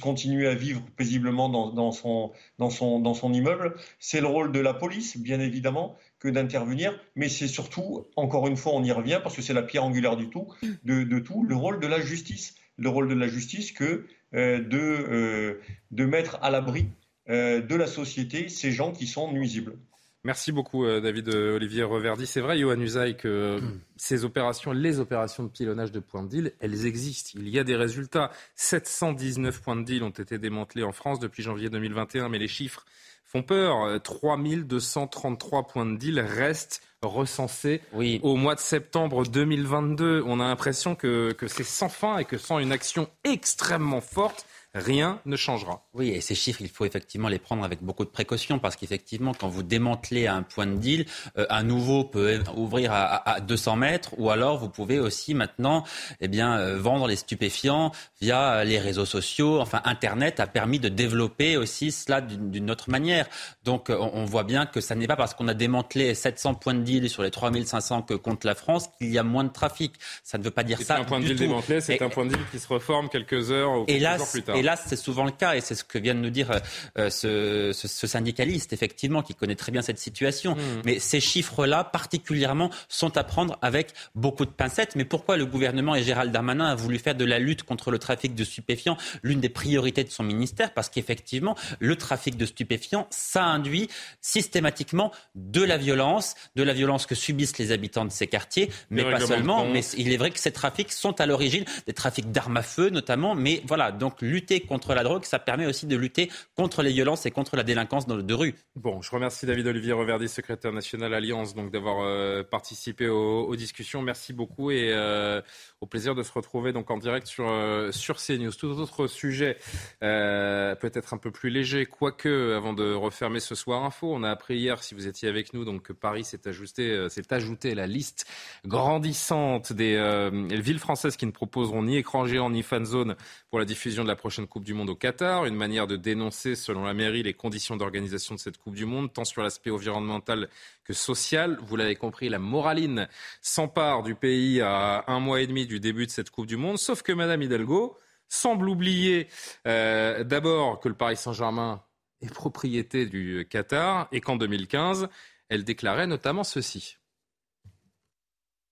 continuer 0.00 0.46
à 0.46 0.54
vivre 0.54 0.82
paisiblement 0.96 1.48
dans, 1.48 1.92
son, 1.92 2.32
dans 2.58 2.70
son 2.70 3.32
immeuble. 3.32 3.74
C'est 3.98 4.20
le 4.20 4.26
rôle 4.26 4.52
de 4.52 4.60
la 4.60 4.74
police, 4.74 5.16
bien 5.16 5.40
évidemment, 5.40 5.96
que 6.18 6.28
d'intervenir, 6.28 6.96
mais 7.14 7.28
c'est 7.28 7.48
surtout, 7.48 8.06
encore 8.16 8.46
une 8.48 8.56
fois, 8.56 8.72
on 8.74 8.84
y 8.84 8.92
revient 8.92 9.20
parce 9.22 9.34
que 9.34 9.42
c'est 9.42 9.54
la 9.54 9.62
pierre 9.62 9.84
angulaire 9.84 10.16
du 10.16 10.30
tout, 10.30 10.48
de 10.84 11.18
tout, 11.18 11.44
le 11.44 11.56
rôle 11.56 11.80
de 11.80 11.86
la 11.88 12.00
justice 12.00 12.54
le 12.78 12.88
rôle 12.88 13.08
de 13.08 13.14
la 13.14 13.28
justice 13.28 13.72
que 13.72 14.06
euh, 14.34 14.60
de, 14.60 14.78
euh, 14.78 15.60
de 15.92 16.04
mettre 16.04 16.38
à 16.42 16.50
l'abri 16.50 16.88
euh, 17.28 17.62
de 17.62 17.74
la 17.74 17.86
société 17.86 18.48
ces 18.48 18.72
gens 18.72 18.92
qui 18.92 19.06
sont 19.06 19.32
nuisibles. 19.32 19.76
Merci 20.24 20.50
beaucoup, 20.50 20.84
David 20.84 21.28
Olivier 21.28 21.84
Reverdy. 21.84 22.26
C'est 22.26 22.40
vrai, 22.40 22.58
Johan 22.58 22.80
Usaï, 22.80 23.16
que 23.16 23.60
ces 23.96 24.24
opérations, 24.24 24.72
les 24.72 24.98
opérations 24.98 25.44
de 25.44 25.48
pilonnage 25.48 25.92
de 25.92 26.00
points 26.00 26.24
de 26.24 26.28
deal, 26.28 26.52
elles 26.58 26.84
existent. 26.84 27.38
Il 27.40 27.48
y 27.48 27.60
a 27.60 27.64
des 27.64 27.76
résultats. 27.76 28.32
719 28.56 29.62
points 29.62 29.76
de 29.76 29.84
deal 29.84 30.02
ont 30.02 30.10
été 30.10 30.38
démantelés 30.38 30.82
en 30.82 30.90
France 30.90 31.20
depuis 31.20 31.44
janvier 31.44 31.70
2021, 31.70 32.28
mais 32.28 32.40
les 32.40 32.48
chiffres 32.48 32.84
font 33.24 33.44
peur. 33.44 34.02
3233 34.02 35.68
points 35.68 35.86
de 35.86 35.96
deal 35.96 36.18
restent 36.18 36.82
recensés 37.02 37.80
au 38.22 38.36
mois 38.36 38.54
de 38.54 38.60
septembre 38.60 39.24
2022. 39.24 40.22
On 40.26 40.40
a 40.40 40.44
l'impression 40.44 40.94
que, 40.94 41.32
que 41.32 41.46
c'est 41.46 41.64
sans 41.64 41.88
fin 41.88 42.18
et 42.18 42.24
que 42.24 42.38
sans 42.38 42.58
une 42.58 42.72
action 42.72 43.08
extrêmement 43.24 44.00
forte, 44.00 44.46
rien 44.76 45.20
ne 45.24 45.36
changera. 45.36 45.82
Oui, 45.94 46.10
et 46.10 46.20
ces 46.20 46.34
chiffres, 46.34 46.60
il 46.60 46.68
faut 46.68 46.84
effectivement 46.84 47.28
les 47.28 47.38
prendre 47.38 47.64
avec 47.64 47.82
beaucoup 47.82 48.04
de 48.04 48.10
précaution 48.10 48.58
parce 48.58 48.76
qu'effectivement, 48.76 49.32
quand 49.32 49.48
vous 49.48 49.62
démantelez 49.62 50.26
un 50.26 50.42
point 50.42 50.66
de 50.66 50.76
deal, 50.76 51.06
euh, 51.38 51.46
un 51.50 51.62
nouveau 51.62 52.04
peut 52.04 52.42
ouvrir 52.54 52.92
à, 52.92 53.40
200 53.40 53.76
mètres 53.76 54.10
ou 54.18 54.30
alors 54.30 54.58
vous 54.58 54.68
pouvez 54.68 54.98
aussi 54.98 55.34
maintenant 55.34 55.84
eh 56.20 56.28
bien, 56.28 56.58
euh, 56.58 56.78
vendre 56.78 57.06
les 57.06 57.16
stupéfiants 57.16 57.92
via 58.20 58.64
les 58.64 58.78
réseaux 58.78 59.04
sociaux. 59.04 59.60
Enfin, 59.60 59.80
Internet 59.84 60.40
a 60.40 60.46
permis 60.46 60.78
de 60.78 60.88
développer 60.88 61.56
aussi 61.56 61.92
cela 61.92 62.20
d'une 62.20 62.70
autre 62.70 62.90
manière. 62.90 63.26
Donc 63.64 63.90
on, 63.90 64.24
voit 64.24 64.44
bien 64.44 64.66
que 64.66 64.80
ça 64.80 64.94
n'est 64.94 65.06
pas 65.06 65.16
parce 65.16 65.34
qu'on 65.34 65.48
a 65.48 65.54
démantelé 65.54 66.14
700 66.14 66.54
points 66.54 66.74
de 66.74 66.82
deal 66.82 67.08
sur 67.08 67.22
les 67.22 67.30
3500 67.30 68.02
que 68.02 68.14
compte 68.14 68.44
la 68.44 68.54
France 68.54 68.88
qu'il 68.98 69.10
y 69.10 69.18
a 69.18 69.22
moins 69.22 69.44
de 69.44 69.52
trafic. 69.52 69.94
Ça 70.24 70.38
ne 70.38 70.42
veut 70.42 70.50
pas 70.50 70.64
dire 70.64 70.80
ça. 70.80 70.98
Un 70.98 71.04
point 71.04 71.20
de 71.20 71.26
deal 71.26 71.36
démantelé, 71.36 71.80
c'est 71.80 72.02
un 72.02 72.08
point 72.08 72.24
de 72.24 72.30
deal 72.30 72.44
qui 72.50 72.58
se 72.58 72.68
reforme 72.68 73.08
quelques 73.08 73.50
heures 73.50 73.80
ou 73.80 73.84
quelques 73.84 74.18
jours 74.18 74.30
plus 74.30 74.42
tard. 74.42 74.56
Là, 74.66 74.74
c'est 74.74 74.96
souvent 74.96 75.24
le 75.24 75.30
cas, 75.30 75.54
et 75.54 75.60
c'est 75.60 75.76
ce 75.76 75.84
que 75.84 75.96
vient 75.96 76.16
de 76.16 76.18
nous 76.18 76.30
dire 76.30 76.50
euh, 76.98 77.08
ce, 77.08 77.70
ce, 77.72 77.86
ce, 77.86 78.06
syndicaliste, 78.08 78.72
effectivement, 78.72 79.22
qui 79.22 79.32
connaît 79.32 79.54
très 79.54 79.70
bien 79.70 79.80
cette 79.80 80.00
situation. 80.00 80.56
Hmm. 80.56 80.82
Mais 80.84 80.98
ces 80.98 81.20
chiffres-là, 81.20 81.84
particulièrement, 81.84 82.70
sont 82.88 83.16
à 83.16 83.22
prendre 83.22 83.60
avec 83.62 83.92
beaucoup 84.16 84.44
de 84.44 84.50
pincettes. 84.50 84.96
Mais 84.96 85.04
pourquoi 85.04 85.36
le 85.36 85.46
gouvernement 85.46 85.94
et 85.94 86.02
Gérald 86.02 86.32
Darmanin 86.32 86.66
a 86.66 86.74
voulu 86.74 86.98
faire 86.98 87.14
de 87.14 87.24
la 87.24 87.38
lutte 87.38 87.62
contre 87.62 87.92
le 87.92 88.00
trafic 88.00 88.34
de 88.34 88.42
stupéfiants 88.42 88.96
l'une 89.22 89.38
des 89.38 89.48
priorités 89.48 90.02
de 90.02 90.10
son 90.10 90.24
ministère? 90.24 90.74
Parce 90.74 90.88
qu'effectivement, 90.88 91.54
le 91.78 91.94
trafic 91.94 92.36
de 92.36 92.44
stupéfiants, 92.44 93.06
ça 93.10 93.44
induit 93.44 93.88
systématiquement 94.20 95.12
de 95.36 95.62
la 95.62 95.76
violence, 95.76 96.34
de 96.56 96.64
la 96.64 96.72
violence 96.72 97.06
que 97.06 97.14
subissent 97.14 97.58
les 97.58 97.70
habitants 97.70 98.04
de 98.04 98.10
ces 98.10 98.26
quartiers, 98.26 98.68
mais 98.90 99.04
pas 99.04 99.20
seulement. 99.20 99.64
Mais 99.64 99.82
il 99.96 100.12
est 100.12 100.16
vrai 100.16 100.32
que 100.32 100.40
ces 100.40 100.50
trafics 100.50 100.90
sont 100.90 101.20
à 101.20 101.26
l'origine 101.26 101.64
des 101.86 101.92
trafics 101.92 102.32
d'armes 102.32 102.56
à 102.56 102.62
feu, 102.62 102.90
notamment. 102.90 103.36
Mais 103.36 103.62
voilà, 103.64 103.92
donc 103.92 104.20
lutter 104.22 104.55
contre 104.60 104.94
la 104.94 105.02
drogue, 105.02 105.24
ça 105.24 105.38
permet 105.38 105.66
aussi 105.66 105.86
de 105.86 105.96
lutter 105.96 106.30
contre 106.56 106.82
les 106.82 106.92
violences 106.92 107.26
et 107.26 107.30
contre 107.30 107.56
la 107.56 107.62
délinquance 107.62 108.06
de 108.06 108.34
rue. 108.34 108.54
Bon, 108.76 109.00
je 109.02 109.10
remercie 109.10 109.46
David 109.46 109.66
Olivier 109.66 109.92
Reverdy, 109.92 110.28
secrétaire 110.28 110.72
national 110.72 111.14
Alliance, 111.14 111.54
donc 111.54 111.70
d'avoir 111.70 112.00
euh, 112.00 112.42
participé 112.42 113.08
aux, 113.08 113.56
discussions. 113.56 114.02
Merci 114.02 114.34
beaucoup 114.34 114.70
et 114.70 114.92
euh, 114.92 115.40
au 115.80 115.86
plaisir 115.86 116.14
de 116.14 116.22
se 116.22 116.30
retrouver 116.32 116.72
donc 116.72 116.90
en 116.90 116.98
direct 116.98 117.26
sur, 117.26 117.48
euh, 117.48 117.90
sur 117.90 118.16
CNews. 118.16 118.52
Tout 118.52 118.66
autre 118.66 119.06
sujet, 119.06 119.58
peut-être 120.00 121.14
un 121.14 121.18
peu 121.18 121.30
plus 121.30 121.50
léger, 121.50 121.86
quoique, 121.86 122.54
avant 122.54 122.74
de 122.74 122.92
refermer 122.92 123.40
ce 123.40 123.54
soir 123.54 123.84
info, 123.84 124.12
on 124.12 124.22
a 124.22 124.30
appris 124.30 124.56
hier, 124.56 124.82
si 124.82 124.94
vous 124.94 125.06
étiez 125.06 125.28
avec 125.28 125.54
nous, 125.54 125.64
donc 125.64 125.82
que 125.82 125.92
Paris 125.92 126.24
s'est 126.24 126.46
ajouté, 126.46 127.08
s'est 127.08 127.32
ajouté 127.32 127.72
à 127.72 127.74
la 127.74 127.86
liste 127.86 128.26
grandissante 128.66 129.72
des 129.72 130.30
villes 130.50 130.78
françaises 130.78 131.16
qui 131.16 131.26
ne 131.26 131.30
proposeront 131.30 131.82
ni 131.82 131.96
écran 131.96 132.26
géant 132.26 132.50
ni 132.50 132.62
fan 132.62 132.84
zone 132.84 133.16
pour 133.48 133.58
la 133.58 133.64
diffusion 133.64 134.02
de 134.02 134.08
la 134.08 134.16
prochaine 134.16 134.35
Coupe 134.44 134.64
du 134.64 134.74
Monde 134.74 134.90
au 134.90 134.94
Qatar. 134.94 135.46
Une 135.46 135.54
manière 135.54 135.86
de 135.86 135.96
dénoncer, 135.96 136.54
selon 136.54 136.84
la 136.84 136.92
mairie, 136.92 137.22
les 137.22 137.32
conditions 137.32 137.76
d'organisation 137.76 138.34
de 138.34 138.40
cette 138.40 138.58
Coupe 138.58 138.74
du 138.74 138.84
Monde, 138.84 139.10
tant 139.10 139.24
sur 139.24 139.42
l'aspect 139.42 139.70
environnemental 139.70 140.50
que 140.84 140.92
social. 140.92 141.58
Vous 141.62 141.76
l'avez 141.76 141.96
compris, 141.96 142.28
la 142.28 142.38
moraline 142.38 143.08
s'empare 143.40 144.02
du 144.02 144.14
pays 144.14 144.60
à 144.60 145.04
un 145.06 145.20
mois 145.20 145.40
et 145.40 145.46
demi 145.46 145.66
du 145.66 145.80
début 145.80 146.04
de 146.04 146.10
cette 146.10 146.28
Coupe 146.28 146.46
du 146.46 146.58
Monde, 146.58 146.76
sauf 146.76 147.00
que 147.00 147.12
Madame 147.12 147.40
Hidalgo 147.40 147.96
semble 148.28 148.68
oublier 148.68 149.28
euh, 149.66 150.22
d'abord 150.24 150.80
que 150.80 150.88
le 150.88 150.94
Paris 150.94 151.16
Saint-Germain 151.16 151.82
est 152.20 152.32
propriété 152.32 153.06
du 153.06 153.46
Qatar 153.48 154.08
et 154.12 154.20
qu'en 154.20 154.36
2015, 154.36 155.08
elle 155.48 155.64
déclarait 155.64 156.06
notamment 156.06 156.44
ceci. 156.44 156.98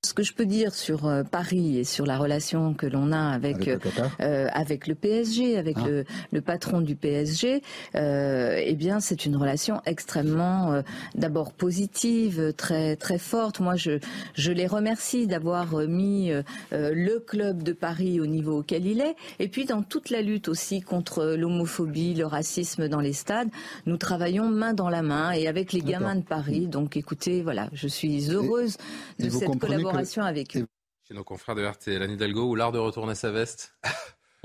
Ce 0.04 0.12
que 0.12 0.22
je 0.22 0.34
peux 0.34 0.44
dire 0.44 0.74
sur 0.74 1.06
euh, 1.06 1.22
Paris 1.22 1.78
et 1.78 1.84
sur 1.84 2.04
la 2.04 2.18
relation 2.18 2.74
que 2.74 2.86
l'on 2.86 3.10
a 3.10 3.30
avec 3.30 3.54
avec 3.54 3.66
le, 3.66 3.78
euh, 4.20 4.48
avec 4.52 4.86
le 4.86 4.94
PSG, 4.94 5.56
avec 5.56 5.76
ah. 5.80 5.86
le, 5.86 6.04
le, 6.30 6.40
patron 6.42 6.82
du 6.82 6.94
PSG, 6.94 7.62
euh, 7.94 8.60
eh 8.62 8.74
bien 8.74 9.00
c'est 9.00 9.24
une 9.24 9.36
relation 9.36 9.80
extrêmement 9.86 10.72
euh, 10.72 10.82
d'abord 11.14 11.52
positive, 11.52 12.52
très 12.54 12.96
très 12.96 13.18
forte. 13.18 13.60
Moi 13.60 13.76
je 13.76 13.98
je 14.34 14.52
les 14.52 14.66
remercie 14.66 15.26
d'avoir 15.26 15.76
mis 15.88 16.30
le 16.72 17.18
club 17.18 17.62
de 17.62 17.72
Paris 17.72 18.20
au 18.20 18.26
niveau 18.26 18.58
auquel 18.58 18.86
il 18.86 19.00
est 19.00 19.16
et 19.38 19.48
puis 19.48 19.64
dans 19.64 19.82
toute 19.82 20.10
la 20.10 20.20
lutte 20.20 20.48
aussi 20.48 20.82
contre 20.82 21.24
l'homophobie, 21.24 22.14
le 22.14 22.26
racisme 22.26 22.88
dans 22.88 23.00
les 23.00 23.14
stades, 23.14 23.48
nous 23.86 23.96
travaillons 23.96 24.48
main 24.50 24.74
dans 24.74 24.90
la 24.90 25.02
main 25.02 25.32
et 25.32 25.46
avec 25.48 25.72
les 25.72 25.80
gamins 25.80 26.16
de 26.16 26.22
Paris. 26.22 26.66
Donc 26.66 26.96
écoutez, 26.96 27.42
voilà, 27.42 27.70
je 27.72 27.88
suis 27.88 28.30
heureuse 28.30 28.76
de 29.18 29.30
cette 29.30 29.58
collaboration 29.58 29.93
avec 30.22 30.52
Chez 30.52 31.14
nos 31.14 31.24
confrères 31.24 31.54
de 31.54 31.64
RT, 31.64 31.98
Lanny 31.98 32.14
Hidalgo, 32.14 32.44
ou 32.44 32.54
l'art 32.54 32.72
de 32.72 32.78
retourner 32.78 33.14
sa 33.14 33.30
veste 33.30 33.74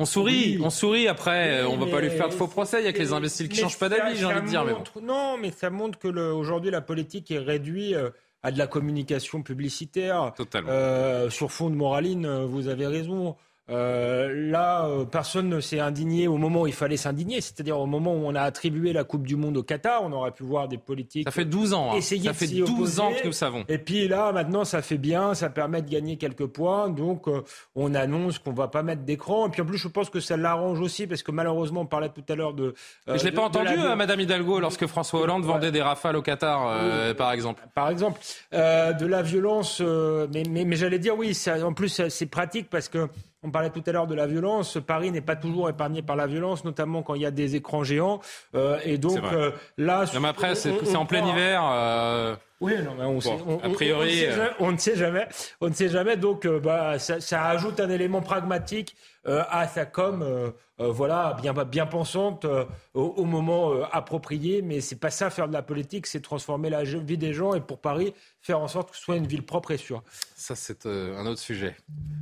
On 0.02 0.06
sourit, 0.06 0.58
on 0.64 0.70
sourit 0.70 1.10
après, 1.10 1.66
on 1.66 1.76
va 1.76 1.86
pas 1.88 2.00
lui 2.00 2.10
faire 2.10 2.30
de 2.30 2.34
faux 2.34 2.48
procès, 2.48 2.82
il 2.82 2.86
y 2.86 2.88
a 2.88 2.94
que 2.94 3.00
les 3.00 3.12
imbéciles 3.12 3.50
qui 3.50 3.60
changent 3.60 3.78
pas 3.78 3.90
d'avis, 3.90 4.16
j'ai 4.16 4.26
envie 4.26 4.42
de 4.42 4.48
dire. 4.48 4.66
Non, 5.02 5.38
mais 5.38 5.52
ça 5.52 5.70
montre 5.70 6.00
que 6.00 6.08
aujourd'hui 6.08 6.72
la 6.72 6.80
politique 6.80 7.32
est 7.32 7.40
réduite 7.40 7.96
euh, 7.96 8.10
à 8.42 8.52
de 8.52 8.58
la 8.58 8.68
communication 8.68 9.44
publicitaire. 9.44 10.34
Totalement. 10.38 10.70
Euh, 10.72 11.30
sur 11.30 11.52
fond 11.52 11.70
de 11.70 11.76
moraline, 11.76 12.26
euh, 12.26 12.46
vous 12.46 12.70
avez 12.70 12.88
raison. 12.88 13.36
Euh, 13.72 14.50
là, 14.50 14.86
euh, 14.86 15.06
personne 15.06 15.48
ne 15.48 15.60
s'est 15.60 15.80
indigné 15.80 16.28
au 16.28 16.38
moment 16.38 16.62
où 16.62 16.68
il 16.68 16.74
fallait 16.74 16.98
s'indigner, 16.98 17.40
c'est-à-dire 17.40 17.80
au 17.80 17.86
moment 17.86 18.14
où 18.14 18.26
on 18.26 18.34
a 18.34 18.42
attribué 18.42 18.94
la 18.94 19.04
Coupe 19.04 19.28
du 19.28 19.36
Monde 19.36 19.58
au 19.58 19.64
Qatar, 19.64 20.02
on 20.04 20.12
aurait 20.12 20.32
pu 20.32 20.44
voir 20.44 20.68
des 20.68 20.78
politiques. 20.78 21.28
Ça 21.28 21.32
fait 21.32 21.46
12 21.46 21.74
ans. 21.74 21.92
Hein. 21.94 22.02
ça 22.02 22.34
fait 22.34 22.48
12 22.48 23.00
ans 23.00 23.12
que 23.12 23.28
nous 23.28 23.34
savons. 23.34 23.66
Et 23.68 23.78
puis 23.78 24.08
là, 24.08 24.32
maintenant, 24.32 24.66
ça 24.66 24.82
fait 24.82 24.98
bien, 24.98 25.36
ça 25.36 25.50
permet 25.50 25.82
de 25.82 25.90
gagner 25.90 26.18
quelques 26.18 26.48
points. 26.48 26.90
Donc, 26.90 27.28
euh, 27.28 27.44
on 27.76 27.94
annonce 27.94 28.40
qu'on 28.40 28.54
va 28.54 28.68
pas 28.68 28.82
mettre 28.82 29.04
d'écran. 29.04 29.48
Et 29.48 29.50
puis 29.52 29.62
en 29.62 29.66
plus, 29.66 29.78
je 29.78 29.88
pense 29.88 30.10
que 30.10 30.20
ça 30.20 30.36
l'arrange 30.36 30.80
aussi 30.80 31.06
parce 31.06 31.22
que 31.22 31.32
malheureusement, 31.32 31.82
on 31.82 31.86
parlait 31.86 32.10
tout 32.10 32.24
à 32.28 32.36
l'heure 32.36 32.54
de. 32.54 32.74
je 33.08 33.24
l'ai 33.24 33.32
pas 33.32 33.44
entendu, 33.44 33.76
Madame 33.96 34.20
Hidalgo, 34.20 34.60
lorsque 34.60 34.88
François 34.88 35.22
Hollande 35.22 35.44
vendait 35.44 35.72
des 35.72 35.82
rafales 35.82 36.16
au 36.16 36.22
Qatar, 36.22 37.16
par 37.16 37.32
exemple. 37.32 37.64
Par 37.76 37.90
exemple, 37.90 38.20
de 38.52 39.06
la 39.06 39.22
violence. 39.22 39.80
mais, 39.80 40.44
mais, 40.50 40.66
mais 40.66 40.76
j'allais 40.76 41.00
dire 41.00 41.18
oui. 41.18 41.34
Ça, 41.34 41.66
en 41.66 41.74
plus, 41.74 42.02
c'est 42.10 42.26
pratique 42.26 42.70
parce 42.70 42.90
que 42.90 43.08
on 43.44 43.52
parlait 43.52 43.70
tout 43.70 43.84
à 43.86 43.92
l'heure 43.92 44.08
de 44.08 44.16
la 44.16 44.28
violence. 44.28 44.78
Paris 44.86 45.12
n'est 45.12 45.22
pas 45.22 45.36
toujours 45.36 45.70
épargné 45.70 46.02
par 46.02 46.16
la 46.16 46.28
violence, 46.28 46.66
notamment 46.66 47.04
quand 47.04 47.16
il 47.16 47.22
y 47.22 47.26
a 47.26 47.32
des 47.32 47.56
écrans 47.56 47.84
géants. 47.84 48.20
Euh, 48.56 48.80
et 48.84 48.98
donc 48.98 49.24
euh, 49.24 49.52
là, 49.78 50.06
mais 50.20 50.28
après, 50.28 50.56
c'est 50.56 50.96
en 50.96 51.06
plein 51.06 51.26
hiver. 51.26 51.62
Euh, 51.64 52.36
oui, 52.62 52.74
non, 52.84 52.96
mais 52.98 53.06
on, 53.06 53.22
sait, 53.22 53.38
a 53.64 53.70
priori, 53.70 54.26
on, 54.60 54.74
ne 54.74 54.78
sait 54.78 54.98
jamais. 54.98 55.28
On 55.62 55.70
ne 55.70 55.74
sait 55.74 55.88
jamais. 55.88 56.18
Donc, 56.18 56.46
bah, 56.46 57.00
ça, 57.00 57.22
ça, 57.22 57.46
ajoute 57.46 57.80
un 57.80 57.90
élément 57.90 58.22
pragmatique 58.22 58.98
à 59.26 59.68
sa 59.68 59.86
com. 59.86 60.52
Voilà, 60.80 61.36
bien, 61.42 61.54
bien 61.54 61.86
pensante 61.86 62.46
au, 62.94 63.26
moment 63.26 63.74
approprié, 63.92 64.62
mais 64.62 64.82
c'est 64.82 64.96
pas 64.96 65.10
ça 65.10 65.30
faire 65.30 65.48
de 65.48 65.54
la 65.54 65.62
politique, 65.62 66.08
c'est 66.08 66.22
transformer 66.22 66.70
la 66.70 66.84
vie 66.84 67.18
des 67.18 67.34
gens 67.34 67.54
et 67.54 67.62
pour 67.62 67.80
Paris, 67.80 68.14
faire 68.42 68.60
en 68.60 68.68
sorte 68.68 68.92
que 68.92 68.98
ce 68.98 69.04
soit 69.04 69.18
une 69.18 69.28
ville 69.28 69.44
propre 69.44 69.72
et 69.72 69.78
sûre. 69.78 70.02
Ça, 70.36 70.56
c'est 70.56 70.86
euh, 70.86 71.18
un 71.18 71.26
autre 71.26 71.42
sujet 71.42 71.76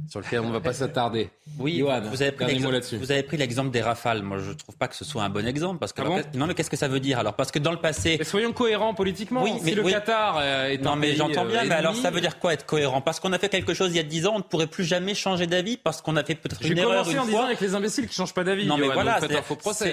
sur 0.09 0.19
lequel 0.19 0.39
on 0.39 0.47
ne 0.47 0.53
va 0.53 0.59
pas 0.59 0.73
s'attarder. 0.73 1.29
Oui, 1.59 1.81
vous, 1.81 1.89
avez 1.89 2.31
vous, 2.97 3.11
avez 3.11 3.23
pris 3.23 3.37
l'exemple 3.37 3.71
des 3.71 3.81
rafales. 3.81 4.21
Moi, 4.21 4.37
je 4.37 4.49
ne 4.49 4.53
trouve 4.53 4.75
pas 4.77 4.87
que 4.87 4.95
ce 4.95 5.03
soit 5.03 5.23
un 5.23 5.29
bon 5.29 5.47
exemple. 5.47 5.79
Parce 5.79 5.91
que 5.91 6.01
ah 6.03 6.21
non, 6.35 6.45
mais 6.45 6.53
qu'est-ce 6.53 6.69
que 6.69 6.77
ça 6.77 6.87
veut 6.87 6.99
dire? 6.99 7.17
Alors 7.17 7.33
Parce 7.33 7.51
que 7.51 7.57
dans 7.57 7.71
le 7.71 7.79
passé. 7.79 8.17
Mais 8.19 8.25
soyons 8.25 8.53
cohérents 8.53 8.93
politiquement. 8.93 9.41
Oui, 9.41 9.53
mais, 9.63 9.71
si 9.71 9.75
le 9.75 9.81
Qatar 9.81 10.37
euh, 10.39 10.67
est 10.67 10.77
Non, 10.77 10.95
mais 10.95 11.15
j'entends 11.15 11.45
bien, 11.45 11.63
euh, 11.63 11.67
mais 11.67 11.73
alors 11.73 11.95
ça 11.95 12.11
veut 12.11 12.21
dire 12.21 12.37
quoi 12.37 12.53
être 12.53 12.65
cohérent? 12.65 13.01
Parce 13.01 13.19
qu'on 13.19 13.33
a 13.33 13.39
fait 13.39 13.49
quelque 13.49 13.73
chose 13.73 13.89
il 13.89 13.95
y 13.95 13.99
a 13.99 14.03
10 14.03 14.27
ans, 14.27 14.33
on 14.35 14.39
ne 14.39 14.43
pourrait 14.43 14.67
plus 14.67 14.83
jamais 14.83 15.15
changer 15.15 15.47
d'avis 15.47 15.77
parce 15.77 16.01
qu'on 16.01 16.15
a 16.15 16.23
fait 16.23 16.35
peut-être 16.35 16.63
une 16.63 16.77
erreur. 16.77 17.05
J'ai 17.05 17.13
commencé 17.13 17.19
en 17.19 17.25
disant 17.25 17.45
avec 17.45 17.61
les 17.61 17.73
imbéciles 17.73 18.05
qui 18.05 18.11
ne 18.11 18.25
changent 18.25 18.35
pas 18.35 18.43
d'avis. 18.47 18.65
Non, 18.65 18.77
mais 18.77 18.87
voilà, 18.87 19.19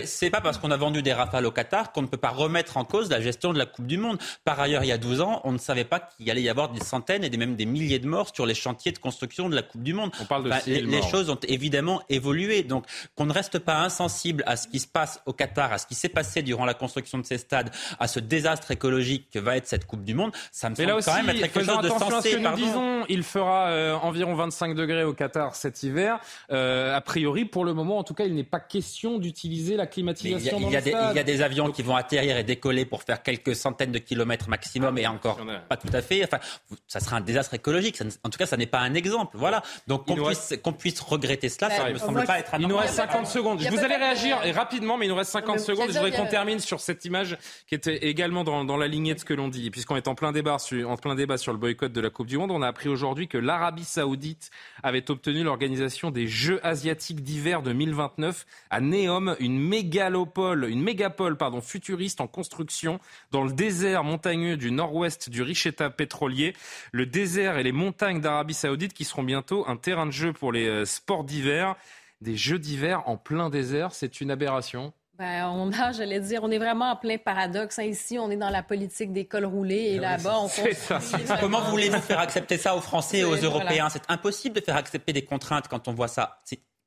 c'est 0.05 0.31
pas 0.31 0.41
parce 0.41 0.59
qu'on 0.59 0.71
a 0.71 0.77
vendu 0.77 1.03
des 1.03 1.13
rafales 1.13 1.47
au 1.47 1.51
Qatar 1.51 1.93
qu'on 1.93 2.03
ne 2.03 2.07
peut 2.07 2.17
pas 2.17 2.31
remettre 2.31 2.77
en 2.77 2.85
cause 2.85 3.11
la 3.11 3.21
gestion 3.21 3.53
de 3.53 3.59
la 3.59 3.67
Coupe 3.67 3.87
du 3.87 3.99
Monde. 3.99 4.19
Par 4.45 4.59
ailleurs, 4.61 4.85
il 4.85 4.89
y 4.89 4.93
a 4.93 4.99
12 4.99 5.21
ans, 5.21 5.41
on 5.45 5.53
ne 5.53 5.59
savait 5.59 5.85
pas 5.85 6.01
qu'il 6.01 6.31
allait 6.31 6.43
y 6.43 6.49
avoir 6.49 6.71
des 6.71 6.81
centaines 6.81 7.25
et 7.25 7.31
même 7.37 7.57
des 7.57 7.67
milliers 7.67 7.99
de 7.99 8.07
morts 8.07 8.31
sur 8.35 8.47
les 8.47 8.55
chantiers 8.55 8.93
de 8.93 8.99
construction 8.99 9.49
de 9.49 9.55
la 9.55 9.63
Coupe 9.63 9.83
du 9.83 9.95
Monde. 9.95 10.11
On 10.21 10.25
parle 10.25 10.45
de 10.45 10.51
les, 10.67 11.03
choses 11.03 11.31
ont 11.31 11.39
évidemment 11.49 12.03
évolué. 12.09 12.63
Donc 12.63 12.87
qu'on 13.15 13.27
ne 13.27 13.33
reste 13.33 13.59
pas 13.59 13.79
insensible 13.79 14.43
à 14.47 14.57
ce 14.57 14.69
qui 14.69 14.79
se 14.79 14.87
passe 14.87 15.21
au 15.27 15.33
Qatar, 15.33 15.73
à 15.73 15.79
ce 15.79 15.87
qui 15.87 15.95
s'est 15.95 16.09
passé 16.09 16.43
durant 16.43 16.65
la 16.65 16.75
construction 16.75 17.19
de 17.19 17.25
ces 17.25 17.39
stades, 17.39 17.71
à 17.99 18.09
ce 18.09 18.21
désastre 18.21 18.71
écologique 18.71 19.29
que 19.33 19.39
va 19.39 19.57
être 19.57 19.67
cette 19.67 19.87
Coupe 19.87 20.05
du 20.05 20.15
Monde, 20.15 20.33
ça 20.53 20.71
me 20.71 20.75
semble 20.75 20.89
là 20.89 20.97
aussi, 20.97 21.11
quand 21.11 21.17
même 21.17 21.29
être 21.31 21.41
quelque 21.41 21.65
chose 21.65 21.81
de 21.81 21.89
sensé. 21.89 22.33
que 22.33 22.37
nous 22.37 22.57
disons, 22.57 23.05
il 23.09 23.23
fera 23.23 23.69
euh, 23.69 23.95
environ 23.95 24.35
25 24.35 24.75
degrés 24.75 25.05
au 25.05 25.13
Qatar 25.13 25.55
cet 25.57 25.83
hiver. 25.83 26.19
Euh, 26.51 26.95
a 26.95 27.01
priori, 27.01 27.45
pour 27.45 27.65
le 27.65 27.75
moment, 27.75 27.99
en 27.99 28.05
tout 28.05 28.15
cas, 28.15 28.25
il 28.25 28.35
n'est 28.35 28.44
pas 28.45 28.61
question 28.61 29.19
d'utiliser 29.19 29.77
la 29.77 29.87
climatisation. 29.87 30.59
Il 30.61 30.71
y, 30.71 30.77
a, 30.77 30.81
des, 30.81 30.91
il 30.91 31.17
y 31.17 31.19
a 31.19 31.25
des 31.25 31.43
avions 31.43 31.71
qui 31.71 31.83
vont 31.83 31.97
atterrir 31.97 32.37
et 32.37 32.45
décoller 32.45 32.85
pour 32.85 33.03
faire 33.03 33.23
quelques 33.23 33.55
centaines 33.55 33.93
de 33.93 33.99
kilomètres 33.99 34.49
maximum 34.49 34.99
et 34.99 35.07
encore 35.07 35.41
pas 35.69 35.77
tout 35.77 35.89
à 35.93 36.03
fait. 36.03 36.25
Enfin, 36.25 36.39
ça 36.87 37.01
sera 37.01 37.17
un 37.17 37.21
désastre 37.21 37.55
écologique. 37.55 38.01
en 38.23 38.31
tout 38.31 38.39
cas, 38.39 38.47
ça 38.47 38.57
n'est 38.57 38.67
pas 38.67 38.81
un 38.81 38.95
exemple. 38.95 39.37
Voilà. 39.39 39.63
Donc 39.87 40.07
qu'on 40.07 40.73
puisse, 40.73 41.01
regretter 41.01 41.49
cela, 41.49 41.71
ça 41.71 41.89
ne 41.89 41.95
me 41.95 41.99
semble 41.99 42.25
pas 42.25 42.39
être 42.39 42.53
Il 42.59 42.69
nous 42.69 42.77
reste 42.77 42.95
50 42.95 43.27
secondes. 43.27 43.61
Vous 43.61 43.79
allez 43.79 43.97
réagir 43.97 44.39
rapidement, 44.55 44.97
mais 44.97 45.07
il 45.07 45.09
nous 45.09 45.15
reste 45.15 45.33
50 45.33 45.61
secondes. 45.61 45.89
Je 45.89 45.95
voudrais 45.95 46.13
qu'on 46.13 46.27
termine 46.27 46.61
sur 46.61 46.81
cette 46.81 47.05
image 47.05 47.37
qui 47.67 47.75
était 47.75 48.07
également 48.07 48.45
dans, 48.45 48.65
dans 48.65 48.77
la 48.77 48.89
lignée 48.89 49.15
de 49.15 49.21
ce 49.21 49.25
que 49.25 49.35
l'on 49.35 49.49
dit. 49.49 49.71
Puisqu'on 49.71 49.97
est 49.97 50.09
en 50.09 50.15
plein 50.15 50.33
débat 50.33 50.59
sur, 50.59 50.91
en 50.91 50.97
plein 50.97 51.15
débat 51.15 51.39
sur 51.39 51.53
le 51.53 51.59
boycott 51.59 51.93
de 51.93 52.01
la 52.01 52.11
Coupe 52.11 52.27
du 52.27 52.39
Monde, 52.39 52.51
on 52.51 52.63
a 52.63 52.69
appris 52.69 52.89
aujourd'hui 52.89 53.29
que 53.29 53.39
l'Arabie 53.39 53.85
Saoudite 53.85 54.51
avait 54.83 55.11
obtenu 55.11 55.43
l'organisation 55.43 56.11
des 56.11 56.27
Jeux 56.27 56.61
asiatiques 56.67 57.23
d'hiver 57.23 57.63
2029 57.63 58.34
à 58.71 58.81
Neom, 58.81 59.37
une 59.41 59.59
mégalopole, 59.59 60.69
une 60.69 60.83
mégapole 60.83 61.37
pardon, 61.37 61.61
futuriste 61.61 62.21
en 62.21 62.27
construction 62.27 63.01
dans 63.31 63.45
le 63.45 63.53
désert 63.53 64.05
montagneux 64.05 64.57
du 64.57 64.71
nord-ouest 64.71 65.31
du 65.31 65.43
riche 65.43 65.67
État 65.67 65.91
pétrolier. 65.91 66.55
Le 66.93 67.07
désert 67.07 67.59
et 67.59 67.63
les 67.63 67.73
montagnes 67.73 68.21
d'Arabie 68.21 68.55
Saoudite 68.55 68.93
qui 68.93 69.05
seront 69.05 69.23
bientôt 69.23 69.65
un 69.69 69.77
terrain 69.77 70.07
de 70.07 70.13
jeu 70.13 70.33
pour 70.33 70.53
les 70.53 70.67
euh, 70.67 70.85
sports 70.85 71.25
d'hiver. 71.25 71.77
Des 72.21 72.37
jeux 72.37 72.59
d'hiver 72.59 73.03
en 73.07 73.17
plein 73.17 73.51
désert, 73.51 73.93
c'est 73.93 74.21
une 74.21 74.31
aberration. 74.31 74.93
Ben, 75.19 75.47
on 75.47 75.71
a, 75.73 75.93
j'allais 75.93 76.19
dire, 76.19 76.43
on 76.43 76.51
est 76.51 76.59
vraiment 76.59 76.91
en 76.91 76.97
plein 76.97 77.19
paradoxe. 77.19 77.79
Hein. 77.79 77.85
Ici, 77.85 78.19
on 78.19 78.31
est 78.31 78.37
dans 78.37 78.51
la 78.51 78.65
politique 78.65 79.13
des 79.13 79.27
cols 79.27 79.45
roulés 79.45 79.93
et 79.93 79.99
là-bas, 80.01 80.41
on 80.41 80.49
ça. 80.49 80.99
Comment 81.41 81.61
voulez-vous 81.63 82.01
faire 82.01 82.19
accepter 82.19 82.59
ça 82.59 82.75
aux 82.75 82.81
Français 82.81 83.19
et 83.19 83.25
aux 83.25 83.37
Européens? 83.37 83.89
C'est 83.91 84.03
impossible 84.09 84.57
de 84.57 84.61
faire 84.61 84.77
accepter 84.77 85.13
des 85.13 85.25
contraintes 85.25 85.69
quand 85.69 85.87
on 85.87 85.93
voit 85.93 86.09
ça. 86.09 86.41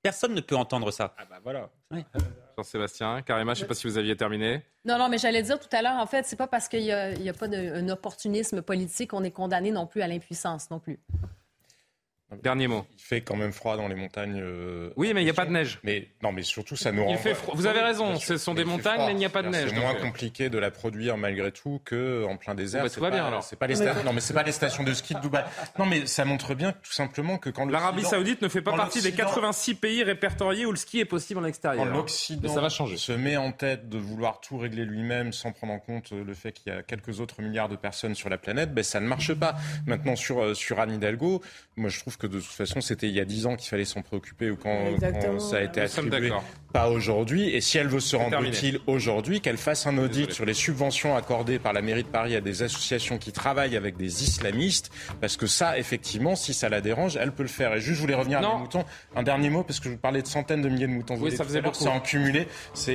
Personne 0.04 0.34
ne 0.34 0.42
peut 0.42 0.56
entendre 0.56 0.92
ça. 0.92 1.14
Ah 1.18 1.26
bah 1.30 1.40
voilà. 1.44 1.70
Jean-Sébastien, 2.58 3.22
Karima, 3.22 3.54
je 3.54 3.60
ne 3.60 3.64
sais 3.64 3.68
pas 3.68 3.74
si 3.74 3.88
vous 3.88 3.98
aviez 3.98 4.16
terminé. 4.16 4.64
Non, 4.86 4.98
non, 4.98 5.10
mais 5.10 5.18
j'allais 5.18 5.44
dire 5.44 5.60
tout 5.60 5.68
à 5.72 5.82
l'heure, 5.82 5.98
en 5.98 6.08
fait, 6.08 6.26
c'est 6.26 6.36
pas 6.36 6.48
parce 6.48 6.68
qu'il 6.68 6.84
n'y 6.84 6.92
a, 6.92 7.10
a, 7.10 7.34
pas 7.34 7.48
d'un 7.48 7.90
opportunisme 7.90 8.62
politique 8.62 9.12
qu'on 9.12 9.24
est 9.24 9.32
condamné 9.32 9.72
non 9.72 9.86
plus 9.86 10.02
à 10.02 10.08
l'impuissance 10.08 10.70
non 10.72 10.80
plus. 10.80 11.00
Dernier 12.44 12.68
mot. 12.68 12.86
Il 12.98 13.02
fait 13.02 13.22
quand 13.22 13.38
même 13.38 13.54
froid 13.54 13.78
dans 13.78 13.88
les 13.88 13.96
montagnes. 13.96 14.42
Euh, 14.42 14.92
oui, 14.98 15.14
mais 15.14 15.22
il 15.22 15.24
n'y 15.24 15.30
a 15.30 15.34
pas 15.34 15.46
de 15.46 15.52
neige. 15.52 15.80
Mais 15.84 16.10
non, 16.22 16.34
mais 16.34 16.44
surtout 16.44 16.76
ça 16.76 16.92
nous. 16.92 17.06
Il 17.10 17.18
fait 17.18 17.34
froid. 17.34 17.54
Vous 17.56 17.68
avez 17.68 17.80
raison. 17.80 18.18
Ce 18.18 18.38
sont 18.38 18.54
des 18.54 18.66
montagnes, 18.66 19.06
mais 19.06 19.12
il 19.14 19.18
n'y 19.18 19.26
a 19.26 19.30
pas 19.30 19.44
de 19.44 19.48
neige. 19.48 19.70
C'est 19.70 19.80
moins 19.80 19.96
compliqué 19.96 20.50
de 20.50 20.58
la 20.58 20.70
produire 20.70 21.16
malgré 21.16 21.54
tout 21.54 21.80
que 21.86 22.26
en 22.26 22.36
plein 22.36 22.54
désert. 22.54 22.84
Bah, 22.84 22.90
tout 22.90 23.00
va 23.00 23.12
bien 23.12 23.26
alors. 23.26 23.44
C'est 23.44 23.56
pas 23.56 23.68
les 23.68 23.76
non, 24.04 24.12
mais 24.14 24.20
c'est 24.20 24.34
pas 24.34 24.44
les 24.44 24.52
stations 24.52 24.84
de 24.84 24.94
ski 24.94 25.14
de 25.14 25.20
Dubaï. 25.20 25.46
Non, 25.80 25.86
mais 25.86 26.06
ça 26.06 26.26
montre 26.26 26.54
bien 26.54 26.74
tout 26.74 26.92
simplement 26.92 27.38
que 27.38 27.50
quand 27.50 27.66
l'Arabie 27.66 28.04
Saoudite 28.04 28.42
ne 28.42 28.50
fait 28.50 28.62
pas 28.62 28.76
partie 28.76 29.02
des 29.02 29.14
86 29.14 29.76
pays 29.76 30.04
répertoriés 30.04 30.66
où 30.66 30.72
le 30.72 30.78
ski 30.78 31.00
est 31.00 31.06
possible 31.06 31.40
en 31.40 31.46
extérieur. 31.46 31.86
Quand 31.86 31.92
l'Occident 31.92 32.54
ça 32.54 32.62
va 32.62 32.70
changer. 32.70 32.98
Se 32.98 33.14
met 33.14 33.38
en 33.38 33.52
tête 33.54 33.88
de 33.88 33.98
vouloir 33.98 34.42
tout 34.42 34.58
régler 34.58 34.84
lui-même 34.84 35.32
sans 35.32 35.54
prendre 35.54 35.74
en 35.74 35.80
compte 35.80 36.12
le 36.12 36.34
fait 36.34 36.52
qu'il 36.52 36.74
y 36.74 36.76
a 36.76 36.84
quelques 36.84 37.22
autres 37.22 37.42
milliards 37.42 37.70
de 37.70 37.76
personnes 37.76 38.16
sur 38.16 38.30
la 38.30 38.38
planète, 38.38 38.74
ben 38.74 38.84
ça 38.84 39.00
ne 39.00 39.08
marche 39.08 39.34
pas. 39.34 39.56
Maintenant 39.86 40.16
sur 40.16 40.44
euh, 40.44 40.54
sur 40.54 40.80
Anne 40.80 40.94
Hidalgo, 40.94 41.42
moi 41.76 41.90
je 41.90 42.00
trouve 42.00 42.17
que 42.20 42.28
de 42.28 42.40
toute 42.40 42.50
façon 42.50 42.82
c'était 42.82 43.08
il 43.08 43.16
y 43.16 43.20
a 43.20 43.26
dix 43.26 43.46
ans 43.46 43.56
qu'il 43.56 43.70
fallait 43.70 43.86
s'en 43.86 44.02
préoccuper 44.02 44.50
ou 44.50 44.56
quand, 44.56 45.40
ça 45.40 45.58
a 45.58 45.62
été 45.62 45.82
attribué. 45.82 46.32
Pas 46.74 46.90
aujourd'hui. 46.90 47.50
Et 47.50 47.62
si 47.62 47.78
elle 47.78 47.88
veut 47.88 48.00
se 48.00 48.16
rendre 48.16 48.42
utile 48.44 48.80
aujourd'hui, 48.88 49.42
qu'elle 49.42 49.58
fasse 49.58 49.88
un 49.88 49.98
audit 49.98 50.32
sur 50.32 50.46
les 50.46 50.54
subventions 50.54 51.16
accordées 51.16 51.60
par 51.60 51.74
la 51.74 51.82
mairie 51.82 52.04
de 52.04 52.08
Paris 52.08 52.36
à 52.36 52.42
des 52.42 52.64
associations 52.64 53.18
qui 53.18 53.32
travaillent 53.32 53.78
avec 53.78 53.98
des 53.98 54.24
islamistes. 54.24 54.92
Parce 55.22 55.38
que 55.38 55.48
ça, 55.48 55.78
effectivement, 55.78 56.36
si 56.36 56.54
ça 56.54 56.70
la 56.70 56.82
dérange, 56.82 57.18
elle 57.18 57.32
peut 57.32 57.44
le 57.44 57.50
faire. 57.50 57.74
Et 57.74 57.80
juste, 57.80 57.96
je 57.96 58.02
voulais 58.02 58.16
revenir 58.16 58.40
à 58.40 58.42
mes 58.42 58.60
moutons. 58.60 58.84
Un 59.16 59.24
dernier 59.24 59.50
mot, 59.50 59.64
parce 59.64 59.80
que 59.80 59.86
je 59.86 59.94
vous 59.94 60.00
parlais 60.00 60.22
de 60.22 60.28
centaines 60.28 60.62
de 60.62 60.70
milliers 60.70 60.88
de 60.88 60.92
moutons. 60.92 61.18
Oui, 61.20 61.36
ça 61.36 61.44
faisait 61.44 61.62
beaucoup. 61.62 61.78
C'est 61.78 61.88
en 61.88 62.00
cumulé. 62.00 62.48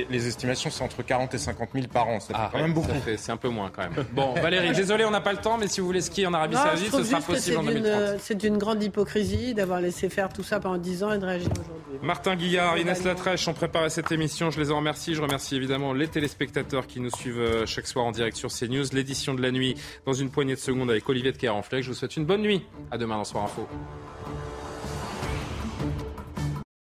Les 0.09 0.27
estimations, 0.27 0.69
c'est 0.69 0.83
entre 0.83 1.03
40 1.03 1.33
et 1.33 1.37
50 1.37 1.69
000 1.73 1.87
par 1.87 2.07
an. 2.07 2.19
C'est 2.19 2.33
ah, 2.35 2.49
quand 2.51 2.59
même 2.59 2.73
beaucoup. 2.73 2.89
C'est 3.17 3.31
un 3.31 3.37
peu 3.37 3.49
moins 3.49 3.71
quand 3.73 3.83
même. 3.83 4.05
Bon, 4.13 4.33
Valérie, 4.33 4.71
désolé, 4.75 5.05
on 5.05 5.11
n'a 5.11 5.21
pas 5.21 5.33
le 5.33 5.39
temps, 5.39 5.57
mais 5.57 5.67
si 5.67 5.81
vous 5.81 5.87
voulez 5.87 6.01
skier 6.01 6.27
en 6.27 6.33
Arabie 6.33 6.55
Saoudite, 6.55 6.91
ce 6.91 7.03
sera 7.03 7.21
possible 7.21 7.57
en 7.57 7.63
2030. 7.63 8.19
C'est 8.19 8.43
une 8.43 8.57
grande 8.57 8.83
hypocrisie 8.83 9.53
d'avoir 9.53 9.81
laissé 9.81 10.09
faire 10.09 10.29
tout 10.29 10.43
ça 10.43 10.59
pendant 10.59 10.77
10 10.77 11.03
ans 11.03 11.11
et 11.11 11.17
de 11.17 11.25
réagir 11.25 11.49
aujourd'hui. 11.51 11.99
Martin 12.01 12.35
Guillard, 12.35 12.77
Inès 12.77 13.03
Latrèche 13.03 13.47
préparé 13.63 13.89
cette 13.89 14.11
émission. 14.11 14.51
Je 14.51 14.59
les 14.59 14.73
remercie. 14.73 15.15
Je 15.15 15.21
remercie 15.21 15.55
évidemment 15.55 15.93
les 15.93 16.09
téléspectateurs 16.09 16.85
qui 16.85 16.99
nous 16.99 17.09
suivent 17.09 17.39
euh, 17.39 17.65
chaque 17.65 17.87
soir 17.87 18.03
en 18.03 18.11
direct 18.11 18.35
sur 18.35 18.49
CNews. 18.49 18.83
L'édition 18.91 19.33
de 19.33 19.41
la 19.41 19.51
nuit 19.51 19.75
dans 20.05 20.11
une 20.11 20.31
poignée 20.31 20.55
de 20.55 20.59
secondes 20.59 20.89
avec 20.89 21.07
Olivier 21.07 21.31
de 21.31 21.37
Carenfleck. 21.37 21.81
Je 21.81 21.87
vous 21.87 21.95
souhaite 21.95 22.17
une 22.17 22.25
bonne 22.25 22.41
nuit. 22.41 22.65
À 22.91 22.97
demain 22.97 23.15
dans 23.15 23.23
Soir 23.23 23.45
Info. 23.45 23.65